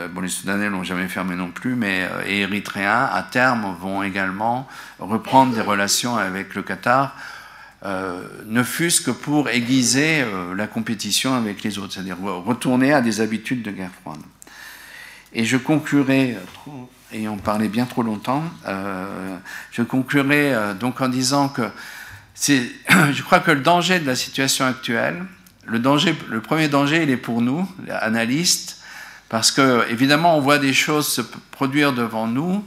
bon 0.09 0.21
les 0.21 0.29
soudanais 0.29 0.69
l'ont 0.69 0.83
jamais 0.83 1.07
fermé 1.09 1.35
non 1.35 1.51
plus, 1.51 1.75
mais 1.75 2.09
et 2.25 2.39
érythréens 2.39 3.07
à 3.13 3.21
terme 3.21 3.75
vont 3.79 4.01
également 4.01 4.67
reprendre 4.97 5.53
des 5.53 5.61
relations 5.61 6.17
avec 6.17 6.55
le 6.55 6.63
Qatar 6.63 7.15
euh, 7.85 8.27
ne 8.45 8.63
fût-ce 8.63 9.01
que 9.01 9.11
pour 9.11 9.49
aiguiser 9.49 10.21
euh, 10.21 10.55
la 10.55 10.65
compétition 10.65 11.35
avec 11.35 11.61
les 11.63 11.77
autres, 11.77 11.93
c'est-à-dire 11.93 12.17
retourner 12.19 12.91
à 12.91 13.01
des 13.01 13.21
habitudes 13.21 13.61
de 13.61 13.69
guerre 13.69 13.91
froide. 14.01 14.19
Et 15.33 15.45
je 15.45 15.57
conclurai, 15.57 16.37
et 17.11 17.27
on 17.27 17.37
parlait 17.37 17.67
bien 17.67 17.85
trop 17.85 18.01
longtemps, 18.01 18.43
euh, 18.67 19.37
je 19.71 19.83
conclurai 19.83 20.53
donc 20.79 21.01
en 21.01 21.09
disant 21.09 21.49
que 21.49 21.63
je 22.39 23.21
crois 23.21 23.41
que 23.41 23.51
le 23.51 23.61
danger 23.61 23.99
de 23.99 24.07
la 24.07 24.15
situation 24.15 24.65
actuelle, 24.65 25.23
le, 25.65 25.77
danger, 25.77 26.15
le 26.29 26.41
premier 26.41 26.69
danger, 26.69 27.03
il 27.03 27.11
est 27.11 27.17
pour 27.17 27.41
nous, 27.41 27.69
analystes, 27.89 28.79
parce 29.29 29.51
que 29.51 29.87
évidemment 29.91 30.35
on 30.35 30.41
voit 30.41 30.57
des 30.57 30.73
choses 30.73 31.07
se 31.07 31.21
produire 31.51 31.93
devant 31.93 32.25
nous, 32.25 32.63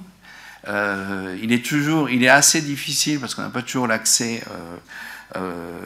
euh, 0.69 1.37
il 1.43 1.53
est 1.53 1.65
toujours, 1.65 2.11
il 2.11 2.23
est 2.23 2.29
assez 2.29 2.61
difficile 2.61 3.19
parce 3.19 3.35
qu'on 3.35 3.43
n'a 3.43 3.51
pas 3.51 3.63
toujours 3.63 3.87
l'accès. 3.87 4.43
Euh, 4.51 4.77
euh, 5.37 5.81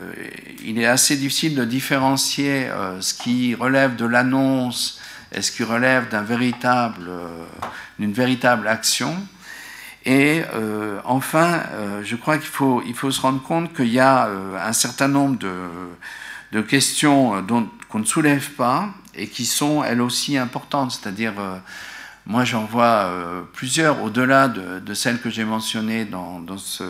il 0.65 0.79
est 0.79 0.87
assez 0.87 1.17
difficile 1.17 1.55
de 1.55 1.65
différencier 1.65 2.69
ce 3.01 3.13
qui 3.15 3.55
relève 3.55 3.97
de 3.97 4.07
l'annonce 4.07 5.01
et 5.33 5.43
ce 5.43 5.53
qui 5.53 5.65
relève 5.65 6.09
d'un 6.09 6.23
véritable, 6.23 7.11
d'une 7.99 8.13
véritable 8.13 8.67
action. 8.67 9.17
Et 10.07 10.43
enfin, 11.05 11.63
je 12.03 12.17
crois 12.17 12.39
qu'il 12.39 12.49
faut, 12.49 12.83
il 12.87 12.95
faut 12.95 13.11
se 13.11 13.21
rendre 13.21 13.43
compte 13.43 13.75
qu'il 13.75 13.93
y 13.93 14.01
a 14.01 14.31
un 14.65 14.73
certain 14.73 15.09
nombre 15.09 15.39
de, 15.39 15.53
de 16.53 16.63
questions 16.63 17.45
qu'on 17.91 17.99
ne 17.99 18.05
soulève 18.05 18.51
pas 18.53 18.89
et 19.15 19.29
qui 19.29 19.45
sont 19.45 19.85
elles 19.85 20.01
aussi 20.01 20.39
importantes, 20.39 20.93
c'est-à-dire 20.93 21.35
moi, 22.27 22.45
j'en 22.45 22.65
vois 22.65 23.05
euh, 23.05 23.43
plusieurs, 23.53 24.03
au-delà 24.03 24.49
de, 24.49 24.95
celles 24.95 25.21
que 25.21 25.29
j'ai 25.29 25.45
mentionnées 25.45 26.07
dans, 26.07 26.41
dans, 26.41 26.57
ce, 26.57 26.85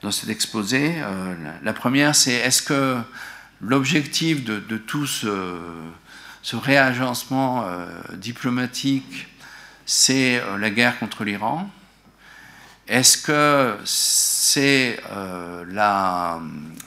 dans 0.00 0.10
cet 0.10 0.30
exposé. 0.30 0.94
Euh, 0.96 1.34
la, 1.62 1.72
première, 1.74 2.14
c'est 2.14 2.32
est-ce 2.32 2.62
que 2.62 2.96
l'objectif 3.60 4.44
de, 4.44 4.78
tout 4.78 5.06
ce, 5.06 5.58
ce 6.42 6.56
réagencement 6.56 7.64
euh, 7.66 7.86
diplomatique, 8.14 9.28
c'est 9.84 10.42
la 10.58 10.70
guerre 10.70 10.98
contre 10.98 11.24
l'Iran? 11.24 11.68
Est-ce 12.86 13.18
que 13.18 13.76
c'est 13.84 14.98
la, 15.70 16.40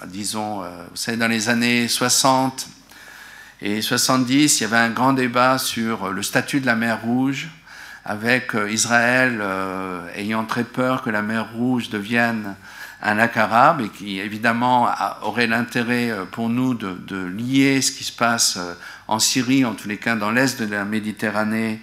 disons, 0.08 0.62
vous 0.62 0.96
savez, 0.96 1.18
dans 1.18 1.28
les 1.28 1.50
années 1.50 1.88
60, 1.88 2.68
et 3.64 3.84
70, 3.84 4.60
il 4.60 4.64
y 4.64 4.66
avait 4.66 4.78
un 4.78 4.90
grand 4.90 5.14
débat 5.14 5.60
sur 5.60 6.10
le 6.10 6.24
statut 6.24 6.62
de 6.62 6.66
la 6.66 6.76
mer 6.76 7.02
Rouge, 7.04 7.48
avec 8.04 8.56
euh, 8.56 8.72
Israël 8.72 9.38
euh, 9.40 10.02
ayant 10.16 10.46
très 10.46 10.64
peur 10.64 11.04
que 11.04 11.12
la 11.12 11.22
mer 11.22 11.54
Rouge 11.54 11.90
devienne 11.90 12.56
un 13.04 13.14
lac 13.14 13.38
arabe 13.38 13.82
et 13.82 13.90
qui 13.90 14.20
évidemment 14.20 14.90
aurait 15.22 15.46
l'intérêt 15.46 16.10
euh, 16.10 16.26
pour 16.26 16.50
nous 16.50 16.74
de, 16.74 17.24
lier 17.24 17.84
ce 17.84 17.92
qui 17.92 18.04
se 18.04 18.12
passe 18.12 18.58
en 19.08 19.20
Syrie, 19.20 19.64
en 19.64 19.76
tous 19.76 19.88
les 19.88 19.98
cas 19.98 20.16
dans 20.16 20.32
l'est 20.32 20.60
de 20.60 20.74
la 20.74 20.84
Méditerranée, 20.84 21.80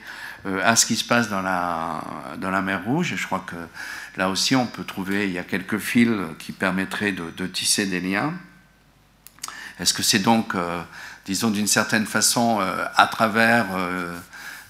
à 0.65 0.75
ce 0.75 0.87
qui 0.87 0.97
se 0.97 1.05
passe 1.05 1.29
dans 1.29 1.43
la, 1.43 2.03
dans 2.39 2.51
la 2.51 2.63
mer 2.63 2.83
Rouge. 2.85 3.13
Et 3.13 3.17
je 3.17 3.27
crois 3.27 3.45
que 3.47 3.57
là 4.17 4.31
aussi 4.31 4.57
on 4.57 4.67
peut 4.67 4.85
trouver, 4.85 5.27
il 5.27 5.33
y 5.33 5.39
a 5.39 5.45
quelques 5.45 5.79
fils 5.79 6.11
qui 6.41 6.51
permettraient 6.51 7.13
de, 7.13 7.47
tisser 7.47 7.87
des 7.87 8.01
liens. 8.01 8.33
Est-ce 9.79 9.95
que 9.95 10.03
c'est 10.03 10.21
donc 10.21 10.55
disons 11.29 11.51
d'une 11.51 11.67
certaine 11.67 12.07
façon, 12.07 12.59
euh, 12.61 12.85
à 12.97 13.07
travers, 13.07 13.67
euh, 13.77 14.17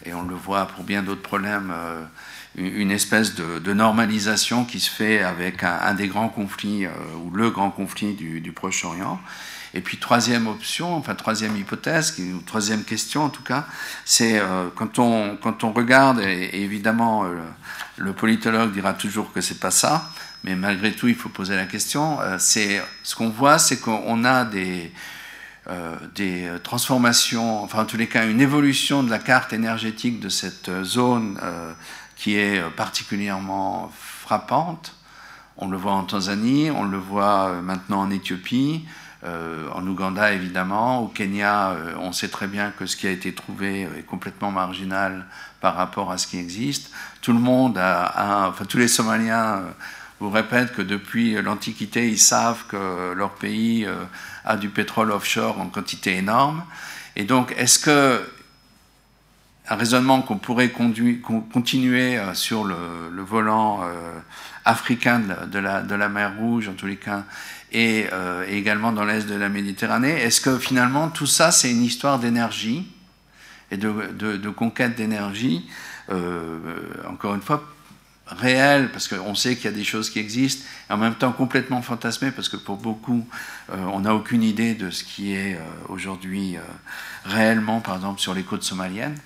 et 0.05 0.13
on 0.13 0.25
le 0.25 0.35
voit 0.35 0.67
pour 0.67 0.83
bien 0.83 1.05
d'autres 1.05 1.23
problèmes, 1.23 1.73
euh, 1.73 2.03
une 2.57 2.91
espèce 2.91 3.37
de, 3.37 3.73
normalisation 3.73 4.65
qui 4.65 4.81
se 4.81 4.91
fait 4.91 5.23
avec 5.23 5.63
un, 5.63 5.95
des 5.95 6.09
grands 6.09 6.29
conflits, 6.29 6.87
ou 7.23 7.31
le 7.31 7.51
grand 7.51 7.71
conflit 7.71 8.15
du, 8.15 8.53
Proche-Orient. 8.53 9.21
Et 9.75 9.81
puis 9.81 9.99
troisième 9.99 10.49
option, 10.49 10.97
enfin 10.97 11.15
troisième 11.15 11.57
hypothèse, 11.57 12.17
ou 12.19 12.41
troisième 12.41 12.83
question 12.83 13.23
en 13.23 13.29
tout 13.29 13.45
cas, 13.45 13.67
c'est 14.05 14.43
quand, 14.75 14.99
on, 14.99 15.37
quand 15.37 15.63
on 15.63 15.71
regarde, 15.71 16.19
et, 16.19 16.51
évidemment 16.55 17.25
le 17.97 18.13
politologue 18.13 18.73
dira 18.73 18.95
toujours 18.95 19.33
que 19.33 19.41
c'est 19.41 19.61
pas 19.61 19.71
ça, 19.71 20.11
mais 20.43 20.57
malgré 20.57 20.91
tout 20.91 21.07
il 21.07 21.15
faut 21.15 21.29
poser 21.29 21.55
la 21.55 21.67
question, 21.67 22.19
c'est 22.39 22.83
ce 23.05 23.15
qu'on 23.15 23.29
voit, 23.29 23.61
c'est 23.61 23.79
qu'on 23.79 24.25
a 24.25 24.45
des 24.45 24.91
des 26.15 26.47
euh, 26.47 26.59
transformations, 26.59 27.63
enfin 27.63 27.83
en 27.83 27.85
tous 27.85 27.97
les 27.97 28.07
cas 28.07 28.27
une 28.27 28.41
évolution 28.41 29.03
de 29.03 29.11
la 29.11 29.19
carte 29.19 29.53
énergétique 29.53 30.19
de 30.21 30.29
cette 30.29 30.69
euh, 30.69 30.85
zone 30.85 31.39
qui 32.17 32.37
est 32.37 32.61
particulièrement 32.77 33.93
frappante. 33.95 34.95
On 35.57 35.69
le 35.69 35.77
voit 35.77 35.93
en 35.93 36.05
Tanzanie, 36.05 36.71
on 36.71 36.85
le 36.85 36.99
voit 36.99 37.53
maintenant 37.63 38.01
en 38.01 38.11
Éthiopie, 38.11 38.85
en 39.25 39.87
Ouganda 39.87 40.33
évidemment, 40.33 41.01
au 41.01 41.07
Kenya, 41.07 41.77
on 42.01 42.11
sait 42.11 42.29
très 42.29 42.49
bien 42.49 42.73
que 42.73 42.87
ce 42.87 42.97
qui 42.97 43.07
a 43.07 43.11
été 43.11 43.33
trouvé 43.33 43.83
est 43.83 44.03
complètement 44.05 44.51
marginal 44.51 45.27
par 45.61 45.77
rapport 45.77 46.11
à 46.11 46.19
ce 46.19 46.27
qui 46.27 46.39
existe. 46.39 46.91
Tout 47.23 47.33
le 47.33 47.39
monde 47.39 47.79
a, 47.79 48.49
enfin 48.49 48.65
tous 48.65 48.79
les 48.79 48.89
Somaliens 48.89 49.63
vous 50.19 50.31
répètent 50.31 50.73
que 50.73 50.83
depuis 50.83 51.41
l'Antiquité, 51.41 52.09
ils 52.09 52.19
savent 52.19 52.65
que 52.67 53.13
leur 53.13 53.35
pays 53.35 53.87
a 54.49 54.57
du 54.57 54.71
pétrole 54.71 55.13
offshore 55.13 55.61
en 55.61 55.67
quantité 55.67 56.17
énorme. 56.17 56.65
Et 57.15 57.25
donc, 57.25 57.55
est-ce 57.57 57.79
que 57.79 58.27
un 59.71 59.77
raisonnement 59.77 60.23
qu'on 60.23 60.39
pourrait 60.39 60.71
continuer 60.71 62.17
euh, 62.17 62.33
sur 62.33 62.65
le, 62.65 62.75
volant 63.23 63.83
euh, 63.83 64.19
africain 64.65 65.21
de 65.21 65.59
la, 65.59 66.09
mer 66.09 66.33
Rouge, 66.39 66.69
en 66.69 66.73
tous 66.73 66.87
les 66.87 66.97
cas, 66.97 67.25
et, 67.71 68.07
euh, 68.13 68.47
également 68.49 68.93
dans 68.93 69.05
l'est 69.05 69.29
de 69.29 69.35
la 69.35 69.51
Méditerranée, 69.51 70.23
est-ce 70.23 70.41
que 70.41 70.59
finalement 70.59 71.11
tout 71.11 71.27
ça, 71.27 71.51
c'est 71.51 71.71
une 71.71 71.85
histoire 71.85 72.19
d'énergie 72.19 72.91
et 73.71 73.77
de 73.77 74.49
conquête 74.49 74.97
d'énergie, 74.97 75.69
encore 77.07 77.35
une 77.35 77.43
fois, 77.43 77.63
réel, 78.31 78.91
parce 78.91 79.09
qu'on 79.09 79.35
sait 79.35 79.57
qu'il 79.57 79.67
y 79.67 79.69
a 79.69 79.77
des 79.77 79.85
choses 79.85 80.11
qui 80.11 80.19
existent, 80.19 80.65
et 80.89 80.93
en 80.93 80.97
même 80.97 81.15
temps 81.15 81.33
complètement 81.33 81.83
fantasmées, 81.83 82.31
parce 82.31 82.49
que 82.49 82.57
pour 82.57 82.77
beaucoup, 82.77 83.27
euh, 83.71 83.77
on 83.93 84.01
n'a 84.01 84.15
aucune 84.15 84.43
idée 84.43 84.75
de 84.75 84.91
ce 84.91 85.05
qui 85.05 85.35
est 85.35 85.55
euh, 85.55 85.61
aujourd'hui 85.89 86.57
euh, 86.57 86.61
réellement, 87.25 87.81
par 87.81 87.97
exemple, 87.97 88.21
sur 88.21 88.35
les 88.35 88.43
côtes 88.43 88.63
somaliennes. 88.63 89.19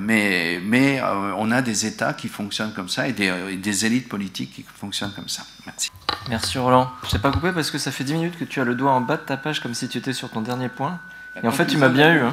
mais 0.00 0.60
mais 0.64 1.00
on 1.36 1.50
a 1.52 1.62
des 1.62 1.86
États 1.86 2.12
qui 2.12 2.28
fonctionnent 2.28 2.72
comme 2.74 2.88
ça 2.88 3.06
et 3.06 3.12
des, 3.12 3.56
des, 3.56 3.86
élites 3.86 4.08
politiques 4.08 4.52
qui 4.52 4.64
fonctionnent 4.64 5.12
comme 5.14 5.28
ça. 5.28 5.42
Merci. 5.64 5.90
Merci 6.28 6.58
Roland. 6.58 6.90
Je 7.04 7.10
t'ai 7.10 7.18
pas 7.20 7.30
coupé 7.30 7.52
parce 7.52 7.70
que 7.70 7.78
ça 7.78 7.92
fait 7.92 8.02
10 8.02 8.14
minutes 8.14 8.38
que 8.38 8.44
tu 8.44 8.60
as 8.60 8.64
le 8.64 8.74
doigt 8.74 8.90
en 8.90 9.00
bas 9.00 9.16
de 9.16 9.22
ta 9.22 9.36
page 9.36 9.60
comme 9.60 9.74
si 9.74 9.88
tu 9.88 9.98
étais 9.98 10.12
sur 10.12 10.28
ton 10.28 10.40
dernier 10.40 10.68
point. 10.68 10.98
Et 11.40 11.46
en 11.46 11.52
fait, 11.52 11.66
tu 11.66 11.76
m'as 11.76 11.88
bien 11.88 12.12
eu. 12.12 12.20
Hein. 12.20 12.32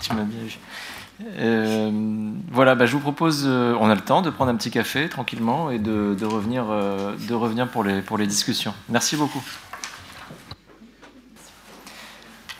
tu 0.00 0.12
m'as 0.14 0.22
bien 0.22 0.44
eu. 0.46 0.58
Euh, 1.22 2.32
voilà, 2.50 2.74
bah, 2.74 2.86
je 2.86 2.92
vous 2.92 3.00
propose, 3.00 3.44
euh, 3.46 3.76
on 3.78 3.88
a 3.88 3.94
le 3.94 4.00
temps 4.00 4.22
de 4.22 4.30
prendre 4.30 4.50
un 4.50 4.56
petit 4.56 4.70
café 4.70 5.08
tranquillement 5.08 5.70
et 5.70 5.78
de, 5.78 6.24
revenir, 6.24 6.66
euh, 6.70 7.14
de 7.16 7.34
revenir 7.34 7.68
pour, 7.68 7.84
les, 7.84 8.02
pour 8.02 8.18
les 8.18 8.26
discussions. 8.26 8.74
Merci 8.88 9.16
beaucoup. 9.16 9.42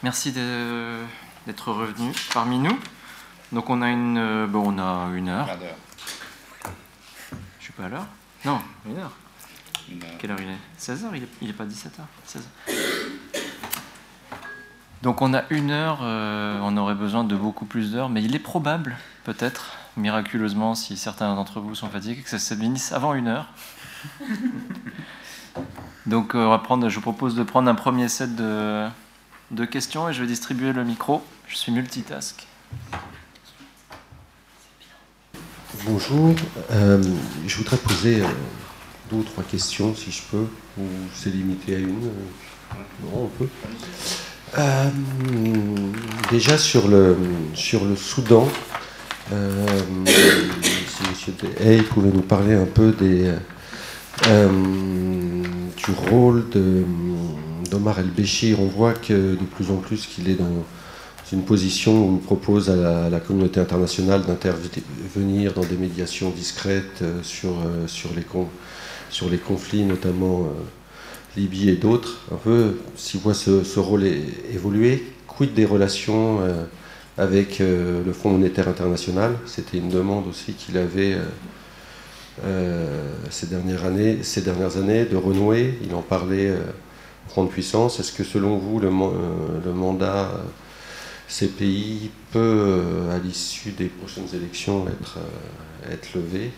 Merci 0.02 0.32
d'être 0.32 1.72
revenu 1.72 2.12
parmi 2.32 2.58
nous. 2.58 2.78
Donc 3.52 3.70
on 3.70 3.82
a 3.82 3.90
une, 3.90 4.46
bon, 4.46 4.74
on 4.74 4.78
a 4.78 5.08
une 5.14 5.28
heure. 5.28 5.48
Je 7.58 7.64
suis 7.64 7.72
pas 7.72 7.84
à 7.84 7.88
l'heure 7.88 8.06
Non, 8.44 8.60
une 8.86 8.98
heure. 8.98 9.12
Quelle 10.18 10.30
heure 10.30 10.40
il 10.40 10.48
est? 10.48 10.80
16h 10.80 11.06
Il 11.40 11.46
n'est 11.48 11.52
pas 11.54 11.64
17h 11.64 12.00
16h. 12.26 12.72
Donc 15.04 15.20
on 15.20 15.34
a 15.34 15.44
une 15.50 15.70
heure, 15.70 15.98
euh, 16.00 16.58
on 16.62 16.78
aurait 16.78 16.94
besoin 16.94 17.24
de 17.24 17.36
beaucoup 17.36 17.66
plus 17.66 17.92
d'heures, 17.92 18.08
mais 18.08 18.22
il 18.22 18.34
est 18.34 18.38
probable, 18.38 18.96
peut-être, 19.24 19.76
miraculeusement, 19.98 20.74
si 20.74 20.96
certains 20.96 21.34
d'entre 21.34 21.60
vous 21.60 21.74
sont 21.74 21.90
fatigués, 21.90 22.22
que 22.22 22.30
ça 22.30 22.38
se 22.38 22.54
finisse 22.54 22.90
avant 22.90 23.12
une 23.12 23.28
heure. 23.28 23.48
Donc 26.06 26.34
euh, 26.34 26.46
on 26.46 26.48
va 26.48 26.58
prendre, 26.58 26.88
je 26.88 26.94
vous 26.94 27.02
propose 27.02 27.34
de 27.34 27.42
prendre 27.42 27.68
un 27.70 27.74
premier 27.74 28.08
set 28.08 28.34
de, 28.34 28.88
questions 29.70 30.08
et 30.08 30.14
je 30.14 30.22
vais 30.22 30.26
distribuer 30.26 30.72
le 30.72 30.84
micro. 30.84 31.22
Je 31.48 31.56
suis 31.56 31.70
multitask. 31.70 32.46
Bonjour, 35.84 36.34
euh, 36.70 37.02
je 37.46 37.56
voudrais 37.58 37.76
poser 37.76 38.22
deux 39.10 39.16
ou 39.16 39.22
trois 39.22 39.44
questions 39.44 39.94
si 39.94 40.10
je 40.10 40.22
peux, 40.30 40.46
ou 40.78 40.84
c'est 41.12 41.28
limité 41.28 41.76
à 41.76 41.78
une. 41.80 42.00
non, 42.00 43.24
on 43.24 43.26
peut. 43.26 43.48
Euh, 44.58 44.88
déjà 46.30 46.58
sur 46.58 46.86
le, 46.86 47.16
sur 47.54 47.84
le 47.84 47.96
Soudan, 47.96 48.48
euh, 49.32 49.66
si 50.06 51.30
M. 51.30 51.50
Hay 51.60 51.82
pouvait 51.82 52.10
nous 52.10 52.22
parler 52.22 52.54
un 52.54 52.66
peu 52.66 52.92
des, 52.92 53.32
euh, 54.28 54.48
du 55.76 55.90
rôle 56.08 56.44
d'Omar 57.70 57.98
El-Béchir. 57.98 58.60
On 58.60 58.66
voit 58.66 58.92
que 58.92 59.34
de 59.34 59.44
plus 59.56 59.70
en 59.70 59.76
plus 59.76 60.06
qu'il 60.06 60.28
est 60.28 60.36
dans 60.36 60.64
une 61.32 61.42
position 61.42 62.06
où 62.06 62.18
il 62.20 62.24
propose 62.24 62.70
à 62.70 63.08
la, 63.08 63.18
communauté 63.18 63.58
internationale 63.58 64.22
d'intervenir 64.22 65.52
dans 65.52 65.64
des 65.64 65.76
médiations 65.76 66.30
discrètes 66.30 67.02
sur, 67.22 67.56
sur, 67.88 68.10
les, 68.14 68.24
sur 69.10 69.28
les 69.28 69.38
conflits, 69.38 69.82
notamment 69.82 70.48
Libye 71.36 71.70
et 71.70 71.76
d'autres, 71.76 72.20
un 72.32 72.36
peu, 72.36 72.78
s'il 72.96 73.20
voit 73.20 73.34
ce, 73.34 73.78
rôle 73.80 74.04
évoluer, 74.52 75.04
quid 75.26 75.52
des 75.52 75.64
relations 75.64 76.40
euh, 76.40 76.64
avec 77.18 77.60
euh, 77.60 78.04
le 78.04 78.12
Fonds 78.12 78.30
monétaire 78.30 78.68
international? 78.68 79.36
C'était 79.46 79.78
une 79.78 79.88
demande 79.88 80.28
aussi 80.28 80.52
qu'il 80.52 80.78
avait 80.78 81.16
euh, 82.44 83.10
ces, 83.30 83.46
dernières 83.46 83.84
années, 83.84 84.22
ces 84.22 84.42
dernières 84.42 84.76
années 84.76 85.06
de 85.06 85.16
renouer. 85.16 85.76
Il 85.82 85.94
en 85.94 86.02
parlait 86.02 86.52
grande 87.30 87.50
puissance. 87.50 87.98
Est-ce 87.98 88.12
que 88.12 88.22
selon 88.22 88.56
vous, 88.58 88.78
le, 88.78 88.90
le 89.64 89.72
mandat 89.72 90.30
CPI 91.28 92.10
peut, 92.30 92.82
à 93.10 93.18
l'issue 93.18 93.72
des 93.72 93.86
prochaines 93.86 94.28
élections, 94.34 94.86
être, 94.86 95.18
être 95.90 96.14
levé? 96.14 96.52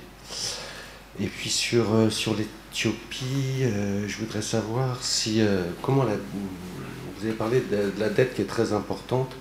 Et 1.19 1.29
puis 1.29 1.49
sur, 1.49 1.87
sur 2.11 2.37
les 2.37 2.47
Éthiopie, 2.77 3.63
euh, 3.63 4.07
je 4.07 4.19
voudrais 4.19 4.43
savoir 4.43 5.03
si 5.03 5.41
euh, 5.41 5.63
comment 5.81 6.05
vous 6.05 7.25
avez 7.27 7.33
parlé 7.33 7.61
de, 7.61 7.91
la 7.99 8.11
dette 8.11 8.35
qui 8.35 8.43
est 8.43 8.47
très 8.47 8.75
importante. 8.75 9.35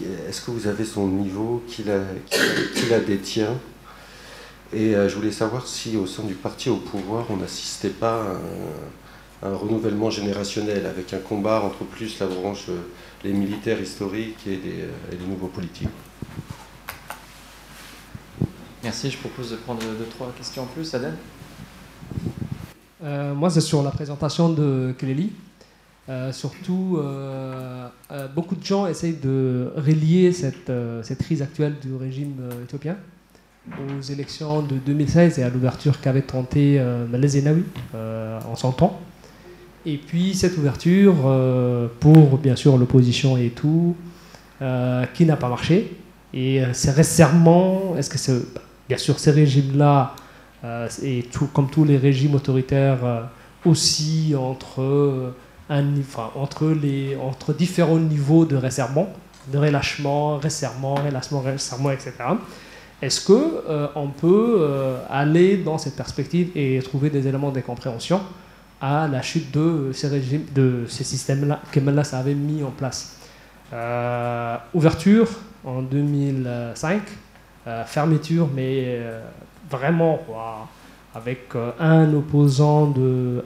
Est-ce 0.00 0.40
que 0.42 0.52
vous 0.52 0.68
avez 0.68 0.84
son 0.84 1.08
niveau, 1.08 1.60
qui 1.66 1.82
la, 1.82 3.00
détient? 3.00 3.58
Et 4.72 4.94
euh, 4.94 5.08
je 5.08 5.16
voulais 5.16 5.32
savoir 5.32 5.66
si 5.66 5.96
au 5.96 6.06
sein 6.06 6.22
du 6.22 6.34
parti 6.34 6.70
au 6.70 6.76
pouvoir, 6.76 7.26
on 7.30 7.38
n'assistait 7.38 7.88
pas 7.88 8.24
à 9.42 9.48
un, 9.48 9.56
renouvellement 9.56 10.10
générationnel 10.10 10.86
avec 10.86 11.12
un 11.12 11.18
combat 11.18 11.60
entre 11.60 11.82
plus 11.82 12.20
la 12.20 12.26
branche, 12.26 12.66
les 13.24 13.32
militaires 13.32 13.82
historiques 13.82 14.46
et 14.46 14.60
les, 15.10 15.26
nouveaux 15.26 15.48
politiques. 15.48 15.88
Merci, 18.84 19.10
je 19.10 19.18
propose 19.18 19.50
de 19.50 19.56
prendre 19.56 19.82
deux, 19.82 20.06
trois 20.10 20.32
questions 20.38 20.62
en 20.62 20.66
plus, 20.66 20.94
Adèle? 20.94 21.16
Euh, 23.02 23.34
moi, 23.34 23.50
c'est 23.50 23.60
sur 23.60 23.82
la 23.82 23.90
présentation 23.90 24.48
de 24.48 24.94
Kelly. 24.98 25.32
Euh, 26.08 26.32
surtout, 26.32 26.98
euh, 26.98 27.88
beaucoup 28.34 28.56
de 28.56 28.64
gens 28.64 28.86
essayent 28.86 29.18
de 29.22 29.72
relier 29.76 30.32
cette, 30.32 30.70
crise 31.18 31.42
actuelle 31.42 31.76
du 31.80 31.94
régime 31.94 32.36
éthiopien 32.64 32.96
aux 33.70 34.00
élections 34.00 34.62
de 34.62 34.76
2016 34.76 35.38
et 35.38 35.42
à 35.42 35.50
l'ouverture 35.50 36.00
qu'avait 36.00 36.22
tenté 36.22 36.82
Malais 37.10 37.28
Zenawi 37.28 37.64
en 37.94 38.56
son 38.56 38.72
temps. 38.72 38.98
Et 39.84 39.98
puis 39.98 40.34
cette 40.34 40.56
ouverture 40.56 41.14
pour, 42.00 42.38
bien 42.38 42.56
sûr, 42.56 42.78
l'opposition 42.78 43.36
et 43.36 43.50
tout, 43.50 43.94
qui 45.12 45.26
n'a 45.26 45.36
pas 45.36 45.50
marché. 45.50 45.94
Et 46.32 46.62
c'est 46.72 46.92
récemment, 46.92 47.94
est-ce 47.98 48.08
que 48.08 48.16
c'est, 48.16 48.40
bien 48.88 48.96
sûr, 48.96 49.18
ces 49.18 49.30
régimes-là 49.30 50.14
euh, 50.16 50.27
et 51.02 51.22
tout, 51.30 51.46
comme 51.52 51.70
tous 51.70 51.84
les 51.84 51.96
régimes 51.96 52.34
autoritaires 52.34 53.04
euh, 53.04 53.22
aussi 53.64 54.34
entre, 54.36 54.80
euh, 54.80 55.32
entre, 56.34 56.68
les, 56.70 57.16
entre 57.16 57.52
différents 57.52 57.98
niveaux 57.98 58.44
de 58.44 58.56
resserrement, 58.56 59.12
de 59.52 59.58
relâchement, 59.58 60.38
resserrement, 60.38 60.96
relâchement, 60.96 61.40
resserrement, 61.40 61.90
etc. 61.92 62.12
Est-ce 63.00 63.24
qu'on 63.24 63.62
on 63.94 64.08
peut 64.08 64.66
aller 65.08 65.58
dans 65.58 65.78
cette 65.78 65.94
perspective 65.94 66.50
et 66.56 66.80
trouver 66.82 67.10
des 67.10 67.28
éléments 67.28 67.52
de 67.52 67.60
compréhension 67.60 68.20
à 68.80 69.06
la 69.06 69.22
chute 69.22 69.52
de 69.52 69.92
ces, 69.92 70.08
régimes, 70.08 70.46
de 70.52 70.84
ces 70.88 71.04
systèmes-là 71.04 71.60
que 71.70 71.78
Melas 71.78 72.10
avait 72.12 72.34
mis 72.34 72.64
en 72.64 72.72
place? 72.72 73.16
Ouverture 74.74 75.28
en 75.64 75.82
2005, 75.82 77.02
fermeture, 77.86 78.48
mais 78.52 79.00
vraiment 79.70 80.20
avec 81.14 81.54
euh, 81.54 81.70
un 81.78 82.12
opposant, 82.14 82.92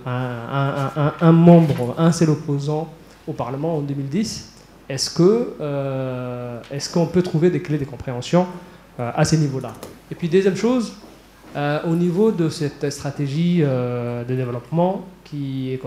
un, 0.07 1.33
membre, 1.33 1.95
un 1.99 2.13
seul 2.13 2.31
opposant 2.31 2.93
au 3.27 3.33
Parlement 3.33 3.77
en 3.77 3.81
2010. 3.81 4.51
Est-ce 4.89 5.11
que 5.11 5.55
est-ce 6.71 6.93
qu'on 6.93 7.07
peut 7.07 7.23
trouver 7.23 7.51
des 7.51 7.63
clés 7.63 7.79
de 7.79 7.85
compréhension 7.85 8.47
à 8.99 9.25
ces 9.25 9.39
niveaux-là 9.39 9.73
Et 10.11 10.15
puis 10.15 10.29
deuxième 10.29 10.57
chose, 10.57 10.93
au 11.57 11.95
niveau 11.95 12.31
de 12.33 12.49
cette 12.49 12.91
stratégie 12.91 13.61
de 13.61 14.35
développement 14.35 15.07
qui 15.25 15.73
est 15.73 15.81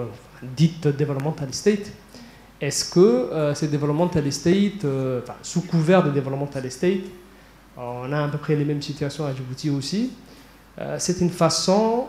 dite 0.55 0.87
developmental 0.87 1.53
state, 1.53 1.91
est-ce 2.61 2.89
que 2.89 2.99
euh, 2.99 3.53
ces 3.53 3.67
developmental 3.67 4.31
state, 4.31 4.85
sous 5.41 5.61
couvert 5.61 6.03
de 6.03 6.11
developmental 6.11 6.69
state, 6.71 7.03
on 7.77 8.11
a 8.11 8.23
à 8.23 8.27
peu 8.27 8.37
près 8.37 8.55
les 8.55 8.65
mêmes 8.65 8.81
situations 8.81 9.25
à 9.25 9.33
Djibouti 9.33 9.69
aussi, 9.69 10.11
euh, 10.77 10.97
c'est 10.99 11.21
une 11.21 11.29
façon 11.29 12.07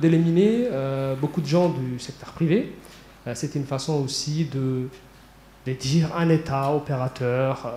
d'éliminer 0.00 0.68
euh, 0.70 1.14
beaucoup 1.16 1.40
de 1.40 1.46
gens 1.46 1.68
du 1.68 1.98
secteur 1.98 2.30
privé. 2.30 2.74
Euh, 3.26 3.32
c'est 3.34 3.54
une 3.54 3.64
façon 3.64 4.02
aussi 4.02 4.46
de, 4.46 4.88
dire 5.74 6.16
un 6.16 6.28
État 6.30 6.72
opérateur, 6.72 7.68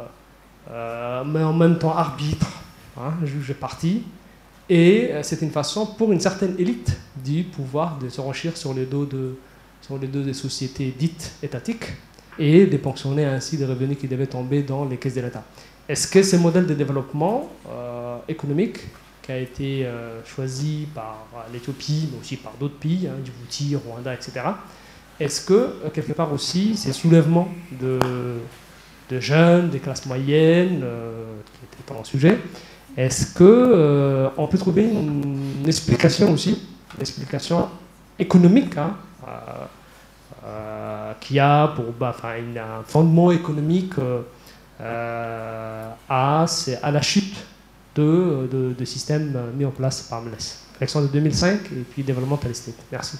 mais 1.26 1.44
en 1.44 1.53
même 1.53 1.80
temps 1.80 1.95
arbitre, 1.98 2.61
hein, 2.95 3.14
juge 3.24 3.53
parti. 3.53 4.03
Et 4.70 5.11
c'est 5.24 5.41
une 5.41 5.49
façon 5.49 5.88
pour 5.88 6.11
une 6.11 6.20
certaine 6.20 6.53
élite 6.60 6.95
du 7.16 7.44
pouvoir 7.44 7.98
de 7.98 8.07
se 8.07 8.22
renchir 8.22 8.56
sur 8.56 8.76
les 8.76 8.88
sur 9.82 9.98
les 9.98 10.07
dos 10.07 10.22
des 10.22 10.34
sociétés 10.34 10.94
dites 10.95 11.34
étatiques 11.41 11.86
et 12.38 12.68
de 12.68 12.78
ponctionner 12.78 13.26
ainsi 13.26 13.57
des 13.57 13.66
revenus 13.66 13.98
qui 13.98 14.07
devaient 14.07 14.28
tomber 14.28 14.61
dans 14.61 14.86
les 14.86 14.98
caisses 14.98 15.16
de 15.16 15.22
l'État. 15.22 15.44
Est-ce 15.90 16.07
que 16.07 16.24
ce 16.24 16.38
modèle 16.38 16.68
de 16.68 16.76
développement 16.76 17.49
économique 18.28 18.80
qui 19.30 19.34
a 19.34 19.38
été 19.38 19.86
euh, 19.86 20.26
choisi 20.26 20.88
par 20.95 21.28
l'Éthiopie, 21.53 22.10
mais 22.11 22.20
aussi 22.20 22.36
par 22.36 22.53
d'autres 22.60 22.80
pays, 22.80 23.07
hein, 23.07 23.14
Djibouti, 23.24 23.76
Rwanda, 23.76 24.11
etc. 24.11 24.32
Est-ce 25.20 25.45
que, 25.45 25.53
euh, 25.53 25.90
quelque 25.94 26.14
part 26.14 26.34
aussi, 26.34 26.76
ces 26.76 26.94
soulèvements 26.94 27.48
de, 27.80 27.99
jeunes, 29.20 29.70
des 29.70 29.78
classes 29.78 30.07
moyennes, 30.07 30.82
euh, 30.84 31.26
qui 31.45 31.60
n'étaient 31.61 31.94
pas 31.94 32.03
sujet, 32.03 32.40
est-ce 32.98 33.38
qu'on 33.38 34.32
on 34.36 34.48
peut 34.48 34.57
trouver 34.57 34.86
une, 34.86 35.64
explication 35.68 36.34
aussi, 36.34 36.68
une 36.95 37.02
explication 37.02 37.70
économique, 38.18 38.76
hein, 38.78 38.95
qui 41.20 41.38
a 41.38 41.68
pour 41.68 41.86
bah, 41.91 42.16
un 42.24 42.84
fondement 42.84 43.32
économique 43.32 43.94
à, 44.80 45.95
à 46.10 46.91
la 46.91 47.01
chute 47.01 47.35
de, 47.95 48.76
de, 48.77 48.85
systèmes 48.85 49.38
mis 49.57 49.65
en 49.65 49.72
place 49.72 50.03
par 50.03 50.22
MELES. 50.22 50.38
Réaction 50.80 51.01
de 51.01 51.07
2005 51.07 51.60
et 51.72 51.84
puis 51.89 52.03
développement 52.03 52.38
talistique. 52.38 52.76
Merci. 52.91 53.18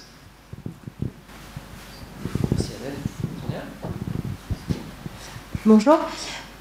Bonjour. 5.66 5.98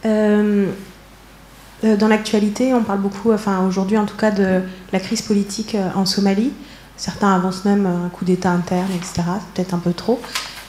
Euh, 0.05 0.67
euh, 1.85 1.95
dans 1.95 2.09
l'actualité, 2.09 2.73
on 2.73 2.83
parle 2.83 2.99
beaucoup, 2.99 3.31
enfin 3.31 3.65
aujourd'hui 3.65 3.97
en 3.97 4.05
tout 4.05 4.17
cas, 4.17 4.29
de 4.29 4.61
la 4.91 4.99
crise 4.99 5.21
politique 5.21 5.75
euh, 5.75 5.89
en 5.95 6.05
Somalie. 6.05 6.51
Certains 6.97 7.33
avancent 7.33 7.63
même 7.63 7.85
un 7.85 8.09
coup 8.09 8.25
d'État 8.25 8.51
interne, 8.51 8.91
etc. 8.93 9.21
Peut-être 9.55 9.73
un 9.73 9.79
peu 9.79 9.93
trop. 9.93 10.19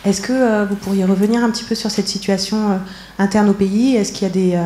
Est-ce 0.05 0.23
que 0.23 0.65
vous 0.65 0.77
pourriez 0.77 1.05
revenir 1.05 1.45
un 1.45 1.51
petit 1.51 1.65
peu 1.65 1.75
sur 1.75 1.91
cette 1.91 2.09
situation 2.09 2.81
interne 3.19 3.49
au 3.51 3.55
pays? 3.55 3.97
Est-ce 3.97 4.13
qu'il 4.13 4.27
y 4.27 4.31
a 4.31 4.33
des, 4.33 4.59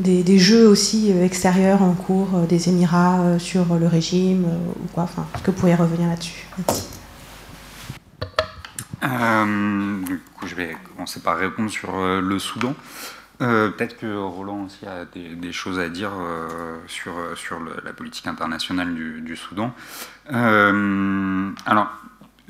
des, 0.00 0.38
jeux 0.38 0.66
aussi 0.66 1.12
euh, 1.12 1.24
extérieurs 1.24 1.82
en 1.82 1.94
cours 1.94 2.34
euh, 2.34 2.46
des 2.46 2.68
Émirats 2.68 3.20
euh, 3.20 3.38
sur 3.38 3.76
le 3.78 3.86
régime 3.86 4.44
ou 4.44 4.86
quoi? 4.92 5.04
Enfin, 5.04 5.26
Est-ce 5.34 5.42
que 5.42 5.50
vous 5.50 5.56
pourriez 5.58 5.74
revenir 5.74 6.08
là-dessus? 6.08 6.46
Du 9.02 10.18
coup, 10.36 10.46
je 10.46 10.54
vais 10.54 10.76
commencer 10.94 11.20
par 11.20 11.36
répondre 11.36 11.70
sur 11.70 11.92
le 11.96 12.38
Soudan. 12.38 12.74
Peut-être 13.38 13.96
que 13.96 14.14
Roland 14.16 14.64
aussi 14.64 14.84
a 14.86 15.06
des, 15.06 15.52
choses 15.52 15.78
à 15.78 15.88
dire 15.88 16.12
sur, 16.86 17.12
sur 17.34 17.58
la 17.84 17.92
politique 17.92 18.26
internationale 18.26 18.94
du, 18.94 19.22
du 19.22 19.36
Soudan. 19.36 19.72
alors, 20.28 21.88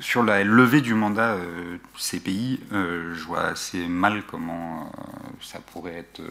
sur 0.01 0.23
la 0.23 0.43
levée 0.43 0.81
du 0.81 0.95
mandat 0.95 1.35
euh, 1.35 1.77
CPI, 1.97 2.59
euh, 2.73 3.13
je 3.13 3.23
vois 3.23 3.43
assez 3.43 3.87
mal 3.87 4.23
comment 4.25 4.91
euh, 4.97 5.07
ça, 5.41 5.59
pourrait 5.59 5.93
être, 5.93 6.21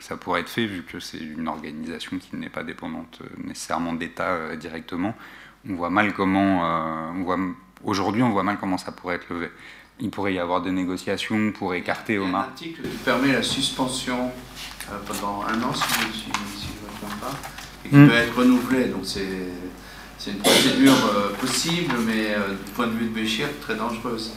ça 0.00 0.16
pourrait 0.16 0.40
être 0.40 0.48
fait, 0.48 0.66
vu 0.66 0.82
que 0.82 0.98
c'est 0.98 1.18
une 1.18 1.48
organisation 1.48 2.18
qui 2.18 2.36
n'est 2.36 2.48
pas 2.48 2.64
dépendante 2.64 3.20
nécessairement 3.38 3.94
d'État 3.94 4.56
directement. 4.56 5.14
On 5.68 5.74
voit 5.74 5.90
mal 5.90 6.12
comment, 6.12 7.12
aujourd'hui, 7.84 8.22
on 8.22 8.30
voit 8.30 8.42
mal 8.42 8.58
comment 8.58 8.78
ça 8.78 8.92
pourrait 8.92 9.16
être 9.16 9.28
levé. 9.30 9.50
Il 10.00 10.10
pourrait 10.10 10.34
y 10.34 10.38
avoir 10.38 10.62
des 10.62 10.70
négociations 10.70 11.52
pour 11.52 11.74
écarter 11.74 12.18
Omar. 12.18 12.42
Un 12.42 12.44
article 12.44 12.82
qui 12.82 12.96
permet 13.04 13.32
la 13.32 13.42
suspension 13.42 14.32
pendant 15.06 15.42
un 15.42 15.62
an, 15.62 15.72
si 15.74 15.84
je 15.92 16.28
ne 16.28 16.32
me 16.32 16.98
trompe 16.98 17.20
pas, 17.20 17.38
et 17.84 17.90
qui 17.90 17.96
hmm. 17.96 18.08
peut 18.08 18.14
être 18.14 18.36
renouvelé. 18.36 18.84
Donc 18.86 19.02
c'est 19.04 19.48
c'est 20.20 20.32
une 20.32 20.38
procédure 20.38 20.92
euh, 21.16 21.34
possible, 21.40 21.94
mais 22.06 22.34
euh, 22.34 22.50
du 22.50 22.70
point 22.72 22.86
de 22.86 22.92
vue 22.92 23.06
de 23.06 23.14
Béchir, 23.14 23.48
très 23.62 23.74
dangereuse. 23.74 24.34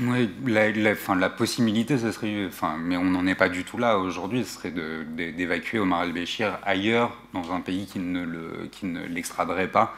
Oui, 0.00 0.28
la, 0.46 0.72
la, 0.72 1.30
possibilité, 1.30 1.96
ce 1.96 2.10
serait, 2.10 2.46
enfin, 2.48 2.76
mais 2.76 2.96
on 2.96 3.04
n'en 3.04 3.26
est 3.26 3.36
pas 3.36 3.48
du 3.48 3.62
tout 3.62 3.78
là 3.78 3.98
aujourd'hui, 3.98 4.42
ce 4.44 4.54
serait 4.54 4.72
d'évacuer 4.72 5.78
Omar 5.78 6.02
el-Béchir 6.02 6.58
ailleurs, 6.64 7.16
dans 7.34 7.52
un 7.52 7.60
pays 7.60 7.86
qui 7.86 8.00
ne, 8.00 9.06
l'extraderait 9.06 9.68
pas 9.68 9.94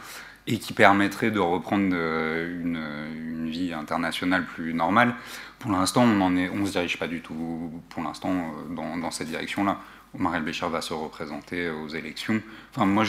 et 0.47 0.59
qui 0.59 0.75
permettrait 0.75 1.31
de 1.31 1.41
reprendre 1.41 1.95
euh, 1.95 2.61
une, 2.61 2.85
une, 3.17 3.49
vie 3.49 3.73
internationale 3.73 4.45
plus 4.45 4.75
normale. 4.75 5.15
Pour 5.59 5.71
l'instant, 5.71 6.03
on 6.03 6.29
ne 6.29 6.67
se 6.67 6.73
dirige 6.73 6.99
pas 6.99 7.09
du 7.09 7.23
tout, 7.23 7.81
pour 7.89 8.03
dans, 8.03 8.97
dans 8.99 9.11
cette 9.11 9.29
direction-là. 9.29 9.79
Omar 10.19 10.37
El-Béchir 10.37 10.69
va 10.69 10.81
se 10.81 10.95
représenter 10.95 11.71
aux 11.71 11.89
élections. 11.89 12.41
Enfin, 12.75 12.87
moi, 12.87 13.05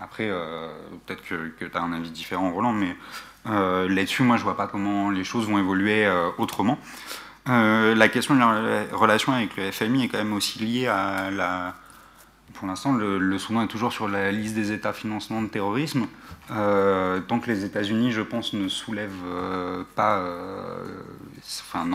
après, 0.00 0.28
euh, 0.30 0.68
peut-être 1.06 1.22
que, 1.22 1.52
tu 1.58 1.70
as 1.74 1.82
un 1.82 1.92
avis 1.92 2.10
différent, 2.10 2.50
Roland, 2.50 2.72
mais 2.72 2.96
euh, 3.46 3.88
là-dessus, 3.88 4.22
moi, 4.22 4.36
je 4.36 4.42
vois 4.42 4.56
pas 4.56 4.66
comment 4.66 5.10
les 5.10 5.24
choses 5.24 5.46
vont 5.46 5.58
évoluer 5.58 6.06
euh, 6.06 6.30
autrement. 6.38 6.78
la 7.46 8.08
question 8.08 8.34
de 8.34 8.40
la 8.40 8.84
relation 8.96 9.32
avec 9.32 9.56
le 9.56 9.70
FMI 9.70 10.04
est 10.04 10.08
quand 10.08 10.18
même 10.18 10.32
aussi 10.32 10.58
liée 10.58 10.86
à 10.86 11.30
la. 11.30 11.74
Pour 12.54 12.66
l'instant, 12.66 12.94
le, 12.94 13.38
Soudan 13.38 13.62
est 13.62 13.68
toujours 13.68 13.92
sur 13.92 14.08
la 14.08 14.32
liste 14.32 14.54
des 14.54 14.72
États 14.72 14.94
financement 14.94 15.42
de 15.42 15.48
terrorisme. 15.48 16.06
tant 16.48 17.38
que 17.38 17.48
les 17.48 17.64
États-Unis, 17.64 18.12
je 18.12 18.22
pense, 18.22 18.54
ne 18.54 18.68
soulèvent 18.68 19.10
pas 19.94 20.24
enfin, 21.60 21.86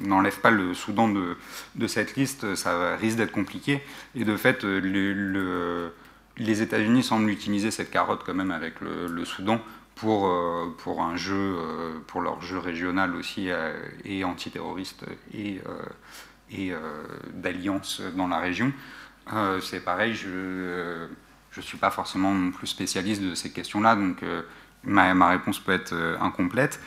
n'enlève 0.00 0.40
pas 0.40 0.50
le 0.50 0.74
Soudan 0.74 1.08
de, 1.08 1.86
cette 1.86 2.16
liste, 2.16 2.54
ça 2.54 2.96
risque 2.96 3.16
d'être 3.16 3.32
compliqué. 3.32 3.82
Et 4.14 4.24
de 4.24 4.36
fait, 4.36 4.64
le, 4.64 5.92
les 6.36 6.62
États-Unis 6.62 7.02
semblent 7.02 7.30
utiliser 7.30 7.70
cette 7.70 7.90
carotte 7.90 8.22
quand 8.24 8.34
même 8.34 8.50
avec 8.50 8.80
le, 8.80 9.24
Soudan 9.24 9.60
pour, 9.94 10.26
euh, 10.26 10.74
pour 10.78 11.02
un 11.02 11.16
jeu, 11.16 11.34
euh, 11.34 11.98
pour 12.06 12.20
leur 12.20 12.40
jeu 12.42 12.58
régional 12.58 13.14
aussi 13.14 13.50
euh, 13.50 13.72
et 14.04 14.24
antiterroriste 14.24 15.04
et, 15.32 15.60
d'alliance 17.32 18.00
dans 18.16 18.28
la 18.28 18.38
région. 18.38 18.72
C'est 19.60 19.80
pareil, 19.80 20.14
je 20.14 21.08
ne 21.56 21.62
suis 21.62 21.78
pas 21.78 21.90
forcément 21.90 22.50
plus 22.52 22.68
spécialiste 22.68 23.22
de 23.22 23.34
ces 23.34 23.50
questions-là, 23.50 23.96
donc 23.96 24.18
ma, 24.84 25.28
réponse 25.28 25.58
peut 25.58 25.72
être 25.72 25.94
incomplète. 26.20 26.80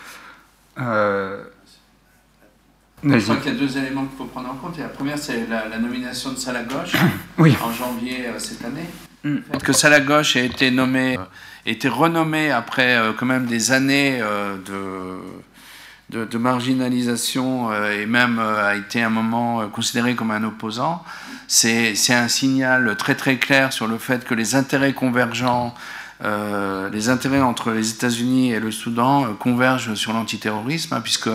Je 3.04 3.20
crois 3.20 3.36
qu'il 3.38 3.54
y 3.54 3.56
a 3.56 3.60
deux 3.60 3.78
éléments 3.78 4.06
qu'il 4.06 4.18
faut 4.18 4.26
prendre 4.26 4.50
en 4.50 4.56
compte. 4.56 4.78
la 4.80 4.88
première, 4.88 5.20
c'est 5.20 5.46
la, 5.48 5.78
nomination 5.78 6.32
de 6.32 6.38
Salah 6.38 6.64
Gauche 6.64 6.94
en 7.38 7.72
janvier 7.72 8.26
euh, 8.26 8.40
cette 8.40 8.66
année. 8.66 8.88
Mm. 9.24 9.58
Que 9.64 9.72
Salah 9.72 10.00
Gauche 10.00 10.36
a 10.36 10.42
été 10.42 10.72
nommé, 10.72 11.18
euh, 11.18 11.22
été 11.66 11.90
renommé 11.90 12.50
après 12.50 12.96
euh, 12.96 13.14
quand 13.14 13.28
même 13.28 13.46
des 13.46 13.72
années 13.72 14.20
de, 14.66 16.26
de, 16.26 16.38
marginalisation 16.38 17.72
et 17.92 18.08
même 18.08 18.40
a 18.40 18.76
été 18.76 19.04
un 19.04 19.10
moment 19.10 19.68
considéré 19.70 20.16
comme 20.16 20.32
un 20.32 20.44
opposant. 20.44 21.04
C'est 21.48 21.94
un 22.10 22.28
signal 22.28 22.96
très 22.98 23.16
très 23.16 23.38
clair 23.38 23.74
sur 23.74 23.88
le 23.88 23.98
fait 24.00 24.26
que 24.26 24.34
les 24.34 24.56
intérêts 24.56 24.94
convergents 24.94 25.76
les 26.22 27.10
intérêts 27.10 27.42
entre 27.42 27.72
les 27.72 27.92
États-Unis 27.92 28.52
et 28.52 28.60
le 28.60 28.72
Soudan 28.72 29.34
convergent 29.36 29.96
sur 29.96 30.14
l'antiterrorisme, 30.14 30.96
hein, 30.96 31.02
puisque 31.02 31.30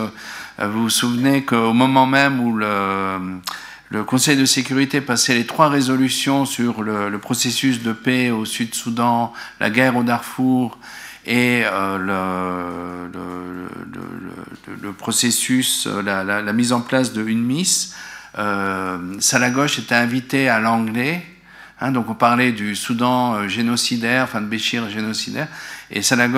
euh, 0.59 0.67
vous 0.67 0.83
vous 0.83 0.89
souvenez 0.89 1.43
qu'au 1.43 1.73
moment 1.73 2.05
même 2.05 2.39
où 2.39 2.55
le, 2.55 3.41
Conseil 4.07 4.35
de 4.37 4.45
sécurité 4.45 5.01
passait 5.01 5.35
les 5.35 5.45
trois 5.45 5.69
résolutions 5.69 6.45
sur 6.45 6.81
le, 6.81 7.15
processus 7.19 7.83
de 7.83 7.93
paix 7.93 8.31
au 8.31 8.43
Sud-Soudan, 8.43 9.33
la 9.59 9.69
guerre 9.69 9.95
au 9.95 10.01
Darfour 10.01 10.79
et 11.27 11.61
euh, 11.63 11.99
le, 14.81 14.93
processus, 14.93 15.85
la, 15.87 16.53
mise 16.53 16.73
en 16.73 16.81
place 16.81 17.13
de 17.13 17.23
une 17.23 17.43
miss, 17.43 17.93
euh, 18.39 18.97
Salah 19.19 19.51
Gauche 19.51 19.77
était 19.77 19.93
invité 19.93 20.49
à 20.49 20.59
l'anglais 20.59 21.23
Hein, 21.83 21.91
donc 21.91 22.09
on 22.09 22.13
parlait 22.13 22.53
du 22.53 22.77
Soudan 22.77 23.35
euh, 23.35 23.49
génocidaire, 23.49 24.23
enfin 24.23 24.39
Béchir 24.39 24.89
génocidaire, 24.89 25.49
et 25.91 26.01
Salah 26.01 26.29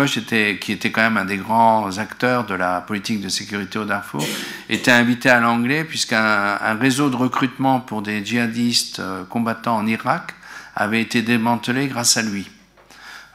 qui 0.60 0.72
était 0.72 0.92
quand 0.92 1.02
même 1.02 1.18
un 1.18 1.26
des 1.26 1.38
grands 1.38 2.00
acteurs 2.00 2.48
de 2.48 2.56
la 2.56 2.82
politique 2.82 3.22
de 3.22 3.30
sécurité 3.30 3.78
au 3.78 3.86
Darfour, 3.86 4.26
était 4.70 4.90
invité 4.90 5.30
à 5.30 5.40
l'anglais 5.40 5.84
puisqu'un 5.84 6.58
un 6.60 6.74
réseau 6.74 7.12
de 7.12 7.16
recrutement 7.16 7.80
pour 7.80 8.02
des 8.02 8.26
djihadistes 8.26 8.98
euh, 9.00 9.24
combattants 9.24 9.78
en 9.78 9.86
Irak 9.86 10.34
avait 10.76 11.02
été 11.02 11.22
démantelé 11.22 11.90
grâce 11.90 12.18
à 12.18 12.24
lui. 12.24 12.48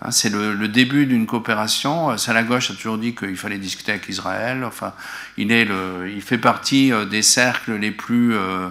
Hein, 0.02 0.10
c'est 0.12 0.30
le, 0.30 0.68
début 0.68 1.04
d'une 1.04 1.26
coopération. 1.26 2.16
Salah 2.16 2.42
Gauche 2.42 2.70
a 2.70 2.74
toujours 2.74 2.96
dit 2.96 3.14
qu'il 3.14 3.36
fallait 3.36 3.58
discuter 3.58 3.92
avec 3.92 4.08
Israël. 4.08 4.64
Enfin, 4.64 4.94
il, 5.36 5.52
est 5.52 5.68
il 6.06 6.22
fait 6.22 6.38
partie 6.38 6.92
euh, 6.92 7.04
des 7.04 7.22
cercles 7.22 7.74
les 7.74 7.90
plus, 7.90 8.34
euh, 8.34 8.68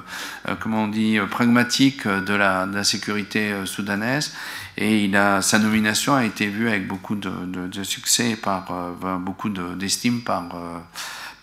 euh, 0.47 0.55
comment 0.59 0.85
on 0.85 0.87
dit, 0.87 1.19
pragmatiques 1.29 2.07
de 2.07 2.33
la, 2.33 2.65
la 2.65 2.83
sécurité 2.83 3.53
soudanaise. 3.65 4.33
Et 4.77 5.11
sa 5.41 5.59
nomination 5.59 6.15
a 6.15 6.23
été 6.23 6.47
vue 6.47 6.69
avec 6.69 6.87
beaucoup 6.87 7.15
de, 7.15 7.83
succès, 7.83 8.37
par, 8.37 8.93
beaucoup 9.19 9.49
d'estime 9.49 10.21
par, 10.21 10.47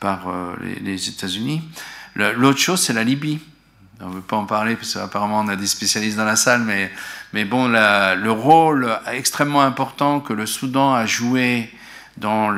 par 0.00 0.32
les, 0.62 0.76
les 0.76 1.08
États-Unis. 1.10 1.62
L'autre 2.14 2.58
chose, 2.58 2.80
c'est 2.80 2.94
la 2.94 3.04
Libye. 3.04 3.38
On 4.00 4.08
ne 4.08 4.14
veut 4.16 4.20
pas 4.20 4.36
en 4.36 4.44
parler 4.44 4.76
parce 4.76 4.94
qu'apparemment 4.94 5.40
on 5.40 5.48
a 5.48 5.56
des 5.56 5.66
spécialistes 5.66 6.16
dans 6.18 6.24
la 6.24 6.36
salle, 6.36 6.62
mais, 6.62 6.90
mais 7.32 7.44
bon, 7.44 7.68
le 7.68 8.30
rôle 8.30 8.88
extrêmement 9.12 9.62
important 9.62 10.20
que 10.20 10.32
le 10.32 10.46
Soudan 10.46 10.94
a 10.94 11.06
joué 11.06 11.70
dans 12.16 12.50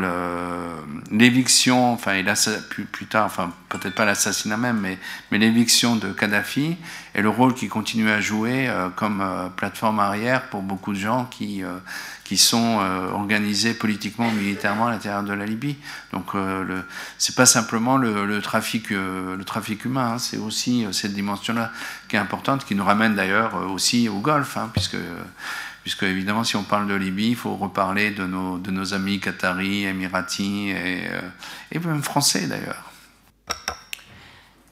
l'éviction, 1.10 1.92
enfin, 1.92 2.24
a, 2.24 2.50
plus, 2.68 2.84
plus 2.84 3.06
tard, 3.06 3.26
enfin, 3.26 3.52
peut-être 3.68 3.94
pas 3.94 4.04
l'assassinat 4.04 4.56
même, 4.56 4.78
mais, 5.30 5.38
l'éviction 5.38 5.96
de 5.96 6.12
Kadhafi, 6.12 6.76
et 7.14 7.22
le 7.22 7.28
rôle 7.28 7.54
qu'il 7.54 7.68
continue 7.68 8.10
à 8.10 8.20
jouer 8.20 8.68
euh, 8.68 8.88
comme 8.90 9.20
euh, 9.20 9.48
plateforme 9.48 9.98
arrière 9.98 10.48
pour 10.48 10.62
beaucoup 10.62 10.92
de 10.92 10.98
gens 10.98 11.24
qui, 11.24 11.64
euh, 11.64 11.78
qui 12.24 12.36
sont 12.36 12.78
organisés 13.12 13.74
politiquement, 13.74 14.30
militairement 14.30 14.86
à 14.86 14.90
l'intérieur 14.92 15.22
de 15.22 15.32
la 15.32 15.46
Libye. 15.46 15.76
Donc, 16.12 16.26
ce 16.34 16.82
c'est 17.16 17.34
pas 17.34 17.46
simplement 17.46 17.96
le, 17.96 18.40
trafic, 18.42 18.90
le 18.90 19.42
trafic 19.44 19.84
humain, 19.86 20.12
hein, 20.14 20.18
c'est 20.18 20.36
aussi 20.36 20.86
cette 20.92 21.14
dimension-là 21.14 21.72
qui 22.08 22.16
est 22.16 22.18
importante, 22.18 22.64
qui 22.64 22.74
nous 22.74 22.84
ramène 22.84 23.14
d'ailleurs 23.14 23.54
aussi 23.70 24.08
au 24.08 24.18
Golfe, 24.18 24.56
hein, 24.56 24.70
puisque 24.72 24.96
puisque 25.88 26.02
évidemment, 26.02 26.44
si 26.44 26.54
on 26.54 26.64
parle 26.64 26.86
de 26.86 26.94
Libye, 26.94 27.30
il 27.30 27.36
faut 27.36 27.56
reparler 27.56 28.10
de 28.10 28.26
nos, 28.26 28.58
de 28.58 28.70
nos 28.70 28.92
amis 28.92 29.20
qataris, 29.20 29.86
émiratis 29.86 30.68
et, 30.68 31.06
euh, 31.10 31.20
et 31.72 31.78
même 31.78 32.02
français 32.02 32.46
d'ailleurs. 32.46 32.92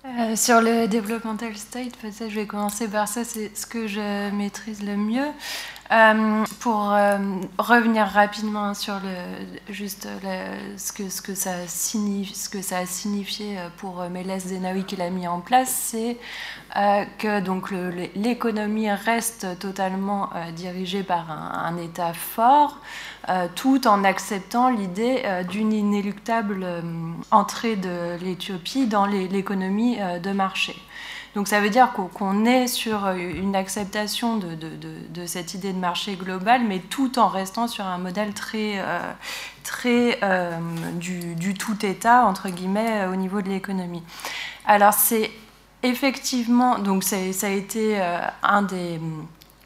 Euh, 0.05 0.37
sur 0.37 0.61
le 0.61 0.87
developmental 0.87 1.57
state, 1.57 1.95
je 2.03 2.35
vais 2.35 2.47
commencer 2.47 2.87
par 2.87 3.09
ça, 3.09 3.25
c'est 3.25 3.57
ce 3.57 3.67
que 3.67 3.87
je 3.87 4.31
maîtrise 4.31 4.83
le 4.83 4.97
mieux. 4.97 5.29
Euh, 5.93 6.45
pour 6.61 6.93
euh, 6.93 7.17
revenir 7.59 8.07
rapidement 8.07 8.75
sur 8.75 8.95
le, 8.95 9.73
juste 9.73 10.09
ce, 10.77 10.93
que, 10.93 11.09
ce, 11.09 11.23
que 11.23 11.35
ça 11.35 11.67
signifie, 11.69 12.35
ce 12.35 12.49
que 12.49 12.61
ça 12.61 12.79
a 12.79 12.87
signifié 12.87 13.57
pour 13.77 14.03
Méles 14.11 14.41
Zenawi 14.41 14.85
qu'il 14.85 15.01
a 15.01 15.11
mis 15.11 15.29
en 15.29 15.41
place, 15.41 15.71
c'est 15.71 16.17
que 17.19 17.41
donc 17.41 17.71
l'économie 18.15 18.91
reste 18.91 19.59
totalement 19.59 20.31
dirigée 20.55 21.03
par 21.03 21.31
un, 21.31 21.75
un 21.75 21.77
État 21.79 22.13
fort, 22.13 22.79
tout 23.55 23.87
en 23.87 24.05
acceptant 24.05 24.69
l'idée 24.71 25.23
d'une 25.49 25.73
inéluctable 25.73 26.67
entrée 27.31 27.77
de 27.77 28.17
l'Éthiopie 28.21 28.87
dans 28.87 29.07
l'économie 29.07 29.99
de 30.23 30.33
marché. 30.33 30.77
Donc 31.37 31.49
ça 31.49 31.61
veut 31.61 31.69
dire 31.69 31.93
qu'on 31.93 32.47
est 32.47 32.67
sur 32.67 33.11
une 33.11 33.55
acceptation 33.55 34.39
de, 34.39 35.27
cette 35.27 35.53
idée 35.53 35.75
de 35.75 35.79
marché 35.79 36.15
global, 36.15 36.63
mais 36.67 36.79
tout 36.79 37.19
en 37.19 37.29
restant 37.29 37.69
sur 37.69 37.85
un 37.85 37.99
modèle 37.99 38.33
très, 38.33 38.79
euh, 38.79 38.99
très 39.63 40.19
euh, 40.23 40.59
du, 40.95 41.53
tout 41.53 41.85
État, 41.85 42.25
entre 42.25 42.49
guillemets, 42.49 43.05
au 43.13 43.17
niveau 43.17 43.43
de 43.43 43.51
l'économie. 43.51 44.03
Alors 44.65 44.95
c'est 44.95 45.31
effectivement, 45.83 46.79
donc 46.79 47.05
ça 47.05 47.17
a 47.17 47.51
été 47.51 48.01
euh, 48.01 48.19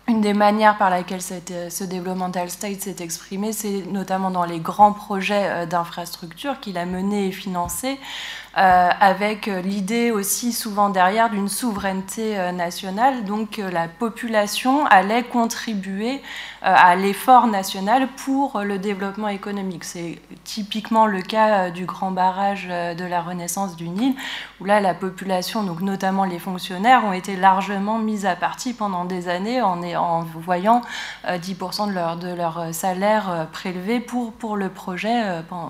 une 0.09 0.20
des 0.20 0.34
manières 0.34 0.76
par 0.76 0.90
laquelle 0.90 1.22
ce 1.22 1.84
developmental 1.84 2.51
state 2.51 2.80
s'est 2.80 2.97
exprimé, 2.98 3.52
c'est 3.52 3.84
notamment 3.86 4.32
dans 4.32 4.44
les 4.44 4.59
grands 4.59 4.92
projets 4.92 5.68
d'infrastructure 5.68 6.59
qu'il 6.59 6.78
a 6.78 6.84
menés 6.84 7.28
et 7.28 7.32
financés, 7.32 7.97
euh, 7.97 8.40
avec 8.55 9.47
l'idée 9.47 10.10
aussi 10.10 10.52
souvent 10.52 10.89
derrière 10.89 11.31
d'une 11.31 11.48
souveraineté 11.48 12.39
euh, 12.39 12.52
nationale. 12.52 13.24
Donc 13.24 13.59
la 13.59 13.86
population 13.86 14.86
allait 14.86 15.22
contribuer 15.22 16.14
euh, 16.14 16.20
à 16.62 16.97
l'effort 16.97 17.47
national 17.47 18.09
pour 18.24 18.60
le 18.60 18.78
développement 18.78 19.28
économique. 19.28 19.85
C'est 19.85 20.18
typiquement 20.44 21.06
le 21.06 21.22
cas 21.22 21.70
du 21.70 21.85
grand 21.85 22.10
barrage 22.10 22.66
de 22.66 23.05
la 23.05 23.22
Renaissance 23.22 23.77
du 23.77 23.89
Nil, 23.89 24.14
où 24.60 24.64
là 24.64 24.81
la 24.81 24.94
population, 24.94 25.62
donc 25.62 25.81
notamment 25.81 26.24
les 26.24 26.39
fonctionnaires, 26.39 27.05
ont 27.05 27.12
été 27.12 27.36
largement 27.36 27.98
mis 27.98 28.27
à 28.27 28.35
partie 28.35 28.72
pendant 28.72 29.05
des 29.05 29.28
années 29.28 29.62
en, 29.62 30.24
voyant 30.35 30.82
10% 31.27 32.18
de 32.18 32.35
leur, 32.35 32.74
salaire 32.74 33.48
prélevé 33.52 34.01
pour 34.01 34.56
le 34.56 34.68
projet 34.68 35.22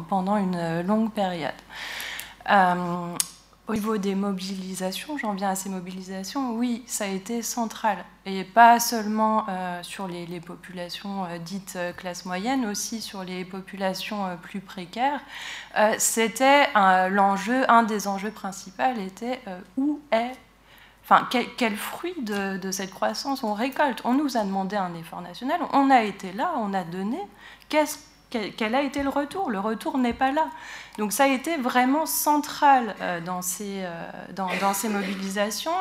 pendant 0.09 0.36
une 0.36 0.82
longue 0.82 1.11
période. 1.11 1.52
Euh, 2.51 3.14
au 3.68 3.74
niveau 3.74 3.98
des 3.98 4.16
mobilisations, 4.16 5.16
j'en 5.16 5.35
viens 5.35 5.51
à 5.51 5.55
ces 5.55 5.68
mobilisations, 5.68 6.55
oui, 6.55 6.82
ça 6.86 7.05
a 7.05 7.06
été 7.06 7.40
central. 7.40 7.98
Et 8.27 8.43
pas 8.43 8.81
seulement 8.81 9.47
euh, 9.48 9.81
sur 9.85 10.09
les, 10.09 10.40
populations 10.40 11.24
euh, 11.27 11.39
dites 11.39 11.78
classe 11.97 12.24
moyenne, 12.24 12.66
aussi 12.66 13.01
sur 13.01 13.22
les 13.22 13.44
populations 13.44 14.36
plus 14.43 14.60
précaires. 14.60 15.20
C'était 15.98 16.66
l'enjeu, 17.10 17.70
un 17.70 17.85
des 17.85 18.09
enjeux 18.09 18.32
principaux 18.32 18.82
était 18.98 19.40
où 19.77 20.01
est 20.10 20.32
Enfin, 21.12 21.27
quel, 21.56 21.77
fruit 21.77 22.14
de, 22.22 22.70
cette 22.70 22.93
croissance 22.93 23.43
on 23.43 23.52
récolte 23.52 24.01
On 24.05 24.14
nous 24.14 24.36
a 24.36 24.44
demandé 24.44 24.77
un 24.77 24.94
effort 24.94 25.20
national, 25.20 25.59
on 25.72 25.90
a 25.90 26.02
été 26.02 26.32
là, 26.32 26.52
on 26.56 26.72
a 26.72 26.85
donné. 26.85 27.18
Quel 27.68 28.74
a 28.77 28.82
été 28.82 29.02
le 29.02 29.09
retour? 29.09 29.51
Le 29.51 29.59
retour 29.59 29.98
n'est 29.98 30.12
pas 30.12 30.31
là. 30.31 30.47
Donc 31.01 31.14
ça 31.14 31.24
a 31.24 31.28
été 31.28 31.56
vraiment 31.56 32.05
central 32.05 32.94
euh, 33.01 33.22
dans, 33.22 33.40
ces, 33.40 33.85
euh, 33.85 34.10
dans, 34.35 34.74
ces 34.74 34.90
mobilisations. 34.90 35.72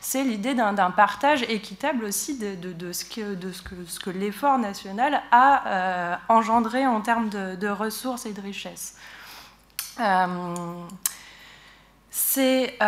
C'est 0.00 0.22
l'idée 0.22 0.54
d'un 0.54 0.92
partage 0.92 1.42
équitable 1.42 2.04
aussi 2.04 2.38
de, 2.38 2.54
de, 2.54 2.92
ce 2.92 3.04
que, 3.04 3.34
de 3.34 3.50
ce 3.50 3.60
que, 3.62 3.74
ce 3.88 3.98
que 3.98 4.10
l'effort 4.10 4.56
national 4.56 5.20
a 5.32 5.66
euh, 5.66 6.16
engendré 6.28 6.86
en 6.86 7.00
termes 7.00 7.28
de, 7.28 7.68
ressources 7.68 8.24
et 8.24 8.32
de 8.32 8.40
richesses. 8.40 8.94
c'est 12.12 12.78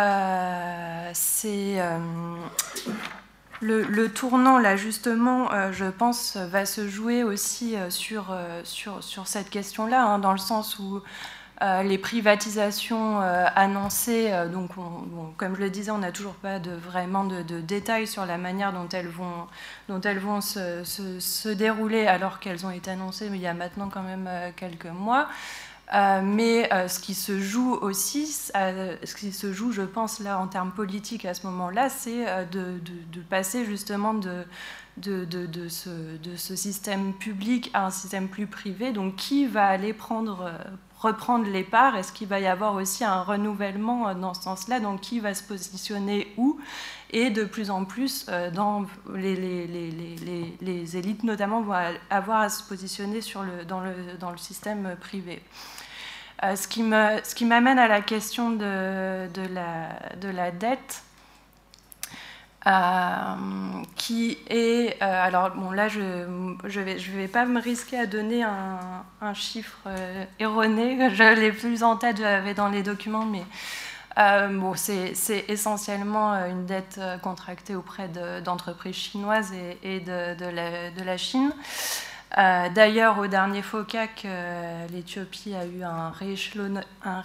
le, 3.59 4.07
tournant, 4.07 4.59
là, 4.59 4.77
justement, 4.77 5.49
je 5.73 5.89
pense, 5.89 6.37
va 6.37 6.65
se 6.65 6.87
jouer 6.87 7.23
aussi 7.23 7.75
sur, 7.89 8.33
sur, 8.63 9.03
sur, 9.03 9.27
cette 9.27 9.49
question-là, 9.49 10.05
hein, 10.05 10.19
dans 10.19 10.31
le 10.31 10.37
sens 10.37 10.79
où 10.79 11.03
les 11.83 11.97
privatisations 11.97 13.19
annoncées, 13.19 14.31
donc 14.51 14.71
comme 15.37 15.55
je 15.55 15.61
le 15.61 15.69
disais, 15.69 15.91
on 15.91 15.99
n'a 15.99 16.11
toujours 16.11 16.33
pas 16.33 16.59
vraiment 16.59 17.23
de, 17.23 17.61
détails 17.61 18.07
sur 18.07 18.25
la 18.25 18.37
manière 18.37 18.73
dont 18.73 18.89
elles 18.89 19.07
vont, 19.07 20.41
se, 20.41 21.53
dérouler 21.53 22.07
alors 22.07 22.39
qu'elles 22.39 22.65
ont 22.65 22.71
été 22.71 22.91
annoncées 22.91 23.29
il 23.31 23.39
y 23.39 23.47
a 23.47 23.53
maintenant 23.53 23.89
quand 23.89 24.03
même 24.03 24.29
quelques 24.55 24.85
mois. 24.87 25.27
Euh, 25.93 26.21
mais 26.23 26.71
euh, 26.71 26.87
ce 26.87 26.99
qui 26.99 27.13
se 27.13 27.39
joue 27.39 27.73
aussi, 27.73 28.49
euh, 28.55 28.95
ce 29.03 29.13
qui 29.13 29.33
se 29.33 29.51
joue, 29.51 29.73
je 29.73 29.81
pense, 29.81 30.19
là, 30.21 30.39
en 30.39 30.47
termes 30.47 30.71
politiques 30.71 31.25
à 31.25 31.33
ce 31.33 31.45
moment-là, 31.47 31.89
c'est 31.89 32.25
de, 32.51 32.79
passer 33.29 33.65
justement 33.65 34.13
de, 34.13 34.45
ce, 35.67 36.55
système 36.55 37.13
public 37.13 37.69
à 37.73 37.87
un 37.87 37.89
système 37.89 38.29
plus 38.29 38.47
privé. 38.47 38.93
Donc, 38.93 39.17
qui 39.17 39.45
va 39.45 39.67
aller 39.67 39.91
prendre, 39.91 40.49
reprendre 41.01 41.45
les 41.47 41.63
parts 41.63 41.95
Est-ce 41.95 42.11
qu'il 42.11 42.27
va 42.27 42.39
y 42.39 42.47
avoir 42.47 42.75
aussi 42.75 43.03
un 43.03 43.21
renouvellement 43.21 44.13
dans 44.15 44.33
ce 44.33 44.43
sens-là? 44.43 44.79
Donc, 44.79 45.01
qui 45.01 45.19
va 45.19 45.33
se 45.33 45.43
positionner 45.43 46.33
où? 46.37 46.59
Et 47.11 47.29
de 47.29 47.43
plus 47.43 47.69
en 47.71 47.83
plus, 47.83 48.27
dans 48.53 48.85
les, 49.13 49.67
élites 50.97 51.23
notamment 51.23 51.61
vont 51.61 51.75
avoir 52.09 52.41
à 52.41 52.49
se 52.49 52.63
positionner 52.63 53.19
dans, 53.67 53.81
le, 53.81 54.37
système 54.37 54.95
privé. 54.99 55.41
Euh, 56.43 56.55
ce 56.55 56.67
qui 56.67 57.45
m'amène 57.45 57.79
à 57.79 57.87
la 57.87 58.01
question 58.01 58.51
de 58.51 59.27
la, 59.53 60.51
dette. 60.51 61.03
Euh, 62.67 63.81
qui 63.95 64.37
est 64.47 65.01
euh, 65.01 65.25
alors 65.25 65.49
bon 65.49 65.71
là 65.71 65.87
je 65.87 66.27
je 66.65 66.79
vais 66.79 66.99
je 66.99 67.11
vais 67.11 67.27
pas 67.27 67.45
me 67.45 67.59
risquer 67.59 67.97
à 67.97 68.05
donner 68.05 68.43
un, 68.43 69.33
chiffre 69.33 69.79
erroné 70.37 71.09
je 71.15 71.39
l'ai 71.39 71.51
plus 71.51 71.81
en 71.81 71.95
tête 71.95 72.17
j'avais 72.17 72.53
dans 72.53 72.67
les 72.67 72.83
documents 72.83 73.25
mais 73.25 73.43
bon, 74.51 74.75
c'est 74.75 75.45
essentiellement 75.47 76.33
une 76.45 76.67
dette 76.67 76.99
contractée 77.23 77.73
auprès 77.73 78.09
d'entreprises 78.43 78.95
chinoises 78.95 79.53
et, 79.81 79.99
de, 79.99 80.35
de, 80.35 81.03
la, 81.03 81.17
Chine. 81.17 81.51
D'ailleurs, 82.35 83.17
au 83.17 83.27
dernier 83.27 83.63
FOCAC, 83.63 84.27
l'Éthiopie 84.91 85.55
a 85.55 85.65
eu 85.65 85.81
un 85.83 86.11
rééchelon, 86.11 86.81
un 87.03 87.21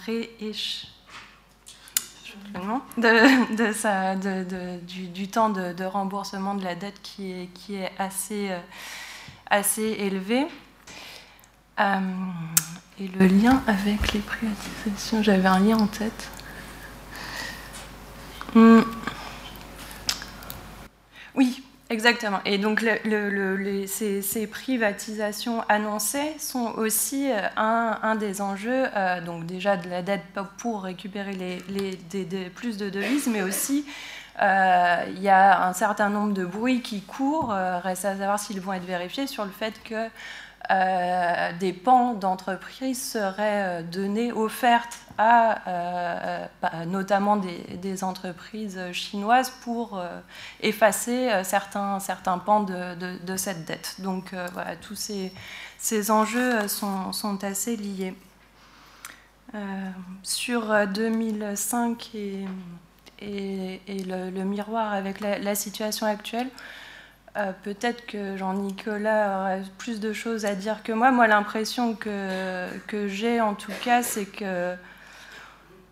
de, 2.96 4.78
du, 5.06 5.28
temps 5.28 5.50
de, 5.50 5.84
remboursement 5.84 6.54
de 6.54 6.64
la 6.64 6.74
dette 6.74 7.00
qui 7.02 7.32
est, 7.32 7.46
qui 7.54 7.76
est 7.76 7.92
assez, 7.98 8.50
euh, 8.50 8.58
assez 9.50 9.96
élevé. 10.00 10.46
Euh, 11.78 12.00
et 12.98 13.08
le 13.08 13.26
lien 13.26 13.62
avec 13.66 14.12
les 14.12 14.20
privatisations, 14.20 15.22
j'avais 15.22 15.48
un 15.48 15.60
lien 15.60 15.76
en 15.76 15.86
tête. 15.86 16.30
Hmm. 18.54 18.80
Oui, 21.34 21.62
Exactement. 21.88 22.40
Et 22.44 22.58
donc 22.58 22.84
ces, 23.86 24.46
privatisations 24.48 25.62
annoncées 25.68 26.34
sont 26.40 26.72
aussi 26.76 27.30
euh, 27.30 27.40
un, 27.56 28.16
des 28.16 28.40
enjeux, 28.40 28.86
euh, 28.96 29.20
donc 29.20 29.46
déjà 29.46 29.76
de 29.76 29.88
la 29.88 30.02
dette 30.02 30.24
pour 30.58 30.82
récupérer 30.82 31.32
plus 32.56 32.76
de 32.76 32.90
devises, 32.90 33.28
mais 33.28 33.42
aussi 33.42 33.86
euh, 34.42 35.04
il 35.14 35.22
y 35.22 35.28
a 35.28 35.64
un 35.64 35.72
certain 35.74 36.10
nombre 36.10 36.34
de 36.34 36.44
bruits 36.44 36.82
qui 36.82 37.02
courent, 37.02 37.50
reste 37.50 38.04
à 38.04 38.16
savoir 38.16 38.40
s'ils 38.40 38.60
vont 38.60 38.72
être 38.72 38.84
vérifiés, 38.84 39.28
sur 39.28 39.44
le 39.44 39.52
fait 39.52 39.80
que 39.84 40.08
euh, 40.70 41.52
des 41.60 41.72
pans 41.72 42.14
d'entreprises 42.14 43.12
seraient 43.12 43.80
euh, 43.80 43.82
donnés, 43.82 44.32
offertes 44.32 44.98
à 45.16 45.68
euh, 45.68 46.46
bah, 46.60 46.84
notamment 46.86 47.36
des, 47.36 48.02
entreprises 48.02 48.78
chinoises 48.92 49.50
pour 49.62 50.02
effacer 50.60 51.30
certains, 51.44 51.98
certains 52.00 52.36
pans 52.36 52.62
de, 52.62 53.36
cette 53.36 53.64
dette. 53.64 53.94
Donc 54.00 54.34
voilà, 54.52 54.76
tous 54.76 54.96
ces, 54.96 55.32
ces 55.78 56.10
enjeux 56.10 56.68
sont, 56.68 57.38
assez 57.42 57.76
liés. 57.76 58.14
sur 60.22 60.86
2005 60.88 62.10
et, 62.14 62.44
et, 63.20 64.04
le, 64.04 64.44
miroir 64.44 64.92
avec 64.92 65.20
la 65.20 65.54
situation 65.54 66.06
actuelle, 66.06 66.50
euh, 67.36 67.52
peut-être 67.62 68.06
que 68.06 68.36
Jean-Nicolas 68.36 69.40
aurait 69.40 69.62
plus 69.78 70.00
de 70.00 70.12
choses 70.12 70.44
à 70.44 70.54
dire 70.54 70.82
que 70.82 70.92
moi. 70.92 71.10
Moi, 71.10 71.26
l'impression 71.26 71.94
que, 71.94 72.66
que 72.86 73.08
j'ai, 73.08 73.40
en 73.40 73.54
tout 73.54 73.72
cas, 73.84 74.02
c'est 74.02 74.26
que 74.26 74.74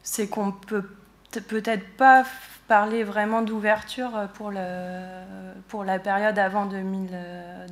c'est 0.03 0.29
qu'on 0.29 0.53
peut 0.53 0.85
peut-être 1.49 1.97
pas 1.97 2.25
parler 2.69 3.05
vraiment 3.05 3.43
d'ouverture 3.43 4.29
pour, 4.35 4.51
le, 4.51 4.59
pour 5.69 5.85
la 5.85 5.99
période 5.99 6.39
avant 6.39 6.66
2000, 6.66 7.11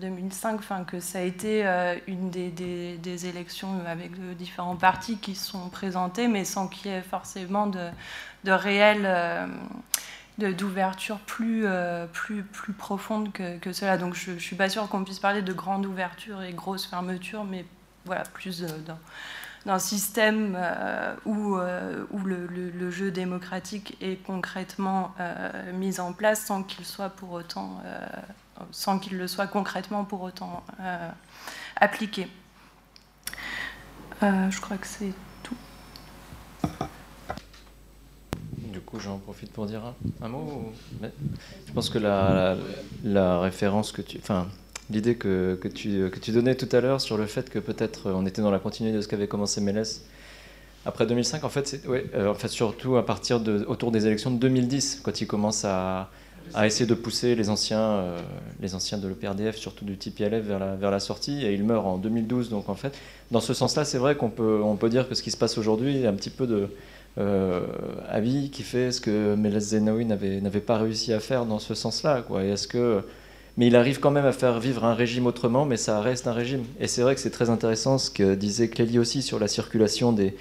2005, 0.00 0.58
enfin, 0.58 0.84
que 0.84 1.00
ça 1.00 1.18
a 1.18 1.22
été 1.22 1.66
euh, 1.66 1.96
une 2.06 2.30
des, 2.30 2.50
des, 2.50 3.26
élections 3.26 3.80
avec 3.86 4.12
différents 4.36 4.76
partis 4.76 5.16
qui 5.16 5.34
sont 5.34 5.68
présentés, 5.70 6.28
mais 6.28 6.44
sans 6.44 6.68
qu'il 6.68 6.90
y 6.90 6.94
ait 6.94 7.02
forcément 7.02 7.66
de, 7.66 7.88
de 8.44 8.52
réel 8.52 9.02
euh, 9.04 9.46
d'ouverture 10.50 11.18
plus, 11.18 11.62
euh, 11.64 12.06
plus, 12.06 12.42
plus 12.42 12.72
profonde 12.72 13.32
que, 13.32 13.72
cela. 13.72 13.96
Donc 13.96 14.14
je 14.14 14.32
ne 14.32 14.38
suis 14.38 14.56
pas 14.56 14.68
sûre 14.68 14.88
qu'on 14.88 15.04
puisse 15.04 15.18
parler 15.18 15.42
de 15.42 15.52
grande 15.52 15.86
ouverture 15.86 16.42
et 16.42 16.52
grosse 16.52 16.86
fermeture, 16.86 17.44
mais 17.44 17.64
voilà, 18.04 18.22
plus 18.22 18.62
euh, 18.62 18.66
d'un 19.66 19.78
système 19.78 20.56
euh, 20.56 21.14
où, 21.24 21.56
où 22.10 22.24
le, 22.24 22.46
le, 22.46 22.90
jeu 22.90 23.10
démocratique 23.10 23.96
est 24.00 24.22
concrètement 24.24 25.14
mis 25.72 26.00
en 26.00 26.12
place 26.12 26.44
sans 26.44 26.62
qu'il 26.62 26.84
soit 26.84 27.10
pour 27.10 27.30
autant, 27.32 27.80
sans 28.72 28.98
qu'il 28.98 29.16
le 29.16 29.28
soit 29.28 29.46
concrètement 29.46 30.04
pour 30.04 30.22
autant 30.22 30.64
appliqué. 31.76 32.28
je 34.20 34.60
crois 34.60 34.78
que 34.78 34.86
c'est 34.86 35.12
tout 35.44 35.56
j'en 38.98 39.18
profite 39.18 39.52
pour 39.52 39.66
dire 39.66 39.82
un, 40.20 40.28
mot. 40.28 40.72
Je 41.66 41.72
pense 41.72 41.90
que 41.90 41.98
la, 41.98 43.40
référence 43.40 43.92
que 43.92 44.02
tu. 44.02 44.18
Enfin, 44.18 44.48
l'idée 44.90 45.14
que, 45.14 45.58
que, 45.60 45.68
tu, 45.68 46.10
que 46.10 46.18
tu 46.18 46.32
donnais 46.32 46.54
tout 46.54 46.68
à 46.72 46.80
l'heure 46.80 47.00
sur 47.00 47.16
le 47.16 47.26
fait 47.26 47.50
que 47.50 47.58
peut-être 47.58 48.10
on 48.10 48.26
était 48.26 48.42
dans 48.42 48.50
la 48.50 48.58
continuité 48.58 48.96
de 48.96 49.02
ce 49.02 49.08
qu'avait 49.08 49.28
commencé 49.28 49.60
Mélès 49.60 50.04
après 50.84 51.06
2005, 51.06 51.44
en 51.44 51.48
fait, 51.48 51.80
ouais, 51.86 52.06
euh, 52.14 52.30
en 52.30 52.34
fait, 52.34 52.48
surtout 52.48 52.96
à 52.96 53.06
partir 53.06 53.38
de, 53.38 53.64
autour 53.68 53.92
des 53.92 54.06
élections 54.06 54.32
de 54.32 54.38
2010, 54.38 55.00
quand 55.04 55.20
il 55.20 55.26
commence 55.28 55.64
à, 55.64 56.10
à 56.54 56.66
essayer 56.66 56.86
de 56.86 56.94
pousser 56.94 57.36
les 57.36 57.50
anciens, 57.50 57.78
euh, 57.78 58.18
les 58.60 58.74
anciens 58.74 58.98
de 58.98 59.06
l'EPRDF, 59.06 59.56
surtout 59.56 59.84
du 59.84 59.96
TPLF, 59.96 60.44
vers 60.44 60.58
la, 60.58 60.74
vers 60.74 60.90
la 60.90 60.98
sortie, 60.98 61.44
et 61.44 61.54
il 61.54 61.62
meurt 61.62 61.86
en 61.86 61.98
2012. 61.98 62.50
Donc 62.50 62.68
en 62.68 62.74
fait, 62.74 62.98
dans 63.30 63.40
ce 63.40 63.54
sens-là, 63.54 63.84
c'est 63.84 63.98
vrai 63.98 64.16
qu'on 64.16 64.30
peut, 64.30 64.60
on 64.62 64.74
peut 64.74 64.88
dire 64.88 65.08
que 65.08 65.14
ce 65.14 65.22
qui 65.22 65.30
se 65.30 65.36
passe 65.36 65.56
aujourd'hui 65.56 66.02
est 66.02 66.06
un 66.06 66.14
petit 66.14 66.30
peu 66.30 66.48
de, 66.48 66.68
euh, 67.18 67.60
Abiy 68.08 68.50
qui 68.50 68.62
fait 68.62 68.90
ce 68.90 69.00
que 69.00 69.34
Meles 69.34 69.60
Zenawi 69.60 70.04
n'avait 70.06 70.60
pas 70.60 70.78
réussi 70.78 71.12
à 71.12 71.20
faire 71.20 71.46
dans 71.46 71.58
ce 71.58 71.74
sens-là. 71.74 72.24
Que 72.68 73.02
mais 73.58 73.66
il 73.66 73.76
arrive 73.76 74.00
quand 74.00 74.10
même 74.10 74.24
à 74.24 74.32
faire 74.32 74.58
vivre 74.60 74.84
un 74.84 74.94
régime 74.94 75.26
autrement, 75.26 75.66
mais 75.66 75.76
ça 75.76 76.00
reste 76.00 76.26
un 76.26 76.32
régime. 76.32 76.64
Et 76.80 76.86
c'est 76.86 77.02
vrai 77.02 77.14
que 77.14 77.20
c'est 77.20 77.30
très 77.30 77.50
intéressant 77.50 77.98
ce 77.98 78.10
que 78.10 78.34
disait 78.34 78.68
Clélie 78.68 78.98
aussi 78.98 79.20
sur 79.20 79.38
la 79.38 79.46
circulation 79.46 80.12
des, 80.12 80.34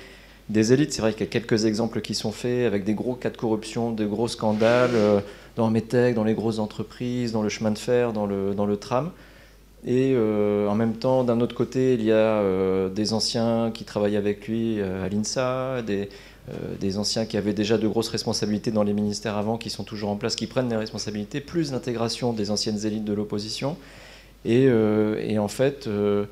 des 0.48 0.72
élites. 0.72 0.93
C'est 0.93 1.02
vrai 1.02 1.11
qu'il 1.11 1.22
y 1.22 1.30
a 1.30 1.31
quelques 1.31 1.65
exemples 1.65 1.99
qui 1.99 2.14
sont 2.14 2.31
faits 2.31 2.65
avec 2.65 2.85
des 2.85 2.93
gros 2.93 3.15
cas 3.15 3.30
de 3.30 3.35
corruption, 3.35 3.91
des 3.91 4.06
gros 4.06 4.30
scandales 4.30 4.91
euh, 4.93 5.19
dans 5.57 5.69
Metec, 5.69 6.15
dans 6.15 6.23
les 6.23 6.34
grosses 6.34 6.60
entreprises, 6.60 7.34
dans 7.34 7.43
le 7.43 7.49
chemin 7.49 7.72
de 7.72 7.77
fer, 7.77 8.14
dans 8.14 8.26
le, 8.26 8.53
dans 8.56 8.65
le 8.65 8.77
tram. 8.77 9.11
Et 9.85 10.14
euh, 10.15 10.69
en 10.69 10.76
même 10.76 10.93
temps, 10.93 11.26
d'un 11.26 11.41
autre 11.41 11.56
côté, 11.56 11.95
il 11.95 12.03
y 12.03 12.11
a 12.14 12.88
des 12.88 13.11
anciens 13.11 13.72
qui 13.73 13.84
travaillent 13.84 14.15
avec 14.15 14.48
lui 14.48 14.80
à 14.80 15.10
l'INSA, 15.10 15.81
des, 15.81 16.07
des 16.80 16.97
anciens 16.97 17.26
qui 17.26 17.38
avaient 17.38 17.53
déjà 17.53 17.77
de 17.77 17.88
grosses 17.88 18.09
responsabilités 18.09 18.72
dans 18.72 18.84
les 18.84 18.93
ministères 18.93 19.38
avant, 19.38 19.57
qui 19.57 19.69
sont 19.69 19.84
toujours 19.84 20.09
en 20.09 20.15
place, 20.15 20.35
qui 20.35 20.47
prennent 20.47 20.69
les 20.69 20.76
responsabilités, 20.76 21.39
plus 21.39 21.72
l'intégration 21.72 22.34
des 22.34 22.51
anciennes 22.51 22.85
élites 22.85 23.05
de 23.05 23.13
l'opposition. 23.13 23.77
Et, 24.45 24.65
euh, 24.68 25.38
en 25.38 25.47
fait, 25.47 25.88
euh, 25.88 26.26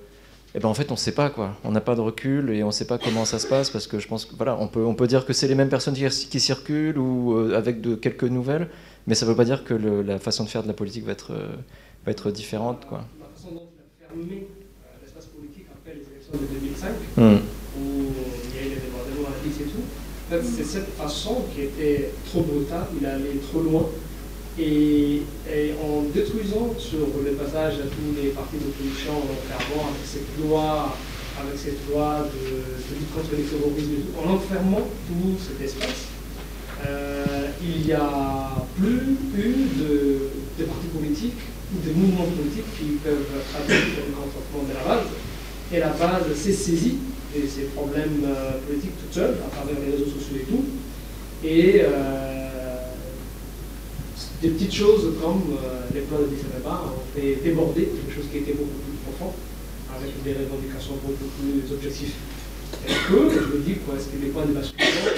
eh 0.55 0.59
ben 0.59 0.67
en 0.67 0.73
fait, 0.73 0.89
on 0.89 0.95
ne 0.95 0.99
sait 0.99 1.11
pas 1.11 1.29
quoi. 1.29 1.55
On 1.63 1.71
n'a 1.71 1.81
pas 1.81 1.95
de 1.95 2.01
recul 2.01 2.49
et 2.49 2.63
on 2.63 2.67
ne 2.67 2.71
sait 2.71 2.87
pas 2.87 2.97
comment 2.97 3.25
ça 3.25 3.39
se 3.39 3.47
passe 3.47 3.69
parce 3.69 3.87
que 3.87 3.99
je 3.99 4.07
pense 4.07 4.25
que 4.25 4.35
voilà, 4.35 4.57
on 4.59 4.67
peut, 4.67 4.83
on 4.83 4.95
peut 4.95 5.07
dire 5.07 5.25
que 5.25 5.33
c'est 5.33 5.47
les 5.47 5.55
mêmes 5.55 5.69
personnes 5.69 5.93
qui, 5.93 6.39
circulent 6.39 6.97
ou 6.97 7.37
avec 7.53 7.81
de, 7.81 7.95
quelques 7.95 8.23
nouvelles, 8.23 8.67
mais 9.05 9.13
ça 9.13 9.25
ne 9.25 9.31
veut 9.31 9.37
pas 9.37 9.45
dire 9.45 9.63
que 9.63 9.73
la 9.73 10.17
façon 10.17 10.43
de 10.43 10.49
faire 10.49 10.63
de 10.63 10.67
la 10.67 10.73
politique 10.73 11.05
va 11.05 11.11
être, 11.11 11.33
va 12.05 12.11
être 12.11 12.31
différente 12.31 12.85
quoi. 12.87 13.05
La 13.19 13.27
façon 13.27 13.53
dont 13.53 13.67
a 13.79 14.07
fermé 14.07 14.47
l'espace 15.03 15.25
politique 15.27 15.67
après 15.71 15.93
les 15.93 16.01
élections 16.01 16.33
de 16.33 16.59
2005, 16.59 16.89
mmh. 17.17 17.21
où 17.21 18.13
il 18.49 18.55
y 18.55 18.59
a 18.59 18.65
eu 18.65 18.69
des 18.69 18.81
débordements 18.81 19.29
à 19.29 19.45
et 19.45 19.65
tout, 19.65 19.83
c'est 20.29 20.63
cette 20.63 20.93
façon 20.95 21.43
qui 21.53 21.63
était 21.63 22.11
trop 22.29 22.41
brutale, 22.41 22.85
il 22.99 23.05
allait 23.05 23.39
trop 23.51 23.61
loin. 23.61 23.85
Et, 24.59 25.21
en 25.81 26.03
détruisant 26.13 26.75
sur 26.77 27.07
le 27.23 27.31
passage 27.31 27.75
à 27.75 27.87
tous 27.87 28.21
les 28.21 28.29
partis 28.29 28.57
d'opposition, 28.57 29.13
en 29.13 29.87
avec 29.87 30.05
cette 30.05 30.45
loi, 30.45 30.95
avec 31.39 31.57
cette 31.57 31.89
loi 31.89 32.27
de, 32.27 32.95
lutte 32.95 33.13
contre 33.13 33.31
les 33.37 33.43
terrorisme, 33.43 34.11
en 34.19 34.33
enfermant 34.33 34.87
tout 35.07 35.37
cet 35.39 35.65
espace, 35.65 36.11
euh, 36.85 37.47
il 37.61 37.85
n'y 37.85 37.93
a 37.93 38.65
plus 38.77 39.17
eu 39.37 39.53
de, 39.79 40.65
partis 40.65 40.87
politiques 40.93 41.41
ou 41.73 41.87
de 41.87 41.93
mouvements 41.93 42.25
politiques 42.25 42.77
qui 42.77 42.97
peuvent 43.03 43.25
traduire 43.53 43.85
le 44.07 44.13
consentement 44.13 44.67
de 44.67 44.73
la 44.73 44.95
base. 44.95 45.07
Et 45.71 45.79
la 45.79 45.89
base 45.89 46.35
s'est 46.35 46.51
saisie 46.51 46.97
et 47.35 47.47
ses 47.47 47.69
problèmes 47.75 48.25
euh, 48.25 48.57
politiques 48.65 48.97
toute 48.97 49.13
seule, 49.13 49.37
à 49.45 49.49
travers 49.53 49.77
les 49.85 49.91
réseaux 49.93 50.09
sociaux 50.09 50.41
et 50.41 50.45
tout. 50.49 50.65
Et 51.43 51.81
euh, 51.81 52.89
des 54.41 54.49
petites 54.49 54.73
choses 54.73 55.13
comme 55.21 55.53
euh, 55.53 55.85
les 55.93 56.01
plans 56.01 56.19
de 56.19 56.33
Disneyland 56.33 56.89
ont 56.89 57.05
fait 57.13 57.37
déborder 57.43 57.93
quelque 57.93 58.15
chose 58.15 58.25
qui 58.31 58.39
était 58.39 58.53
beaucoup 58.53 58.81
plus 58.81 58.97
profond, 59.05 59.33
avec 59.93 60.11
des 60.23 60.33
revendications 60.33 60.97
beaucoup 61.05 61.29
plus 61.37 61.71
objectives. 61.71 62.13
Est-ce 62.87 63.07
que, 63.09 63.29
je 63.29 63.57
me 63.57 63.61
dis, 63.61 63.75
quoi, 63.85 63.95
est-ce 63.95 64.09
que 64.09 64.21
les 64.21 64.29
points 64.29 64.45
de 64.45 64.53
basculement, 64.53 65.13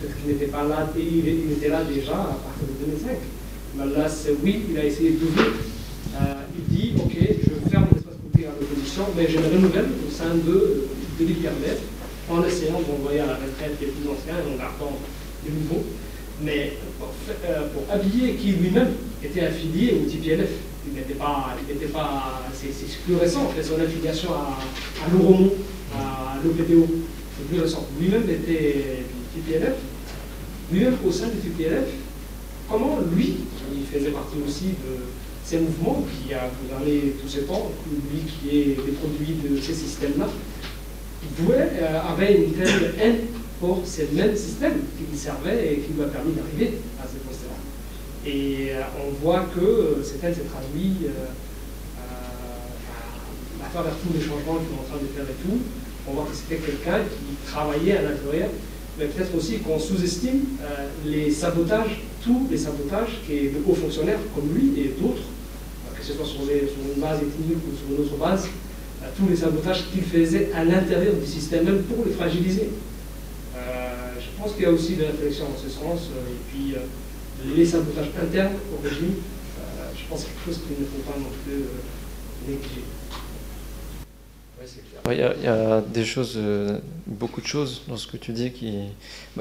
peut-être 0.00 0.16
qu'il 0.20 0.32
n'était 0.32 0.52
pas 0.52 0.64
là, 0.64 0.88
il, 0.96 1.26
il, 1.26 1.52
était 1.52 1.68
là 1.68 1.84
déjà 1.84 2.12
à 2.12 2.36
partir 2.44 2.68
de 2.68 2.92
2005. 2.92 3.16
Mais 3.76 3.86
là, 3.92 4.06
oui, 4.42 4.62
il 4.70 4.78
a 4.78 4.84
essayé 4.84 5.12
d'ouvrir. 5.12 5.52
il 6.56 6.76
dit, 6.76 6.92
ok, 6.96 7.12
je 7.18 7.70
ferme 7.70 7.86
l'espace 7.92 8.16
politique 8.20 8.48
à 8.48 8.54
l'opposition, 8.58 9.04
mais 9.16 9.28
je 9.28 9.38
me 9.38 9.48
renouvelle 9.48 9.90
au 10.06 10.10
sein 10.10 10.34
de 10.34 10.84
de 11.18 11.24
l'IPRDF 11.24 11.78
en 12.30 12.42
essayant 12.44 12.80
d'envoyer 12.80 13.20
à 13.20 13.26
la 13.26 13.34
retraite 13.34 13.76
les 13.80 13.86
plus 13.88 14.08
anciens 14.08 14.36
et 14.38 14.54
en 14.54 14.56
gardant 14.56 14.98
les 15.44 15.52
nouveaux, 15.52 15.84
mais 16.42 16.72
pour, 16.98 17.08
euh, 17.44 17.68
pour 17.72 17.94
habiller 17.94 18.34
qui 18.34 18.52
lui-même 18.52 18.92
était 19.22 19.42
affilié 19.42 19.94
au 20.00 20.08
TPLF. 20.10 20.50
Il 20.86 20.92
n'était 20.94 21.14
pas, 21.14 21.56
pas, 21.92 22.42
c'est 22.52 23.02
plus 23.04 23.16
récent, 23.16 23.48
fait 23.48 23.62
son 23.62 23.80
affiliation 23.80 24.30
à, 24.32 24.58
à 25.04 25.10
l'Oromont, 25.12 25.52
à 25.96 26.36
l'OPTO, 26.44 26.86
c'est 27.38 27.48
plus 27.48 27.60
récent. 27.62 27.86
Lui-même 27.98 28.28
était 28.28 29.04
TPLF, 29.34 29.76
lui-même 30.70 30.96
au 31.06 31.10
sein 31.10 31.28
du 31.28 31.38
TPLF, 31.38 31.88
comment 32.68 32.98
lui, 33.14 33.36
il 33.74 33.86
faisait 33.86 34.10
partie 34.10 34.36
aussi 34.46 34.64
de 34.64 35.04
ces 35.44 35.58
mouvements 35.58 36.04
qui 36.10 36.32
a 36.34 36.50
gouverné 36.62 37.14
tous 37.22 37.28
ces 37.28 37.42
temps, 37.42 37.70
lui 38.10 38.20
qui 38.22 38.56
est 38.56 38.76
le 38.76 38.92
produit 38.92 39.36
de 39.42 39.60
ces 39.60 39.74
systèmes-là, 39.74 40.28
avait 42.08 42.34
une 42.34 42.52
telle 42.52 42.94
haine 43.00 43.18
pour 43.60 43.82
ce 43.84 44.02
même 44.14 44.36
système 44.36 44.80
qui 44.98 45.10
lui 45.10 45.18
servait 45.18 45.72
et 45.72 45.78
qui 45.78 45.92
lui 45.92 46.02
a 46.02 46.06
permis 46.06 46.32
d'arriver 46.32 46.78
à 47.00 47.04
ce 47.04 47.16
poste-là. 47.26 47.56
Et 48.26 48.70
euh, 48.72 48.82
on 49.06 49.12
voit 49.24 49.46
que 49.54 49.60
euh, 49.60 50.02
cette 50.02 50.22
haine 50.24 50.34
s'est 50.34 50.42
traduite 50.42 51.08
à 53.64 53.68
travers 53.72 53.94
tous 53.96 54.12
les 54.12 54.20
changements 54.20 54.60
qu'il 54.60 54.76
est 54.76 54.80
en 54.80 54.88
train 54.88 55.02
de 55.02 55.08
faire 55.16 55.24
et 55.24 55.42
tout. 55.42 55.58
On 56.06 56.12
voit 56.12 56.26
que 56.30 56.36
c'était 56.36 56.60
quelqu'un 56.60 57.00
qui 57.00 57.50
travaillait 57.50 57.96
à 57.96 58.02
l'intérieur 58.02 58.50
mais 58.98 59.06
peut-être 59.06 59.34
aussi 59.36 59.58
qu'on 59.58 59.78
sous-estime 59.78 60.44
euh, 60.62 60.88
les 61.04 61.30
sabotages, 61.30 62.02
tous 62.22 62.46
les 62.50 62.58
sabotages 62.58 63.20
que 63.26 63.32
de 63.32 63.62
hauts 63.66 63.74
fonctionnaires 63.74 64.20
comme 64.34 64.54
lui 64.54 64.80
et 64.80 64.94
d'autres, 65.00 65.22
euh, 65.22 65.98
que 65.98 66.04
ce 66.04 66.12
soit 66.12 66.26
sur, 66.26 66.42
une 66.42 67.00
base 67.00 67.18
ethnique 67.18 67.58
ou 67.66 67.76
sur 67.76 67.96
une 67.96 68.04
autre 68.04 68.16
base, 68.16 68.46
euh, 69.04 69.08
tous 69.16 69.28
les 69.28 69.36
sabotages 69.36 69.84
qu'il 69.92 70.02
faisait 70.02 70.50
à 70.54 70.64
l'intérieur 70.64 71.14
du 71.14 71.26
système 71.26 71.64
même 71.64 71.82
pour 71.82 72.04
le 72.04 72.10
fragiliser. 72.12 72.70
je 73.54 74.42
pense 74.42 74.54
qu'il 74.54 74.64
y 74.64 74.66
a 74.66 74.70
aussi 74.70 74.96
de 74.96 75.04
réflexion 75.04 75.46
en 75.46 75.58
ce 75.58 75.70
sens, 75.70 76.10
et 76.28 76.38
puis 76.50 76.74
les 77.56 77.64
sabotages 77.64 78.10
internes 78.20 78.54
au 78.72 78.82
régime, 78.82 79.14
je 79.96 80.02
pense 80.08 80.24
que 80.24 80.28
c'est 80.28 80.34
quelque 80.34 80.46
chose 80.46 80.62
qu'il 80.66 80.84
ne 80.84 80.88
faut 80.90 81.10
pas 81.10 81.18
non 81.18 81.30
plus 81.44 81.64
négliger. 82.46 82.84
Il 85.10 85.18
y, 85.18 85.22
a, 85.46 85.82
des 85.82 86.04
choses, 86.04 86.34
euh, 86.38 86.78
beaucoup 87.06 87.42
de 87.42 87.46
choses 87.46 87.82
dans 87.88 87.98
ce 87.98 88.06
que 88.06 88.16
tu 88.16 88.32
dis. 88.32 88.52
Qui, 88.52 88.78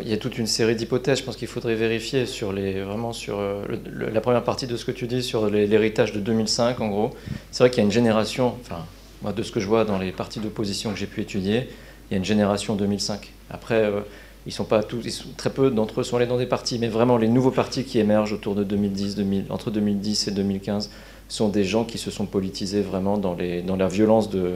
il 0.02 0.08
y 0.10 0.12
a 0.12 0.18
toute 0.18 0.38
une 0.38 0.48
série 0.48 0.76
d'hypothèses. 0.76 1.20
Je 1.20 1.24
pense 1.24 1.38
qu'il 1.38 1.48
faudrait 1.48 1.76
vérifier 1.76 2.26
sur 2.26 2.52
les, 2.52 2.82
vraiment 2.82 3.14
sur 3.14 3.40
euh, 3.40 3.64
la 3.96 4.20
première 4.20 4.44
partie 4.44 4.68
de 4.68 4.76
ce 4.76 4.84
que 4.84 4.92
tu 4.92 5.08
dis 5.08 5.24
sur 5.24 5.50
l'héritage 5.50 6.12
de 6.12 6.20
2005, 6.20 6.82
en 6.82 6.90
gros. 6.90 7.12
C'est 7.52 7.64
vrai 7.64 7.70
qu'il 7.70 7.78
y 7.78 7.82
a 7.82 7.86
une 7.86 7.94
génération, 7.94 8.56
enfin, 8.60 8.86
moi, 9.24 9.34
de 9.34 9.42
ce 9.42 9.52
que 9.52 9.60
je 9.60 9.68
vois 9.68 9.86
dans 9.86 9.98
les 9.98 10.12
partis 10.12 10.40
d'opposition 10.40 10.92
que 10.92 11.00
j'ai 11.00 11.08
pu 11.08 11.22
étudier, 11.22 11.70
il 12.10 12.14
y 12.14 12.16
a 12.16 12.18
une 12.18 12.26
génération 12.26 12.76
2005. 12.76 13.32
Après, 13.50 13.82
euh, 13.82 14.02
ils 14.46 14.52
sont 14.52 14.66
pas 14.66 14.84
tous, 14.84 15.26
très 15.38 15.50
peu 15.50 15.72
d'entre 15.72 16.02
eux 16.02 16.04
sont 16.04 16.18
allés 16.18 16.28
dans 16.28 16.38
des 16.38 16.46
partis, 16.46 16.78
mais 16.78 16.90
vraiment 16.90 17.18
les 17.18 17.30
nouveaux 17.30 17.52
partis 17.52 17.86
qui 17.86 18.00
émergent 18.00 18.34
autour 18.34 18.56
de 18.56 18.64
2010, 18.64 19.16
2000, 19.16 19.46
entre 19.50 19.72
2010 19.72 20.28
et 20.28 20.32
2015 20.32 20.92
sont 21.30 21.48
des 21.48 21.64
gens 21.64 21.86
qui 21.86 21.98
se 21.98 22.12
sont 22.12 22.26
politisés 22.26 22.82
vraiment 22.82 23.18
dans, 23.18 23.36
la 23.36 23.88
violence 23.88 24.30
de, 24.30 24.52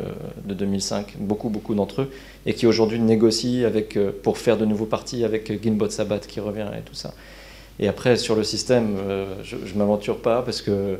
de 0.45 0.53
2005, 0.53 1.15
beaucoup, 1.17 1.49
beaucoup 1.49 1.73
d'entre 1.73 2.01
eux, 2.01 2.11
et 2.45 2.53
qui 2.53 2.67
aujourd'hui 2.67 2.99
négocient 2.99 3.65
avec, 3.65 3.95
euh, 3.95 4.11
pour 4.21 4.37
faire 4.37 4.57
de 4.57 4.65
nouveaux 4.65 4.85
partis 4.85 5.23
avec 5.23 5.63
Ginbot 5.63 5.89
Sabat 5.89 6.19
qui 6.19 6.39
revient 6.39 6.67
et 6.77 6.81
tout 6.81 6.93
ça. 6.93 7.13
Et 7.79 7.87
après, 7.87 8.17
sur 8.17 8.35
le 8.35 8.43
système, 8.43 8.97
euh, 8.97 9.35
je 9.43 9.55
ne 9.55 9.77
m'aventure 9.77 10.17
pas 10.17 10.41
parce 10.41 10.61
que 10.61 10.99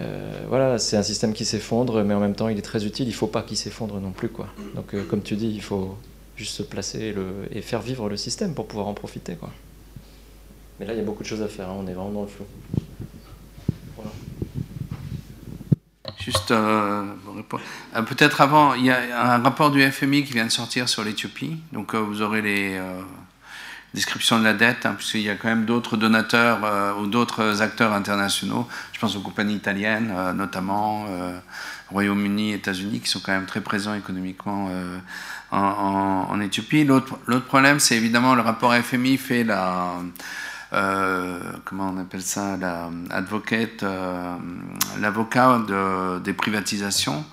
euh, 0.00 0.44
voilà, 0.48 0.78
c'est 0.78 0.96
un 0.96 1.02
système 1.02 1.32
qui 1.32 1.44
s'effondre, 1.44 2.02
mais 2.02 2.14
en 2.14 2.20
même 2.20 2.34
temps, 2.34 2.48
il 2.48 2.58
est 2.58 2.62
très 2.62 2.84
utile. 2.84 3.06
Il 3.06 3.10
ne 3.10 3.14
faut 3.14 3.26
pas 3.26 3.42
qu'il 3.42 3.56
s'effondre 3.56 4.00
non 4.00 4.10
plus. 4.10 4.28
Quoi. 4.28 4.48
Donc, 4.74 4.94
comme 5.08 5.22
tu 5.22 5.36
dis, 5.36 5.50
il 5.50 5.62
faut 5.62 5.96
juste 6.36 6.56
se 6.56 6.62
placer 6.62 7.14
et 7.52 7.62
faire 7.62 7.80
vivre 7.80 8.08
le 8.08 8.16
système 8.16 8.54
pour 8.54 8.66
pouvoir 8.66 8.88
en 8.88 8.94
profiter. 8.94 9.36
Quoi. 9.36 9.50
Mais 10.80 10.86
là, 10.86 10.94
il 10.94 10.98
y 10.98 11.00
a 11.00 11.04
beaucoup 11.04 11.22
de 11.22 11.28
choses 11.28 11.42
à 11.42 11.48
faire. 11.48 11.68
Hein. 11.68 11.76
on 11.78 11.86
est 11.86 11.92
vraiment 11.92 12.10
dans 12.10 12.22
le 12.22 12.28
flou. 12.28 12.44
Juste 16.24 16.52
euh, 16.52 17.04
euh, 17.94 18.02
peut-être 18.02 18.40
avant, 18.40 18.72
il 18.72 18.86
y 18.86 18.90
a 18.90 19.34
un 19.34 19.42
rapport 19.42 19.70
du 19.70 19.82
FMI 19.82 20.24
qui 20.24 20.32
vient 20.32 20.46
de 20.46 20.50
sortir 20.50 20.88
sur 20.88 21.04
l'Éthiopie. 21.04 21.56
Donc 21.72 21.94
euh, 21.94 21.98
vous 21.98 22.22
aurez 22.22 22.40
les 22.40 22.80
descriptions 23.94 24.38
de 24.38 24.44
la 24.44 24.52
dette, 24.52 24.84
hein, 24.86 24.94
puisqu'il 24.96 25.22
y 25.22 25.30
a 25.30 25.36
quand 25.36 25.48
même 25.48 25.64
d'autres 25.64 25.96
donateurs 25.96 26.98
ou 27.00 27.06
d'autres 27.06 27.62
acteurs 27.62 27.92
internationaux. 27.92 28.68
Je 28.92 28.98
pense 28.98 29.16
aux 29.16 29.20
compagnies 29.20 29.54
italiennes, 29.54 30.12
notamment 30.34 31.06
Royaume-Uni, 31.90 32.52
États-Unis, 32.52 33.00
qui 33.00 33.08
sont 33.08 33.20
quand 33.20 33.32
même 33.32 33.46
très 33.46 33.60
présents 33.60 33.94
économiquement 33.94 34.68
en, 35.52 36.26
en, 36.28 36.40
Éthiopie. 36.40 36.84
L'autre 36.84 37.46
problème, 37.46 37.78
c'est 37.78 37.96
évidemment 37.96 38.34
le 38.34 38.42
rapport 38.42 38.74
FMI 38.74 39.16
fait 39.16 39.44
la 39.44 39.94
euh, 40.74 41.38
comment 41.64 41.92
on 41.94 42.00
appelle 42.00 42.22
ça, 42.22 42.54
euh, 42.54 44.36
l'avocat 45.00 45.58
de, 45.68 46.18
des 46.18 46.32
privatisations. 46.32 47.24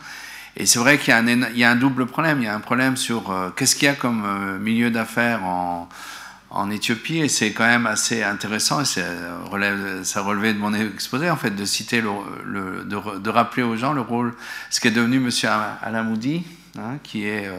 Et 0.58 0.66
c'est 0.66 0.80
vrai 0.80 0.98
qu'il 0.98 1.14
y, 1.56 1.64
a 1.64 1.72
un 1.72 1.76
double 1.76 2.06
problème. 2.06 2.40
Il 2.40 2.46
y 2.46 2.48
a 2.48 2.54
un 2.54 2.60
problème 2.60 2.98
sur 2.98 3.32
euh, 3.32 3.50
qu'est-ce 3.56 3.76
qu'il 3.76 3.86
y 3.86 3.90
a 3.90 3.96
comme 3.96 4.60
milieu 4.60 4.92
d'affaires 4.92 5.44
en, 5.44 5.88
en, 6.52 6.70
Éthiopie, 6.70 7.20
et 7.20 7.30
c'est 7.30 7.52
quand 7.52 7.66
même 7.66 7.88
assez 7.88 8.24
intéressant, 8.24 8.82
et 8.82 9.04
relève, 9.50 10.04
ça 10.04 10.22
relevait 10.22 10.54
de 10.54 10.60
mon 10.60 10.74
exposé, 10.74 11.30
en 11.30 11.38
fait, 11.38 11.52
de 11.52 11.66
citer, 11.66 12.02
de, 12.02 13.30
rappeler 13.30 13.64
aux 13.64 13.76
gens 13.76 13.94
le 13.94 14.02
rôle, 14.02 14.34
ce 14.70 14.80
qui 14.80 14.88
est 14.88 14.92
devenu 14.92 15.18
M. 15.18 15.30
Alamoudi, 15.82 16.44
Hein, 16.80 17.00
qui 17.04 17.26
est 17.26 17.48
euh, 17.48 17.58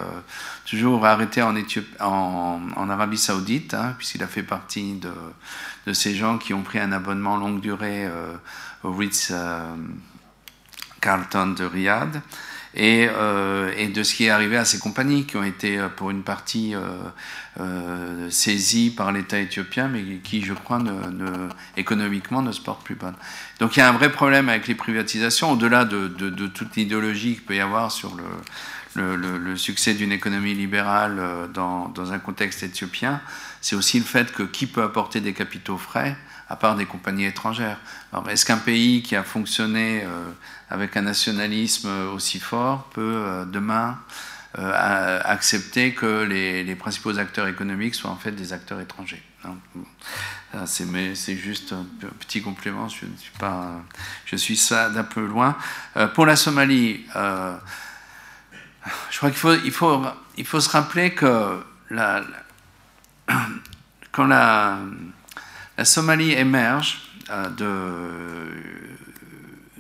toujours 0.64 1.04
arrêté 1.04 1.42
en, 1.42 1.54
en, 2.00 2.88
Arabie 2.90 3.18
Saoudite, 3.18 3.74
hein, 3.74 3.94
puisqu'il 3.98 4.22
a 4.22 4.26
fait 4.26 4.42
partie 4.42 4.94
de, 4.94 5.92
ces 5.92 6.14
gens 6.14 6.38
qui 6.38 6.54
ont 6.54 6.62
pris 6.62 6.78
un 6.78 6.92
abonnement 6.92 7.36
longue 7.36 7.60
durée 7.60 8.06
euh, 8.06 8.32
au 8.82 8.94
Ritz 8.94 9.28
euh, 9.30 9.76
Carlton 11.02 11.48
de 11.48 11.64
Riyad. 11.64 12.22
Et, 12.74 13.06
et, 13.76 13.88
de 13.88 14.02
ce 14.02 14.14
qui 14.14 14.24
est 14.24 14.30
arrivé 14.30 14.56
à 14.56 14.64
ces 14.64 14.78
compagnies 14.78 15.26
qui 15.26 15.36
ont 15.36 15.42
été 15.42 15.78
pour 15.96 16.10
une 16.10 16.22
partie 16.22 16.74
saisies 18.30 18.90
par 18.90 19.12
l'État 19.12 19.38
éthiopien, 19.38 19.88
mais 19.88 20.02
qui, 20.22 20.42
je 20.42 20.54
crois, 20.54 20.80
économiquement 21.76 22.40
ne 22.40 22.52
se 22.52 22.60
portent 22.60 22.84
plus 22.84 22.94
bonne. 22.94 23.14
Donc 23.60 23.76
il 23.76 23.80
y 23.80 23.82
a 23.82 23.88
un 23.88 23.92
vrai 23.92 24.10
problème 24.10 24.48
avec 24.48 24.66
les 24.66 24.74
privatisations, 24.74 25.52
au-delà 25.52 25.84
de, 25.84 26.08
toute 26.48 26.76
l'idéologie 26.76 27.34
qu'il 27.34 27.42
peut 27.42 27.56
y 27.56 27.60
avoir 27.60 27.92
sur 27.92 28.16
le, 28.94 29.56
succès 29.56 29.94
d'une 29.94 30.12
économie 30.12 30.54
libérale 30.54 31.18
euh, 31.18 31.46
dans, 31.46 32.12
un 32.12 32.18
contexte 32.18 32.62
éthiopien, 32.62 33.20
c'est 33.60 33.76
aussi 33.76 33.98
le 33.98 34.04
fait 34.04 34.32
que 34.32 34.42
qui 34.42 34.66
peut 34.66 34.82
apporter 34.82 35.20
des 35.20 35.32
capitaux 35.32 35.78
frais 35.78 36.16
à 36.52 36.56
part 36.56 36.76
des 36.76 36.84
compagnies 36.84 37.24
étrangères. 37.24 37.78
Est-ce 38.28 38.44
qu'un 38.44 38.58
pays 38.58 39.02
qui 39.02 39.16
a 39.16 39.24
fonctionné 39.24 40.02
euh, 40.04 40.30
avec 40.68 40.98
un 40.98 41.02
nationalisme 41.02 41.88
aussi 42.14 42.40
fort 42.40 42.90
peut 42.90 43.00
euh, 43.00 43.44
demain 43.46 43.98
accepter 44.54 45.94
que 45.94 46.24
les, 46.24 46.74
principaux 46.74 47.18
acteurs 47.18 47.48
économiques 47.48 47.94
soient 47.94 48.10
en 48.10 48.16
fait 48.16 48.32
des 48.32 48.52
acteurs 48.52 48.80
étrangers? 48.80 49.22
C'est 50.66 51.36
juste 51.36 51.72
un 51.72 51.86
petit 52.20 52.42
complément, 52.42 52.86
je 52.86 53.06
ne 53.06 53.16
suis 53.16 53.32
pas, 53.38 53.80
je 54.26 54.36
suis 54.36 54.58
ça 54.58 54.90
d'un 54.90 55.04
peu 55.04 55.24
loin. 55.24 55.56
pour 56.12 56.26
la 56.26 56.36
Somalie, 56.36 57.06
je 59.10 59.16
crois 59.16 59.30
qu'il 59.30 59.38
faut, 59.38 59.54
il 59.54 59.72
faut, 59.72 60.04
il 60.36 60.44
faut 60.44 60.60
se 60.60 60.68
rappeler 60.68 61.14
que 61.14 61.64
quand 64.12 64.26
la, 64.26 64.78
la, 65.78 65.84
Somalie 65.84 66.32
émerge 66.32 67.00
euh, 67.30 68.50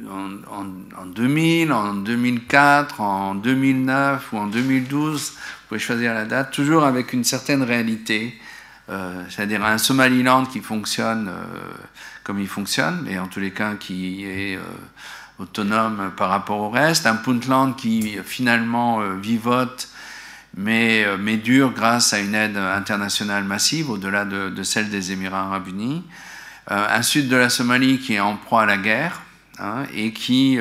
en, 0.08 1.00
en, 1.00 1.06
2000, 1.06 1.72
en 1.72 1.94
2004, 1.94 3.00
en 3.00 3.34
2009 3.34 4.32
ou 4.32 4.38
en 4.38 4.46
2012, 4.46 5.30
vous 5.30 5.38
pouvez 5.68 5.80
choisir 5.80 6.14
la 6.14 6.24
date, 6.24 6.50
toujours 6.50 6.84
avec 6.84 7.12
une 7.12 7.24
certaine 7.24 7.62
réalité, 7.62 8.38
euh, 8.88 9.22
c'est-à-dire 9.28 9.64
un 9.64 9.78
Somaliland 9.78 10.46
qui 10.46 10.60
fonctionne 10.60 11.28
euh, 11.28 11.44
comme 12.24 12.40
il 12.40 12.48
fonctionne, 12.48 13.06
et 13.08 13.18
en 13.18 13.26
tous 13.26 13.40
les 13.40 13.50
cas 13.50 13.74
qui 13.74 14.24
est 14.24 14.58
autonome 15.38 16.12
par 16.16 16.30
rapport 16.30 16.60
au 16.60 16.70
reste, 16.70 17.06
un 17.06 17.16
Puntland 17.16 17.72
qui 17.72 18.16
finalement 18.24 19.00
vivote 19.16 19.88
mais, 20.56 21.04
euh, 21.04 21.16
mais 21.18 21.36
dure 21.36 21.72
grâce 21.72 22.12
à 22.12 22.20
une 22.20 22.34
aide 22.34 22.56
internationale 22.56 23.44
massive 23.44 23.90
au-delà 23.90 24.24
de, 24.24 24.62
celle 24.62 24.90
des 24.90 25.12
Émirats 25.12 25.42
arabes 25.42 25.68
unis, 25.68 26.04
euh, 26.70 26.86
un 26.90 27.02
sud 27.02 27.28
de 27.28 27.36
la 27.36 27.48
Somalie 27.48 27.98
qui 27.98 28.14
est 28.14 28.20
en 28.20 28.36
proie 28.36 28.62
à 28.62 28.66
la 28.66 28.76
guerre 28.76 29.22
hein, 29.58 29.84
et 29.94 30.12
qui 30.12 30.58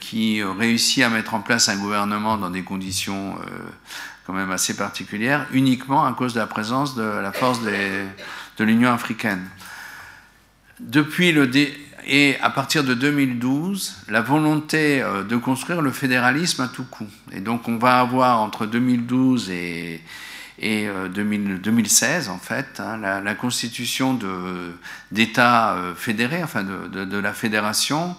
qui 0.00 0.42
réussit 0.42 1.04
à 1.04 1.10
mettre 1.10 1.34
en 1.34 1.40
place 1.40 1.68
un 1.68 1.76
gouvernement 1.76 2.36
dans 2.36 2.50
des 2.50 2.62
conditions 2.62 3.36
quand 4.26 4.32
même 4.32 4.50
assez 4.50 4.76
particulières 4.76 5.46
uniquement 5.52 6.04
à 6.04 6.12
cause 6.12 6.34
de 6.34 6.40
la 6.40 6.46
présence 6.46 6.96
de 6.96 7.02
la 7.02 7.32
force 7.32 7.60
de 7.62 8.64
l'Union 8.64 8.92
africaine. 8.92 9.46
Depuis 10.80 11.32
le 11.32 11.46
et 12.08 12.38
à 12.40 12.48
partir 12.48 12.84
de 12.84 12.94
2012, 12.94 13.96
la 14.08 14.22
volonté 14.22 15.02
euh, 15.02 15.22
de 15.22 15.36
construire 15.36 15.82
le 15.82 15.92
fédéralisme 15.92 16.62
à 16.62 16.68
tout 16.68 16.84
coup. 16.84 17.06
Et 17.32 17.40
donc 17.40 17.68
on 17.68 17.76
va 17.76 18.00
avoir 18.00 18.40
entre 18.40 18.64
2012 18.64 19.50
et, 19.50 20.00
et 20.58 20.88
2016, 21.14 22.28
euh, 22.28 22.32
en 22.32 22.38
fait, 22.38 22.80
hein, 22.80 22.96
la, 22.96 23.34
constitution 23.34 24.18
d'États 25.12 25.74
euh, 25.74 25.94
fédérés, 25.94 26.42
enfin 26.42 26.64
de, 26.64 27.04
de, 27.04 27.18
la 27.18 27.34
fédération. 27.34 28.16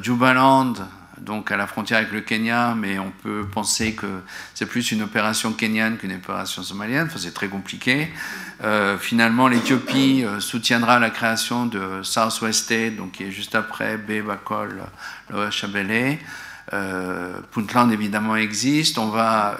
Jubaland, 0.00 0.74
donc 1.18 1.50
à 1.50 1.56
la 1.56 1.66
frontière 1.66 1.98
avec 1.98 2.12
le 2.12 2.20
Kenya, 2.20 2.74
mais 2.76 2.98
on 2.98 3.10
peut 3.10 3.46
penser 3.50 3.94
que 3.94 4.06
c'est 4.54 4.66
plus 4.66 4.92
une 4.92 5.02
opération 5.02 5.52
kenyane 5.52 5.96
qu'une 5.96 6.14
opération 6.14 6.62
somalienne. 6.62 7.06
Enfin, 7.06 7.18
c'est 7.18 7.34
très 7.34 7.48
compliqué. 7.48 8.08
Euh, 8.62 8.96
finalement, 8.96 9.48
l'Éthiopie 9.48 10.24
euh, 10.24 10.38
soutiendra 10.38 11.00
la 11.00 11.10
création 11.10 11.66
de 11.66 12.02
Southwest 12.02 12.64
State, 12.64 12.96
donc 12.96 13.12
qui 13.12 13.24
est 13.24 13.32
juste 13.32 13.56
après 13.56 13.96
Bay, 13.96 14.22
Bakol, 14.22 14.82
Lower 15.30 15.50
Shabelle. 15.50 16.18
Euh, 16.72 17.40
Puntland 17.50 17.90
évidemment 17.90 18.36
existe. 18.36 18.98
On 18.98 19.08
va, 19.08 19.58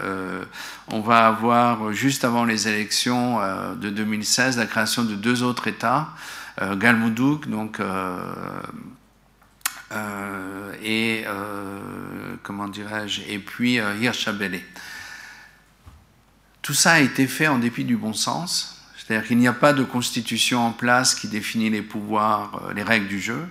on 0.89 1.01
va 1.01 1.27
avoir 1.27 1.93
juste 1.93 2.24
avant 2.24 2.45
les 2.45 2.69
élections 2.69 3.41
de 3.77 3.91
2016 3.91 4.57
la 4.57 4.66
création 4.66 5.03
de 5.03 5.16
deux 5.16 5.43
autres 5.43 5.66
États, 5.66 6.11
Galmudug, 6.61 7.49
donc 7.49 7.81
et 10.83 11.24
comment 12.45 12.69
dirais-je 12.69 13.23
et 13.29 13.41
puis 13.41 13.81
Hirshabelle. 14.01 14.62
Tout 16.62 16.74
ça 16.74 16.93
a 16.93 17.01
été 17.01 17.27
fait 17.27 17.49
en 17.49 17.59
dépit 17.59 17.85
du 17.85 17.97
bon 17.97 18.12
sens, 18.12 18.72
c'est-à-dire 19.07 19.27
qu'il 19.27 19.39
n'y 19.39 19.49
a 19.49 19.53
pas 19.53 19.73
de 19.73 19.83
constitution 19.83 20.66
en 20.66 20.73
place 20.73 21.15
qui 21.15 21.29
définit 21.29 21.70
les 21.70 21.83
pouvoirs, 21.83 22.70
les 22.74 22.83
règles 22.83 23.09
du 23.09 23.20
jeu, 23.20 23.47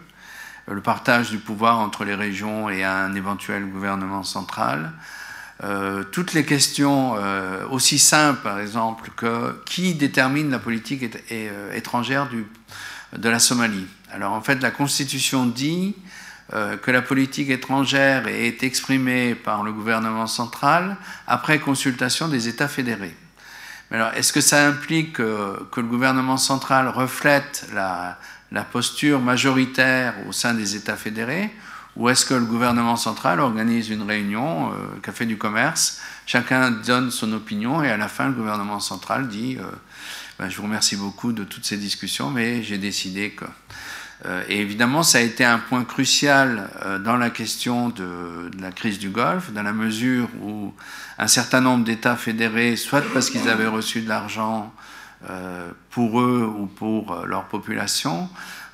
le 0.67 0.81
partage 0.81 1.29
du 1.29 1.37
pouvoir 1.37 1.79
entre 1.79 2.05
les 2.05 2.15
régions 2.15 2.69
et 2.69 2.83
un 2.83 3.13
éventuel 3.15 3.65
gouvernement 3.65 4.23
central. 4.23 4.93
toutes 6.11 6.33
les 6.33 6.45
questions 6.45 7.15
aussi 7.69 7.99
simples, 7.99 8.41
par 8.41 8.59
exemple, 8.59 9.11
que 9.17 9.61
qui 9.65 9.93
détermine 9.95 10.49
la 10.51 10.59
politique 10.59 11.03
étrangère 11.73 12.29
de 13.17 13.29
la 13.29 13.39
Somalie. 13.39 13.87
Alors 14.11 14.33
en 14.33 14.41
fait, 14.41 14.61
la 14.61 14.71
Constitution 14.71 15.45
dit 15.45 15.95
euh, 16.53 16.75
que 16.75 16.91
la 16.91 17.01
politique 17.01 17.49
étrangère 17.49 18.27
est 18.27 18.61
exprimée 18.63 19.35
par 19.35 19.63
le 19.63 19.71
gouvernement 19.71 20.27
central 20.27 20.97
après 21.25 21.59
consultation 21.59 22.27
des 22.27 22.49
États 22.49 22.67
fédérés. 22.67 23.15
Alors, 23.93 24.13
est-ce 24.13 24.31
que 24.31 24.39
ça 24.39 24.67
implique 24.67 25.13
que, 25.13 25.57
le 25.75 25.83
gouvernement 25.83 26.37
central 26.37 26.87
reflète 26.87 27.67
la, 27.73 28.17
posture 28.71 29.19
majoritaire 29.19 30.13
au 30.27 30.31
sein 30.31 30.53
des 30.53 30.77
États 30.77 30.95
fédérés? 30.95 31.51
Ou 31.97 32.07
est-ce 32.07 32.25
que 32.25 32.33
le 32.33 32.45
gouvernement 32.45 32.95
central 32.95 33.41
organise 33.41 33.89
une 33.89 34.03
réunion, 34.03 34.71
euh, 34.71 34.75
café 35.03 35.25
du 35.25 35.37
commerce, 35.37 35.99
chacun 36.25 36.71
donne 36.71 37.11
son 37.11 37.33
opinion 37.33 37.83
et 37.83 37.91
à 37.91 37.97
la 37.97 38.07
fin 38.07 38.27
le 38.27 38.31
gouvernement 38.31 38.79
central 38.79 39.27
dit 39.27 39.57
euh, 39.59 39.65
ben, 40.39 40.47
je 40.47 40.55
vous 40.55 40.63
remercie 40.63 40.95
beaucoup 40.95 41.33
de 41.33 41.43
toutes 41.43 41.65
ces 41.65 41.75
discussions, 41.75 42.29
mais 42.29 42.63
j'ai 42.63 42.77
décidé 42.77 43.31
que 43.31 43.43
et 44.47 44.59
évidemment, 44.59 45.01
ça 45.01 45.17
a 45.17 45.21
été 45.21 45.43
un 45.43 45.57
point 45.57 45.83
crucial 45.83 46.69
euh, 46.85 46.99
dans 46.99 47.17
la 47.17 47.31
question 47.31 47.89
de, 47.89 48.51
la 48.59 48.71
crise 48.71 48.99
du 48.99 49.09
Golfe, 49.09 49.51
dans 49.51 49.63
la 49.63 49.73
mesure 49.73 50.27
où 50.43 50.73
un 51.17 51.27
certain 51.27 51.61
nombre 51.61 51.83
d'États 51.83 52.15
fédérés, 52.15 52.75
soit 52.75 53.01
parce 53.13 53.29
qu'ils 53.29 53.49
avaient 53.49 53.67
reçu 53.67 54.01
de 54.01 54.09
l'argent 54.09 54.71
euh, 55.29 55.71
pour 55.89 56.21
eux 56.21 56.51
ou 56.55 56.67
pour 56.67 57.25
leur 57.25 57.45
population, 57.45 58.29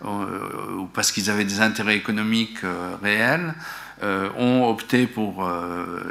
ou 0.05 0.85
parce 0.93 1.11
qu'ils 1.11 1.31
avaient 1.31 1.43
des 1.43 1.59
intérêts 1.59 1.95
économiques 1.95 2.59
réels, 3.01 3.55
ont 4.37 4.69
opté 4.69 5.07
pour 5.07 5.49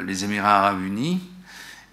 les 0.05 0.25
Émirats 0.25 0.57
arabes 0.57 0.83
unis. 0.83 1.21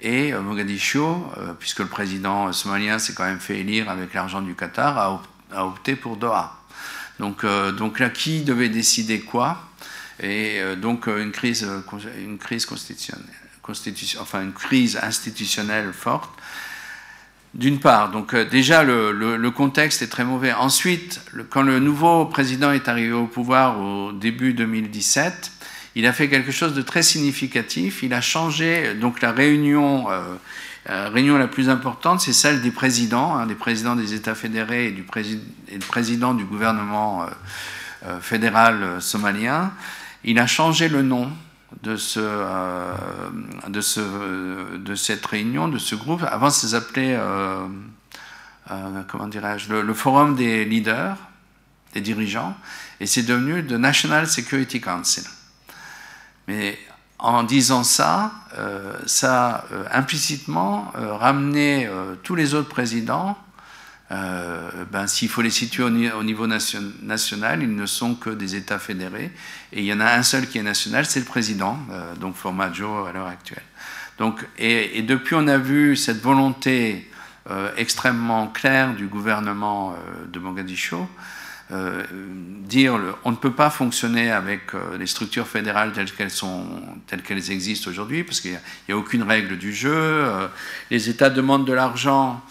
Et 0.01 0.33
Mogadiscio, 0.33 1.25
puisque 1.61 1.79
le 1.79 1.87
président 1.87 2.53
somalien 2.53 2.99
s'est 2.99 3.15
quand 3.15 3.25
même 3.25 3.39
fait 3.39 3.61
élire 3.61 3.89
avec 3.89 4.13
l'argent 4.13 4.43
du 4.43 4.57
Qatar, 4.57 5.23
a 5.53 5.65
opté 5.65 5.95
pour 5.95 6.17
Doha. 6.17 6.64
Donc, 7.19 7.45
euh, 7.45 7.73
donc 7.73 8.01
là, 8.01 8.11
qui 8.11 8.43
devait 8.43 8.69
décider 8.69 9.21
quoi 9.21 9.69
Et 10.21 10.59
euh, 10.61 10.77
donc 10.77 11.09
euh, 11.09 11.23
une 11.23 11.33
crise, 11.33 11.67
une 12.19 12.39
crise 12.39 12.67
constitutionnelle, 12.67 13.25
enfin 14.21 14.43
une 14.43 14.53
crise 14.53 14.99
institutionnelle 15.01 15.93
forte. 15.93 16.31
D'une 17.55 17.79
part, 17.79 18.11
donc 18.11 18.35
déjà 18.35 18.83
le, 18.83 19.49
contexte 19.51 20.03
est 20.03 20.09
très 20.09 20.25
mauvais. 20.25 20.53
Ensuite, 20.53 21.21
quand 21.51 21.63
le 21.63 21.79
nouveau 21.79 22.27
président 22.27 22.73
est 22.73 22.89
arrivé 22.89 23.13
au 23.13 23.29
pouvoir 23.29 23.81
au 23.81 24.11
début 24.11 24.55
2017, 24.55 25.53
il 25.95 26.05
a 26.05 26.13
fait 26.13 26.29
quelque 26.29 26.51
chose 26.51 26.75
de 26.75 26.83
très 26.83 27.05
significatif. 27.05 28.03
Il 28.03 28.13
a 28.13 28.21
changé 28.21 28.95
donc 28.95 29.21
la 29.21 29.31
réunion 29.31 30.09
euh, 30.91 31.09
réunion 31.09 31.39
la 31.39 31.49
plus 31.49 31.71
importante, 31.71 32.21
c'est 32.21 32.35
celle 32.35 32.61
des 32.61 32.71
présidents, 32.71 33.37
hein, 33.37 33.47
des 33.47 33.55
présidents 33.55 33.97
des 33.97 34.13
États 34.13 34.35
fédérés 34.35 34.89
et 34.89 34.93
du 34.93 35.03
président 35.81 36.35
du 36.35 36.45
gouvernement 36.45 37.23
euh, 37.23 37.27
euh, 38.07 38.21
fédéral 38.21 39.01
somalien. 39.01 39.73
Il 40.25 40.39
a 40.39 40.47
changé 40.47 40.91
le 40.91 41.01
nom 41.03 41.31
de 41.83 41.97
cette 41.97 42.21
réunion, 45.27 45.69
de 45.69 45.79
ce 45.79 45.95
groupe. 45.95 46.23
Avant, 46.23 46.51
ça 46.51 46.69
s'appelait, 46.69 47.19
comment 49.09 49.29
dirais-je, 49.29 49.71
le, 49.71 49.83
le, 49.83 49.95
Forum 49.95 50.37
des 50.37 50.67
leaders, 50.67 51.17
des 51.95 52.01
dirigeants, 52.01 52.55
et 53.01 53.07
c'est 53.07 53.23
devenu 53.23 53.63
le 53.63 53.79
National 53.79 54.27
Security 54.29 54.81
Council. 54.81 55.25
Mais 56.47 56.79
en 57.25 57.43
disant 57.43 57.85
ça, 57.85 58.33
euh, 58.59 58.93
ça 59.07 59.65
euh, 59.73 59.85
implicitement 59.91 60.93
euh, 60.97 61.15
ramené 61.15 61.89
tous 62.23 62.35
les 62.35 62.55
autres 62.55 62.69
présidents. 62.69 63.39
Ben, 64.11 65.09
S'il 65.09 65.29
faut 65.29 65.43
les 65.43 65.51
situer 65.51 65.83
au, 65.83 66.23
niveau 66.23 66.47
national, 66.47 67.63
ils 67.63 67.75
ne 67.75 67.87
sont 67.87 68.15
que 68.15 68.31
des 68.31 68.55
États 68.55 68.79
fédérés. 68.79 69.33
Et 69.73 69.81
il 69.81 69.87
y 69.87 69.93
en 69.93 69.99
a 69.99 70.13
un 70.13 70.23
seul 70.23 70.47
qui 70.47 70.59
est 70.59 70.63
national, 70.63 71.05
c'est 71.05 71.19
le 71.19 71.25
président, 71.25 71.77
donc 72.21 72.37
Formaggio 72.37 73.07
à 73.07 73.13
l'heure 73.13 73.27
actuelle. 73.27 73.65
Donc, 74.19 74.47
et, 74.57 74.99
et, 74.99 75.03
depuis, 75.03 75.35
on 75.35 75.49
a 75.49 75.59
vu 75.59 75.97
cette 75.97 76.23
volonté 76.23 77.11
extrêmement 77.77 78.47
claire 78.47 78.95
du 78.95 79.09
gouvernement 79.09 79.97
de 80.33 80.39
Mogadiscio 80.39 81.09
euh, 81.75 82.05
dire 82.69 82.99
le, 82.99 83.15
on 83.25 83.33
ne 83.33 83.37
peut 83.37 83.53
pas 83.53 83.69
fonctionner 83.69 84.31
avec 84.31 84.75
euh, 84.75 84.97
les 84.97 85.07
structures 85.07 85.47
fédérales 85.47 85.93
telles 85.93 86.13
qu'elles 86.13 86.31
sont, 86.31 86.67
telles 87.07 87.23
qu'elles 87.23 87.51
existent 87.51 87.91
aujourd'hui, 87.91 88.23
parce 88.23 88.41
qu'il 88.41 88.53
n'y 88.89 88.95
a, 88.95 88.97
aucune 88.97 89.23
règle 89.23 89.59
du 89.59 89.75
jeu. 89.75 89.93
Euh, 89.93 90.47
les 90.91 91.09
États 91.09 91.31
demandent 91.31 91.67
de 91.67 91.73
l'argent, 91.73 92.43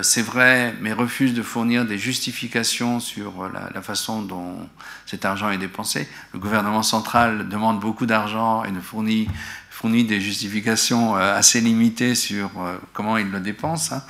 c'est 0.00 0.22
vrai, 0.22 0.74
mais 0.80 0.94
refusent 0.94 1.34
de 1.34 1.42
fournir 1.42 1.84
des 1.84 1.98
justifications 1.98 3.00
sur 3.00 3.50
la, 3.52 3.82
façon 3.82 4.22
dont 4.22 4.56
cet 5.04 5.26
argent 5.26 5.50
est 5.50 5.58
dépensé. 5.58 6.08
Le 6.32 6.38
gouvernement 6.38 6.82
central 6.82 7.50
demande 7.50 7.80
beaucoup 7.80 8.06
d'argent 8.06 8.64
et 8.64 8.70
ne 8.70 8.80
fournit 8.80 9.28
fournit 9.68 10.04
des 10.04 10.22
justifications 10.22 11.16
assez 11.16 11.60
limitées 11.60 12.14
sur 12.14 12.50
comment 12.94 13.18
il 13.18 13.30
le 13.30 13.40
dépense. 13.40 13.92
Hein. 13.92 14.02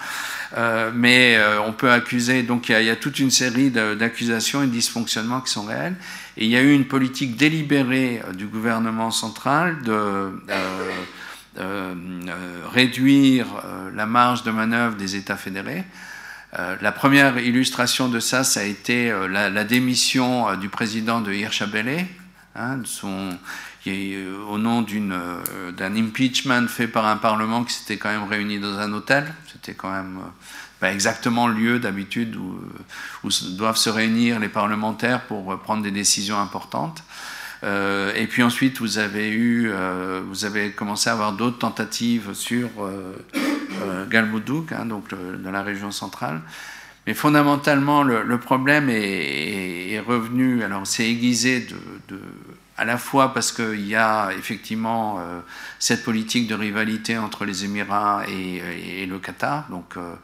Euh, 0.57 0.93
mais 0.95 1.37
euh, 1.37 1.61
on 1.63 1.73
peut 1.73 1.91
accuser, 1.91 2.45
donc 2.45 2.69
il 2.69 2.83
y, 2.83 2.91
a 2.91 2.97
toute 2.97 3.19
une 3.19 3.31
série 3.31 3.71
d'accusations 3.71 4.63
et 4.63 4.67
de 4.67 4.71
dysfonctionnements 4.71 5.41
qui 5.41 5.51
sont 5.51 5.65
réels. 5.65 5.97
Et 6.37 6.45
il 6.45 6.51
y 6.51 6.57
a 6.57 6.61
eu 6.61 6.73
une 6.73 6.87
politique 6.87 7.37
délibérée 7.37 8.23
euh, 8.25 8.33
du 8.33 8.47
gouvernement 8.47 9.11
central 9.11 9.83
de 9.83 10.31
réduire 12.73 13.47
la 13.95 14.07
marge 14.07 14.43
de 14.43 14.51
manœuvre 14.51 14.97
des 14.97 15.15
États 15.15 15.37
fédérés. 15.37 15.85
la 16.81 16.91
première 16.91 17.39
illustration 17.39 18.09
de 18.09 18.19
ça, 18.19 18.43
ça 18.43 18.61
a 18.61 18.65
été 18.65 19.15
la, 19.31 19.65
démission 19.65 20.57
du 20.57 20.69
président 20.69 21.21
de 21.21 21.33
Hirshabelle, 21.33 22.07
hein, 22.57 22.81
son, 22.85 23.39
au 23.87 24.59
nom 24.59 24.83
d'un 24.83 25.97
impeachment 25.97 26.69
fait 26.69 26.89
par 26.89 27.07
un 27.07 27.17
parlement 27.17 27.65
qui 27.65 27.75
s'était 27.75 27.97
quand 27.97 28.11
même 28.11 28.29
réuni 28.29 28.59
dans 28.59 28.79
un 28.79 28.93
hôtel. 28.93 29.33
C'était 29.53 29.75
quand 29.75 29.91
même 29.91 30.21
pas 30.81 30.93
exactement 30.93 31.49
le 31.49 31.55
lieu 31.55 31.79
d'habitude 31.79 32.37
où, 32.37 32.59
doivent 33.57 33.77
se 33.77 33.91
réunir 33.91 34.41
les 34.41 34.49
parlementaires 34.49 35.23
pour 35.27 35.59
prendre 35.61 35.83
des 35.83 35.91
décisions 35.91 36.39
importantes. 36.41 37.03
Euh, 37.65 38.13
et 38.15 38.27
puis 38.27 38.43
ensuite, 38.43 38.79
vous 38.79 38.99
avez 38.99 39.31
eu, 39.31 39.71
euh, 39.71 40.21
vous 40.29 40.45
avez 40.45 40.73
commencé 40.73 41.09
à 41.09 41.15
avoir 41.15 41.33
d'autres 41.33 41.59
tentatives 41.59 42.35
sur 42.35 42.69
euh, 42.81 44.07
Galmudug, 44.07 44.73
hein, 44.75 44.85
donc 44.85 45.09
dans 45.43 45.51
la 45.51 45.63
région 45.63 45.91
centrale. 45.91 46.41
Mais 47.07 47.15
fondamentalement, 47.15 48.03
le, 48.03 48.39
problème 48.39 48.89
est, 48.91 50.01
revenu, 50.07 50.63
alors 50.63 50.87
c'est 50.87 51.09
aiguisé 51.09 51.67
de, 52.09 52.21
à 52.77 52.85
la 52.85 52.99
fois 52.99 53.33
parce 53.33 53.53
qu'il 53.53 53.87
y 53.87 53.95
a 53.95 54.31
effectivement 54.37 55.19
euh, 55.19 55.41
cette 55.79 56.03
politique 56.03 56.49
de 56.49 56.55
rivalité 56.55 57.17
entre 57.19 57.45
les 57.45 57.65
Émirats 57.65 58.25
et, 58.29 59.07
le 59.07 59.19
Qatar, 59.19 59.67
donc 59.71 59.97
euh, 59.97 60.15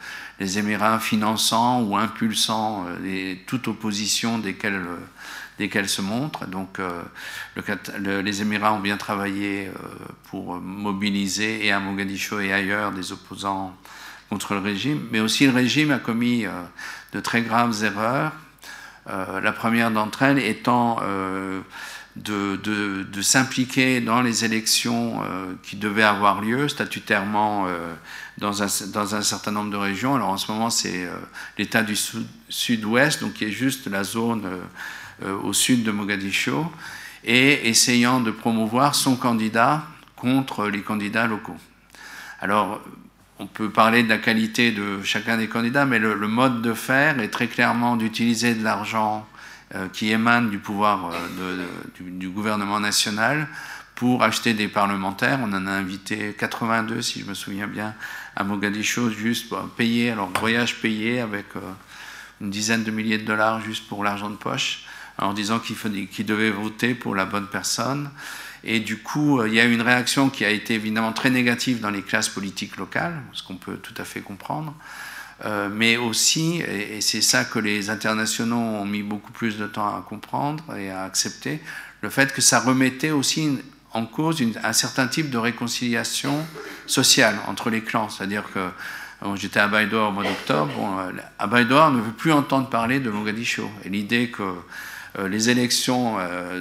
les 0.41 0.59
Émirats 0.59 0.99
finançant 0.99 1.83
ou 1.83 1.97
impulsant 1.97 2.87
euh, 2.89 3.35
toute 3.47 3.69
opposition 3.69 4.39
desquelles, 4.39 4.83
desquelles 5.59 5.89
se 5.89 6.03
montrent. 6.03 6.47
Donc 6.47 6.79
le, 6.79 8.21
les 8.21 8.43
Émirats 8.43 8.73
ont 8.73 8.81
bien 8.81 8.97
travaillé 8.97 9.71
pour 10.31 10.57
mobiliser 10.61 11.65
et 11.65 11.73
à 11.73 11.79
Mogadiscio 11.79 12.41
et 12.41 12.53
ailleurs 12.53 12.91
des 12.91 13.13
opposants 13.13 13.77
contre 14.29 14.55
le 14.55 14.61
régime, 14.61 15.07
mais 15.13 15.21
aussi 15.21 15.47
le 15.47 15.53
régime 15.53 15.91
a 15.91 15.99
commis 15.99 16.47
de 17.13 17.21
très 17.21 17.43
graves 17.43 17.85
erreurs. 17.85 18.33
la 19.07 19.53
première 19.53 19.91
d'entre 19.91 20.23
elles 20.23 20.39
étant 20.39 21.01
de, 22.17 23.23
s'impliquer 23.23 24.01
dans 24.01 24.21
les 24.21 24.45
élections 24.45 25.21
qui 25.63 25.77
devaient 25.77 26.03
avoir 26.03 26.41
lieu 26.41 26.69
statutairement 26.69 27.67
dans, 28.39 28.63
un, 28.63 28.67
dans, 28.93 29.15
un, 29.15 29.23
certain 29.23 29.53
nombre 29.53 29.71
de 29.71 29.77
régions. 29.77 30.17
Alors 30.17 30.31
en 30.31 30.37
ce 30.37 30.51
moment, 30.51 30.71
c'est 30.71 31.09
l'État 31.57 31.83
du 31.83 31.97
sud-ouest, 32.49 33.21
donc 33.21 33.35
qui 33.35 33.45
est 33.45 33.53
juste 33.53 33.87
la 33.87 34.05
zone 34.05 34.43
au 35.45 35.53
sud 35.53 35.85
de 35.85 35.91
Mogadiscio, 35.91 36.71
et 37.25 37.69
essayant 37.69 38.21
de 38.21 38.31
promouvoir 38.31 38.95
son 38.95 39.17
candidat 39.17 39.85
contre 40.17 40.67
les 40.67 40.83
candidats 40.83 41.27
locaux. 41.27 41.57
Alors, 42.41 42.81
on 43.39 43.47
peut 43.47 43.71
parler 43.71 44.03
de 44.03 44.09
la 44.09 44.19
qualité 44.19 44.71
de 44.71 45.03
chacun 45.03 45.39
des 45.39 45.49
candidats, 45.49 45.87
mais 45.87 45.99
le, 45.99 46.15
mode 46.29 46.63
de 46.63 46.75
faire 46.75 47.19
est 47.21 47.29
très 47.29 47.47
clairement 47.47 47.97
d'utiliser 47.97 48.55
de 48.55 48.63
l'argent 48.63 49.27
euh, 49.27 49.40
qui 49.93 50.11
émane 50.11 50.51
du 50.51 50.59
pouvoir 50.59 51.13
euh, 51.13 51.67
du, 52.01 52.29
gouvernement 52.29 52.81
national 52.81 53.47
pour 53.95 54.25
acheter 54.25 54.53
des 54.53 54.67
parlementaires. 54.67 55.39
On 55.43 55.53
en 55.53 55.67
a 55.67 55.71
invité 55.71 56.35
82, 56.37 57.03
si 57.03 57.21
je 57.21 57.27
me 57.27 57.35
souviens 57.35 57.69
bien, 57.69 57.95
à 58.35 58.43
Mogadiscio, 58.43 59.11
juste 59.11 59.49
pour 59.49 59.61
payer, 59.71 60.11
alors 60.11 60.31
voyage 60.41 60.81
payé 60.81 61.21
avec 61.21 61.47
euh, 61.55 61.61
une 62.41 62.51
dizaine 62.51 62.83
de 62.83 62.91
milliers 62.91 63.19
de 63.19 63.25
dollars 63.25 63.61
juste 63.61 63.87
pour 63.87 64.03
l'argent 64.03 64.31
de 64.31 64.37
poche, 64.37 64.87
en 65.19 65.35
disant 65.35 65.61
qu'il 65.61 66.27
devait 66.27 66.51
voter 66.51 66.95
pour 66.95 67.15
la 67.15 67.25
bonne 67.25 67.47
personne. 67.47 68.11
Et 68.65 68.81
du 68.81 68.99
coup, 68.99 69.39
euh, 69.39 69.49
il 69.49 69.55
y 69.55 69.61
a 69.61 69.65
eu 69.67 69.73
une 69.73 69.83
réaction 69.83 70.31
qui 70.31 70.45
a 70.45 70.51
été 70.51 70.75
évidemment 70.75 71.13
très 71.13 71.31
négative 71.31 71.81
dans 71.81 71.91
les 71.91 72.03
classes 72.03 72.29
politiques 72.29 72.77
locales, 72.77 73.23
ce 73.33 73.43
qu'on 73.45 73.57
peut 73.57 73.77
tout 73.77 73.95
à 73.99 74.05
fait 74.05 74.21
comprendre. 74.21 74.75
Euh, 75.45 75.69
mais 75.73 75.97
aussi, 75.97 76.61
et, 76.61 77.01
c'est 77.01 77.23
ça 77.23 77.45
que 77.45 77.59
les 77.59 77.91
internationaux 77.91 78.57
ont 78.57 78.85
mis 78.85 79.03
beaucoup 79.03 79.33
plus 79.33 79.57
de 79.57 79.67
temps 79.67 79.87
à 79.87 80.05
comprendre 80.07 80.65
et 80.77 80.91
à 80.91 81.05
accepter, 81.05 81.61
le 82.03 82.11
fait 82.11 82.33
que 82.33 82.41
ça 82.41 82.61
remettait 82.61 83.11
aussi 83.11 83.59
en 83.93 84.07
cause 84.07 84.43
un 84.63 84.73
certain 84.73 85.07
type 85.07 85.31
de 85.31 85.39
réconciliation 85.39 86.47
sociale 86.87 87.37
entre 87.49 87.71
les 87.71 87.83
clans. 87.83 88.09
C'est-à-dire 88.09 88.45
que 88.53 88.69
j'étais 89.37 89.61
à 89.61 89.69
Baïdoa 89.69 90.09
au 90.09 90.13
mois 90.13 90.25
d'octobre, 90.25 90.73
bon, 90.75 90.99
euh, 90.99 91.11
on 91.41 91.91
ne 91.91 92.01
veut 92.01 92.13
plus 92.13 92.33
entendre 92.33 92.69
parler 92.69 93.01
de 93.01 93.11
Mogadiscio. 93.11 93.69
Et 93.85 93.89
l'idée 93.89 94.31
que 94.31 94.43
euh, 95.19 95.29
les 95.29 95.51
élections 95.51 96.19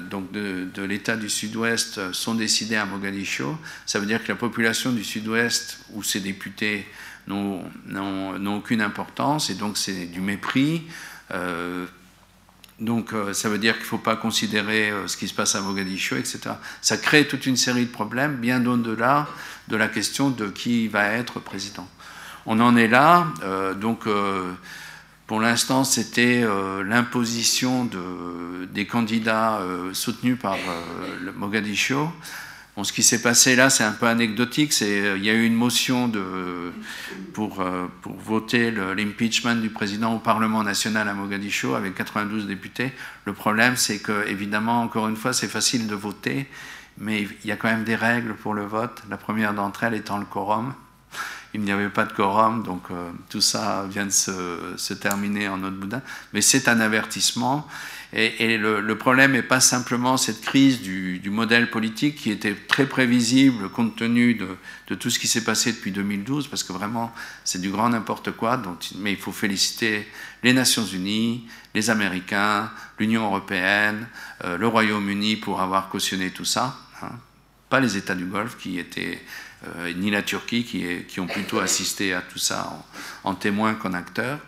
donc 0.10 0.32
de, 0.32 0.82
l'État 0.84 1.18
du 1.18 1.30
Sud-Ouest 1.30 2.14
sont 2.14 2.34
décidées 2.34 2.78
à 2.78 2.86
Mogadiscio. 2.86 3.58
Ça 3.86 4.00
veut 4.00 4.08
dire 4.08 4.24
que 4.24 4.30
la 4.30 4.38
population 4.38 4.92
du 4.92 5.04
Sud-Ouest, 5.04 5.80
où 5.94 6.02
ces 6.02 6.22
députés 6.22 6.88
n'ont 7.30 8.56
aucune 8.56 8.82
importance, 8.82 9.50
et 9.50 9.56
donc 9.56 9.78
c'est 9.78 10.06
du 10.06 10.20
mépris. 10.22 10.84
donc 12.80 13.14
ça 13.34 13.50
veut 13.50 13.58
dire 13.58 13.76
qu'il 13.76 13.84
ne 13.84 13.88
faut 13.88 13.98
pas 13.98 14.16
considérer 14.16 14.92
ce 15.08 15.16
qui 15.16 15.28
se 15.28 15.34
passe 15.34 15.56
à 15.56 15.62
Mogadiscio, 15.62 16.18
etc. 16.18 16.40
Ça 16.82 16.98
crée 16.98 17.28
toute 17.28 17.46
une 17.46 17.58
série 17.58 17.86
de 17.86 17.92
problèmes, 17.92 18.38
bien 18.38 18.66
au-delà 18.66 19.28
de 19.68 19.76
la 19.76 19.88
question 19.88 20.30
de 20.30 20.48
qui 20.48 20.88
va 20.88 21.12
être 21.12 21.40
président. 21.40 21.88
On 22.46 22.60
en 22.60 22.76
est 22.76 22.88
là, 22.88 23.28
donc 23.80 24.08
pour 25.30 25.40
l'instant, 25.40 25.84
c'était 25.84 26.42
euh, 26.44 26.84
l'imposition 26.84 27.86
de, 27.86 28.66
des 28.74 28.88
candidats 28.88 29.60
euh, 29.60 29.94
soutenus 29.94 30.40
par 30.42 30.56
euh, 30.56 31.32
Mogadiscio. 31.36 32.12
Ce 32.84 32.94
qui 32.94 33.04
s'est 33.04 33.22
passé 33.22 33.56
là, 33.56 33.70
c'est 33.70 33.84
un 33.84 33.92
peu 33.92 34.08
anecdotique. 34.08 34.80
il 34.82 35.24
y 35.24 35.30
a 35.30 35.34
eu 35.34 35.46
une 35.46 35.56
motion 35.56 36.12
pour, 37.34 37.64
pour 38.02 38.16
voter 38.18 38.72
l'impeachment 38.72 39.56
du 39.56 39.70
président 39.70 40.16
au 40.16 40.20
Parlement 40.20 40.64
national 40.64 41.08
à 41.08 41.14
Mogadiscio 41.14 41.76
avec 41.76 41.96
92 41.96 42.48
députés. 42.48 42.92
Le 43.26 43.34
problème, 43.34 43.76
c'est 43.76 44.00
que, 44.00 44.28
évidemment, 44.28 44.82
encore 44.82 45.08
une 45.08 45.18
fois, 45.18 45.34
c'est 45.34 45.48
facile 45.48 45.88
de 45.88 45.96
voter, 45.96 46.48
mais 46.98 47.28
il 47.44 47.48
y 47.50 47.52
a 47.52 47.56
quand 47.56 47.70
même 47.70 47.84
des 47.84 47.96
règles 47.96 48.36
pour 48.36 48.54
le 48.54 48.66
vote. 48.66 49.02
La 49.10 49.18
première 49.18 49.54
d'entre 49.54 49.84
elles 49.84 49.96
étant 49.96 50.18
le 50.18 50.26
quorum 50.26 50.74
il 51.54 51.62
n'y 51.62 51.72
avait 51.72 51.90
pas 51.90 52.06
de 52.06 52.14
quorum, 52.14 52.64
donc 52.64 52.84
euh, 52.92 53.10
tout 53.30 53.42
ça 53.42 53.86
vient 53.90 54.06
de 54.06 54.12
se, 54.12 54.94
terminer 54.94 55.48
en 55.48 55.64
autre 55.64 55.78
boudin. 55.78 56.02
Mais 56.34 56.42
c'est 56.42 56.68
un 56.68 56.80
avertissement. 56.80 57.68
Et, 58.11 58.57
le, 58.57 58.98
problème 58.98 59.34
n'est 59.34 59.44
pas 59.44 59.60
simplement 59.60 60.18
cette 60.18 60.41
crise 60.41 60.81
du, 60.81 61.22
modèle 61.30 61.69
politique 61.69 62.15
qui 62.15 62.31
était 62.31 62.56
très 62.56 62.88
prévisible 62.88 63.69
compte 63.69 63.95
tenu 63.95 64.34
de, 64.88 64.95
tout 64.95 65.11
ce 65.11 65.19
qui 65.19 65.27
s'est 65.27 65.44
passé 65.44 65.73
depuis 65.73 65.91
2012, 65.91 66.48
parce 66.48 66.64
que 66.64 66.73
vraiment 66.73 67.14
c'est 67.44 67.61
du 67.61 67.69
grand 67.69 67.90
n'importe 67.90 68.31
quoi. 68.31 68.60
Mais 68.98 69.11
il 69.11 69.18
faut 69.18 69.31
féliciter 69.31 70.07
les 70.41 70.53
Nations 70.53 70.86
Unies, 70.86 71.48
les 71.76 71.91
Américains, 71.91 72.72
l'Union 72.98 73.26
européenne, 73.26 74.07
euh, 74.44 74.57
le 74.57 74.68
Royaume-Uni 74.68 75.36
pour 75.36 75.61
avoir 75.61 75.90
cautionné 75.90 76.31
tout 76.31 76.45
ça. 76.45 76.77
Hein. 77.03 77.11
Pas 77.69 77.80
les 77.80 77.95
États 77.95 78.15
du 78.15 78.26
Golfe 78.26 78.57
qui 78.57 78.80
étaient 78.80 79.22
euh, 79.68 79.94
ni 79.94 80.10
la 80.10 80.23
Turquie, 80.23 80.64
qui, 80.64 81.19
ont 81.19 81.27
plutôt 81.27 81.60
assisté 81.60 82.14
à 82.14 82.22
tout 82.22 82.40
ça 82.40 82.81
en, 83.26 83.36
témoin 83.36 83.73
qu'en 83.73 83.91
acteur. 83.91 84.40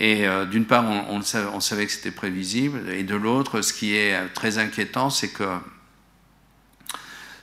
Et 0.00 0.26
euh, 0.26 0.46
d'une 0.46 0.64
part, 0.64 0.84
on, 0.84 1.20
savait, 1.20 1.84
que 1.84 1.92
c'était 1.92 2.10
prévisible, 2.10 2.88
et 2.90 3.02
de 3.02 3.14
l'autre, 3.14 3.60
ce 3.60 3.74
qui 3.74 3.94
est 3.94 4.28
très 4.32 4.56
inquiétant, 4.56 5.10
c'est 5.10 5.28
que 5.28 5.44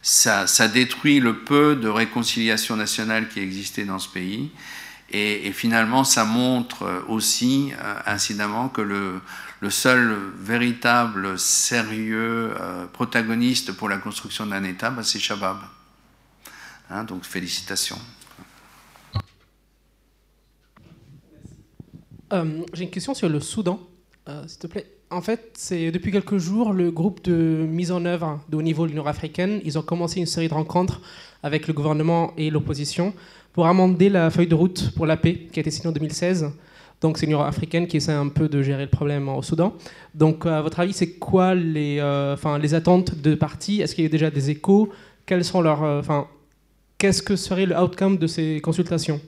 ça, 0.01 0.67
détruit 0.67 1.19
le 1.19 1.37
peu 1.37 1.75
de 1.75 1.87
réconciliation 1.87 2.75
nationale 2.75 3.29
qui 3.29 3.41
existait 3.41 3.85
dans 3.85 3.99
ce 3.99 4.09
pays. 4.09 4.49
Et, 5.11 5.51
finalement, 5.53 6.03
ça 6.03 6.25
montre 6.25 7.05
aussi, 7.07 7.73
euh, 7.79 7.99
incidemment, 8.07 8.69
que 8.69 8.81
le, 8.81 9.21
le, 9.61 9.69
seul 9.69 10.17
véritable 10.39 11.37
sérieux 11.37 12.55
protagoniste 12.91 13.71
pour 13.71 13.87
la 13.87 13.97
construction 13.97 14.47
d'un 14.47 14.63
État, 14.63 14.89
bah, 14.89 15.03
c'est 15.03 15.19
Shabab. 15.19 15.59
Hein, 16.89 17.03
donc 17.03 17.23
félicitations. 17.23 17.99
Euh, 22.33 22.61
j'ai 22.73 22.83
une 22.83 22.89
question 22.89 23.13
sur 23.13 23.29
le 23.29 23.39
Soudan, 23.39 23.79
euh, 24.27 24.43
s'il 24.47 24.59
te 24.59 24.67
plaît. 24.67 24.85
En 25.09 25.21
fait, 25.21 25.51
c'est 25.53 25.91
depuis 25.91 26.11
quelques 26.11 26.37
jours 26.37 26.73
le 26.73 26.91
groupe 26.91 27.23
de 27.23 27.65
mise 27.69 27.91
en 27.93 28.03
œuvre 28.03 28.41
de 28.49 28.57
haut 28.57 28.61
niveau 28.61 28.85
de 28.85 28.91
l'Union 28.91 29.05
africaine. 29.05 29.61
Ils 29.63 29.77
ont 29.79 29.81
commencé 29.81 30.19
une 30.19 30.25
série 30.25 30.49
de 30.49 30.53
rencontres 30.53 31.01
avec 31.43 31.67
le 31.67 31.73
gouvernement 31.73 32.33
et 32.37 32.49
l'opposition 32.49 33.13
pour 33.53 33.67
amender 33.67 34.09
la 34.09 34.29
feuille 34.29 34.47
de 34.47 34.55
route 34.55 34.91
pour 34.95 35.05
la 35.05 35.15
paix 35.15 35.47
qui 35.51 35.59
a 35.59 35.61
été 35.61 35.71
signée 35.71 35.87
en 35.87 35.93
2016. 35.93 36.51
Donc 36.99 37.17
c'est 37.17 37.25
l'Union 37.25 37.41
africaine 37.41 37.87
qui 37.87 37.97
essaie 37.97 38.11
un 38.11 38.27
peu 38.27 38.49
de 38.49 38.61
gérer 38.61 38.83
le 38.83 38.89
problème 38.89 39.29
au 39.29 39.41
Soudan. 39.41 39.73
Donc 40.13 40.45
à 40.45 40.61
votre 40.61 40.81
avis, 40.81 40.93
c'est 40.93 41.11
quoi 41.11 41.55
les, 41.55 41.99
euh, 42.01 42.35
les 42.61 42.73
attentes 42.73 43.15
de 43.15 43.35
partis? 43.35 43.81
Est-ce 43.81 43.95
qu'il 43.95 44.03
y 44.03 44.07
a 44.07 44.09
déjà 44.09 44.29
des 44.29 44.49
échos? 44.49 44.89
Sont 45.41 45.61
leurs, 45.61 46.03
qu'est-ce 46.97 47.21
que 47.21 47.35
serait 47.35 47.65
le 47.65 47.77
outcome 47.77 48.17
de 48.17 48.27
ces 48.27 48.61
consultations? 48.61 49.19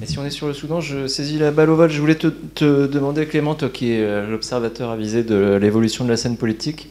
Et 0.00 0.06
si 0.06 0.18
on 0.18 0.24
est 0.24 0.30
sur 0.30 0.46
le 0.46 0.52
Soudan, 0.52 0.80
je 0.80 1.06
saisis 1.06 1.38
la 1.38 1.50
balle 1.50 1.70
au 1.70 1.76
vol. 1.76 1.90
Je 1.90 2.00
voulais 2.00 2.14
te, 2.14 2.86
demander, 2.86 3.26
Clément, 3.26 3.54
toi 3.54 3.68
qui 3.68 3.92
es 3.92 4.00
euh, 4.00 4.28
l'observateur 4.28 4.90
avisé 4.90 5.22
de 5.22 5.58
l'évolution 5.60 6.04
de 6.04 6.10
la 6.10 6.16
scène 6.16 6.36
politique, 6.36 6.88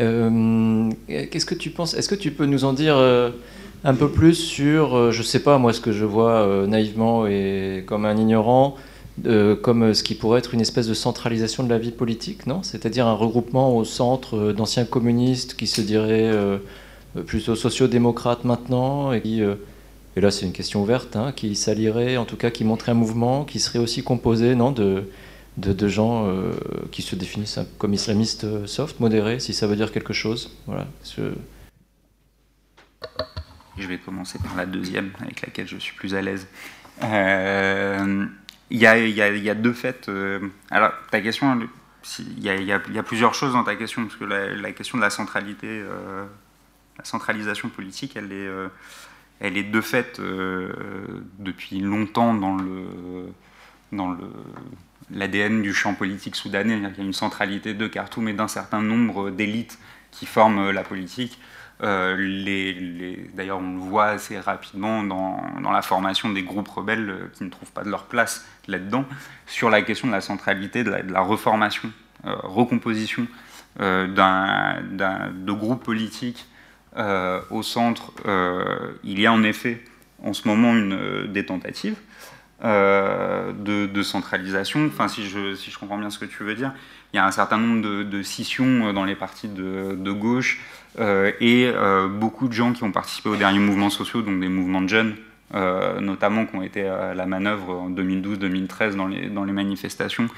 euh, 0.00 0.90
qu'est-ce 1.08 1.46
que 1.46 1.54
tu 1.54 1.70
penses? 1.70 1.94
Est-ce 1.94 2.08
que 2.08 2.14
tu 2.14 2.30
peux 2.30 2.46
nous 2.46 2.64
en 2.64 2.72
dire 2.72 2.96
euh, 2.96 3.30
un 3.84 3.94
peu 3.94 4.08
plus 4.08 4.34
sur, 4.34 5.12
je 5.12 5.18
ne 5.18 5.24
sais 5.24 5.40
pas, 5.40 5.58
moi, 5.58 5.72
ce 5.72 5.80
que 5.80 5.92
je 5.92 6.04
vois 6.04 6.66
naïvement 6.66 7.26
et 7.26 7.84
comme 7.86 8.04
un 8.04 8.16
ignorant, 8.16 8.76
comme 9.62 9.92
ce 9.94 10.02
qui 10.02 10.14
pourrait 10.14 10.38
être 10.38 10.54
une 10.54 10.60
espèce 10.60 10.86
de 10.86 10.94
centralisation 10.94 11.62
de 11.62 11.70
la 11.70 11.78
vie 11.78 11.90
politique, 11.90 12.46
non? 12.46 12.62
C'est-à-dire 12.62 13.06
un 13.06 13.14
regroupement 13.14 13.76
au 13.76 13.84
centre 13.84 14.52
d'anciens 14.52 14.84
communistes 14.84 15.54
qui 15.54 15.66
se 15.66 15.80
diraient 15.80 16.30
euh, 17.16 17.22
plutôt 17.22 17.56
sociodémocrate 17.56 18.44
maintenant, 18.44 19.12
et 19.12 19.20
qui, 19.20 19.42
euh, 19.42 19.56
et 20.16 20.20
là 20.20 20.30
c'est 20.30 20.46
une 20.46 20.52
question 20.52 20.82
ouverte, 20.82 21.16
hein, 21.16 21.32
qui 21.32 21.54
s'allierait, 21.54 22.16
en 22.16 22.24
tout 22.24 22.36
cas 22.36 22.50
qui 22.50 22.64
montrait 22.64 22.92
un 22.92 22.96
mouvement 22.96 23.44
qui 23.44 23.60
serait 23.60 23.78
aussi 23.78 24.02
composé 24.02 24.54
non, 24.54 24.72
de, 24.72 25.04
de, 25.56 25.88
gens 25.88 26.26
euh, 26.26 26.52
qui 26.90 27.02
se 27.02 27.14
définissent 27.14 27.58
comme 27.78 27.94
islamistes 27.94 28.66
soft, 28.66 29.00
modérés, 29.00 29.40
si 29.40 29.54
ça 29.54 29.66
veut 29.66 29.76
dire 29.76 29.92
quelque 29.92 30.12
chose. 30.12 30.56
Voilà. 30.66 30.86
Je... 31.16 31.22
vais 33.86 33.98
commencer 33.98 34.38
par 34.38 34.56
la 34.56 34.66
deuxième, 34.66 35.10
avec 35.20 35.42
laquelle 35.42 35.66
je 35.66 35.78
suis 35.78 35.94
plus 35.94 36.14
à 36.14 36.22
l'aise. 36.22 36.46
Il 37.02 38.78
y, 38.78 38.86
a, 38.86 39.54
deux 39.54 39.72
faits. 39.72 40.10
alors, 40.70 40.92
ta 41.10 41.20
question, 41.20 41.58
il 42.18 42.44
y, 42.44 42.72
a 42.72 43.02
plusieurs 43.02 43.34
choses 43.34 43.52
dans 43.52 43.64
ta 43.64 43.74
question, 43.76 44.02
parce 44.04 44.16
que 44.16 44.24
la, 44.24 44.54
la 44.54 44.72
question 44.72 44.98
de 44.98 45.02
la 45.02 45.10
centralité 45.10 45.82
la 47.00 47.04
centralisation 47.04 47.70
politique, 47.70 48.14
elle 48.16 48.32
est, 48.32 48.46
euh, 48.46 48.68
elle 49.40 49.56
est 49.56 49.64
de 49.64 49.80
fait 49.80 50.20
euh, 50.20 50.70
depuis 51.38 51.80
longtemps 51.80 52.34
dans 52.34 52.56
le 52.56 53.32
dans 53.92 54.16
l'ADN 55.10 55.62
du 55.62 55.74
champ 55.74 55.94
politique 55.94 56.36
soudanais. 56.36 56.76
Il 56.76 56.82
y 56.82 56.86
a 56.86 57.04
une 57.04 57.12
centralité 57.12 57.74
de 57.74 57.88
Khartoum 57.88 58.28
et 58.28 58.32
d'un 58.32 58.46
certain 58.46 58.82
nombre 58.82 59.30
d'élites 59.30 59.78
qui 60.12 60.26
forment 60.26 60.70
la 60.70 60.84
politique. 60.84 61.40
Euh, 61.82 62.14
D'ailleurs, 63.34 63.58
on 63.58 63.74
le 63.74 63.80
voit 63.80 64.06
assez 64.06 64.38
rapidement 64.38 65.02
dans, 65.02 65.42
la 65.72 65.82
formation 65.82 66.28
des 66.28 66.44
groupes 66.44 66.68
rebelles 66.68 67.30
qui 67.32 67.42
ne 67.42 67.48
trouvent 67.48 67.72
pas 67.72 67.82
de 67.82 67.90
leur 67.90 68.04
place 68.04 68.46
là-dedans, 68.68 69.04
sur 69.46 69.70
la 69.70 69.82
question 69.82 70.06
de 70.06 70.12
la 70.12 70.20
centralité, 70.20 70.84
de 70.84 70.90
la, 70.90 71.02
de 71.02 71.12
la 71.12 71.22
reformation, 71.22 71.90
recomposition 72.22 73.26
de 73.78 75.52
groupes 75.52 75.82
politiques 75.82 76.46
au 76.96 77.62
centre, 77.62 78.12
il 79.04 79.20
y 79.20 79.26
a 79.26 79.32
en 79.32 79.42
effet 79.42 79.82
en 80.22 80.32
ce 80.32 80.46
moment 80.46 80.74
une, 80.76 81.26
des 81.28 81.46
tentatives. 81.46 81.96
de, 82.62 84.02
centralisation. 84.02 84.86
Enfin, 84.86 85.08
si 85.08 85.24
je, 85.24 85.78
comprends 85.78 85.98
bien 85.98 86.10
ce 86.10 86.18
que 86.18 86.24
tu 86.24 86.42
veux 86.42 86.54
dire, 86.54 86.72
il 87.12 87.16
y 87.16 87.18
a 87.18 87.26
un 87.26 87.30
certain 87.30 87.58
nombre 87.58 88.04
de, 88.04 88.22
scissions 88.22 88.92
dans 88.92 89.04
les 89.04 89.14
partis 89.14 89.48
de, 89.48 90.12
gauche 90.12 90.60
et 90.98 91.72
beaucoup 92.18 92.48
de 92.48 92.52
gens 92.52 92.72
qui 92.72 92.84
ont 92.84 92.92
participé 92.92 93.28
aux 93.28 93.36
derniers 93.36 93.60
mouvements 93.60 93.90
sociaux, 93.90 94.22
donc 94.22 94.40
des 94.40 94.48
mouvements 94.48 94.82
de 94.82 94.88
jeunes, 94.88 95.16
euh, 95.52 95.98
notamment 95.98 96.46
qui 96.46 96.54
ont 96.54 96.62
été 96.62 96.86
à 96.86 97.12
la 97.12 97.26
manœuvre 97.26 97.76
en 97.76 97.90
2012-2013 97.90 98.94
dans 98.94 99.44
les, 99.44 99.52
manifestations, 99.52 100.28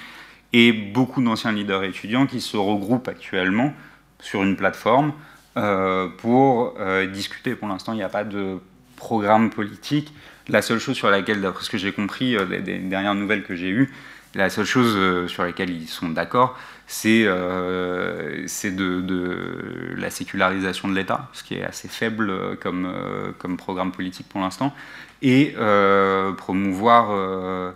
et 0.55 0.73
beaucoup 0.73 1.23
d'anciens 1.23 1.53
leaders 1.53 1.85
étudiants 1.85 2.27
qui 2.27 2.41
se 2.41 2.57
regroupent 2.57 3.09
actuellement 3.09 3.75
sur 4.19 4.43
une 4.43 4.57
plateforme 4.57 5.09
euh, 5.09 5.13
pour 5.55 6.75
euh, 6.79 7.07
discuter. 7.07 7.55
Pour 7.55 7.69
l'instant, 7.69 7.93
il 7.93 7.97
n'y 7.97 8.03
a 8.03 8.09
pas 8.09 8.25
de 8.25 8.59
programme 8.97 9.51
politique. 9.51 10.13
La 10.49 10.63
seule 10.63 10.79
chose 10.79 10.97
sur 10.97 11.11
laquelle, 11.11 11.41
d'après 11.41 11.65
ce 11.65 11.71
que 11.71 11.79
j'ai 11.79 11.93
compris 11.93 12.37
des, 12.47 12.79
dernières 12.79 13.15
nouvelles 13.15 13.45
que 13.45 13.55
j'ai 13.55 13.71
eues, 13.71 13.93
la 14.35 14.51
seule 14.51 14.65
chose 14.65 15.29
sur 15.31 15.45
laquelle 15.45 15.71
ils 15.71 15.89
sont 15.89 16.09
d'accord, 16.09 16.59
c'est 16.87 17.25
euh, 17.27 18.47
de, 18.65 19.95
la 19.97 20.11
sécularisation 20.11 20.89
de 20.89 20.95
l'État, 20.95 21.29
ce 21.33 21.43
qui 21.43 21.55
est 21.55 21.65
assez 21.65 21.89
faible 21.89 22.57
comme, 22.59 23.57
programme 23.57 23.93
politique 23.93 24.29
pour 24.29 24.41
l'instant, 24.41 24.75
et 25.23 25.55
euh, 25.57 26.33
promouvoir 26.33 27.09
euh, 27.11 27.73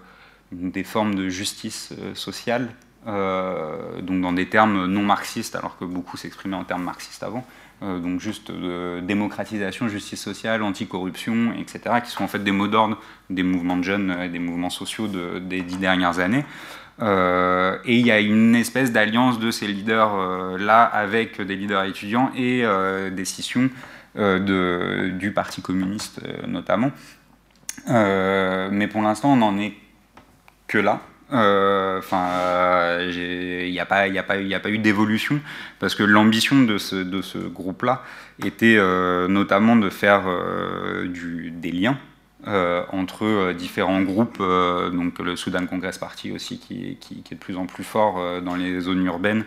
des 0.52 0.84
formes 0.84 1.14
de 1.14 1.28
justice 1.28 1.92
euh, 1.98 2.14
sociale, 2.14 2.68
donc 3.06 4.20
dans 4.20 4.32
des 4.32 4.48
termes 4.48 4.86
non 4.86 5.02
marxistes, 5.02 5.54
alors 5.54 5.78
que 5.78 5.84
beaucoup 5.84 6.16
s'exprimaient 6.16 6.56
en 6.56 6.64
termes 6.64 6.82
marxistes 6.82 7.22
avant. 7.22 7.46
Donc 7.82 8.20
juste 8.20 8.50
de 8.50 9.00
démocratisation, 9.00 9.88
justice 9.88 10.20
sociale, 10.20 10.62
anticorruption, 10.62 11.52
etc., 11.52 11.96
qui 12.04 12.10
sont 12.10 12.24
en 12.24 12.28
fait 12.28 12.42
des 12.42 12.52
mots 12.52 12.68
d'ordre 12.68 12.98
des 13.28 13.42
mouvements 13.42 13.76
de 13.76 13.82
jeunes 13.82 14.16
et 14.22 14.28
des 14.28 14.38
mouvements 14.38 14.70
sociaux 14.70 15.08
des 15.08 15.60
dix 15.60 15.76
dernières 15.76 16.18
années. 16.18 16.44
et 17.00 17.94
il 17.98 18.06
y 18.06 18.10
a 18.10 18.20
une 18.20 18.54
espèce 18.54 18.92
d'alliance 18.92 19.38
de 19.38 19.50
ces 19.50 19.66
leaders-là 19.66 20.84
avec 20.84 21.40
des 21.40 21.54
leaders 21.54 21.84
étudiants 21.84 22.30
et 22.34 22.64
des 23.10 23.24
scissions 23.26 23.68
du 24.16 25.32
Parti 25.34 25.60
communiste 25.60 26.22
notamment, 26.46 26.92
euh, 27.88 28.68
mais 28.70 28.88
pour 28.88 29.02
l'instant, 29.02 29.32
on 29.32 29.36
n'en 29.36 29.58
est 29.58 29.74
que 30.66 30.78
là. 30.78 31.00
Euh, 31.32 31.98
enfin, 31.98 33.00
il 33.00 33.70
n'y 33.70 33.80
a, 33.80 33.84
pas, 33.86 34.08
eu 34.08 34.78
d'évolution 34.78 35.40
parce 35.80 35.94
que 35.94 36.04
l'ambition 36.04 36.62
de 36.62 36.78
ce, 36.78 36.96
de 36.96 37.20
ce 37.20 37.38
groupe-là 37.38 38.02
était 38.44 38.76
euh, 38.78 39.26
notamment 39.26 39.76
de 39.76 39.90
faire 39.90 40.24
du, 41.04 41.50
des 41.50 41.72
liens 41.72 41.98
entre 42.92 43.52
différents 43.54 44.02
groupes, 44.02 44.38
donc 44.38 45.18
le 45.18 45.34
Sudan 45.34 45.66
Congress 45.66 45.98
Party 45.98 46.30
aussi 46.30 46.60
qui, 46.60 46.96
qui, 47.00 47.24
est 47.28 47.34
de 47.34 47.40
plus 47.40 47.56
en 47.56 47.66
plus 47.66 47.82
fort 47.82 48.40
dans 48.42 48.54
les 48.54 48.78
zones 48.80 49.04
urbaines 49.04 49.44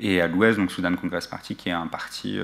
et 0.00 0.20
à 0.20 0.26
l'ouest, 0.26 0.58
donc 0.58 0.70
Sudan 0.70 0.94
Congress 0.94 1.26
Party 1.26 1.56
qui 1.56 1.70
est 1.70 1.72
un 1.72 1.86
parti 1.86 2.38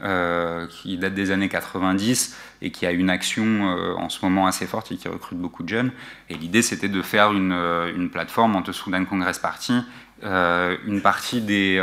euh, 0.00 0.68
qui 0.68 0.96
date 0.96 1.14
des 1.14 1.32
années 1.32 1.48
90 1.48 2.36
et 2.62 2.70
qui 2.70 2.86
a 2.86 2.92
une 2.92 3.10
action 3.10 3.44
euh, 3.44 3.94
en 3.96 4.08
ce 4.08 4.24
moment 4.24 4.46
assez 4.46 4.64
forte 4.64 4.92
et 4.92 4.96
qui 4.96 5.08
recrute 5.08 5.36
beaucoup 5.36 5.64
de 5.64 5.68
jeunes. 5.68 5.90
Et 6.30 6.34
l'idée, 6.34 6.62
c'était 6.62 6.88
de 6.88 7.02
faire 7.02 7.32
une, 7.32 7.50
euh, 7.50 7.92
une, 7.92 8.08
plateforme 8.08 8.54
entre 8.54 8.70
Sudan 8.70 9.04
Congress 9.04 9.40
Party, 9.40 9.82
une 10.22 11.00
partie 11.02 11.40
des 11.40 11.82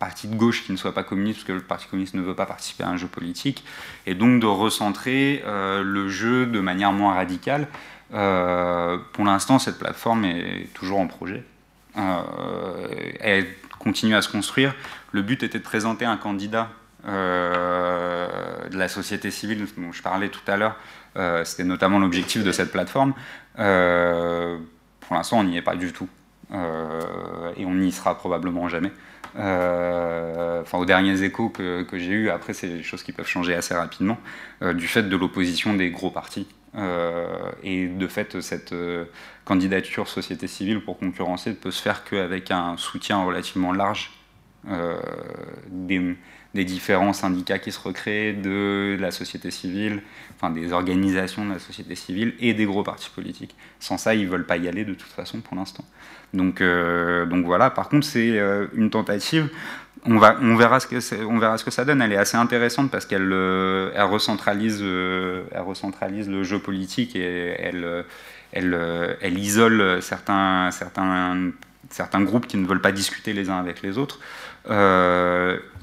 partis 0.00 0.26
de 0.26 0.34
gauche 0.34 0.64
qui 0.64 0.72
ne 0.72 0.76
soient 0.76 0.94
pas 0.94 1.04
communistes, 1.04 1.38
parce 1.38 1.46
que 1.46 1.52
le 1.52 1.60
Parti 1.60 1.86
communiste 1.86 2.14
ne 2.14 2.22
veut 2.22 2.34
pas 2.34 2.44
participer 2.44 2.82
à 2.82 2.88
un 2.88 2.96
jeu 2.96 3.06
politique, 3.06 3.64
et 4.06 4.16
donc 4.16 4.40
de 4.40 4.46
recentrer 4.46 5.44
le 5.46 6.08
jeu 6.08 6.46
de 6.46 6.58
manière 6.58 6.92
moins 6.92 7.14
radicale. 7.14 7.68
pour 8.10 9.24
l'instant, 9.24 9.60
cette 9.60 9.78
plateforme 9.78 10.24
est 10.24 10.72
toujours 10.74 10.98
en 10.98 11.06
projet. 11.06 11.44
elle 11.94 13.46
continue 13.78 14.16
à 14.16 14.22
se 14.22 14.28
construire. 14.28 14.74
Le 15.12 15.22
but 15.22 15.42
était 15.42 15.58
de 15.58 15.64
présenter 15.64 16.04
un 16.04 16.16
candidat 16.16 16.70
euh, 17.06 18.68
de 18.68 18.76
la 18.76 18.88
société 18.88 19.30
civile 19.30 19.64
dont 19.76 19.92
je 19.92 20.02
parlais 20.02 20.28
tout 20.28 20.40
à 20.48 20.56
l'heure. 20.56 20.76
Euh, 21.16 21.44
c'était 21.44 21.64
notamment 21.64 22.00
l'objectif 22.00 22.42
de 22.42 22.50
cette 22.50 22.72
plateforme. 22.72 23.14
Euh, 23.60 24.58
pour 25.00 25.14
l'instant, 25.14 25.38
on 25.38 25.44
n'y 25.44 25.56
est 25.56 25.62
pas 25.62 25.76
du 25.76 25.92
tout. 25.92 26.08
et 26.52 27.64
on 27.64 27.74
n'y 27.74 27.92
sera 27.92 28.16
probablement 28.16 28.68
jamais. 28.68 28.90
enfin, 29.36 30.78
aux 30.78 30.84
derniers 30.84 31.22
échos 31.22 31.48
que, 31.48 31.82
que 31.84 31.98
j'ai 31.98 32.12
eus, 32.12 32.30
après, 32.30 32.54
c'est 32.54 32.68
des 32.68 32.82
choses 32.82 33.04
qui 33.04 33.12
peuvent 33.12 33.28
changer 33.28 33.54
assez 33.54 33.74
rapidement, 33.74 34.18
du 34.74 34.88
fait 34.88 35.04
de 35.04 35.16
l'opposition 35.16 35.74
des 35.74 35.90
gros 35.90 36.10
partis. 36.10 36.48
et 37.62 37.86
de 37.86 38.06
fait, 38.08 38.40
cette 38.40 38.74
candidature 39.44 40.08
société 40.08 40.48
civile 40.48 40.80
pour 40.80 40.98
concurrencer 40.98 41.50
ne 41.50 41.54
peut 41.54 41.70
se 41.70 41.82
faire 41.82 42.04
qu'avec 42.04 42.50
un 42.50 42.76
soutien 42.76 43.22
relativement 43.22 43.72
large 43.72 44.10
des, 45.68 46.16
des 46.56 46.64
différents 46.64 47.12
syndicats 47.12 47.60
qui 47.60 47.70
se 47.70 47.78
recréent, 47.78 48.34
de 48.42 48.96
la 48.98 49.12
société 49.12 49.52
civile, 49.52 50.02
enfin 50.34 50.50
des 50.50 50.72
organisations 50.72 51.44
de 51.44 51.52
la 51.52 51.58
société 51.60 51.94
civile 51.94 52.34
et 52.40 52.54
des 52.54 52.64
gros 52.64 52.82
partis 52.82 53.10
politiques. 53.14 53.54
Sans 53.78 53.98
ça, 53.98 54.14
ils 54.14 54.24
ne 54.24 54.30
veulent 54.30 54.46
pas 54.46 54.56
y 54.56 54.66
aller 54.66 54.84
de 54.84 54.94
toute 54.94 55.12
façon 55.12 55.40
pour 55.40 55.56
l'instant. 55.56 55.84
Donc, 56.34 56.60
euh, 56.60 57.26
donc 57.26 57.44
voilà, 57.44 57.70
par 57.70 57.88
contre, 57.88 58.06
c'est 58.06 58.38
euh, 58.38 58.66
une 58.74 58.90
tentative. 58.90 59.48
On, 60.04 60.18
va, 60.18 60.36
on, 60.40 60.56
verra 60.56 60.80
ce 60.80 60.86
que 60.86 61.24
on 61.24 61.38
verra 61.38 61.58
ce 61.58 61.64
que 61.64 61.70
ça 61.70 61.84
donne. 61.84 62.02
Elle 62.02 62.12
est 62.12 62.18
assez 62.18 62.36
intéressante 62.36 62.90
parce 62.90 63.06
qu'elle 63.06 63.32
euh, 63.32 63.90
elle 63.94 64.02
recentralise, 64.04 64.80
elle 64.80 65.62
recentralise 65.62 66.28
le 66.28 66.42
jeu 66.42 66.58
politique 66.58 67.16
et 67.16 67.54
elle, 67.58 68.04
elle, 68.52 69.16
elle 69.20 69.38
isole 69.38 70.00
certains, 70.00 70.70
certains, 70.70 71.50
certains 71.90 72.22
groupes 72.22 72.46
qui 72.46 72.56
ne 72.56 72.66
veulent 72.66 72.80
pas 72.80 72.92
discuter 72.92 73.32
les 73.32 73.50
uns 73.50 73.58
avec 73.58 73.82
les 73.82 73.98
autres. 73.98 74.20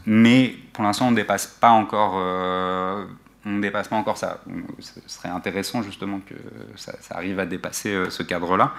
Mais 0.05 0.55
pour 0.73 0.83
l'instant, 0.83 1.07
on 1.07 1.11
ne 1.11 1.15
dépasse 1.15 1.47
pas 1.47 1.69
encore. 1.69 2.15
Euh, 2.17 3.05
on 3.45 3.59
dépasse 3.59 3.87
pas 3.87 3.95
encore 3.95 4.17
ça. 4.17 4.41
Ce 4.79 4.99
serait 5.07 5.29
intéressant 5.29 5.83
justement 5.83 6.19
que 6.19 6.35
ça, 6.75 6.93
arrive 7.11 7.39
à 7.39 7.45
dépasser 7.45 7.93
euh, 7.93 8.09
ce 8.09 8.23
cadre-là. 8.23 8.73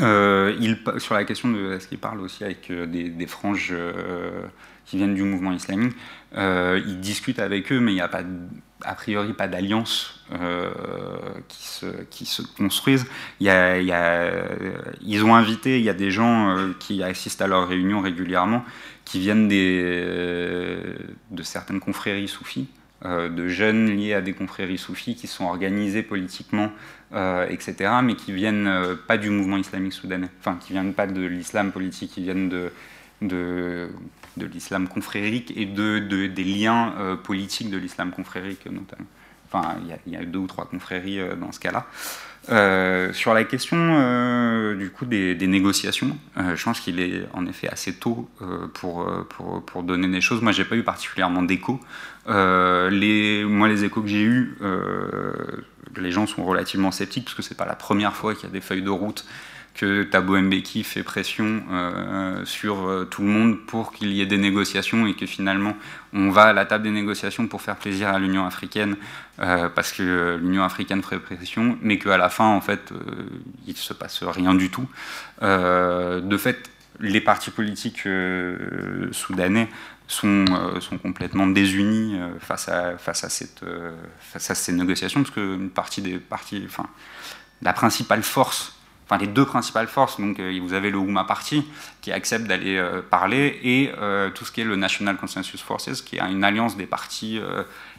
Euh, 0.00 0.76
sur 0.98 1.14
la 1.14 1.24
question 1.24 1.48
de 1.50 1.72
est-ce 1.72 1.88
qu'il 1.88 1.98
parle 1.98 2.20
aussi 2.20 2.44
avec 2.44 2.70
des, 2.70 3.26
franges 3.26 3.74
qui 4.84 4.96
viennent 4.96 5.16
du 5.16 5.24
mouvement 5.24 5.50
islamique, 5.52 5.96
il 6.36 7.00
discute 7.00 7.40
avec 7.40 7.72
eux, 7.72 7.80
mais 7.80 7.90
il 7.90 7.96
n'y 7.96 8.00
a 8.00 8.06
pas, 8.06 8.22
a 8.84 8.94
priori 8.94 9.32
pas 9.32 9.48
d'alliance 9.48 10.24
qui, 11.48 11.66
se, 11.66 11.86
qui 12.10 12.40
ils 15.00 15.24
ont 15.24 15.34
invité, 15.34 15.78
il 15.80 15.84
y 15.84 15.90
a 15.90 15.94
des 15.94 16.12
gens 16.12 16.72
qui 16.78 17.02
assistent 17.02 17.42
à 17.42 17.48
leurs 17.48 17.66
réunions 17.66 18.00
régulièrement 18.00 18.64
qui 19.08 19.20
viennent 19.20 19.48
des, 19.48 19.80
euh, 19.82 20.94
de 21.30 21.42
certaines 21.42 21.80
confréries 21.80 22.28
soufis, 22.28 22.68
euh, 23.06 23.30
de 23.30 23.48
jeunes 23.48 23.86
liés 23.96 24.12
à 24.12 24.20
des 24.20 24.34
confréries 24.34 24.76
soufis 24.76 25.14
qui 25.14 25.26
sont 25.26 25.46
organisés 25.46 26.02
politiquement, 26.02 26.70
euh, 27.14 27.48
etc., 27.48 27.90
mais 28.02 28.16
qui 28.16 28.32
viennent 28.32 28.70
pas 29.06 29.16
du 29.16 29.30
mouvement 29.30 29.56
islamique 29.56 29.94
soudanais, 29.94 30.28
enfin 30.40 30.58
qui 30.60 30.74
viennent 30.74 30.92
pas 30.92 31.06
de 31.06 31.22
l'islam 31.22 31.72
politique, 31.72 32.10
qui 32.10 32.22
viennent 32.22 32.50
de, 32.50 32.70
de, 33.22 33.88
l'islam 34.36 34.86
confrérique 34.88 35.54
et 35.56 35.64
de 35.64 36.00
des 36.26 36.44
liens 36.44 37.18
politiques 37.24 37.70
de 37.70 37.78
l'islam 37.78 38.10
confrérique 38.10 38.66
notamment. 38.66 39.08
Enfin, 39.50 39.76
il 40.06 40.12
y, 40.12 40.16
y, 40.16 40.18
a 40.18 40.24
deux 40.26 40.40
ou 40.40 40.46
trois 40.46 40.66
confréries 40.66 41.18
dans 41.40 41.50
ce 41.50 41.60
cas-là. 41.60 41.86
Euh, 42.50 43.12
sur 43.12 43.34
la 43.34 43.44
question 43.44 43.76
euh, 43.76 44.74
du 44.74 44.90
coup 44.90 45.04
des, 45.04 45.34
négociations, 45.46 46.16
euh, 46.38 46.56
je 46.56 46.64
pense 46.64 46.80
qu'il 46.80 46.98
est 46.98 47.26
en 47.34 47.46
effet 47.46 47.68
assez 47.68 47.92
tôt 47.94 48.28
pour, 48.74 49.06
pour, 49.28 49.62
pour, 49.64 49.82
donner 49.82 50.08
des 50.08 50.20
choses. 50.20 50.40
Moi, 50.40 50.52
j'ai 50.52 50.64
pas 50.64 50.76
eu 50.76 50.82
particulièrement 50.82 51.42
d'écho. 51.42 51.80
les, 52.26 53.44
moi, 53.44 53.68
les 53.68 53.84
échos 53.84 54.02
que 54.02 54.08
j'ai 54.08 54.22
eus, 54.22 54.56
les 55.96 56.10
gens 56.10 56.26
sont 56.26 56.44
relativement 56.44 56.90
sceptiques 56.90 57.24
parce 57.24 57.34
que 57.34 57.42
c'est 57.42 57.56
pas 57.56 57.66
la 57.66 57.76
première 57.76 58.14
fois 58.14 58.34
qu'il 58.34 58.44
y 58.44 58.46
a 58.46 58.52
des 58.52 58.60
feuilles 58.60 58.82
de 58.82 58.90
route 58.90 59.26
que 59.78 60.02
Thabo 60.02 60.36
Mbeki 60.36 60.82
fait 60.82 61.04
pression 61.04 61.62
euh, 61.70 62.44
sur 62.44 62.88
euh, 62.88 63.04
tout 63.04 63.22
le 63.22 63.28
monde 63.28 63.64
pour 63.64 63.92
qu'il 63.92 64.12
y 64.12 64.20
ait 64.20 64.26
des 64.26 64.36
négociations 64.36 65.06
et 65.06 65.14
que 65.14 65.24
finalement 65.24 65.76
on 66.12 66.30
va 66.30 66.46
à 66.46 66.52
la 66.52 66.66
table 66.66 66.82
des 66.82 66.90
négociations 66.90 67.46
pour 67.46 67.62
faire 67.62 67.76
plaisir 67.76 68.08
à 68.08 68.18
l'Union 68.18 68.44
africaine 68.44 68.96
euh, 69.38 69.68
parce 69.68 69.92
que 69.92 70.36
l'Union 70.42 70.64
africaine 70.64 71.00
ferait 71.00 71.20
pression, 71.20 71.78
mais 71.80 71.96
qu'à 71.98 72.18
la 72.18 72.28
fin 72.28 72.46
en 72.46 72.60
fait 72.60 72.92
il 73.68 73.72
ne 73.72 73.78
se 73.78 73.92
passe 73.92 74.24
rien 74.24 74.52
du 74.54 74.68
tout. 74.68 74.88
de 75.40 76.36
fait, 76.36 76.70
les 76.98 77.20
partis 77.20 77.52
politiques 77.52 78.08
soudanais 79.12 79.68
sont, 80.08 80.44
sont, 80.80 80.98
complètement 80.98 81.46
désunis 81.46 82.18
face, 82.40 82.68
à, 82.68 82.96
ces 84.54 84.72
négociations 84.72 85.22
parce 85.22 85.36
enfin 86.66 86.86
la 87.62 87.72
principale 87.72 88.22
force 88.24 88.77
enfin 89.08 89.18
les 89.18 89.26
deux 89.26 89.44
principales 89.44 89.88
forces. 89.88 90.20
Donc 90.20 90.40
vous 90.40 90.72
avez 90.72 90.90
le 90.90 90.98
Ouma 90.98 91.24
Party 91.24 91.66
qui 92.00 92.12
accepte 92.12 92.46
d'aller 92.46 92.82
parler 93.10 93.58
et 93.62 93.90
tout 94.34 94.44
ce 94.44 94.52
qui 94.52 94.60
est 94.60 94.64
le 94.64 94.76
National 94.76 95.16
Consensus 95.16 95.62
Forces 95.62 96.02
qui 96.02 96.16
est 96.16 96.20
une 96.20 96.44
alliance 96.44 96.76
des 96.76 96.86
partis 96.86 97.40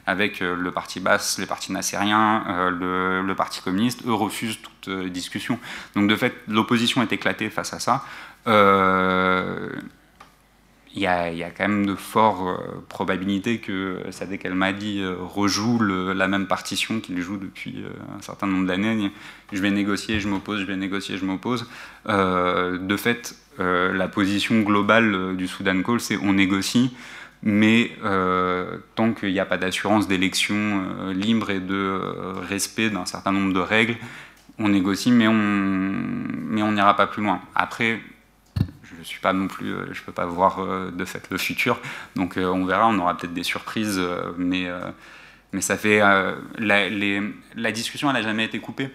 avec 0.06 0.40
le 0.40 0.72
parti 0.72 1.00
basse, 1.00 1.38
les 1.40 1.46
partis 1.46 1.72
nassériens, 1.72 2.72
le, 2.80 3.22
le, 3.22 3.36
parti 3.36 3.62
communiste, 3.62 4.06
eux 4.06 4.14
refusent 4.14 4.60
toute 4.62 4.90
discussion. 5.08 5.60
Donc 5.96 6.08
de 6.10 6.16
fait, 6.16 6.34
l'opposition 6.48 7.02
est 7.02 7.12
éclatée 7.12 7.50
face 7.50 7.74
à 7.74 7.80
ça 7.80 8.06
il 10.96 11.02
y, 11.02 11.08
a, 11.08 11.52
quand 11.56 11.68
même 11.68 11.86
de 11.86 11.94
fortes 11.94 12.42
euh, 12.42 12.82
probabilités 12.90 13.60
que 13.60 14.02
Sadek 14.10 14.46
El 14.46 14.56
Mahdi 14.56 15.02
euh, 15.02 15.16
rejoue 15.20 15.80
la 15.80 16.28
même 16.28 16.48
partition 16.48 17.00
qu'il 17.00 17.22
joue 17.22 17.38
depuis 17.38 17.84
euh, 17.84 17.90
un 18.18 18.22
certain 18.22 18.48
nombre 18.48 18.66
d'années. 18.66 19.12
Je 19.54 19.62
vais 19.62 19.70
négocier, 19.70 20.20
je 20.20 20.28
m'oppose, 20.28 20.62
je 20.62 20.66
vais 20.66 20.76
négocier, 20.76 21.18
je 21.18 21.26
m'oppose. 21.26 21.70
de 22.08 22.98
fait, 22.98 23.36
la 23.60 24.08
position 24.08 24.62
globale 24.62 25.36
du 25.36 25.48
Soudan 25.48 25.82
Call, 25.84 26.00
c'est 26.00 26.18
on 26.18 26.34
négocie, 26.34 26.94
mais 27.44 27.92
tant 28.96 29.14
qu'il 29.14 29.32
n'y 29.32 29.40
a 29.40 29.46
pas 29.46 29.58
d'assurance 29.58 30.08
d'élection 30.08 30.84
libre 31.14 31.50
et 31.50 31.60
de 31.60 32.00
respect 32.48 32.90
d'un 32.90 33.06
certain 33.06 33.32
nombre 33.32 33.54
de 33.54 33.60
règles, 33.60 33.98
on 34.60 34.70
négocie, 34.70 35.12
mais 35.12 35.28
on 35.28 36.72
n'ira 36.72 36.96
pas 36.96 37.08
plus 37.08 37.24
loin. 37.24 37.42
Après, 37.56 38.00
je 39.02 39.08
suis 39.08 39.20
pas 39.20 39.34
non 39.34 39.48
plus, 39.48 39.74
euh, 39.74 39.94
je 39.94 40.02
peux 40.02 40.12
pas 40.12 40.26
voir 40.26 40.60
euh, 40.60 40.92
de 40.92 41.06
fait 41.06 41.28
le 41.30 41.38
futur. 41.38 41.80
Donc 42.16 42.38
euh, 42.38 42.46
on 42.46 42.66
verra, 42.66 42.88
on 42.88 42.98
aura 43.00 43.18
peut-être 43.18 43.34
des 43.34 43.44
surprises, 43.44 44.02
mais 44.38 44.68
mais 45.52 45.62
ça 45.62 45.78
fait 45.78 46.00
la, 46.60 47.72
discussion, 47.72 48.10
elle 48.10 48.16
n'a 48.16 48.22
jamais 48.22 48.46
été 48.46 48.60
coupée. 48.60 48.90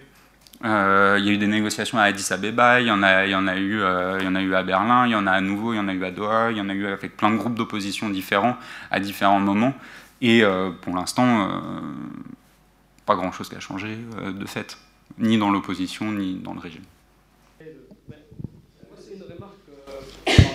Il 0.63 0.67
y 0.67 0.69
a 0.69 1.31
eu 1.31 1.37
des 1.37 1.47
négociations 1.47 1.97
à 1.97 2.03
Addis 2.03 2.31
Abeba, 2.31 2.79
il 2.79 2.87
y 2.87 2.91
en 2.91 3.03
a, 3.03 3.25
y 3.25 3.35
en 3.35 3.47
a 3.47 3.57
eu, 3.57 3.81
il 4.19 4.23
y 4.23 4.27
en 4.27 4.35
a 4.35 4.41
eu 4.41 4.55
à 4.55 4.63
Berlin, 4.63 5.05
il 5.05 5.11
y 5.11 5.15
en 5.15 5.27
a 5.27 5.31
à 5.31 5.41
nouveau, 5.41 5.73
il 5.73 5.77
y 5.77 5.79
en 5.79 5.87
a 5.87 5.93
eu 5.93 6.03
à 6.05 6.11
Doha, 6.11 6.51
il 6.51 6.57
y 6.57 6.61
en 6.61 6.69
a 6.69 6.73
eu 6.73 6.87
avec 6.87 7.17
plein 7.17 7.29
de 7.29 7.35
groupes 7.35 7.55
d'opposition 7.55 8.09
différents 8.09 8.57
à 8.89 8.99
différents 8.99 9.39
moments. 9.39 9.73
Et 10.21 10.43
pour 10.81 10.95
l'instant, 10.95 11.61
pas 13.05 13.15
grand-chose 13.15 13.49
qui 13.49 13.55
a 13.55 13.59
changé 13.59 13.97
de 14.25 14.45
fait, 14.45 14.77
ni 15.19 15.37
dans 15.37 15.51
l'opposition, 15.51 16.11
ni 16.11 16.35
dans 16.35 16.53
le 16.53 16.59
régime. 16.59 16.83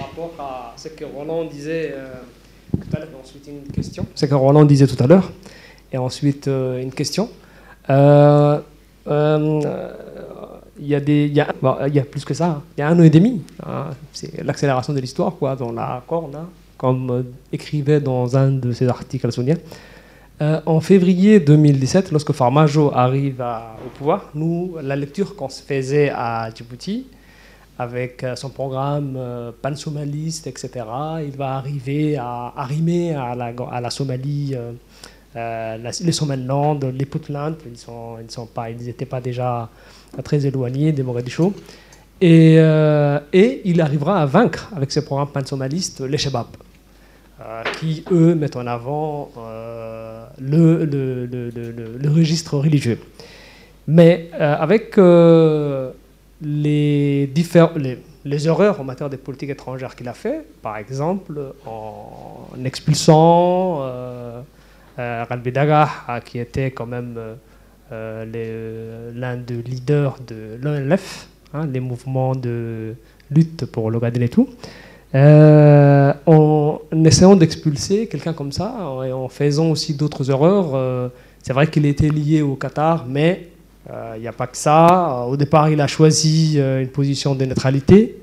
Rapport 0.01 0.33
à 0.39 0.75
ce 0.77 0.89
que 0.89 1.05
Roland 1.05 1.45
disait 1.45 1.93
euh, 1.95 2.13
tout 2.73 2.97
à 2.97 3.01
l'heure, 3.01 3.09
ensuite 3.23 3.47
une 3.49 3.73
question. 3.73 4.07
Ce 4.15 4.27
que 4.27 4.35
Roland 4.35 4.65
disait 4.65 4.87
tout 4.87 5.03
à 5.03 5.07
l'heure, 5.07 5.31
et 5.93 5.99
ensuite 5.99 6.49
euh, 6.49 6.81
une 6.81 6.93
question. 6.93 7.29
Euh, 7.89 8.61
il 10.83 10.87
y, 10.87 10.95
a 10.95 12.05
plus 12.05 12.25
que 12.25 12.33
ça. 12.33 12.47
Hein. 12.47 12.63
Il 12.77 12.81
y 12.81 12.83
a 12.83 12.89
un 12.89 12.99
an 12.99 13.03
et 13.03 13.11
demi. 13.11 13.43
Hein. 13.67 13.91
c'est 14.13 14.43
l'accélération 14.43 14.93
de 14.93 15.01
l'histoire, 15.01 15.35
quoi, 15.37 15.57
dans 15.57 15.73
la 15.73 16.03
corne, 16.07 16.35
hein, 16.35 16.49
comme 16.79 17.25
écrivait 17.53 18.01
dans 18.01 18.37
un 18.37 18.51
de 18.51 18.73
ses 18.73 18.89
articles 18.89 19.29
euh, 20.43 20.59
en 20.65 20.81
février 20.81 21.39
2017, 21.39 22.13
lorsque 22.13 22.33
Farmajo 22.33 22.91
arrive 22.95 23.45
au 23.85 23.91
pouvoir, 23.99 24.31
nous, 24.35 24.75
la 24.83 24.97
lecture 24.97 25.37
qu'on 25.37 25.51
se 25.51 25.63
faisait 25.63 26.09
à 26.09 26.49
Djibouti, 26.55 27.07
avec 27.81 28.25
euh, 28.25 28.37
son 28.37 28.51
programme 28.51 29.15
euh, 29.17 29.53
pan-somaliste, 29.63 30.47
etc. 30.47 30.69
Il 31.25 31.35
va 31.35 31.55
arriver 31.57 32.19
à 32.19 32.53
arrimer 32.55 33.15
à 33.15 33.35
la, 33.35 33.91
Somalie 33.91 34.55
euh, 35.35 35.79
les 36.05 36.13
Somaliland, 36.13 36.79
les 36.93 37.07
Puntland, 37.07 37.55
ils 37.65 37.79
sont, 37.79 38.17
sont 38.29 38.47
pas, 38.47 38.69
ils 38.69 38.85
n'étaient 38.85 39.07
pas 39.07 39.23
déjà 39.23 39.71
très 40.23 40.45
éloignés 40.45 40.93
des 40.93 41.03
Mogadiscio. 41.03 41.55
Et, 42.21 42.57
il 43.65 43.81
arrivera 43.81 44.21
à 44.21 44.27
vaincre 44.27 44.71
avec 44.77 44.93
ce 44.93 45.01
programme 45.01 45.29
pan-somaliste 45.29 46.03
les 46.03 46.19
Shabab, 46.19 46.49
qui 47.79 48.05
eux 48.11 48.35
mettent 48.35 48.57
en 48.57 48.67
avant 48.67 49.31
le, 50.39 50.85
le, 50.85 52.09
registre 52.11 52.59
religieux. 52.59 52.99
Mais 53.87 54.29
avec 54.39 54.99
les, 56.43 57.29
erreurs 58.47 58.81
en 58.81 58.85
matière 58.85 59.11
de 59.11 59.17
politique 59.17 59.51
étrangère 59.51 59.95
qu'il 59.95 60.09
a 60.09 60.13
fait, 60.13 60.47
par 60.63 60.77
exemple 60.77 61.41
en 61.67 62.65
expulsant 62.65 63.81
euh, 63.83 64.41
euh 64.99 66.21
qui 66.25 66.39
était 66.39 66.71
quand 66.71 66.87
même 66.87 67.19
euh, 67.93 69.13
l'un 69.15 69.37
des 69.37 69.63
leaders 69.63 70.17
de 70.27 70.59
l'ONLF, 70.63 71.29
hein, 71.55 71.67
les 71.67 71.81
mouvements 71.81 72.35
de 72.35 72.95
lutte 73.31 73.67
pour 73.67 73.91
l'Ogaden 73.91 74.23
et 74.23 74.29
tout. 74.29 74.49
Euh, 75.13 76.13
en 76.27 76.79
essayant 77.05 77.35
d'expulser 77.35 78.07
quelqu'un 78.07 78.33
comme 78.33 78.53
ça, 78.53 78.73
et 79.05 79.13
en 79.13 79.29
faisant 79.29 79.71
aussi 79.71 79.95
d'autres 79.95 80.31
erreurs, 80.31 81.11
c'est 81.43 81.53
vrai 81.53 81.67
qu'il 81.67 81.85
était 81.87 82.09
lié 82.09 82.43
au 82.43 82.55
Qatar, 82.55 83.07
mais 83.09 83.49
il 83.87 83.93
euh, 83.93 84.19
n'y 84.19 84.29
a 84.29 84.33
pas 84.33 84.47
que 84.47 84.57
ça. 84.57 85.25
Au 85.27 85.37
départ, 85.37 85.71
il 85.71 85.81
a 85.81 85.87
choisi 85.87 86.55
euh, 86.57 86.83
une 86.83 86.89
position 86.89 87.35
de 87.35 87.45
neutralité. 87.45 88.17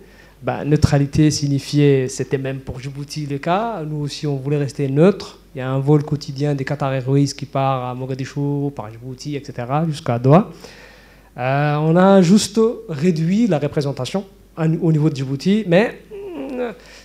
Ben, 0.43 0.63
neutralité 0.63 1.31
signifiait, 1.31 2.07
c'était 2.07 2.38
même 2.38 2.59
pour 2.59 2.79
Djibouti 2.79 3.25
le 3.25 3.39
cas. 3.39 3.81
Nous 3.84 3.97
aussi, 3.97 4.27
on 4.27 4.35
voulait 4.35 4.57
rester 4.57 4.88
neutre. 4.88 5.39
Il 5.55 5.59
y 5.59 5.61
a 5.61 5.69
un 5.69 5.79
vol 5.79 6.03
quotidien 6.03 6.53
des 6.53 6.63
Qatar 6.63 6.93
Airways 6.93 7.27
qui 7.35 7.45
part 7.45 7.85
à 7.85 7.95
Mogadiscio, 7.95 8.71
par 8.75 8.91
Djibouti, 8.91 9.35
etc., 9.35 9.67
jusqu'à 9.88 10.19
Doha. 10.19 10.51
Euh, 11.38 11.75
on 11.77 11.95
a 11.95 12.21
juste 12.21 12.59
réduit 12.88 13.47
la 13.47 13.57
représentation 13.57 14.25
au 14.57 14.91
niveau 14.91 15.09
de 15.09 15.15
Djibouti, 15.15 15.63
mais 15.67 16.01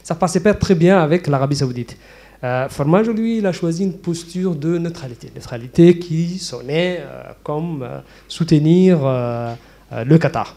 ça 0.02 0.14
passait 0.14 0.40
pas 0.40 0.54
très 0.54 0.74
bien 0.74 0.98
avec 1.00 1.26
l'Arabie 1.26 1.56
Saoudite. 1.56 1.96
Euh, 2.44 2.68
Formage, 2.68 3.08
lui, 3.08 3.38
il 3.38 3.46
a 3.46 3.52
choisi 3.52 3.84
une 3.84 3.98
posture 3.98 4.56
de 4.56 4.76
neutralité. 4.78 5.30
Neutralité 5.34 5.98
qui 5.98 6.38
sonnait 6.38 6.98
euh, 7.00 7.22
comme 7.44 7.82
euh, 7.82 8.00
soutenir 8.26 8.98
le 9.00 10.18
Qatar. 10.18 10.56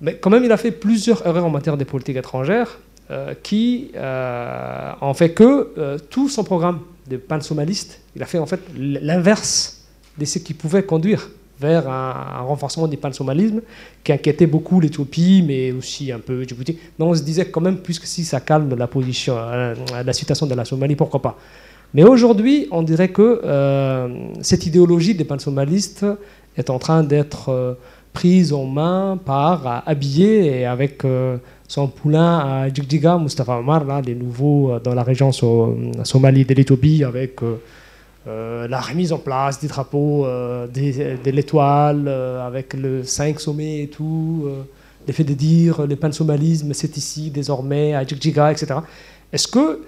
Mais 0.00 0.16
quand 0.16 0.30
même, 0.30 0.44
il 0.44 0.52
a 0.52 0.56
fait 0.56 0.70
plusieurs 0.70 1.26
erreurs 1.26 1.44
en 1.44 1.50
matière 1.50 1.76
de 1.76 1.84
politique 1.84 2.16
étrangère 2.16 2.78
qui 3.42 3.90
ont 3.96 5.14
fait 5.14 5.32
que 5.32 5.98
tout 6.10 6.28
son 6.28 6.44
programme 6.44 6.80
de 7.08 7.16
pan-somaliste, 7.16 8.00
il 8.14 8.22
a 8.22 8.26
fait 8.26 8.38
en 8.38 8.46
fait 8.46 8.60
l'inverse 8.76 9.84
de 10.16 10.24
ce 10.24 10.38
qui 10.38 10.54
pouvait 10.54 10.84
conduire 10.84 11.28
vers 11.60 11.88
un, 11.88 12.40
renforcement 12.40 12.88
du 12.88 12.96
pan-somalisme 12.96 13.60
qui 14.02 14.12
inquiétait 14.12 14.46
beaucoup 14.46 14.80
l'Éthiopie, 14.80 15.44
mais 15.46 15.72
aussi 15.72 16.10
un 16.10 16.18
peu 16.18 16.42
Djibouti. 16.42 16.78
Mais 16.98 17.04
on 17.04 17.14
se 17.14 17.22
disait 17.22 17.46
quand 17.46 17.60
même, 17.60 17.78
puisque 17.78 18.06
si 18.06 18.24
ça 18.24 18.40
calme 18.40 18.74
la 18.74 18.86
position, 18.86 19.34
euh, 19.36 19.74
la 20.04 20.12
situation 20.12 20.46
de 20.46 20.54
la 20.54 20.64
Somalie, 20.64 20.96
pourquoi 20.96 21.20
pas? 21.20 21.36
Mais 21.92 22.04
aujourd'hui, 22.04 22.68
on 22.70 22.82
dirait 22.82 23.08
que 23.08 23.40
euh, 23.44 24.08
cette 24.40 24.64
idéologie 24.66 25.14
des 25.14 25.24
pan-somalistes 25.24 26.06
est 26.56 26.70
en 26.70 26.78
train 26.78 27.02
d'être 27.02 27.50
euh, 27.50 27.74
prise 28.12 28.52
en 28.52 28.64
main 28.64 29.18
par 29.24 29.82
Abiy 29.86 30.24
et 30.24 30.64
avec 30.64 31.02
son 31.68 31.86
poulain 31.86 32.38
à 32.38 32.68
Djigdjiga, 32.68 33.18
Mustafa 33.18 33.58
Omar, 33.58 33.84
les 34.02 34.16
nouveaux 34.16 34.80
dans 34.82 34.94
la 34.94 35.04
région 35.04 35.30
Somalie 35.30 36.44
de 36.44 36.54
l'Éthiopie, 36.54 37.04
avec 37.04 37.36
euh, 38.30 38.68
la 38.68 38.80
remise 38.80 39.12
en 39.12 39.18
place 39.18 39.58
des 39.58 39.66
drapeaux 39.66 40.24
euh, 40.24 40.68
de 40.68 41.30
l'étoile 41.30 42.04
euh, 42.06 42.46
avec 42.46 42.74
le 42.74 43.02
5 43.02 43.40
sommets 43.40 43.82
et 43.82 43.86
tout, 43.88 44.48
l'effet 45.06 45.24
de 45.24 45.34
dire 45.34 45.84
le 45.86 45.96
pan-somalisme 45.96 46.72
c'est 46.72 46.96
ici 46.96 47.30
désormais 47.30 47.94
à 47.94 48.04
Djigdjiga, 48.04 48.52
etc. 48.52 48.74
Est-ce 49.32 49.48
que 49.48 49.80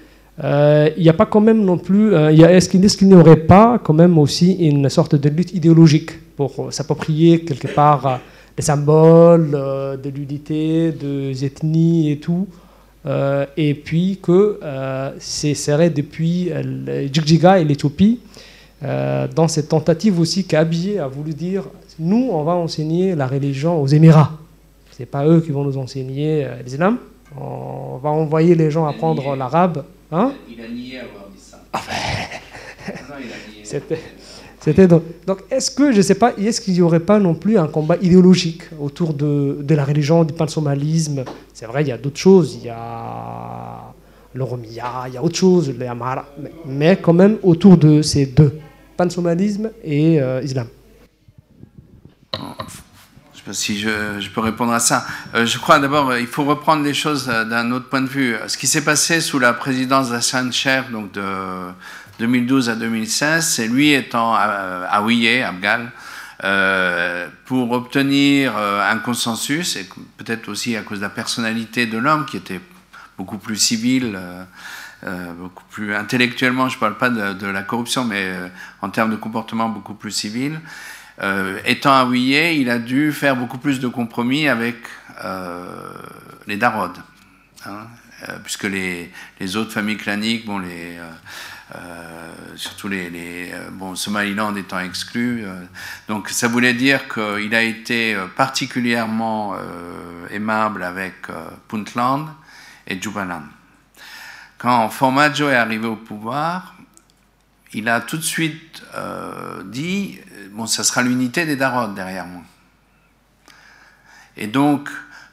il 0.96 1.02
n'y 1.02 1.08
a 1.08 1.12
pas 1.12 1.26
quand 1.26 1.40
même 1.40 1.62
non 1.64 1.78
plus, 1.78 2.14
est-ce 2.14 2.68
qu'il 2.96 3.08
n'y 3.08 3.14
aurait 3.14 3.36
pas 3.36 3.78
quand 3.78 3.94
même 3.94 4.18
aussi 4.18 4.54
une 4.54 4.88
sorte 4.88 5.14
de 5.14 5.28
lutte 5.28 5.52
idéologique 5.52 6.10
pour 6.34 6.72
s'approprier 6.72 7.44
quelque 7.44 7.68
part 7.68 8.18
les 8.56 8.64
symboles 8.64 9.50
de 9.52 10.10
l'unité, 10.10 10.90
des 10.90 11.44
ethnies 11.44 12.10
et 12.10 12.18
tout 12.18 12.48
et 13.56 13.74
puis 13.74 14.18
que 14.22 14.58
euh, 14.62 15.10
ce 15.18 15.54
serait 15.54 15.90
depuis 15.90 16.50
euh, 16.50 17.08
et 17.08 17.64
l'Éthiopie, 17.64 18.20
dans 18.82 19.48
cette 19.48 19.68
tentative 19.68 20.18
aussi 20.18 20.44
qu'Abiy 20.44 20.98
a 20.98 21.06
voulu 21.06 21.34
dire 21.34 21.64
nous, 21.98 22.30
on 22.32 22.42
va 22.42 22.52
enseigner 22.52 23.14
la 23.14 23.26
religion 23.26 23.80
aux 23.80 23.86
Émirats. 23.86 24.32
Ce 24.90 25.02
n'est 25.02 25.06
pas 25.06 25.26
eux 25.26 25.40
qui 25.40 25.50
vont 25.52 25.62
nous 25.62 25.78
enseigner 25.78 26.46
l'islam. 26.64 26.98
On 27.38 27.98
va 28.02 28.10
envoyer 28.10 28.54
les 28.54 28.70
gens 28.70 28.86
apprendre 28.86 29.36
l'arabe. 29.36 29.84
Hein 30.10 30.32
il 30.50 30.60
a 30.60 30.68
nié 30.68 30.98
avoir 30.98 31.28
dit 31.32 31.40
ça. 31.40 31.62
Ah 31.72 31.80
ben, 31.86 31.96
c'était 34.62 34.86
donc, 34.86 35.02
donc 35.26 35.38
est-ce 35.50 35.72
que, 35.72 35.90
je 35.90 35.96
ne 35.96 36.02
sais 36.02 36.14
pas, 36.14 36.34
est-ce 36.38 36.60
qu'il 36.60 36.74
n'y 36.74 36.82
aurait 36.82 37.00
pas 37.00 37.18
non 37.18 37.34
plus 37.34 37.58
un 37.58 37.66
combat 37.66 37.96
idéologique 38.00 38.62
autour 38.80 39.12
de, 39.12 39.58
de 39.60 39.74
la 39.74 39.84
religion, 39.84 40.22
du 40.22 40.32
pansomalisme 40.32 41.24
C'est 41.52 41.66
vrai, 41.66 41.82
il 41.82 41.88
y 41.88 41.92
a 41.92 41.98
d'autres 41.98 42.20
choses, 42.20 42.58
il 42.60 42.66
y 42.66 42.68
a 42.68 43.92
le 44.34 44.44
Romiya, 44.44 45.06
il 45.08 45.14
y 45.14 45.16
a 45.16 45.22
autre 45.24 45.34
chose, 45.34 45.74
les 45.76 45.86
Amara, 45.86 46.26
mais, 46.64 46.96
quand 46.96 47.12
même 47.12 47.38
autour 47.42 47.76
de 47.76 48.02
ces 48.02 48.26
deux, 48.26 48.56
pansomalisme 49.02 49.70
et 49.84 50.20
euh, 50.20 50.42
islam. 50.42 50.66
Je 52.34 53.38
sais 53.38 53.44
pas 53.44 53.52
si 53.52 53.78
je, 53.78 54.28
peux 54.30 54.40
répondre 54.40 54.72
à 54.72 54.80
ça. 54.80 55.04
Euh, 55.34 55.44
je 55.46 55.58
crois 55.58 55.78
d'abord, 55.78 56.16
il 56.16 56.26
faut 56.26 56.44
reprendre 56.44 56.84
les 56.84 56.94
choses 56.94 57.26
d'un 57.26 57.72
autre 57.72 57.88
point 57.88 58.02
de 58.02 58.08
vue. 58.08 58.36
Ce 58.46 58.56
qui 58.56 58.66
s'est 58.66 58.84
passé 58.84 59.20
sous 59.20 59.38
la 59.38 59.52
présidence 59.52 60.10
d'Hassan 60.10 60.52
Cher, 60.52 60.90
donc 60.90 61.12
de 61.12 61.22
2012 62.18 62.68
à 62.68 62.76
2016, 62.76 63.44
c'est 63.44 63.66
lui 63.66 63.92
étant 63.92 64.34
à, 64.34 64.86
à 64.88 65.00
euh, 66.44 67.28
pour 67.44 67.70
obtenir 67.70 68.54
euh, 68.56 68.90
un 68.90 68.98
consensus, 68.98 69.76
et 69.76 69.88
peut-être 70.16 70.48
aussi 70.48 70.76
à 70.76 70.82
cause 70.82 70.98
de 70.98 71.04
la 71.04 71.08
personnalité 71.08 71.86
de 71.86 71.98
l'homme 71.98 72.26
qui 72.26 72.36
était 72.36 72.60
beaucoup 73.16 73.38
plus 73.38 73.56
civil, 73.56 74.14
euh, 74.16 74.42
beaucoup 75.36 75.64
plus 75.70 75.94
intellectuellement, 75.94 76.68
je 76.68 76.76
ne 76.76 76.80
parle 76.80 76.96
pas 76.96 77.10
de, 77.10 77.46
la 77.46 77.62
corruption, 77.62 78.04
mais 78.04 78.32
en 78.80 78.88
termes 78.88 79.10
de 79.10 79.16
comportement 79.16 79.68
beaucoup 79.68 79.94
plus 79.94 80.12
civil. 80.12 80.60
étant 81.64 81.92
à 81.92 82.04
Ouillé, 82.04 82.54
il 82.54 82.70
a 82.70 82.78
dû 82.78 83.12
faire 83.12 83.36
beaucoup 83.36 83.58
plus 83.58 83.80
de 83.80 83.88
compromis 83.88 84.48
avec 84.48 84.76
les 86.46 86.56
Darodes, 86.56 86.98
hein, 87.66 87.86
puisque 88.44 88.64
les, 88.64 89.10
autres 89.56 89.72
familles 89.72 89.96
claniques, 89.96 90.46
bon, 90.46 90.60
euh, 91.74 92.32
surtout 92.56 92.88
les, 92.88 93.08
les, 93.08 93.50
euh, 93.52 93.70
bon, 93.70 93.94
Somaliland 93.94 94.54
étant 94.56 94.80
exclu. 94.80 95.44
Euh, 95.44 95.54
donc 96.06 96.28
ça 96.28 96.48
voulait 96.48 96.74
dire 96.74 97.08
qu'il 97.08 97.54
a 97.54 97.62
été 97.62 98.16
particulièrement 98.36 99.54
aimable 100.30 100.82
avec 100.82 101.14
Puntland 101.68 102.26
et 102.86 103.00
Jubaland. 103.00 103.42
Quand 104.62 104.88
Formaggio 104.88 105.50
est 105.50 105.56
arrivé 105.56 105.86
au 105.88 105.96
pouvoir, 105.96 106.76
il 107.74 107.88
a 107.88 108.00
tout 108.00 108.16
de 108.16 108.22
suite 108.22 108.82
dit 109.64 110.20
bon, 110.52 110.66
ça 110.66 110.84
sera 110.84 111.02
l'unité 111.02 111.44
des 111.44 111.56
Darodes 111.56 111.94
derrière 111.94 112.26
moi. 112.26 112.42
Et 114.36 114.46
donc, 114.46 114.88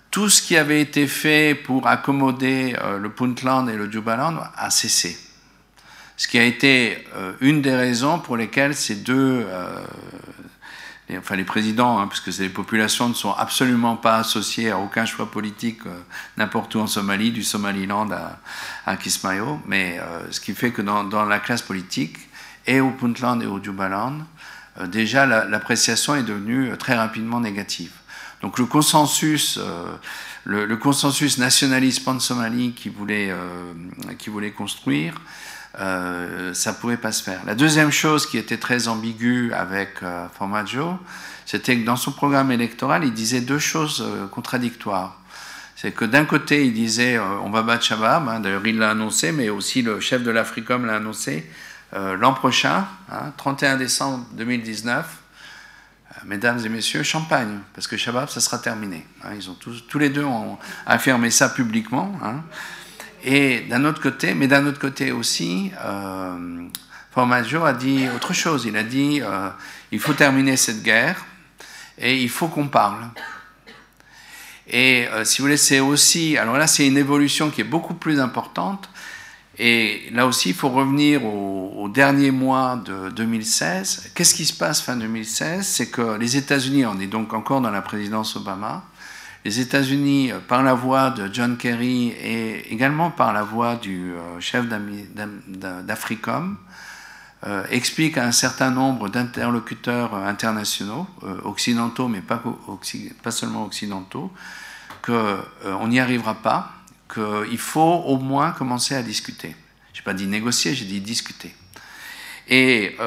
tout 0.10 0.30
ce 0.30 0.42
qui 0.42 0.58
avait 0.58 0.82
été 0.82 1.08
fait 1.08 1.54
pour 1.54 1.88
accommoder 1.88 2.76
le 3.00 3.10
Puntland 3.10 3.70
et 3.70 3.76
le 3.76 3.90
Jubaland 3.92 4.40
a 4.58 4.70
cessé 4.72 5.18
ce 6.20 6.28
qui 6.28 6.38
a 6.38 6.44
été 6.44 7.08
euh, 7.16 7.32
une 7.40 7.62
des 7.62 7.74
raisons 7.74 8.20
pour 8.20 8.36
lesquelles 8.36 8.76
ces 8.76 8.96
deux, 8.96 9.46
euh, 9.48 9.86
enfin 11.18 11.36
les 11.36 11.44
présidents, 11.44 12.00
hein, 12.00 12.08
puisque 12.08 12.38
les 12.40 12.50
populations 12.50 13.10
ne 13.10 13.14
sont 13.14 13.34
absolument 13.34 13.96
pas 13.96 14.18
associées 14.18 14.72
à 14.72 14.78
aucun 14.78 15.06
choix 15.06 15.32
politique 15.32 15.80
euh, 15.86 16.00
n'importe 16.38 16.76
où 16.76 16.80
en 16.80 16.88
Somalie, 16.88 17.32
du 17.32 17.44
Somaliland 17.44 18.10
à, 18.12 18.40
à 18.86 18.96
Kismayo, 18.96 19.60
mais 19.66 20.00
ce 20.30 20.40
qui 20.40 20.54
fait 20.54 20.72
que 20.72 20.82
dans, 20.82 21.04
dans, 21.04 21.26
la 21.26 21.40
classe 21.40 21.62
politique, 21.62 22.18
et 22.68 22.82
au 22.82 22.92
Puntland 22.92 23.42
et 23.42 23.48
au 23.48 23.64
Jubaland, 23.64 24.20
déjà 24.88 25.26
l'appréciation 25.26 26.16
est 26.16 26.24
devenue 26.24 26.72
très 26.78 26.96
rapidement 26.96 27.40
négative. 27.40 27.92
Donc 28.42 28.60
le 28.60 28.66
consensus, 28.66 29.60
le, 30.46 30.66
le, 30.66 30.78
consensus 30.78 31.40
nationaliste 31.40 32.06
pan-somali 32.06 32.74
qui 32.74 32.90
voulait, 32.90 33.34
qui 34.20 34.30
voulait 34.30 34.52
construire, 34.52 35.16
euh, 35.80 36.54
ça 36.54 36.72
ne 36.72 36.76
pouvait 36.76 36.98
pas 36.98 37.12
se 37.12 37.24
faire. 37.24 37.40
La 37.46 37.56
deuxième 37.56 37.92
chose 37.92 38.26
qui 38.26 38.38
était 38.38 38.58
très 38.58 38.88
ambiguë 38.90 39.54
avec 39.54 40.04
euh, 40.04 40.28
Formaggio, 40.38 41.00
c'était 41.46 41.78
que 41.78 41.86
dans 41.86 41.96
son 41.96 42.12
programme 42.12 42.52
électoral, 42.52 43.06
il 43.06 43.14
disait 43.14 43.42
deux 43.42 43.60
choses 43.60 44.04
euh, 44.06 44.28
contradictoires. 44.28 45.18
C'est 45.78 45.92
que 45.92 46.04
d'un 46.04 46.26
côté, 46.26 46.66
il 46.66 46.74
disait 46.74 47.18
on 47.18 47.50
va 47.50 47.62
battre 47.62 47.86
Shabab, 47.86 48.28
hein, 48.28 48.42
d'ailleurs 48.42 48.68
il 48.68 48.78
l'a 48.80 48.90
annoncé, 48.90 49.32
mais 49.32 49.48
aussi 49.48 49.82
le 49.82 50.02
chef 50.02 50.24
de 50.24 50.30
l'Africom 50.30 50.86
l'a 50.86 50.98
annoncé, 50.98 51.50
l'an 51.94 52.34
prochain, 52.34 52.86
31 53.38 53.72
hein, 53.72 53.78
décembre 53.78 54.26
2019, 54.34 55.06
mesdames 56.26 56.60
et 56.66 56.68
messieurs, 56.68 57.04
champagne, 57.04 57.60
parce 57.74 57.88
que 57.88 57.96
Shabab, 57.96 58.28
ça 58.28 58.42
sera 58.42 58.58
terminé. 58.58 59.08
Hein. 59.24 59.30
ils 59.38 59.50
ont 59.50 59.54
tous, 59.54 59.88
tous 59.88 60.00
les 60.00 60.10
deux 60.10 60.26
ont 60.26 60.58
affirmé 60.86 61.32
ça 61.32 61.48
publiquement. 61.48 62.12
Et 63.24 63.62
d'un 63.62 63.86
autre 63.86 64.02
côté, 64.02 64.34
mais 64.34 64.48
d'un 64.48 64.66
autre 64.66 64.80
côté 64.80 65.12
aussi, 65.12 65.72
euh, 65.84 66.68
Formaggio 67.12 67.66
a 67.66 67.74
dit 67.74 68.08
autre 68.16 68.34
chose. 68.34 68.66
Il 68.66 68.78
a 68.78 68.84
dit 68.84 69.22
euh, 69.22 69.50
il 69.92 70.00
faut 70.00 70.14
terminer 70.14 70.56
cette 70.56 70.84
guerre 70.84 71.26
et 71.98 72.18
il 72.22 72.30
faut 72.30 72.48
qu'on 72.48 72.68
parle. 72.68 73.10
Et 74.68 75.08
euh, 75.08 75.26
si 75.26 75.40
vous 75.40 75.46
voulez, 75.46 75.58
c'est 75.58 75.80
aussi. 75.80 76.38
Alors 76.38 76.58
là, 76.58 76.68
c'est 76.68 76.88
une 76.88 76.98
évolution 76.98 77.50
qui 77.50 77.62
est 77.62 77.66
beaucoup 77.66 77.96
plus 77.96 78.20
importante. 78.20 78.90
Et 79.58 80.10
là 80.14 80.26
aussi, 80.26 80.50
il 80.50 80.56
faut 80.56 80.70
revenir 80.70 81.26
au, 81.26 81.74
au 81.76 81.90
dernier 81.90 82.32
mois 82.32 82.82
de 82.86 83.10
2016. 83.10 84.12
Qu'est-ce 84.16 84.34
qui 84.34 84.46
se 84.46 84.54
passe 84.54 84.80
fin 84.80 84.96
2016 84.96 85.68
C'est 85.68 85.90
que 85.90 86.18
les 86.18 86.38
États-Unis, 86.38 86.86
on 86.86 86.98
est 87.00 87.08
donc 87.08 87.34
encore 87.34 87.60
dans 87.60 87.72
la 87.72 87.82
présidence 87.82 88.38
Obama, 88.38 88.86
les 89.46 89.60
États-Unis, 89.60 90.32
euh, 90.32 90.40
par 90.40 90.64
la 90.64 90.74
voix 90.74 91.10
de 91.12 91.30
John 91.32 91.58
Kerry 91.58 92.10
et 92.10 92.74
également 92.74 93.12
par 93.12 93.34
la 93.34 93.44
voix 93.44 93.76
du 93.76 94.12
euh, 94.12 94.40
chef 94.40 94.66
d'Africom, 94.68 96.58
euh, 97.46 97.64
expliquent 97.70 98.18
à 98.18 98.26
un 98.26 98.34
certain 98.34 98.70
nombre 98.70 99.08
d'interlocuteurs 99.08 100.14
internationaux, 100.14 101.08
occidentaux, 101.44 102.10
mais 102.10 102.22
pas, 102.22 103.32
seulement 103.32 103.64
occidentaux, 103.64 104.30
qu'on 105.02 105.88
n'y 105.88 106.02
arrivera 106.02 106.36
pas, 106.36 106.74
qu'il 107.14 107.58
faut 107.58 108.04
au 108.06 108.18
moins 108.18 108.52
commencer 108.52 108.94
à 108.94 109.02
discuter. 109.02 109.56
Je 109.94 110.02
n'ai 110.02 110.04
pas 110.04 110.14
dit 110.14 110.28
négocier, 110.28 110.76
j'ai 110.76 110.84
dit 110.84 111.00
discuter. 111.00 111.56
Et, 112.50 112.98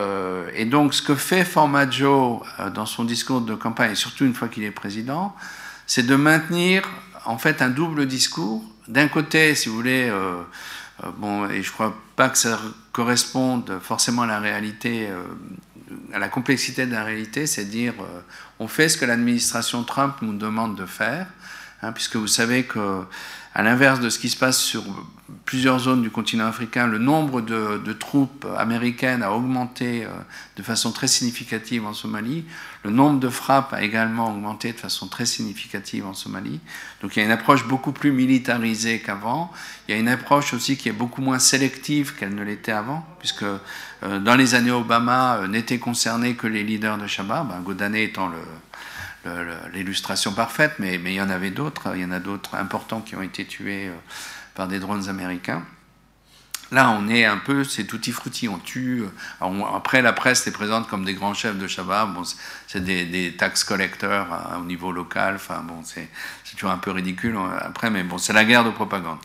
et, 0.54 0.64
donc, 0.64 0.94
ce 0.94 1.02
que 1.02 1.14
fait 1.14 1.44
Formaggio 1.44 2.42
dans 2.74 2.86
son 2.86 3.04
discours 3.04 3.42
de 3.42 3.54
campagne, 3.54 3.92
et 3.92 3.96
surtout 3.96 4.24
une 4.24 4.34
fois 4.34 4.48
qu'il 4.48 4.62
est 4.64 4.70
président, 4.70 5.36
c'est 5.86 6.06
de 6.06 6.16
maintenir 6.16 6.88
en 7.24 7.38
fait 7.38 7.62
un 7.62 7.70
double 7.70 8.06
discours. 8.06 8.62
D'un 8.88 9.08
côté, 9.08 9.54
si 9.54 9.68
vous 9.68 9.76
voulez, 9.76 10.08
euh, 10.08 10.42
euh, 11.04 11.10
bon, 11.16 11.48
et 11.48 11.62
je 11.62 11.70
crois 11.70 11.96
pas 12.16 12.28
que 12.28 12.38
ça 12.38 12.60
corresponde 12.92 13.78
forcément 13.80 14.22
à 14.22 14.26
la 14.26 14.40
réalité, 14.40 15.08
euh, 15.08 15.22
à 16.12 16.18
la 16.18 16.28
complexité 16.28 16.86
de 16.86 16.92
la 16.92 17.04
réalité, 17.04 17.46
c'est 17.46 17.64
dire 17.64 17.94
on 18.58 18.68
fait 18.68 18.88
ce 18.88 18.96
que 18.96 19.04
l'administration 19.04 19.82
Trump 19.84 20.16
nous 20.22 20.34
demande 20.34 20.76
de 20.76 20.86
faire, 20.86 21.26
hein, 21.82 21.92
puisque 21.92 22.16
vous 22.16 22.26
savez 22.26 22.64
que 22.64 23.02
à 23.54 23.62
l'inverse 23.62 24.00
de 24.00 24.08
ce 24.08 24.18
qui 24.18 24.30
se 24.30 24.36
passe 24.36 24.58
sur 24.58 24.82
plusieurs 25.44 25.78
zones 25.78 26.02
du 26.02 26.10
continent 26.10 26.46
africain, 26.46 26.86
le 26.86 26.98
nombre 26.98 27.40
de, 27.40 27.92
troupes 27.92 28.46
américaines 28.56 29.22
a 29.22 29.32
augmenté 29.32 30.04
euh, 30.04 30.08
de 30.56 30.62
façon 30.62 30.92
très 30.92 31.06
significative 31.06 31.86
en 31.86 31.92
Somalie. 31.92 32.44
Le 32.84 32.90
nombre 32.90 33.20
de 33.20 33.28
frappes 33.28 33.72
a 33.72 33.82
également 33.82 34.28
augmenté 34.28 34.72
de 34.72 34.78
façon 34.78 35.06
très 35.06 35.26
significative 35.26 36.06
en 36.06 36.14
Somalie. 36.14 36.60
Donc 37.00 37.16
il 37.16 37.20
y 37.20 37.22
a 37.22 37.24
une 37.24 37.32
approche 37.32 37.66
beaucoup 37.66 37.92
plus 37.92 38.12
militarisée 38.12 39.00
qu'avant. 39.00 39.52
Il 39.86 39.94
y 39.94 39.98
a 39.98 40.00
une 40.00 40.08
approche 40.08 40.54
aussi 40.54 40.76
qui 40.76 40.88
est 40.88 40.92
beaucoup 40.92 41.22
moins 41.22 41.38
sélective 41.38 42.14
qu'elle 42.14 42.34
ne 42.34 42.42
l'était 42.42 42.72
avant, 42.72 43.06
puisque 43.18 43.44
euh, 43.44 44.18
dans 44.18 44.34
les 44.34 44.54
années 44.54 44.70
Obama, 44.70 45.36
euh, 45.36 45.46
n'étaient 45.48 45.78
concernés 45.78 46.34
que 46.34 46.46
les 46.46 46.64
leaders 46.64 46.98
de 46.98 47.06
Shabab, 47.06 47.48
ben, 47.48 47.60
Godane 47.60 47.94
étant 47.94 48.30
l'illustration 49.72 50.32
parfaite, 50.32 50.74
mais, 50.78 50.98
mais, 50.98 51.12
il 51.12 51.16
y 51.16 51.20
en 51.20 51.30
avait 51.30 51.50
d'autres. 51.50 51.92
Il 51.94 52.02
y 52.02 52.04
en 52.04 52.10
a 52.10 52.18
d'autres 52.18 52.56
importants 52.56 53.00
qui 53.00 53.14
ont 53.14 53.22
été 53.22 53.44
tués 53.44 53.88
euh, 53.88 53.92
par 54.54 54.68
des 54.68 54.78
drones 54.78 55.08
américains. 55.08 55.64
Là, 56.72 56.90
on 56.98 57.06
est 57.08 57.26
un 57.26 57.36
peu, 57.36 57.64
c'est 57.64 57.84
tutti 57.84 58.12
frutti, 58.12 58.48
on 58.48 58.58
tue. 58.58 59.04
après, 59.40 60.00
la 60.00 60.14
presse 60.14 60.46
les 60.46 60.52
présente 60.52 60.88
comme 60.88 61.04
des 61.04 61.12
grands 61.12 61.34
chefs 61.34 61.58
de 61.58 61.66
Shabbat. 61.66 62.14
Bon, 62.14 62.22
c'est 62.66 62.82
des, 62.82 63.04
des 63.04 63.36
collecteurs 63.66 64.32
hein, 64.32 64.58
au 64.58 64.64
niveau 64.64 64.90
local. 64.90 65.34
Enfin, 65.34 65.62
bon, 65.62 65.82
c'est 65.84 66.08
toujours 66.56 66.70
un 66.70 66.78
peu 66.78 66.90
ridicule 66.90 67.36
hein, 67.36 67.50
après, 67.60 67.90
mais 67.90 68.02
bon, 68.02 68.16
c'est 68.16 68.32
la 68.32 68.46
guerre 68.46 68.64
de 68.64 68.70
propagande. 68.70 69.18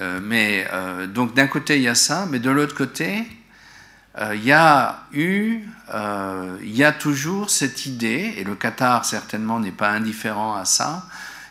Euh, 0.00 0.18
mais 0.20 0.66
euh, 0.72 1.06
donc, 1.06 1.34
d'un 1.34 1.46
côté, 1.46 1.76
il 1.76 1.82
y 1.82 1.88
a 1.88 1.94
ça, 1.94 2.26
mais 2.28 2.40
de 2.40 2.50
l'autre 2.50 2.74
côté, 2.74 3.28
euh, 4.18 4.34
il 4.34 4.44
y 4.44 4.52
a 4.52 5.04
eu, 5.12 5.60
il 6.62 6.76
y 6.76 6.82
a 6.82 6.92
toujours 6.92 7.50
cette 7.50 7.86
idée, 7.86 8.34
et 8.38 8.44
le 8.44 8.56
Qatar 8.56 9.04
certainement 9.04 9.60
n'est 9.60 9.70
pas 9.70 9.90
indifférent 9.90 10.56
à 10.56 10.64
ça, 10.64 11.06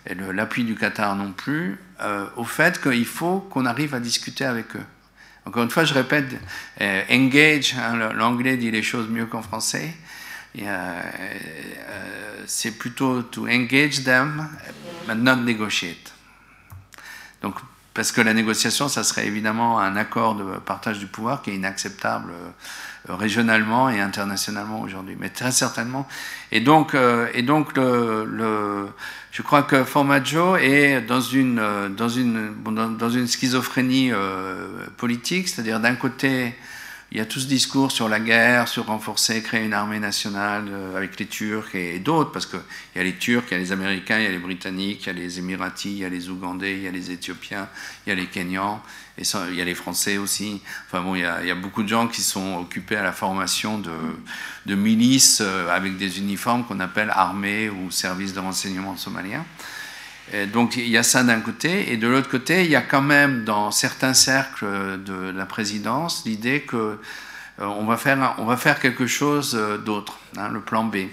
et 0.06 0.16
l'appui 0.16 0.64
du 0.66 0.76
Qatar 0.76 1.16
non 1.16 1.32
plus, 1.32 1.80
euh, 2.02 2.26
au 2.36 2.44
fait 2.44 2.82
qu'il 2.82 3.06
faut 3.06 3.40
qu'on 3.40 3.66
arrive 3.66 3.94
à 3.94 4.00
discuter 4.00 4.46
avec 4.46 4.76
eux. 4.76 4.86
Encore 5.46 5.64
une 5.64 5.72
fois, 5.72 5.86
je 5.86 5.94
répète, 5.94 6.26
engage, 7.10 7.76
hein, 7.76 8.12
l'anglais 8.14 8.58
dit 8.58 8.70
les 8.70 8.84
choses 8.84 9.08
mieux 9.10 9.26
qu'en 9.26 9.42
français, 9.42 9.92
c'est 12.46 12.78
plutôt 12.78 13.24
to 13.24 13.48
engage 13.48 14.04
them, 14.04 14.48
but 15.08 15.16
not 15.16 15.38
negotiate. 15.38 16.14
Donc 17.42 17.56
parce 17.94 18.12
que 18.12 18.22
la 18.22 18.34
négociation, 18.34 18.88
ça 18.88 19.04
serait 19.04 19.28
évidemment 19.28 19.80
un 19.80 19.98
accord 19.98 20.36
de 20.36 20.44
partage 20.60 21.00
du 21.00 21.08
pouvoir 21.08 21.42
qui 21.42 21.52
est 21.52 21.56
inacceptable 21.56 22.32
euh, 22.32 22.50
régionalement 23.08 23.90
et 23.90 24.00
internationalement 24.00 24.82
aujourd'hui, 24.82 25.16
mais 25.20 25.30
très 25.30 25.52
certainement. 25.52 26.08
Et 26.52 26.60
donc, 26.60 26.94
euh, 26.94 27.28
et 27.34 27.42
donc 27.42 27.76
je 27.76 29.42
crois 29.42 29.64
que 29.64 29.84
Formaggio 29.84 30.58
est 30.58 31.02
dans 31.02 31.22
une, 31.22 31.60
euh, 31.60 31.90
dans 31.90 32.10
une, 32.10 32.54
dans 32.64 33.10
une 33.10 33.28
schizophrénie 33.28 34.12
politique, 34.98 35.48
c'est-à-dire 35.48 35.80
d'un 35.80 35.96
côté, 35.96 36.56
il 37.14 37.18
y 37.18 37.22
a 37.22 37.26
tout 37.26 37.42
ce 37.42 37.48
discours 37.48 37.92
sur 37.92 38.08
la 38.08 38.22
guerre, 38.22 38.70
sur 38.70 38.86
renforcer, 38.86 39.42
créer 39.42 39.66
une 39.66 39.74
armée 39.74 40.00
nationale 40.00 40.66
euh, 40.70 40.96
avec 40.96 41.20
les 41.20 41.26
Turcs 41.26 41.76
et, 41.76 42.00
d'autres, 42.00 42.32
parce 42.32 42.46
qu'il 42.46 42.62
y 42.96 43.00
a 43.00 43.04
les 43.04 43.16
Turcs, 43.16 43.44
il 43.52 43.52
y 43.52 43.56
a 43.56 43.60
les 43.60 43.74
Américains, 43.74 44.18
il 44.20 44.24
y 44.24 44.28
a 44.28 44.32
les 44.32 44.40
Britanniques, 44.40 45.04
il 45.04 45.08
y 45.08 45.10
a 45.10 45.14
les 45.14 45.38
Émiratis, 45.38 45.92
il 45.92 45.98
y 45.98 46.06
a 46.06 46.10
les 46.10 46.30
Ougandais, 46.30 46.78
il 46.78 46.84
y 46.84 46.88
a 46.88 46.92
les 46.92 47.12
Éthiopiens, 47.12 47.68
il 48.06 48.12
y 48.12 48.14
a 48.14 48.16
les 48.16 48.28
Kenyans, 48.28 48.82
et 49.18 49.24
il 49.50 49.56
y 49.56 49.62
a 49.62 49.66
les 49.66 49.76
Français 49.76 50.18
aussi. 50.18 50.62
Enfin 50.88 51.02
bon, 51.02 51.16
il 51.16 51.22
y, 51.22 51.26
a, 51.26 51.56
beaucoup 51.56 51.84
de 51.84 51.88
gens 51.88 52.08
qui 52.08 52.22
sont 52.22 52.58
occupés 52.58 52.96
à 52.96 53.04
la 53.04 53.12
formation 53.12 53.80
de, 54.66 54.76
milices 54.76 55.42
euh, 55.42 55.70
avec 55.70 55.98
des 55.98 56.20
uniformes 56.20 56.66
qu'on 56.66 56.80
appelle 56.80 57.12
armées 57.14 57.70
ou 57.70 57.92
services 57.92 58.34
de 58.34 58.40
renseignement 58.40 58.98
somaliens 58.98 59.46
donc 60.54 60.78
il 60.78 60.88
y 60.88 60.98
a 60.98 61.04
ça 61.04 61.24
d'un 61.24 61.42
côté, 61.42 61.92
et 61.92 61.98
de 61.98 62.08
l'autre 62.08 62.30
côté, 62.30 62.64
il 62.64 62.72
y 62.72 62.76
a 62.78 62.82
quand 62.82 63.02
même 63.02 63.44
dans 63.44 63.70
certains 63.70 64.14
cercles 64.14 64.66
de 65.04 65.30
la 65.30 65.46
présidence 65.46 66.24
l'idée 66.26 66.62
que 66.62 66.98
euh, 67.62 67.66
on, 67.66 67.86
va 67.86 67.98
faire, 67.98 68.36
va 68.42 68.58
faire 68.58 68.80
quelque 68.80 69.08
chose 69.08 69.56
euh, 69.56 69.78
d'autre, 69.78 70.20
hein, 70.38 70.50
le 70.50 70.62
plan 70.62 70.84
B. 70.84 71.08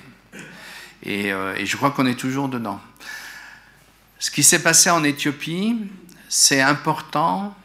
Euh, 1.07 1.55
et, 1.57 1.67
je 1.67 1.77
crois 1.77 1.91
qu'on 1.91 2.07
est 2.07 2.19
toujours 2.19 2.49
dedans. 2.49 2.81
Ce 4.19 4.31
qui 4.31 4.43
s'est 4.43 4.63
passé 4.63 4.91
en 4.91 5.05
Éthiopie, 5.05 5.77
c'est 6.29 6.61
important, 6.61 7.57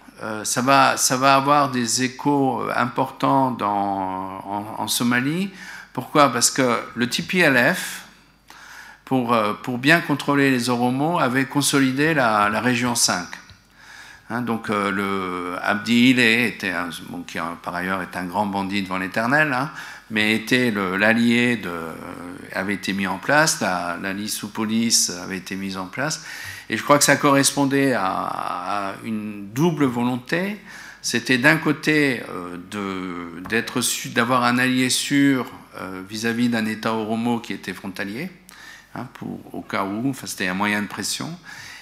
ça, 0.44 0.62
va, 0.62 0.98
ça 0.98 1.18
va 1.18 1.36
avoir 1.36 1.70
des 1.72 2.04
échos 2.04 2.64
importants 2.76 3.52
dans, 3.52 4.76
en, 4.78 4.88
Somalie. 4.88 5.52
Pourquoi? 5.94 6.30
Parce 6.30 6.50
que 6.50 6.80
le 6.96 7.08
TPLF, 7.08 8.04
pour, 9.06 9.34
euh, 9.34 9.54
pour 9.54 9.78
bien 9.78 10.02
contrôler 10.02 10.50
les 10.52 10.70
Oromos, 10.70 11.20
avait 11.20 11.46
consolidé 11.46 12.14
la, 12.14 12.50
la 12.50 12.62
région 12.62 12.96
5. 12.96 13.26
Hein, 14.30 14.42
donc 14.42 14.70
euh, 14.70 14.90
le 14.90 15.58
Abdi 15.62 16.12
Ile, 16.12 16.20
était 16.20 16.74
qui 17.28 17.38
par 17.62 17.76
ailleurs 17.76 18.02
est 18.02 18.16
un 18.16 18.24
grand 18.24 18.46
bandit 18.46 18.82
devant 18.82 18.98
l'Éternel, 18.98 19.54
hein, 19.54 19.70
mais 20.10 20.34
était 20.34 20.72
l'allié 20.72 21.58
de, 21.58 21.72
avait 22.54 22.76
été 22.76 22.94
mis 22.94 23.06
en 23.08 23.18
place, 23.18 23.62
la, 23.62 23.98
la 24.02 24.28
sous 24.28 24.50
police 24.50 25.10
avait 25.10 25.38
été 25.38 25.56
mise 25.56 25.78
en 25.78 25.88
place, 25.88 26.26
et 26.70 26.78
je 26.78 26.84
crois 26.84 26.98
que 26.98 27.04
ça 27.04 27.16
correspondait 27.16 27.94
à, 27.94 28.96
une 29.04 29.50
double 29.54 29.86
volonté. 29.86 30.58
C'était 31.02 31.38
d'un 31.38 31.58
côté 31.58 32.22
euh, 32.30 33.42
d'avoir 34.14 34.44
un 34.44 34.58
allié 34.58 34.90
sûr 34.90 35.52
vis-à-vis 36.08 36.50
d'un 36.50 36.68
État 36.68 36.94
oromo 36.94 37.40
qui 37.40 37.52
était 37.52 37.74
frontalier, 37.74 38.30
Hein, 38.96 39.08
pour, 39.14 39.40
au 39.56 39.62
cas 39.62 39.86
où, 39.86 40.10
enfin, 40.10 40.28
c'était 40.28 40.48
un 40.48 40.54
moyen 40.54 40.84
de 40.84 40.88
pression. 40.88 41.36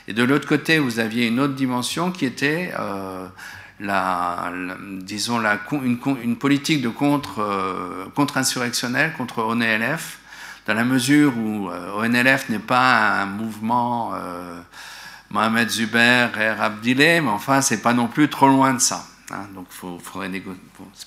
Et 0.08 0.14
de 0.14 0.24
l'autre 0.24 0.48
côté, 0.48 0.80
vous 0.80 1.00
aviez 1.00 1.28
une 1.28 1.42
autre 1.42 1.56
dimension 1.56 2.12
qui 2.12 2.26
était, 2.26 2.72
euh, 2.80 3.28
la, 3.82 4.54
disons, 5.02 5.38
la, 5.38 5.60
une, 5.84 6.38
politique 6.38 6.82
de 6.82 6.88
contre, 6.88 7.40
euh, 7.40 8.06
contre-insurrectionnelle 8.16 9.14
contre 9.18 9.44
ONLF, 9.44 10.20
dans 10.66 10.74
la 10.74 10.84
mesure 10.84 11.38
où 11.38 11.70
euh, 11.70 11.94
ONLF 11.94 12.50
n'est 12.50 12.60
pas 12.60 13.22
un 13.22 13.26
mouvement 13.26 14.14
Mohamed 15.32 15.70
Zuber 15.70 16.28
et 16.40 16.48
Abdilé, 16.48 17.22
mais 17.22 17.30
enfin, 17.30 17.62
c'est 17.62 17.82
pas 17.82 17.94
non 17.94 18.08
plus 18.08 18.30
trop 18.30 18.48
loin 18.48 18.74
de 18.74 18.80
ça. 18.80 19.06
Hein, 19.32 19.48
donc, 19.56 19.68
il 19.72 20.00
faudrait 20.02 20.30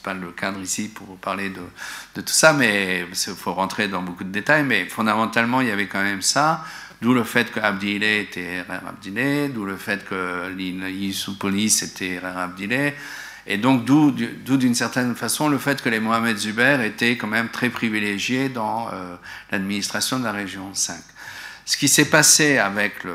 pas 0.02 0.14
le 0.14 0.30
cadre 0.30 0.60
ici 0.60 0.88
pour 0.88 1.16
parler 1.18 1.50
de, 1.50 2.20
tout 2.20 2.32
ça, 2.32 2.54
mais 2.54 3.06
il 3.10 3.34
faut 3.34 3.52
rentrer 3.52 3.88
dans 3.88 4.02
beaucoup 4.02 4.24
de 4.24 4.30
détails. 4.30 4.64
Mais 4.64 4.86
fondamentalement, 4.86 5.60
il 5.60 5.68
y 5.68 5.70
avait 5.70 5.88
quand 5.88 6.02
même 6.02 6.22
ça. 6.22 6.64
D'où 7.02 7.12
le 7.12 7.24
fait 7.24 7.52
que 7.52 7.60
était 7.60 8.62
RR 8.62 8.88
Abdilé, 8.88 9.48
d'où 9.48 9.66
le 9.66 9.76
fait 9.76 10.06
que 10.08 10.50
sous 11.12 11.36
police 11.36 11.82
était 11.82 12.18
RR 12.18 12.38
Abdilé. 12.38 12.94
Et 13.46 13.58
donc, 13.58 13.84
d'où 13.84 14.10
d'une 14.10 14.74
certaine 14.74 15.14
façon 15.14 15.48
le 15.48 15.58
fait 15.58 15.82
que 15.82 15.88
les 15.88 16.00
Mohamed 16.00 16.36
Zuber 16.36 16.78
étaient 16.84 17.16
quand 17.16 17.26
même 17.26 17.50
très 17.50 17.68
privilégiés 17.68 18.48
dans 18.48 18.88
euh, 18.92 19.16
l'administration 19.50 20.18
de 20.18 20.24
la 20.24 20.32
région 20.32 20.72
5 20.72 20.96
ce 21.66 21.76
qui 21.76 21.88
s'est 21.88 22.10
passé 22.10 22.58
avec 22.58 23.04
le, 23.04 23.14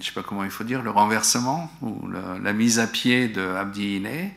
je 0.00 0.06
sais 0.06 0.12
pas 0.12 0.22
comment 0.22 0.44
il 0.44 0.50
faut 0.50 0.64
dire, 0.64 0.82
le 0.82 0.90
renversement 0.90 1.70
ou 1.82 2.08
la 2.42 2.52
mise 2.52 2.80
à 2.80 2.86
pied 2.86 3.28
de 3.28 3.42
Abdi 3.42 3.96
Ile, 3.96 4.30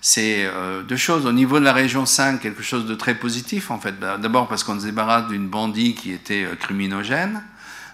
c'est 0.00 0.44
euh, 0.46 0.82
deux 0.82 0.96
choses. 0.96 1.26
Au 1.26 1.32
niveau 1.32 1.60
de 1.60 1.64
la 1.64 1.72
région 1.72 2.06
5, 2.06 2.40
quelque 2.40 2.62
chose 2.62 2.86
de 2.86 2.94
très 2.94 3.14
positif 3.14 3.70
en 3.70 3.78
fait. 3.78 3.98
D'abord 4.00 4.48
parce 4.48 4.64
qu'on 4.64 4.78
se 4.78 4.86
débarrasse 4.86 5.28
d'une 5.28 5.48
bandit 5.48 5.94
qui 5.94 6.12
était 6.12 6.44
euh, 6.44 6.56
criminogène, 6.56 7.42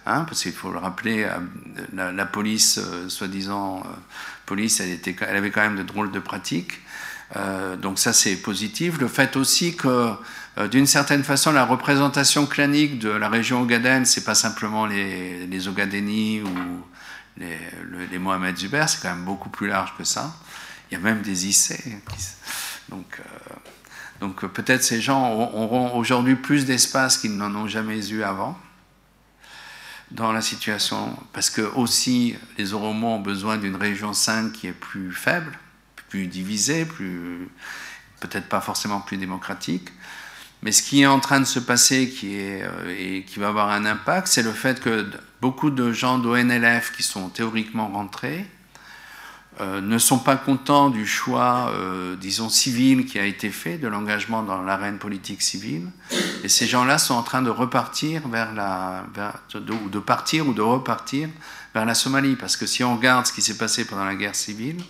hein, 0.09 0.25
parce 0.25 0.43
qu'il 0.43 0.53
faut 0.53 0.73
le 0.73 0.79
rappeler, 0.79 1.25
euh, 1.25 2.13
la, 2.13 2.27
police, 2.27 2.81
soi-disant 3.09 3.83
police, 4.47 4.81
elle, 4.81 5.37
avait 5.37 5.51
quand 5.51 5.61
même 5.61 5.77
de 5.77 5.83
drôles 5.83 6.11
de 6.11 6.21
pratiques. 6.21 6.81
donc 7.81 7.99
ça 7.99 8.13
c'est 8.13 8.37
positif. 8.37 8.99
Le 8.99 9.09
fait 9.09 9.37
aussi 9.37 9.77
que 9.77 10.15
euh, 10.59 10.67
d'une 10.67 10.87
certaine 10.87 11.23
façon, 11.23 11.53
la 11.53 11.65
représentation 11.65 12.47
clanique 12.47 12.99
de 12.99 13.11
la 13.11 13.29
région 13.29 13.63
ogaden, 13.63 14.05
c'est 14.05 14.25
pas 14.25 14.35
simplement 14.35 14.87
les, 14.87 15.47
les 15.47 15.69
ou 16.43 16.83
les, 17.39 18.19
Mohamed 18.19 18.57
Zuber, 18.57 18.85
c'est 18.89 19.01
quand 19.01 19.15
même 19.15 19.25
beaucoup 19.25 19.51
plus 19.51 19.69
large 19.69 19.95
que 19.97 20.03
ça. 20.03 20.35
Il 20.91 20.95
y 20.95 20.97
a 20.97 21.01
même 21.01 21.23
des 21.23 21.47
Issés. 21.47 22.01
euh, 23.21 23.23
donc 24.21 24.45
peut-être 24.47 24.83
ces 24.83 25.01
gens 25.01 25.33
auront 25.33 25.95
aujourd'hui 25.95 26.35
plus 26.35 26.65
d'espace 26.65 27.19
qu'ils 27.19 27.37
n'en 27.37 27.55
ont 27.55 27.69
jamais 27.69 28.09
eu 28.09 28.25
avant 28.25 28.59
dans 30.11 30.33
la 30.33 30.41
situation, 30.41 31.17
parce 31.33 31.51
que 31.51 31.63
aussi 31.63 32.35
les 32.57 32.73
Oromos 32.73 33.15
ont 33.15 33.21
besoin 33.21 33.59
d'une 33.59 33.77
région 33.77 34.13
5 34.13 34.53
qui 34.53 34.67
est 34.67 34.73
plus 34.73 35.13
faible, 35.13 35.59
plus 36.09 36.27
divisée, 36.27 36.85
plus 36.85 37.49
peut-être 38.21 38.49
pas 38.49 38.61
forcément 38.61 39.01
plus 39.01 39.17
démocratique. 39.17 39.91
Mais 40.63 40.73
ce 40.73 40.83
qui 40.83 41.03
est 41.03 41.07
en 41.07 41.21
train 41.21 41.41
de 41.41 41.45
se 41.45 41.61
passer 41.61 42.09
qui 42.09 42.37
est, 42.37 42.63
euh, 42.65 42.97
et 42.99 43.23
qui 43.25 43.39
va 43.39 43.49
avoir 43.49 43.71
un 43.71 43.85
impact, 43.85 44.27
c'est 44.27 44.43
le 44.43 44.53
fait 44.53 44.81
que 44.81 45.09
beaucoup 45.41 45.71
de 45.71 45.93
gens 45.93 46.19
d'ONLF 46.19 46.93
qui 46.97 47.03
sont 47.03 47.29
théoriquement 47.29 47.89
rentrés 47.89 48.45
euh, 49.61 49.81
ne 49.81 49.99
sont 49.99 50.19
pas 50.19 50.37
contents 50.37 50.89
du 50.89 51.05
choix, 51.05 51.73
euh, 51.75 52.15
disons, 52.15 52.49
civil 52.49 53.07
qui 53.07 53.19
a 53.19 53.25
été 53.25 53.51
fait, 53.51 53.77
de 53.77 53.89
l'engagement 53.89 54.43
dans 54.43 54.63
l'arène 54.63 54.99
politique 54.99 55.43
civile. 55.43 55.89
Et 56.45 56.49
ces 56.49 56.67
gens-là 56.67 56.99
sont 56.99 57.15
en 57.15 57.25
train 57.25 57.43
de 57.43 57.51
repartir 57.51 58.29
vers 58.29 58.55
la. 58.55 59.05
de 59.55 59.99
partir 59.99 60.47
ou 60.47 60.53
de 60.53 60.63
repartir 60.63 61.29
vers 61.75 61.97
Somalie. 61.97 62.37
Parce 62.37 62.57
que 62.57 62.67
si 62.67 62.85
on 62.85 62.97
regarde 62.97 63.27
ce 63.27 63.33
qui 63.33 63.43
s'est 63.43 63.59
passé 63.59 63.85
pendant 63.85 64.05
la 64.05 64.15
guerre 64.15 64.37
civile, 64.37 64.81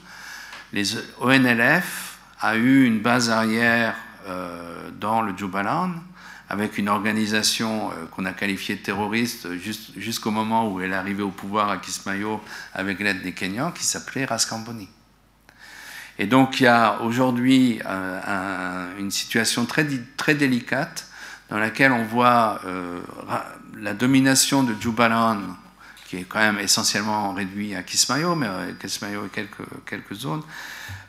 les 0.73 0.97
ONLF 1.21 2.19
a 2.41 2.57
eu 2.57 2.85
une 2.85 3.01
base 3.01 3.31
arrière 3.31 3.95
euh, 4.27 4.91
dans 5.01 5.23
le 5.23 5.37
Jubaland, 5.37 5.93
avec 6.49 6.79
une 6.79 6.89
organisation 6.89 7.91
euh, 7.91 8.07
qu'on 8.11 8.25
a 8.25 8.33
qualifiée 8.33 8.77
de 8.77 8.81
terroriste 8.81 9.49
jusqu'au 9.97 10.31
moment 10.31 10.71
où 10.71 10.81
elle 10.81 10.93
est 10.93 10.97
arrivée 10.97 11.23
au 11.23 11.31
pouvoir 11.31 11.71
à 11.71 11.79
Kismayo 11.79 12.41
avec 12.75 13.01
l'aide 13.01 13.23
des 13.23 13.33
Kenyans, 13.33 13.73
qui 13.73 13.85
s'appelait 13.85 14.25
Raskamboni. 14.25 14.89
Et 16.19 16.27
donc 16.27 16.61
il 16.61 16.65
y 16.65 16.67
a 16.67 17.01
aujourd'hui 17.03 17.81
euh, 17.87 18.99
une 18.99 19.11
situation 19.11 19.67
très, 19.67 19.87
très 20.17 20.35
délicate 20.35 21.07
dans 21.51 21.59
laquelle 21.59 21.93
on 21.93 22.05
voit 22.05 22.61
la 23.75 23.95
domination 23.95 24.65
de 24.65 24.75
Jubaland, 24.79 25.39
qui 26.07 26.19
est 26.19 26.25
quand 26.25 26.41
même 26.41 26.59
essentiellement 26.59 27.33
réduit 27.33 27.75
à 27.75 27.83
Kismayo, 27.83 28.35
mais 28.35 28.49
Kismayo 28.79 29.25
et 29.25 29.29
quelques, 29.31 29.65
quelques 29.87 30.15
zones, 30.15 30.43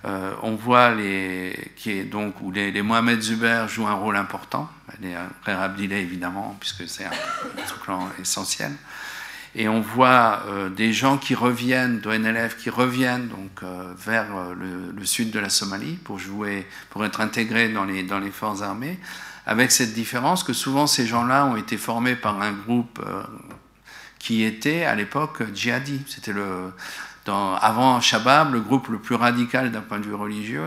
euh, 0.06 0.34
on 0.44 0.56
voit 0.56 0.94
les, 0.94 1.72
qui 1.76 1.92
est 1.92 2.04
donc, 2.04 2.36
où 2.42 2.52
les, 2.52 2.82
Mohamed 2.82 3.22
Zuber 3.22 3.66
jouent 3.68 3.88
un 3.88 3.94
rôle 3.94 4.16
important, 4.16 4.70
les 5.02 5.16
frères 5.42 5.62
Abdillah 5.62 5.98
évidemment, 5.98 6.56
puisque 6.60 6.88
c'est 6.88 7.06
un, 7.06 7.12
clan 7.84 8.10
essentiel. 8.20 8.72
Et 9.56 9.68
on 9.68 9.82
voit 9.82 10.44
euh, 10.48 10.70
des 10.70 10.94
gens 10.94 11.18
qui 11.18 11.34
reviennent, 11.34 12.00
d'ONLF, 12.00 12.58
qui 12.58 12.70
reviennent 12.70 13.28
donc, 13.28 13.64
euh, 13.64 13.94
vers 13.98 14.28
le, 14.56 15.06
sud 15.06 15.32
de 15.32 15.40
la 15.40 15.50
Somalie 15.50 15.96
pour 15.96 16.20
jouer, 16.20 16.68
pour 16.92 17.04
être 17.04 17.20
intégrés 17.20 17.70
dans 17.70 17.86
les, 17.86 18.04
dans 18.04 18.20
les 18.20 18.32
forces 18.32 18.62
armées, 18.62 19.00
avec 19.48 19.72
cette 19.72 19.94
différence 19.94 20.44
que 20.44 20.54
souvent 20.54 20.86
ces 20.86 21.08
gens-là 21.08 21.46
ont 21.48 21.56
été 21.56 21.78
formés 21.78 22.16
par 22.16 22.40
un 22.42 22.52
groupe 22.52 23.04
qui 24.20 24.44
était 24.44 24.84
à 24.84 24.94
l'époque 24.94 25.42
djihadi. 25.56 26.02
C'était 26.08 26.34
le, 26.34 26.72
avant 27.32 28.02
Shabab, 28.02 28.54
le 28.54 28.60
groupe 28.60 28.88
le 28.90 29.00
plus 29.00 29.16
radical 29.16 29.72
d'un 29.72 29.82
point 29.82 30.00
de 30.00 30.06
vue 30.06 30.14
religieux, 30.14 30.66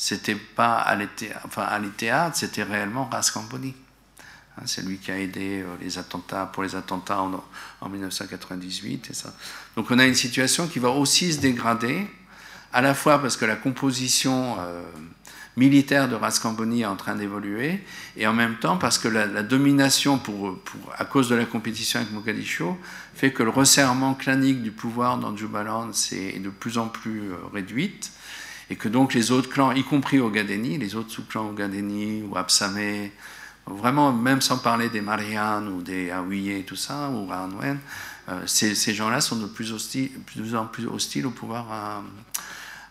c'était 0.00 0.36
pas 0.36 0.76
Al-Ittihad, 0.76 2.36
c'était 2.36 2.62
réellement 2.62 3.08
Ras 3.10 3.32
Kamboni. 3.34 3.74
Hein, 4.56 4.62
c'est 4.64 4.86
lui 4.86 4.98
qui 4.98 5.10
a 5.10 5.18
aidé 5.18 5.60
euh, 5.60 5.74
les 5.80 5.98
attentats, 5.98 6.46
pour 6.46 6.62
les 6.62 6.76
attentats 6.76 7.20
en, 7.20 7.88
1998. 7.88 9.08
Et 9.10 9.14
ça. 9.14 9.34
Donc 9.76 9.90
on 9.90 9.98
a 9.98 10.06
une 10.06 10.14
situation 10.14 10.68
qui 10.68 10.78
va 10.78 10.90
aussi 10.90 11.32
se 11.32 11.40
dégrader, 11.40 12.06
à 12.72 12.80
la 12.80 12.94
fois 12.94 13.20
parce 13.20 13.36
que 13.36 13.44
la 13.44 13.56
composition 13.56 14.56
euh, 14.60 14.82
militaire 15.56 16.08
de 16.08 16.14
Raskamboni 16.14 16.82
est 16.82 16.86
en 16.86 16.94
train 16.94 17.16
d'évoluer, 17.16 17.82
et 18.16 18.28
en 18.28 18.32
même 18.32 18.54
temps 18.60 18.76
parce 18.76 18.98
que 18.98 19.08
la, 19.08 19.42
domination, 19.42 20.18
pour, 20.18 20.60
à 20.96 21.06
cause 21.06 21.28
de 21.28 21.34
la 21.34 21.44
compétition 21.44 21.98
avec 21.98 22.12
Mogadiscio, 22.12 22.78
fait 23.16 23.32
que 23.32 23.42
le 23.42 23.50
resserrement 23.50 24.14
clanique 24.14 24.62
du 24.62 24.70
pouvoir 24.70 25.18
dans 25.18 25.36
Jubaland 25.36 25.90
est 26.12 26.38
de 26.38 26.50
plus 26.50 26.78
en 26.78 26.86
plus 26.86 27.32
euh, 27.32 27.36
réduite, 27.52 28.12
et 28.70 28.76
que 28.76 28.88
donc 28.88 29.14
les 29.14 29.30
autres 29.30 29.48
clans, 29.48 29.72
y 29.72 29.82
compris 29.82 30.20
Ogadeni, 30.20 30.78
les 30.78 30.94
autres 30.94 31.10
sous-clans 31.10 31.48
Ogadeni 31.48 32.22
ou 32.22 32.36
Absamé, 32.36 33.12
vraiment 33.66 34.12
même 34.12 34.40
sans 34.40 34.58
parler 34.58 34.88
des 34.88 35.00
Mariannes 35.00 35.68
ou 35.68 35.82
des 35.82 36.10
Aouye, 36.10 36.64
tout 36.66 36.76
ça, 36.76 37.10
ou 37.10 37.26
Ranwen, 37.26 37.78
euh, 38.28 38.42
ces, 38.46 38.74
gens-là 38.94 39.20
sont 39.20 39.36
de 39.36 39.46
plus, 39.46 39.72
en 40.54 40.66
plus 40.66 40.86
hostiles 40.86 41.26
au 41.26 41.30
pouvoir 41.30 41.66
à, 41.72 42.02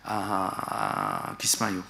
à, 0.04 1.30
à 1.32 1.36
Kismayo. 1.38 1.84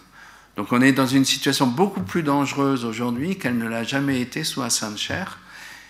Donc 0.57 0.72
on 0.72 0.81
est 0.81 0.91
dans 0.91 1.07
une 1.07 1.23
situation 1.23 1.68
beaucoup 1.68 2.01
plus 2.01 2.23
dangereuse 2.23 2.84
aujourd'hui 2.84 3.38
qu'elle 3.38 3.57
ne 3.57 3.68
l'a 3.68 3.84
jamais 3.84 4.19
été 4.22 4.43
sous 4.43 4.64
Hassan 4.64 4.97
Cher. 4.97 5.38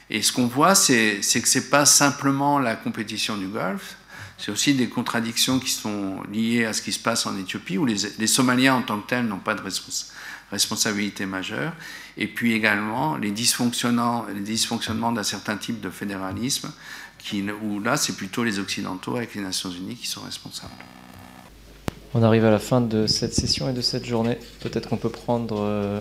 Et 0.09 0.21
ce 0.21 0.31
qu'on 0.31 0.47
voit, 0.47 0.75
c'est 0.75 1.19
que 1.21 1.47
ce 1.47 1.57
n'est 1.57 1.65
pas 1.65 1.85
simplement 1.85 2.59
la 2.59 2.75
compétition 2.75 3.37
du 3.37 3.47
Golfe, 3.47 3.95
c'est 4.37 4.51
aussi 4.51 4.75
des 4.75 4.87
contradictions 4.87 5.59
qui 5.59 5.71
sont 5.71 6.21
liées 6.31 6.65
à 6.65 6.73
ce 6.73 6.81
qui 6.81 6.91
se 6.91 6.99
passe 6.99 7.25
en 7.25 7.37
Éthiopie, 7.37 7.77
où 7.77 7.85
les, 7.85 8.27
Somaliens 8.27 8.75
en 8.75 8.81
tant 8.81 8.99
que 8.99 9.07
tels 9.07 9.25
n'ont 9.25 9.39
pas 9.39 9.55
de 9.55 9.61
respons 9.61 9.91
responsabilité 10.49 11.25
majeure, 11.25 11.73
et 12.15 12.25
puis 12.25 12.53
également 12.53 13.17
les 13.17 13.31
dysfonctionnements, 13.31 14.23
d'un 15.11 15.23
certain 15.23 15.57
type 15.57 15.81
de 15.81 15.89
fédéralisme, 15.89 16.71
où 17.61 17.81
là 17.81 17.97
c'est 17.97 18.15
plutôt 18.15 18.45
les 18.45 18.57
Occidentaux 18.57 19.17
avec 19.17 19.35
les 19.35 19.41
Nations 19.41 19.69
Unies 19.69 19.95
qui 19.95 20.07
sont 20.07 20.21
responsables. 20.21 20.71
On 22.13 22.23
arrive 22.23 22.45
à 22.45 22.51
la 22.51 22.59
fin 22.59 22.79
de 22.79 23.07
cette 23.07 23.33
session 23.33 23.69
et 23.69 23.73
de 23.73 23.81
cette 23.81 24.05
journée. 24.05 24.37
Peut-être 24.61 24.87
qu'on 24.87 24.95
peut 24.95 25.09
prendre 25.09 25.57
euh, 25.59 25.99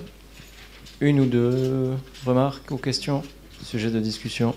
une 1.01 1.19
ou 1.19 1.27
deux 1.27 1.95
remarques 2.25 2.71
ou 2.71 2.77
questions, 2.77 3.25
sujet 3.65 3.91
de 3.91 3.99
discussion. 3.99 4.55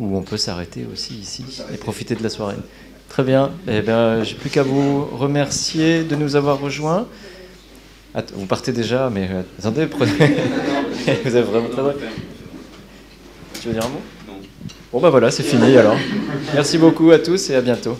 Ou 0.00 0.16
on 0.16 0.22
peut 0.22 0.36
s'arrêter 0.36 0.86
aussi 0.92 1.14
ici 1.14 1.44
et 1.72 1.76
profiter 1.76 2.14
de 2.14 2.22
la 2.22 2.28
soirée. 2.28 2.56
Très 3.08 3.22
bien. 3.22 3.52
Eh 3.68 3.80
bien, 3.80 4.24
j'ai 4.24 4.34
plus 4.34 4.50
qu'à 4.50 4.62
vous 4.62 5.04
remercier 5.04 6.02
de 6.02 6.16
nous 6.16 6.36
avoir 6.36 6.58
rejoints. 6.58 7.06
vous 8.34 8.46
partez 8.46 8.72
déjà, 8.72 9.10
mais 9.10 9.28
euh, 9.30 9.42
attendez, 9.58 9.86
prenez. 9.86 10.12
vous 11.24 11.36
avez 11.36 11.42
vraiment 11.42 11.68
très 11.68 11.82
Tu 13.60 13.68
veux 13.68 13.74
dire 13.74 13.84
un 13.84 13.88
mot? 13.88 14.00
Non. 14.26 14.34
Bon, 14.92 15.00
bah 15.00 15.10
voilà, 15.10 15.30
c'est 15.30 15.44
fini 15.44 15.76
alors. 15.76 15.96
Merci 16.54 16.78
beaucoup 16.78 17.10
à 17.12 17.18
tous 17.18 17.50
et 17.50 17.54
à 17.54 17.60
bientôt. 17.60 17.96